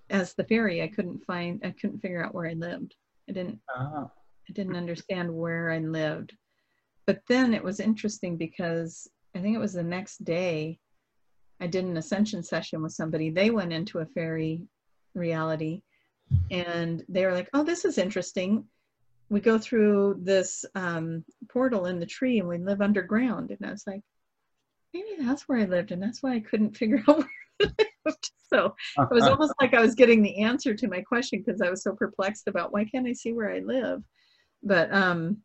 as 0.09 0.33
the 0.35 0.45
fairy, 0.45 0.83
I 0.83 0.89
couldn't 0.89 1.25
find. 1.27 1.61
I 1.63 1.71
couldn't 1.71 2.01
figure 2.01 2.25
out 2.25 2.35
where 2.35 2.49
I 2.49 2.55
lived. 2.55 2.97
I 3.29 3.33
didn't 3.33 3.61
oh. 3.77 4.11
I 4.49 4.53
didn't 4.53 4.77
understand 4.77 5.33
where 5.33 5.71
I 5.71 5.79
lived. 5.79 6.35
But 7.07 7.21
then 7.29 7.53
it 7.53 7.63
was 7.63 7.79
interesting 7.79 8.37
because 8.37 9.07
I 9.35 9.41
think 9.41 9.55
it 9.55 9.61
was 9.61 9.75
the 9.75 9.83
next 9.83 10.25
day 10.25 10.79
I 11.61 11.67
did 11.67 11.85
an 11.85 11.97
ascension 11.99 12.43
session 12.43 12.83
with 12.83 12.93
somebody. 12.93 13.31
They 13.31 13.51
went 13.51 13.73
into 13.73 13.99
a 13.99 14.07
fairy 14.07 14.63
reality 15.15 15.83
and 16.51 17.05
they 17.11 17.27
were 17.27 17.35
like, 17.35 17.51
"Oh, 17.53 17.65
this 17.65 17.85
is 17.85 17.99
interesting." 17.99 18.65
We 19.29 19.41
go 19.41 19.59
through 19.59 20.21
this 20.23 20.65
um, 20.75 21.25
portal 21.51 21.87
in 21.87 22.01
the 22.01 22.07
tree, 22.07 22.39
and 22.39 22.49
we 22.49 22.59
live 22.59 22.81
underground. 22.81 23.51
And 23.51 23.67
I 23.67 23.71
was 23.71 23.87
like, 23.87 24.03
maybe 24.93 25.23
that's 25.23 25.49
where 25.49 25.59
I 25.59 25.65
lived, 25.65 25.93
and 25.93 26.03
that's 26.03 26.23
why 26.23 26.35
I 26.35 26.41
couldn't 26.41 26.77
figure 26.77 27.03
out 27.09 27.19
where. 27.19 27.42
So 28.53 28.75
it 28.99 29.09
was 29.11 29.23
almost 29.29 29.55
like 29.63 29.73
I 29.73 29.81
was 29.81 29.95
getting 29.95 30.23
the 30.23 30.43
answer 30.43 30.75
to 30.75 30.87
my 30.87 31.01
question 31.01 31.43
because 31.43 31.63
I 31.63 31.71
was 31.71 31.83
so 31.83 31.95
perplexed 31.95 32.49
about 32.49 32.71
why 32.71 32.85
can't 32.85 33.07
I 33.07 33.15
see 33.15 33.33
where 33.33 33.51
I 33.51 33.61
live. 33.61 34.03
But 34.63 34.93
um, 34.93 35.39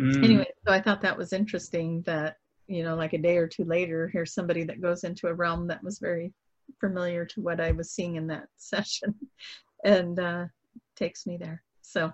Mm. 0.00 0.22
anyway, 0.22 0.46
so 0.66 0.72
I 0.72 0.80
thought 0.80 1.00
that 1.02 1.16
was 1.16 1.32
interesting 1.32 2.02
that, 2.02 2.36
you 2.66 2.82
know, 2.82 2.96
like 2.96 3.14
a 3.14 3.18
day 3.18 3.38
or 3.38 3.46
two 3.46 3.64
later, 3.64 4.08
here's 4.08 4.34
somebody 4.34 4.64
that 4.64 4.80
goes 4.80 5.04
into 5.04 5.28
a 5.28 5.34
realm 5.34 5.66
that 5.68 5.82
was 5.82 5.98
very 5.98 6.32
familiar 6.80 7.24
to 7.26 7.40
what 7.40 7.60
I 7.60 7.72
was 7.72 7.92
seeing 7.92 8.16
in 8.16 8.26
that 8.26 8.48
session 8.56 9.14
and 9.84 10.18
uh, 10.18 10.46
takes 10.96 11.26
me 11.26 11.38
there. 11.38 11.62
So, 11.80 12.12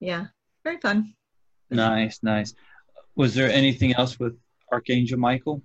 yeah, 0.00 0.26
very 0.62 0.78
fun. 0.78 1.14
Nice, 1.70 2.20
nice. 2.22 2.54
Was 3.16 3.34
there 3.34 3.50
anything 3.50 3.94
else 3.94 4.18
with 4.18 4.38
Archangel 4.72 5.18
Michael? 5.18 5.62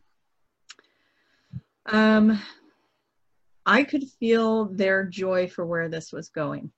Um, 1.86 2.42
I 3.70 3.84
could 3.84 4.10
feel 4.20 4.66
their 4.66 5.06
joy 5.06 5.48
for 5.48 5.64
where 5.64 5.90
this 5.90 6.12
was 6.12 6.30
going. 6.30 6.72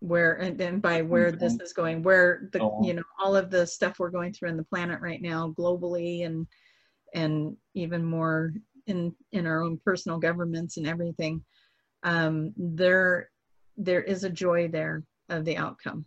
Where 0.00 0.34
and 0.34 0.56
then 0.56 0.80
by 0.80 1.02
where 1.02 1.30
this 1.32 1.58
is 1.60 1.74
going, 1.74 2.02
where 2.02 2.48
the 2.52 2.62
Oh. 2.62 2.82
you 2.82 2.94
know 2.94 3.02
all 3.18 3.36
of 3.36 3.50
the 3.50 3.66
stuff 3.66 3.98
we're 3.98 4.10
going 4.10 4.32
through 4.32 4.48
in 4.48 4.56
the 4.56 4.64
planet 4.64 5.00
right 5.02 5.20
now, 5.20 5.50
globally 5.58 6.24
and 6.24 6.46
and 7.14 7.56
even 7.74 8.04
more 8.04 8.54
in 8.86 9.14
in 9.32 9.46
our 9.46 9.60
own 9.62 9.76
personal 9.84 10.18
governments 10.18 10.78
and 10.78 10.86
everything. 10.86 11.44
Um, 12.04 12.54
there 12.56 13.30
there 13.76 14.02
is 14.02 14.24
a 14.24 14.30
joy 14.30 14.68
there 14.68 15.04
of 15.28 15.44
the 15.44 15.58
outcome. 15.58 16.06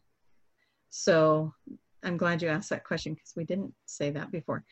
So 0.90 1.53
I'm 2.02 2.18
glad 2.18 2.41
you 2.41 2.48
asked 2.48 2.72
that 2.72 2.86
question 2.86 3.14
because 3.14 3.34
we 3.36 3.44
didn't 3.44 3.73
say 3.86 4.10
that 4.11 4.32
before. 4.32 4.64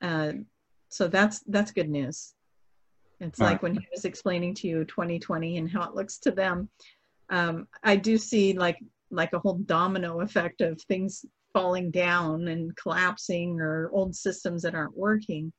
Uh, 0.00 0.32
so 0.88 1.06
that's 1.06 1.40
that's 1.48 1.72
good 1.72 1.90
news. 1.90 2.34
It's 3.20 3.38
Right. 3.38 3.52
like 3.52 3.62
when 3.62 3.74
he 3.74 3.86
was 3.92 4.04
explaining 4.04 4.54
to 4.56 4.68
you 4.68 4.84
2020 4.84 5.58
and 5.58 5.70
how 5.70 5.82
it 5.84 5.94
looks 5.94 6.18
to 6.20 6.30
them. 6.30 6.68
Um, 7.28 7.68
I 7.82 7.96
do 7.96 8.18
see 8.18 8.54
like 8.54 8.78
like 9.12 9.32
a 9.32 9.38
whole 9.38 9.58
domino 9.58 10.20
effect 10.20 10.60
of 10.60 10.80
things 10.82 11.24
falling 11.52 11.90
down 11.90 12.48
and 12.48 12.74
collapsing 12.76 13.60
or 13.60 13.90
old 13.92 14.14
systems 14.14 14.62
that 14.62 14.74
aren't 14.74 14.96
working. 14.96 15.52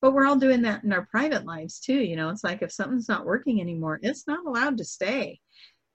But 0.00 0.12
we're 0.12 0.26
all 0.26 0.36
doing 0.36 0.62
that 0.62 0.84
in 0.84 0.92
our 0.92 1.06
private 1.10 1.44
lives 1.44 1.80
too. 1.80 1.98
You 1.98 2.16
know, 2.16 2.28
it's 2.28 2.44
like 2.44 2.62
if 2.62 2.70
something's 2.70 3.08
not 3.08 3.26
working 3.26 3.60
anymore, 3.60 3.98
it's 4.02 4.26
not 4.26 4.46
allowed 4.46 4.78
to 4.78 4.84
stay 4.84 5.40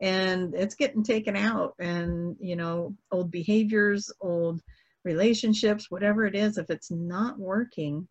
and 0.01 0.53
it's 0.53 0.75
getting 0.75 1.03
taken 1.03 1.37
out. 1.37 1.75
And, 1.79 2.35
you 2.39 2.55
know, 2.55 2.95
old 3.11 3.31
behaviors, 3.31 4.11
old 4.19 4.61
relationships, 5.05 5.89
whatever 5.89 6.25
it 6.25 6.35
is, 6.35 6.57
if 6.57 6.69
it's 6.69 6.91
not 6.91 7.39
working, 7.39 8.07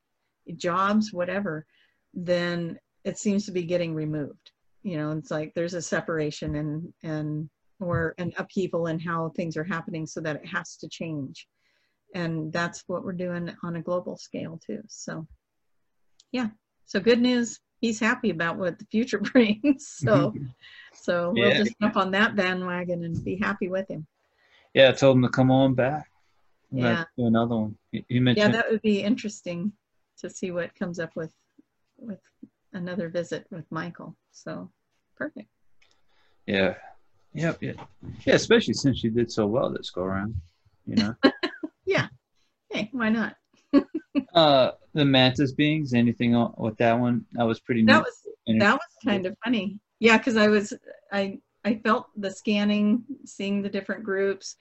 jobs, 0.57 1.13
whatever, 1.13 1.67
then 2.15 2.79
it 3.05 3.19
seems 3.19 3.45
to 3.47 3.53
be 3.53 3.63
getting 3.65 3.95
removed. 3.95 4.51
You 4.83 4.97
know, 4.97 5.13
it's 5.13 5.31
like 5.31 5.53
there's 5.55 5.75
a 5.75 5.83
separation 5.83 6.57
and, 6.57 6.93
and, 7.03 7.49
or 7.81 8.15
an 8.19 8.33
upheaval 8.37 8.87
in 8.89 8.99
how 8.99 9.31
things 9.37 9.57
are 9.57 9.65
happening 9.65 10.07
so 10.07 10.21
that 10.21 10.37
it 10.37 10.47
has 10.47 10.77
to 10.79 10.89
change. 10.89 11.47
And 12.15 12.53
that's 12.53 12.85
what 12.87 13.05
we're 13.05 13.13
doing 13.13 13.51
on 13.65 13.77
a 13.77 13.83
global 13.83 14.17
scale 14.17 14.61
too. 14.65 14.83
So, 14.89 15.27
yeah. 16.33 16.49
So 16.87 17.01
good 17.01 17.21
news. 17.21 17.59
He's 17.81 17.99
happy 17.99 18.31
about 18.31 18.59
what 18.59 18.79
the 18.79 18.85
future 18.87 19.19
brings. 19.33 19.89
So, 19.89 20.31
mm-hmm. 20.31 20.45
so 20.95 21.33
we'll 21.35 21.49
Yeah. 21.49 21.59
just 21.59 21.75
jump 21.81 21.97
on 21.97 22.11
that 22.13 22.37
bandwagon 22.37 23.05
and 23.05 23.25
be 23.25 23.37
happy 23.37 23.69
with 23.69 23.89
him. 23.91 24.07
yeah, 24.75 24.91
I 24.91 24.93
told 24.93 25.17
him 25.17 25.23
to 25.23 25.29
come 25.29 25.51
on 25.51 25.75
back. 25.75 26.09
Yeah. 26.71 27.05
Do 27.19 27.27
another 27.27 27.57
one. 27.57 27.77
You- 27.91 28.05
You 28.09 28.25
Yeah, 28.37 28.49
that 28.49 28.71
would 28.71 28.83
be 28.83 29.03
interesting 29.03 29.73
to 30.19 30.31
see 30.31 30.51
what 30.51 30.75
comes 30.75 30.99
up 30.99 31.11
with 31.17 31.33
with 31.99 32.21
another 32.73 33.09
visit 33.09 33.47
with 33.51 33.65
Michael. 33.71 34.17
So 34.33 34.71
perfect. 35.17 35.49
Yeah. 36.47 36.75
Yep. 37.35 37.59
Yeah. 37.63 37.73
Yeah. 38.27 38.35
Especially 38.35 38.75
since 38.75 39.03
you 39.03 39.11
did 39.11 39.31
so 39.31 39.47
well 39.47 39.71
this 39.71 39.91
go 39.91 40.03
around. 40.03 40.35
You 40.87 40.97
know. 40.97 41.15
Yeah. 41.85 42.07
Hey, 42.71 42.89
why 42.93 43.09
not? 43.09 43.37
uh, 44.35 44.71
the 44.95 45.05
mantis 45.05 45.53
beings. 45.53 45.95
Anything 45.95 46.35
on, 46.35 46.55
with 46.57 46.77
that 46.79 46.99
one? 46.99 47.27
That 47.33 47.45
was 47.45 47.61
pretty. 47.61 47.85
That 47.85 48.05
was 48.05 48.23
that 48.47 48.75
was 48.75 48.81
kind 49.05 49.27
of 49.27 49.37
funny. 49.45 49.79
Yeah, 49.99 50.17
because 50.17 50.37
I 50.37 50.49
was 50.49 50.73
I 51.13 51.39
I 51.65 51.81
felt 51.85 52.07
the 52.17 52.31
scanning, 52.31 53.05
seeing 53.25 53.63
the 53.63 53.69
different 53.69 54.05
groups, 54.05 54.57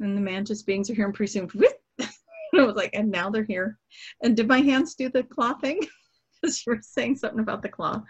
and 0.00 0.16
the 0.16 0.20
mantis 0.20 0.62
beings 0.62 0.90
are 0.90 0.94
here, 0.94 1.06
and 1.06 1.14
pretty 1.14 1.32
soon, 1.32 1.48
whoop, 1.48 1.72
I 2.00 2.62
was 2.62 2.76
like, 2.76 2.90
and 2.94 3.10
now 3.10 3.30
they're 3.30 3.44
here. 3.44 3.78
And 4.22 4.36
did 4.36 4.48
my 4.48 4.60
hands 4.60 4.94
do 4.94 5.08
the 5.08 5.22
claw 5.22 5.54
thing? 5.54 5.80
Because 6.44 6.66
you 6.66 6.74
were 6.74 6.80
saying 6.82 7.16
something 7.16 7.40
about 7.40 7.62
the 7.62 7.68
claw. 7.68 8.02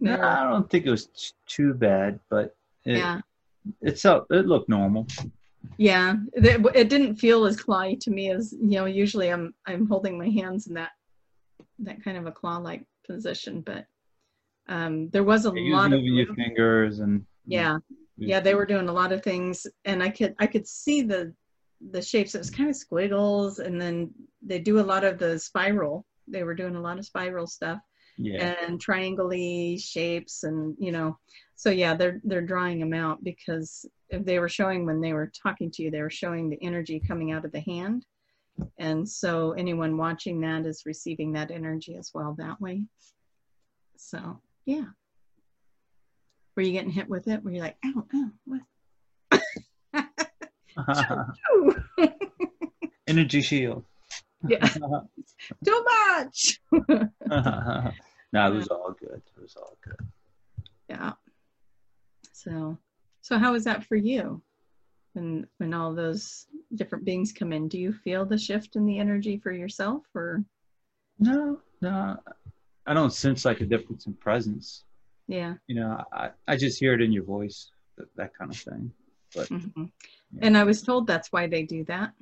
No, 0.00 0.20
I 0.20 0.44
don't 0.44 0.68
think 0.68 0.86
it 0.86 0.90
was 0.90 1.06
t- 1.06 1.32
too 1.46 1.74
bad, 1.74 2.18
but 2.30 2.56
it, 2.84 2.98
Yeah. 2.98 3.20
it's. 3.80 4.04
It 4.04 4.46
looked 4.46 4.68
normal. 4.68 5.06
Yeah, 5.76 6.16
it, 6.32 6.66
it 6.74 6.88
didn't 6.88 7.16
feel 7.16 7.44
as 7.44 7.56
clawy 7.56 8.00
to 8.00 8.10
me 8.10 8.30
as 8.30 8.52
you 8.52 8.78
know. 8.78 8.86
Usually, 8.86 9.30
I'm 9.30 9.54
I'm 9.66 9.86
holding 9.86 10.18
my 10.18 10.28
hands 10.28 10.66
in 10.66 10.74
that 10.74 10.92
that 11.80 12.02
kind 12.02 12.16
of 12.16 12.26
a 12.26 12.32
claw-like 12.32 12.84
position, 13.06 13.60
but 13.60 13.86
um, 14.68 15.10
there 15.10 15.24
was 15.24 15.44
a 15.44 15.50
was 15.50 15.60
lot 15.64 15.92
of 15.92 16.00
moving 16.00 16.14
your 16.14 16.34
fingers 16.34 17.00
and 17.00 17.24
yeah, 17.46 17.78
yeah. 18.16 18.40
They 18.40 18.54
were 18.54 18.66
doing 18.66 18.88
a 18.88 18.92
lot 18.92 19.12
of 19.12 19.22
things, 19.22 19.66
and 19.84 20.02
I 20.02 20.08
could 20.08 20.34
I 20.38 20.46
could 20.46 20.66
see 20.66 21.02
the 21.02 21.34
the 21.90 22.00
shapes. 22.00 22.34
It 22.34 22.38
was 22.38 22.50
kind 22.50 22.70
of 22.70 22.76
squiggles, 22.76 23.58
and 23.58 23.80
then 23.80 24.12
they 24.42 24.58
do 24.58 24.80
a 24.80 24.88
lot 24.92 25.04
of 25.04 25.18
the 25.18 25.38
spiral. 25.38 26.06
They 26.30 26.44
were 26.44 26.54
doing 26.54 26.76
a 26.76 26.80
lot 26.80 26.98
of 26.98 27.06
spiral 27.06 27.46
stuff 27.46 27.80
yeah. 28.20 28.54
and 28.66 28.80
triangle 28.80 29.30
shapes 29.78 30.44
and 30.44 30.76
you 30.78 30.92
know 30.92 31.18
so 31.56 31.70
yeah 31.70 31.94
they're 31.94 32.20
they're 32.24 32.40
drawing 32.40 32.78
them 32.78 32.92
out 32.92 33.22
because 33.24 33.86
if 34.10 34.24
they 34.24 34.38
were 34.38 34.48
showing 34.48 34.84
when 34.84 35.00
they 35.00 35.12
were 35.12 35.32
talking 35.42 35.70
to 35.70 35.82
you 35.82 35.90
they 35.90 36.02
were 36.02 36.10
showing 36.10 36.48
the 36.48 36.62
energy 36.62 37.02
coming 37.06 37.32
out 37.32 37.44
of 37.44 37.52
the 37.52 37.60
hand 37.60 38.04
and 38.78 39.08
so 39.08 39.52
anyone 39.52 39.96
watching 39.96 40.40
that 40.40 40.66
is 40.66 40.82
receiving 40.84 41.32
that 41.32 41.50
energy 41.50 41.96
as 41.96 42.10
well 42.12 42.34
that 42.38 42.60
way 42.60 42.82
so 43.96 44.40
yeah 44.66 44.84
were 46.56 46.62
you 46.62 46.72
getting 46.72 46.90
hit 46.90 47.08
with 47.08 47.26
it 47.28 47.42
were 47.42 47.52
you 47.52 47.60
like 47.60 47.76
ow 47.86 48.06
ow 48.14 48.30
what. 48.44 48.60
Energy 53.06 53.42
shield. 53.42 53.84
Yeah 54.48 54.66
too 55.64 55.84
much 56.12 56.60
no, 58.32 58.46
it 58.46 58.54
was 58.54 58.68
all 58.68 58.94
good. 58.98 59.20
It 59.36 59.42
was 59.42 59.56
all 59.56 59.76
good. 59.82 60.06
yeah 60.88 61.12
so 62.32 62.76
so 63.22 63.38
how 63.38 63.54
is 63.54 63.64
that 63.64 63.84
for 63.84 63.96
you 63.96 64.40
when 65.14 65.46
when 65.58 65.74
all 65.74 65.94
those 65.94 66.46
different 66.76 67.04
beings 67.04 67.32
come 67.32 67.52
in 67.52 67.68
do 67.68 67.78
you 67.78 67.92
feel 67.92 68.24
the 68.24 68.38
shift 68.38 68.76
in 68.76 68.86
the 68.86 68.98
energy 68.98 69.36
for 69.36 69.52
yourself 69.52 70.02
or 70.14 70.44
No, 71.18 71.60
no, 71.82 72.16
I 72.86 72.94
don't 72.94 73.12
sense 73.12 73.44
like 73.44 73.60
a 73.60 73.66
difference 73.66 74.06
in 74.06 74.14
presence. 74.14 74.84
yeah 75.28 75.54
You 75.66 75.74
know, 75.80 76.02
I, 76.12 76.30
I 76.48 76.56
just 76.56 76.78
hear 76.80 76.94
it 76.94 77.02
in 77.02 77.12
your 77.12 77.24
voice, 77.24 77.70
that, 77.98 78.08
that 78.16 78.30
kind 78.38 78.50
of 78.50 78.56
thing. 78.56 78.92
mhm. 79.36 79.90
and 80.40 80.56
i 80.56 80.64
was 80.64 80.82
told 80.82 81.06
that's 81.06 81.30
why 81.32 81.46
they 81.46 81.62
do 81.62 81.84
that 81.84 82.12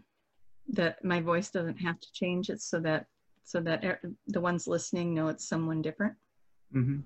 that 0.69 1.03
my 1.05 1.21
voice 1.21 1.51
doesn't 1.51 1.79
have 1.79 1.99
to 2.01 2.13
change. 2.13 2.51
It's 2.51 2.69
so 2.69 2.81
that 2.81 3.07
so 3.45 3.61
that 3.61 3.85
er- 3.85 4.01
the 4.27 4.41
ones 4.41 4.67
listening 4.69 5.15
know 5.15 5.29
it's 5.29 5.49
someone 5.49 5.83
different. 5.83 6.15
Hmm 6.73 7.01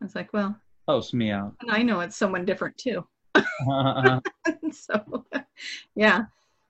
i 0.00 0.04
was 0.04 0.16
like 0.16 0.32
well 0.32 0.56
Helps 0.88 1.14
me 1.14 1.30
out. 1.30 1.54
and 1.60 1.70
i 1.70 1.80
know 1.80 2.00
it's 2.00 2.16
someone 2.16 2.44
different 2.44 2.76
too. 2.76 3.06
So 4.72 5.24
yeah. 5.94 6.22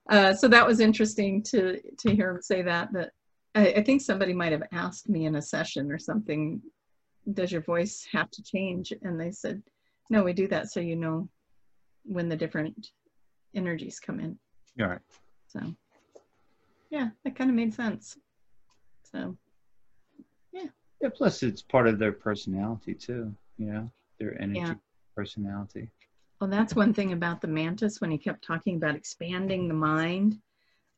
Uh, 0.09 0.33
so 0.35 0.47
that 0.49 0.67
was 0.67 0.79
interesting 0.79 1.41
to 1.43 1.79
to 1.99 2.15
hear 2.15 2.29
him 2.31 2.41
say 2.41 2.61
that 2.61 2.91
that 2.93 3.11
I, 3.55 3.67
I 3.77 3.83
think 3.83 4.01
somebody 4.01 4.33
might 4.33 4.51
have 4.51 4.63
asked 4.71 5.09
me 5.09 5.25
in 5.25 5.35
a 5.35 5.41
session 5.41 5.91
or 5.91 5.97
something 5.97 6.61
does 7.33 7.51
your 7.53 7.61
voice 7.61 8.05
have 8.11 8.29
to 8.31 8.43
change? 8.43 8.91
And 9.01 9.19
they 9.19 9.31
said 9.31 9.63
no 10.09 10.23
we 10.23 10.33
do 10.33 10.47
that 10.49 10.69
so 10.69 10.79
you 10.79 10.95
know 10.95 11.29
when 12.03 12.29
the 12.29 12.35
different 12.35 12.89
energies 13.55 13.99
come 13.99 14.19
in. 14.19 14.37
All 14.81 14.87
right. 14.87 14.99
so 15.47 15.59
yeah 16.93 17.09
that 17.23 17.35
kind 17.35 17.49
of 17.49 17.55
made 17.55 17.73
sense 17.73 18.15
so 19.11 19.35
Yeah, 20.53 20.67
Yeah. 21.01 21.09
plus 21.13 21.41
it's 21.43 21.61
part 21.63 21.87
of 21.87 21.97
their 21.97 22.11
personality 22.11 22.93
too, 22.93 23.35
you 23.57 23.65
know, 23.71 23.91
their 24.19 24.39
energy, 24.39 24.59
Yeah. 24.59 24.75
personality. 25.15 25.89
Well, 26.39 26.49
that's 26.49 26.75
one 26.75 26.93
thing 26.93 27.13
about 27.13 27.41
the 27.41 27.47
mantis 27.47 27.99
when 27.99 28.11
he 28.11 28.17
kept 28.17 28.43
talking 28.45 28.75
about 28.77 28.95
expanding 28.95 29.67
the 29.67 29.73
mind. 29.73 30.39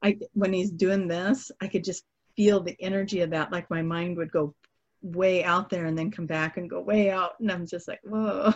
I 0.03 0.17
when 0.33 0.51
he's 0.53 0.71
doing 0.71 1.07
this, 1.07 1.51
I 1.61 1.67
could 1.67 1.83
just 1.85 2.03
feel 2.35 2.59
the 2.61 2.75
energy 2.79 3.21
of 3.21 3.29
that. 3.29 3.51
Like 3.51 3.69
my 3.69 3.81
mind 3.81 4.17
would 4.17 4.31
go 4.31 4.53
way 5.01 5.43
out 5.43 5.69
there 5.69 5.85
and 5.85 5.97
then 5.97 6.11
come 6.11 6.25
back 6.25 6.57
and 6.57 6.69
go 6.69 6.81
way 6.81 7.09
out, 7.09 7.33
and 7.39 7.49
I'm 7.51 7.65
just 7.65 7.87
like, 7.87 8.01
whoa. 8.03 8.53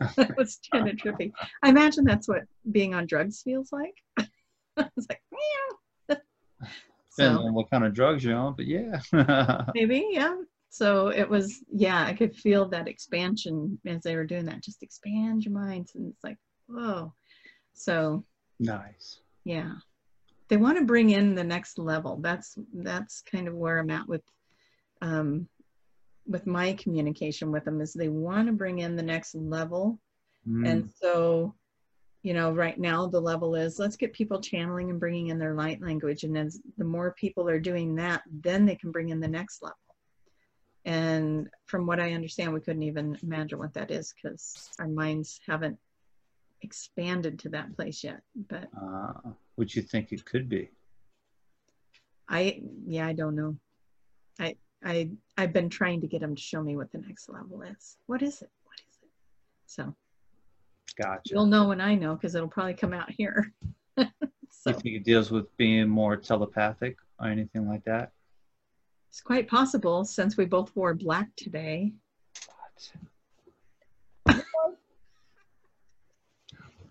that 0.16 0.36
was 0.36 0.58
kind 0.72 0.88
of 0.88 0.96
trippy. 0.96 1.30
I 1.62 1.68
imagine 1.68 2.04
that's 2.04 2.26
what 2.26 2.42
being 2.72 2.94
on 2.94 3.06
drugs 3.06 3.42
feels 3.42 3.70
like. 3.70 3.94
it's 4.18 5.06
like, 5.08 5.22
meow. 5.30 5.78
Depends 6.60 7.40
so 7.40 7.46
on 7.46 7.54
what 7.54 7.70
kind 7.70 7.84
of 7.84 7.94
drugs 7.94 8.24
you're 8.24 8.36
on, 8.36 8.54
but 8.54 8.66
yeah. 8.66 9.00
maybe, 9.74 10.08
yeah. 10.10 10.36
So 10.70 11.08
it 11.08 11.28
was, 11.28 11.64
yeah, 11.72 12.04
I 12.04 12.12
could 12.12 12.36
feel 12.36 12.68
that 12.68 12.88
expansion 12.88 13.78
as 13.86 14.02
they 14.02 14.14
were 14.14 14.24
doing 14.24 14.46
that. 14.46 14.62
Just 14.62 14.82
expand 14.82 15.44
your 15.44 15.54
minds. 15.54 15.94
And 15.96 16.12
it's 16.12 16.22
like, 16.22 16.38
whoa. 16.68 17.12
So 17.74 18.24
nice. 18.58 19.20
yeah. 19.44 19.72
They 20.48 20.56
want 20.56 20.78
to 20.78 20.84
bring 20.84 21.10
in 21.10 21.34
the 21.34 21.44
next 21.44 21.78
level. 21.78 22.18
That's 22.20 22.56
that's 22.74 23.22
kind 23.22 23.46
of 23.46 23.54
where 23.54 23.78
I'm 23.78 23.90
at 23.90 24.08
with 24.08 24.22
um 25.00 25.48
with 26.26 26.46
my 26.46 26.72
communication 26.74 27.50
with 27.50 27.64
them 27.64 27.80
is 27.80 27.92
they 27.92 28.08
want 28.08 28.46
to 28.46 28.52
bring 28.52 28.78
in 28.80 28.96
the 28.96 29.02
next 29.02 29.34
level. 29.34 29.98
Mm. 30.48 30.68
And 30.68 30.90
so, 31.00 31.54
you 32.22 32.34
know, 32.34 32.52
right 32.52 32.78
now 32.78 33.06
the 33.06 33.20
level 33.20 33.54
is 33.54 33.78
let's 33.78 33.96
get 33.96 34.12
people 34.12 34.40
channeling 34.40 34.90
and 34.90 35.00
bringing 35.00 35.28
in 35.28 35.38
their 35.38 35.54
light 35.54 35.80
language. 35.80 36.24
And 36.24 36.36
as 36.36 36.60
the 36.76 36.84
more 36.84 37.14
people 37.18 37.48
are 37.48 37.60
doing 37.60 37.94
that, 37.96 38.22
then 38.30 38.66
they 38.66 38.76
can 38.76 38.92
bring 38.92 39.08
in 39.08 39.20
the 39.20 39.28
next 39.28 39.62
level. 39.62 39.76
And 40.84 41.48
from 41.66 41.86
what 41.86 42.00
I 42.00 42.12
understand, 42.12 42.52
we 42.52 42.60
couldn't 42.60 42.82
even 42.82 43.18
imagine 43.22 43.58
what 43.58 43.74
that 43.74 43.90
is 43.90 44.14
because 44.14 44.70
our 44.78 44.88
minds 44.88 45.40
haven't 45.46 45.78
expanded 46.62 47.38
to 47.40 47.48
that 47.50 47.74
place 47.74 48.04
yet. 48.04 48.20
But 48.48 48.68
uh, 48.80 49.12
what 49.56 49.74
you 49.74 49.82
think 49.82 50.12
it 50.12 50.24
could 50.24 50.48
be? 50.48 50.70
I, 52.28 52.62
yeah, 52.86 53.06
I 53.06 53.12
don't 53.12 53.34
know. 53.34 53.56
I, 54.38 54.56
I, 54.84 55.10
I've 55.36 55.52
been 55.52 55.68
trying 55.68 56.00
to 56.02 56.06
get 56.06 56.20
them 56.20 56.34
to 56.34 56.42
show 56.42 56.62
me 56.62 56.76
what 56.76 56.92
the 56.92 56.98
next 56.98 57.28
level 57.28 57.62
is. 57.62 57.96
What 58.06 58.22
is 58.22 58.40
it? 58.40 58.50
What 58.64 58.80
is 58.88 58.98
it? 59.02 59.08
So 59.66 59.94
Gotcha. 60.96 61.22
you'll 61.32 61.46
know 61.46 61.68
when 61.68 61.80
I 61.80 61.94
know 61.94 62.14
because 62.14 62.34
it'll 62.34 62.48
probably 62.48 62.74
come 62.74 62.92
out 62.92 63.10
here. 63.10 63.52
You 64.66 64.74
think 64.74 64.96
it 64.96 65.04
deals 65.04 65.30
with 65.30 65.56
being 65.56 65.88
more 65.88 66.18
telepathic 66.18 66.96
or 67.18 67.28
anything 67.28 67.66
like 67.66 67.82
that? 67.84 68.12
it's 69.10 69.20
quite 69.20 69.48
possible 69.48 70.04
since 70.04 70.36
we 70.36 70.44
both 70.44 70.74
wore 70.76 70.94
black 70.94 71.28
today. 71.36 71.92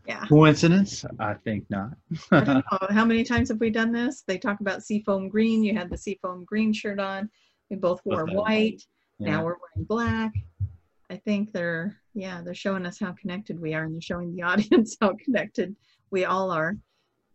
Yeah. 0.05 0.25
Coincidence? 0.25 1.05
I 1.19 1.35
think 1.35 1.69
not. 1.69 1.91
I. 2.31 2.63
How 2.89 3.05
many 3.05 3.23
times 3.23 3.49
have 3.49 3.59
we 3.59 3.69
done 3.69 3.91
this? 3.91 4.23
They 4.25 4.39
talk 4.39 4.59
about 4.59 4.83
seafoam 4.83 5.29
green. 5.29 5.63
You 5.63 5.77
had 5.77 5.91
the 5.91 5.97
seafoam 5.97 6.45
green 6.45 6.73
shirt 6.73 6.99
on. 6.99 7.29
We 7.69 7.75
both 7.75 8.01
wore 8.03 8.25
had 8.25 8.35
white. 8.35 8.83
Yeah. 9.19 9.29
Now 9.29 9.45
we're 9.45 9.55
wearing 9.75 9.85
black. 9.85 10.33
I 11.11 11.17
think 11.17 11.53
they're, 11.53 11.98
yeah, 12.13 12.41
they're 12.43 12.53
showing 12.53 12.85
us 12.85 12.99
how 12.99 13.13
connected 13.13 13.59
we 13.59 13.73
are 13.73 13.83
and 13.83 13.93
they're 13.93 14.01
showing 14.01 14.35
the 14.35 14.41
audience 14.43 14.97
how 14.99 15.15
connected 15.23 15.75
we 16.11 16.25
all 16.25 16.51
are. 16.51 16.77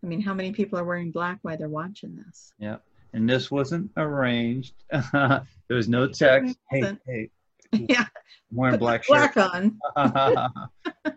I 0.02 0.06
mean, 0.06 0.20
how 0.20 0.34
many 0.34 0.52
people 0.52 0.78
are 0.78 0.84
wearing 0.84 1.10
black 1.10 1.38
while 1.42 1.56
they're 1.56 1.68
watching 1.68 2.16
this? 2.26 2.52
Yeah. 2.58 2.76
And 3.14 3.28
this 3.28 3.50
wasn't 3.50 3.90
arranged. 3.96 4.74
there 4.90 5.46
was 5.70 5.88
no 5.88 6.08
text. 6.08 6.58
Hey, 6.70 6.96
hey, 7.06 7.30
yeah. 7.72 8.04
I'm 8.50 8.56
wearing 8.56 8.74
put 8.74 8.80
black 8.80 9.04
shirt. 9.04 9.34
black 9.34 9.54
on. 9.54 9.78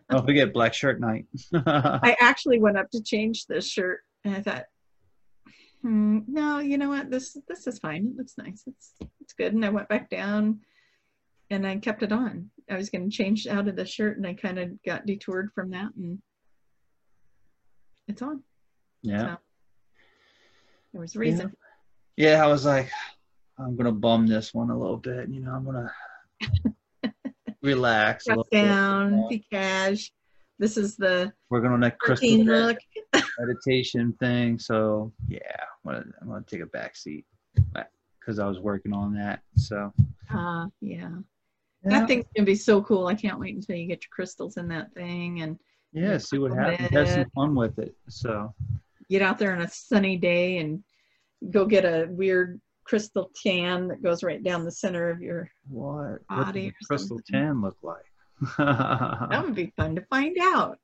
Don't 0.09 0.25
forget 0.25 0.53
black 0.53 0.73
shirt 0.73 0.99
night. 0.99 1.25
I 1.53 2.15
actually 2.21 2.59
went 2.59 2.77
up 2.77 2.89
to 2.91 3.01
change 3.01 3.47
this 3.47 3.67
shirt 3.67 4.01
and 4.23 4.35
I 4.35 4.41
thought, 4.41 4.65
hmm, 5.81 6.19
no, 6.27 6.59
you 6.59 6.77
know 6.77 6.89
what? 6.89 7.09
This 7.09 7.37
this 7.47 7.67
is 7.67 7.79
fine. 7.79 8.11
It 8.11 8.17
looks 8.17 8.37
nice. 8.37 8.63
It's 8.67 8.93
it's 9.21 9.33
good. 9.33 9.53
And 9.53 9.65
I 9.65 9.69
went 9.69 9.89
back 9.89 10.09
down 10.09 10.61
and 11.49 11.65
I 11.65 11.77
kept 11.77 12.03
it 12.03 12.11
on. 12.11 12.51
I 12.69 12.75
was 12.75 12.89
going 12.89 13.09
to 13.09 13.15
change 13.15 13.47
out 13.47 13.67
of 13.67 13.75
the 13.75 13.85
shirt 13.85 14.17
and 14.17 14.27
I 14.27 14.33
kind 14.33 14.59
of 14.59 14.81
got 14.83 15.05
detoured 15.05 15.51
from 15.53 15.71
that 15.71 15.89
and 15.95 16.19
it's 18.07 18.21
on. 18.21 18.43
yeah. 19.01 19.35
So 19.35 19.37
there 20.93 21.01
was 21.01 21.15
a 21.15 21.19
reason. 21.19 21.53
Yeah, 22.15 22.43
I 22.43 22.47
was 22.47 22.65
like, 22.65 22.89
I'm 23.59 23.75
gonna 23.75 23.91
bum 23.91 24.27
this 24.27 24.53
one 24.53 24.69
a 24.69 24.77
little 24.77 24.97
bit. 24.97 25.29
You 25.29 25.41
know, 25.41 25.51
I'm 25.51 25.65
gonna 25.65 25.91
relax 27.61 28.25
a 28.27 28.29
Press 28.29 28.37
little 28.37 28.47
bit. 28.51 28.61
down, 28.63 29.27
be 29.29 29.45
cash. 29.51 30.11
This 30.59 30.77
is 30.77 30.95
the 30.95 31.31
We're 31.49 31.61
gonna 31.61 31.79
that 31.79 31.99
crystal 31.99 32.43
look. 32.45 32.77
meditation 33.39 34.13
thing. 34.19 34.57
So 34.57 35.11
yeah, 35.27 35.39
I'm 35.85 35.91
gonna, 35.91 36.05
I'm 36.21 36.27
gonna 36.27 36.43
take 36.47 36.61
a 36.61 36.65
back 36.67 36.95
seat 36.95 37.25
because 38.19 38.39
I 38.39 38.47
was 38.47 38.59
working 38.59 38.93
on 38.93 39.13
that. 39.15 39.41
So 39.55 39.93
Uh, 40.33 40.67
yeah. 40.81 41.09
Yeah, 41.89 41.99
That 41.99 42.07
thing's 42.07 42.25
gonna 42.35 42.45
be 42.45 42.55
so 42.55 42.81
cool. 42.81 43.07
I 43.07 43.15
can't 43.15 43.39
wait 43.39 43.55
until 43.55 43.75
you 43.75 43.87
get 43.87 44.03
your 44.03 44.09
crystals 44.11 44.57
in 44.57 44.67
that 44.69 44.93
thing 44.93 45.41
and 45.41 45.59
yeah, 45.93 46.17
see 46.17 46.37
what 46.37 46.51
happens. 46.51 46.89
Have 46.91 47.09
some 47.09 47.29
fun 47.33 47.55
with 47.55 47.79
it. 47.79 47.95
So 48.09 48.53
get 49.09 49.21
out 49.21 49.39
there 49.39 49.53
on 49.53 49.61
a 49.61 49.69
sunny 49.69 50.17
day 50.17 50.57
and 50.57 50.83
go 51.49 51.65
get 51.65 51.85
a 51.85 52.07
weird 52.09 52.59
crystal 52.83 53.31
tan 53.41 53.87
that 53.87 54.01
goes 54.01 54.23
right 54.23 54.43
down 54.43 54.63
the 54.63 54.71
center 54.71 55.09
of 55.09 55.21
your 55.21 55.49
what? 55.67 56.19
What 56.27 56.27
Body 56.27 56.65
does 56.65 56.71
or 56.71 56.87
crystal 56.87 57.17
something. 57.17 57.41
tan 57.41 57.61
look 57.61 57.77
like? 57.81 58.05
that 58.57 59.41
would 59.43 59.55
be 59.55 59.73
fun 59.75 59.95
to 59.95 60.01
find 60.09 60.37
out 60.39 60.77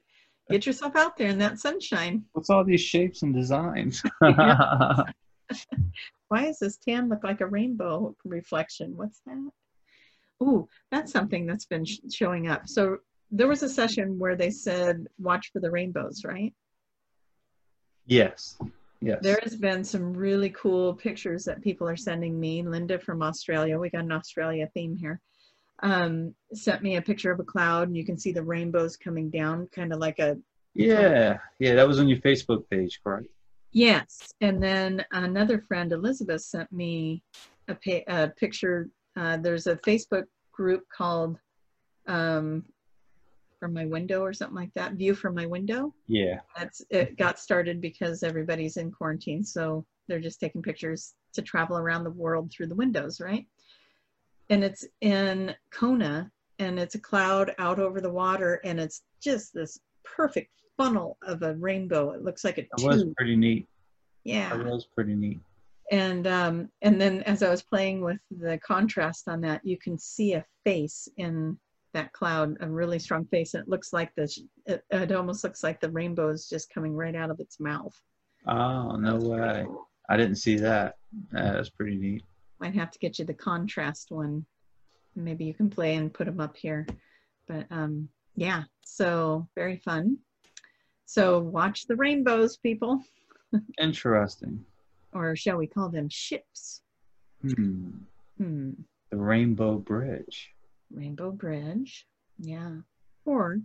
get 0.49 0.65
yourself 0.65 0.95
out 0.95 1.17
there 1.17 1.30
in 1.30 1.38
that 1.38 1.59
sunshine 1.59 2.23
What's 2.34 2.49
all 2.49 2.63
these 2.63 2.81
shapes 2.81 3.21
and 3.21 3.34
designs? 3.34 4.01
why 4.21 5.05
does 6.45 6.59
this 6.59 6.77
tan 6.77 7.09
look 7.09 7.23
like 7.23 7.41
a 7.41 7.45
rainbow 7.45 8.15
reflection 8.25 8.97
what's 8.97 9.21
that 9.27 9.51
Ooh, 10.43 10.67
that's 10.91 11.11
something 11.11 11.45
that's 11.45 11.65
been 11.65 11.85
sh- 11.85 11.99
showing 12.11 12.47
up 12.47 12.67
so 12.67 12.97
there 13.31 13.47
was 13.47 13.63
a 13.63 13.69
session 13.69 14.19
where 14.19 14.35
they 14.35 14.51
said 14.51 15.07
watch 15.17 15.51
for 15.51 15.59
the 15.59 15.71
rainbows 15.71 16.23
right 16.25 16.53
yes. 18.05 18.57
Yes. 19.03 19.19
There 19.21 19.39
has 19.43 19.57
been 19.57 19.83
some 19.83 20.13
really 20.13 20.49
cool 20.51 20.93
pictures 20.93 21.43
that 21.43 21.61
people 21.61 21.89
are 21.89 21.97
sending 21.97 22.39
me. 22.39 22.63
Linda 22.63 22.97
from 22.97 23.21
Australia, 23.21 23.77
we 23.77 23.89
got 23.89 24.05
an 24.05 24.13
Australia 24.13 24.69
theme 24.73 24.95
here, 24.95 25.19
um, 25.81 26.33
sent 26.53 26.81
me 26.81 26.95
a 26.95 27.01
picture 27.01 27.29
of 27.29 27.39
a 27.41 27.43
cloud, 27.43 27.89
and 27.89 27.97
you 27.97 28.05
can 28.05 28.17
see 28.17 28.31
the 28.31 28.41
rainbows 28.41 28.95
coming 28.95 29.29
down, 29.29 29.67
kind 29.75 29.91
of 29.91 29.99
like 29.99 30.19
a 30.19 30.37
yeah. 30.73 31.37
Yeah. 31.59 31.75
That 31.75 31.87
was 31.87 31.99
on 31.99 32.07
your 32.07 32.19
Facebook 32.19 32.69
page, 32.69 33.01
correct? 33.03 33.27
yes. 33.73 34.31
And 34.39 34.63
then 34.63 35.03
another 35.11 35.59
friend, 35.59 35.91
Elizabeth, 35.91 36.41
sent 36.41 36.71
me 36.71 37.23
a, 37.67 38.03
a 38.07 38.27
picture. 38.29 38.89
Uh, 39.15 39.37
there's 39.37 39.67
a 39.67 39.75
Facebook 39.75 40.23
group 40.53 40.84
called 40.95 41.38
um, 42.07 42.63
"From 43.59 43.73
My 43.73 43.85
Window" 43.85 44.21
or 44.21 44.34
something 44.34 44.55
like 44.55 44.73
that. 44.75 44.93
View 44.93 45.13
from 45.15 45.35
my 45.35 45.45
window. 45.45 45.93
Yeah. 46.07 46.39
that's 46.57 46.81
it 46.89 47.17
got 47.17 47.39
started 47.39 47.81
because 47.81 48.23
everybody's 48.23 48.77
in 48.77 48.91
quarantine 48.91 49.43
so 49.43 49.85
they're 50.07 50.19
just 50.19 50.39
taking 50.39 50.61
pictures 50.61 51.13
to 51.34 51.41
travel 51.41 51.77
around 51.77 52.03
the 52.03 52.11
world 52.11 52.51
through 52.51 52.67
the 52.67 52.75
windows 52.75 53.19
right 53.21 53.45
and 54.49 54.63
it's 54.63 54.85
in 55.01 55.55
kona 55.71 56.30
and 56.59 56.77
it's 56.77 56.95
a 56.95 56.99
cloud 56.99 57.55
out 57.57 57.80
over 57.80 57.99
the 58.01 58.09
water 58.09 58.59
and 58.65 58.80
it's 58.80 59.01
just 59.21 59.53
this 59.53 59.80
perfect 60.03 60.51
funnel 60.77 61.17
of 61.23 61.41
a 61.41 61.55
rainbow 61.55 62.11
it 62.11 62.21
looks 62.23 62.43
like 62.43 62.57
a 62.57 62.61
That 62.77 62.85
was 62.85 63.05
pretty 63.17 63.35
neat. 63.38 63.65
yeah 64.25 64.49
That 64.55 64.65
was 64.65 64.85
pretty 64.93 65.15
neat. 65.15 65.39
And 65.93 66.25
um 66.25 66.67
and 66.81 66.99
then 66.99 67.21
as 67.23 67.43
i 67.43 67.49
was 67.49 67.61
playing 67.61 68.01
with 68.01 68.17
the 68.31 68.57
contrast 68.65 69.27
on 69.27 69.39
that 69.41 69.61
you 69.63 69.77
can 69.77 69.97
see 69.97 70.33
a 70.33 70.43
face 70.65 71.07
in 71.17 71.55
that 71.93 72.11
cloud 72.13 72.57
a 72.61 72.67
really 72.67 72.97
strong 72.97 73.23
face 73.25 73.53
and 73.53 73.61
it 73.61 73.69
looks 73.69 73.93
like 73.93 74.11
this 74.15 74.39
it, 74.65 74.83
it 74.89 75.11
almost 75.11 75.43
looks 75.43 75.61
like 75.63 75.79
the 75.79 75.91
rainbow 75.91 76.29
is 76.29 76.49
just 76.49 76.73
coming 76.73 76.95
right 76.95 77.15
out 77.15 77.29
of 77.29 77.39
its 77.39 77.59
mouth 77.59 77.95
Oh 78.45 78.97
no 78.97 79.15
way! 79.15 79.63
cool. 79.65 79.87
I 80.09 80.17
didn't 80.17 80.35
see 80.35 80.57
that. 80.57 80.95
That's 81.31 81.69
pretty 81.69 81.95
neat. 81.95 82.23
might 82.59 82.73
have 82.75 82.91
to 82.91 82.99
get 82.99 83.17
you 83.19 83.23
the 83.25 83.33
contrast 83.33 84.09
one 84.09 84.45
maybe 85.15 85.45
you 85.45 85.53
can 85.53 85.69
play 85.69 85.95
and 85.95 86.11
put 86.13 86.25
them 86.25 86.39
up 86.39 86.57
here 86.57 86.87
but 87.47 87.67
um 87.69 88.09
yeah 88.35 88.63
so 88.83 89.47
very 89.55 89.77
fun 89.77 90.17
so 91.05 91.39
watch 91.39 91.85
the 91.85 91.95
rainbows 91.95 92.57
people 92.57 92.99
Interesting. 93.79 94.65
Or 95.14 95.35
shall 95.35 95.57
we 95.57 95.68
call 95.68 95.90
them 95.90 96.10
ships 96.10 96.81
Hmm. 97.41 97.90
hmm 98.38 98.72
The 99.10 99.18
Rainbow 99.18 99.77
Bridge. 99.77 100.52
Rainbow 100.91 101.31
Bridge. 101.31 102.07
Yeah. 102.40 102.77
Or 103.26 103.60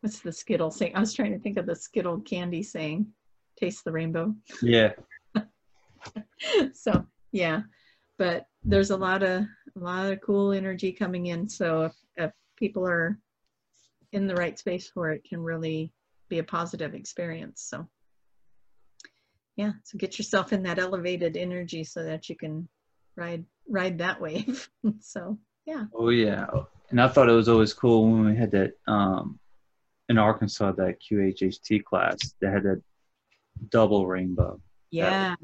what's 0.00 0.20
the 0.20 0.32
Skittle 0.32 0.70
saying? 0.70 0.96
I 0.96 1.00
was 1.00 1.14
trying 1.14 1.32
to 1.32 1.38
think 1.38 1.56
of 1.56 1.66
the 1.66 1.76
Skittle 1.76 2.20
candy 2.20 2.62
saying, 2.62 3.06
taste 3.56 3.84
the 3.84 3.92
rainbow. 3.92 4.34
Yeah. 4.60 4.92
so 6.72 7.06
yeah. 7.30 7.62
But 8.18 8.46
there's 8.64 8.90
a 8.90 8.96
lot 8.96 9.22
of 9.22 9.42
a 9.42 9.78
lot 9.78 10.12
of 10.12 10.20
cool 10.20 10.52
energy 10.52 10.92
coming 10.92 11.26
in. 11.26 11.48
So 11.48 11.84
if, 11.84 11.92
if 12.16 12.32
people 12.56 12.86
are 12.86 13.18
in 14.12 14.26
the 14.26 14.34
right 14.34 14.58
space 14.58 14.88
for 14.88 15.10
it, 15.10 15.22
it 15.24 15.28
can 15.28 15.40
really 15.40 15.92
be 16.28 16.38
a 16.38 16.44
positive 16.44 16.94
experience. 16.94 17.62
So 17.68 17.86
yeah, 19.56 19.72
so 19.84 19.98
get 19.98 20.18
yourself 20.18 20.52
in 20.52 20.62
that 20.64 20.78
elevated 20.78 21.36
energy 21.36 21.84
so 21.84 22.02
that 22.04 22.28
you 22.28 22.36
can 22.36 22.68
ride 23.16 23.44
ride 23.68 23.98
that 23.98 24.20
wave. 24.20 24.68
so 25.00 25.38
yeah. 25.66 25.84
Oh 25.94 26.08
yeah. 26.10 26.46
And 26.90 27.00
I 27.00 27.08
thought 27.08 27.28
it 27.28 27.32
was 27.32 27.48
always 27.48 27.72
cool 27.72 28.10
when 28.10 28.24
we 28.26 28.36
had 28.36 28.50
that 28.52 28.72
um, 28.86 29.38
in 30.08 30.18
Arkansas 30.18 30.72
that 30.72 30.96
QHHT 31.00 31.84
class 31.84 32.18
that 32.40 32.52
had 32.52 32.64
that 32.64 32.82
double 33.70 34.06
rainbow. 34.06 34.60
Yeah. 34.90 35.34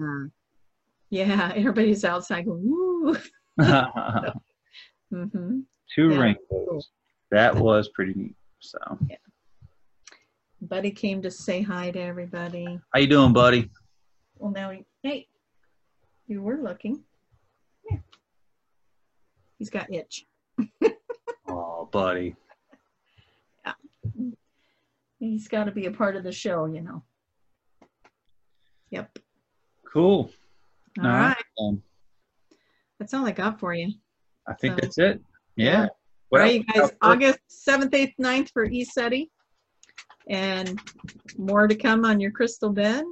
Yeah. 1.10 1.52
Everybody's 1.54 2.04
outside 2.04 2.44
going, 2.46 2.62
woo. 2.64 3.16
hmm 5.10 5.60
Two 5.94 6.10
Yeah. 6.10 6.18
rainbows. 6.18 6.88
That 7.30 7.54
was 7.56 7.88
pretty 7.94 8.12
neat. 8.14 8.34
So, 8.60 8.78
yeah 9.08 9.16
Buddy 10.60 10.90
came 10.90 11.22
to 11.22 11.30
say 11.30 11.62
hi 11.62 11.90
to 11.92 12.00
everybody. 12.00 12.80
how 12.92 13.00
you 13.00 13.06
doing, 13.06 13.32
buddy? 13.32 13.70
Well, 14.38 14.52
now, 14.52 14.70
he, 14.70 14.84
hey, 15.02 15.26
you 16.26 16.42
were 16.42 16.56
looking. 16.58 17.02
Yeah. 17.90 17.98
He's 19.58 19.70
got 19.70 19.92
itch. 19.92 20.26
Oh, 21.50 21.88
buddy. 21.90 22.36
Yeah. 23.64 23.72
He's 25.18 25.48
got 25.48 25.64
to 25.64 25.70
be 25.72 25.86
a 25.86 25.90
part 25.90 26.14
of 26.14 26.22
the 26.22 26.30
show, 26.30 26.66
you 26.66 26.82
know. 26.82 27.02
Yep. 28.90 29.18
Cool. 29.90 30.30
All 31.02 31.08
right. 31.08 31.34
Um, 31.58 31.82
That's 32.98 33.14
all 33.14 33.26
I 33.26 33.32
got 33.32 33.58
for 33.58 33.72
you. 33.72 33.92
I 34.46 34.52
think 34.54 34.74
So- 34.74 34.80
that's 34.82 34.98
it. 34.98 35.22
Yeah. 35.56 35.64
Yeah. 35.64 35.86
Well, 36.30 36.42
all 36.42 36.48
right, 36.48 36.54
you 36.56 36.64
guys, 36.64 36.90
uh, 36.90 36.94
August 37.00 37.38
7th, 37.48 37.92
8th, 37.94 38.14
9th 38.20 38.50
for 38.52 38.68
ECETI. 38.68 39.30
And 40.28 40.78
more 41.38 41.66
to 41.66 41.74
come 41.74 42.04
on 42.04 42.20
your 42.20 42.30
crystal 42.30 42.68
bed. 42.70 43.04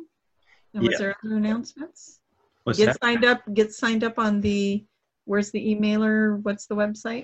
And 0.76 0.84
was 0.84 0.92
Yeah. 0.92 0.98
there 0.98 1.16
other 1.24 1.36
announcements? 1.36 2.20
what's 2.64 2.78
Get 2.78 2.86
that? 2.86 3.00
signed 3.02 3.24
up, 3.24 3.42
get 3.54 3.72
signed 3.72 4.04
up 4.04 4.18
on 4.18 4.40
the, 4.42 4.84
where's 5.24 5.50
the 5.50 5.74
emailer? 5.74 6.42
What's 6.42 6.66
the 6.66 6.74
website? 6.76 7.22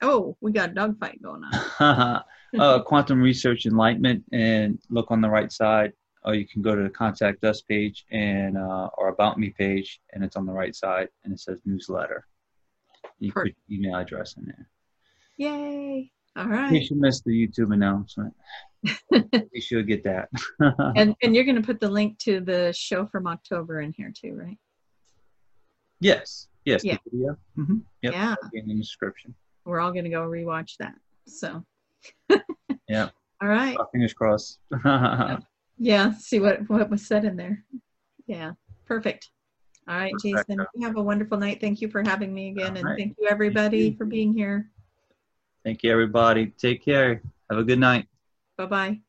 Oh, 0.00 0.36
we 0.40 0.52
got 0.52 0.70
a 0.70 0.74
dogfight 0.74 1.20
going 1.20 1.42
on. 1.42 2.22
uh, 2.58 2.82
quantum 2.82 3.20
research 3.20 3.66
enlightenment 3.66 4.24
and 4.32 4.78
look 4.90 5.10
on 5.10 5.20
the 5.20 5.28
right 5.28 5.50
side 5.50 5.92
or 6.24 6.34
you 6.34 6.46
can 6.46 6.62
go 6.62 6.76
to 6.76 6.82
the 6.82 6.90
contact 6.90 7.42
us 7.44 7.62
page 7.62 8.04
and 8.12 8.56
uh, 8.56 8.88
or 8.96 9.08
about 9.08 9.38
me 9.38 9.50
page 9.50 10.00
and 10.12 10.22
it's 10.24 10.36
on 10.36 10.46
the 10.46 10.52
right 10.52 10.74
side 10.74 11.08
and 11.24 11.32
it 11.32 11.40
says 11.40 11.60
newsletter 11.64 12.26
you 13.18 13.32
put 13.32 13.40
Perfect. 13.42 13.58
email 13.70 13.96
address 13.96 14.36
in 14.36 14.44
there 14.46 14.68
Yay. 15.36 16.10
All 16.36 16.44
in 16.44 16.50
right. 16.50 16.70
case 16.70 16.90
you 16.90 16.96
missed 17.00 17.24
the 17.24 17.30
youtube 17.46 17.72
announcement 17.72 18.34
you 19.12 19.60
should 19.60 19.86
get 19.86 20.04
that 20.04 20.28
And, 20.96 21.14
and 21.22 21.34
you're 21.34 21.44
going 21.44 21.56
to 21.60 21.62
put 21.66 21.80
the 21.80 21.88
link 21.90 22.18
to 22.18 22.40
the 22.40 22.72
show 22.72 23.06
from 23.06 23.26
October 23.26 23.80
in 23.80 23.92
here 23.96 24.12
too, 24.14 24.34
right? 24.34 24.58
yes 26.00 26.46
yes 26.64 26.84
Yeah. 26.84 26.96
the 27.04 27.10
video 27.18 27.36
hmm 27.56 27.78
yep 28.02 28.12
Yeah. 28.14 28.34
in 28.54 28.68
the 28.68 28.74
description 28.74 29.34
We're 29.64 29.80
all 29.80 29.90
going 29.92 30.04
to 30.04 30.10
go 30.10 30.22
rewatch 30.22 30.76
that. 30.78 30.94
So. 31.26 31.64
Yeah. 32.88 33.10
All 33.42 33.48
right. 33.48 33.76
Oh, 33.78 33.84
fingers 33.92 34.14
crossed 34.14 34.60
Yeah, 35.78 36.12
see 36.14 36.38
what 36.40 36.68
what 36.70 36.88
was 36.88 37.06
said 37.06 37.24
in 37.24 37.36
there. 37.36 37.64
Yeah, 38.26 38.52
perfect. 38.86 39.30
All 39.88 39.96
right, 39.96 40.12
Perfect. 40.12 40.48
Jason, 40.48 40.66
you 40.74 40.86
have 40.86 40.96
a 40.96 41.02
wonderful 41.02 41.36
night. 41.38 41.60
Thank 41.60 41.80
you 41.82 41.88
for 41.88 42.02
having 42.02 42.32
me 42.34 42.48
again, 42.50 42.76
and 42.76 42.86
All 42.86 42.92
right. 42.92 42.98
thank 42.98 43.16
you 43.18 43.26
everybody 43.28 43.78
you. 43.90 43.96
for 43.96 44.04
being 44.06 44.32
here. 44.32 44.70
thank 45.64 45.82
you 45.82 45.90
everybody 45.90 46.46
take 46.58 46.82
care 46.84 47.20
have 47.50 47.58
a 47.58 47.64
good 47.64 47.78
night 47.78 48.06
Bye 48.58 48.66
bye. 48.66 49.00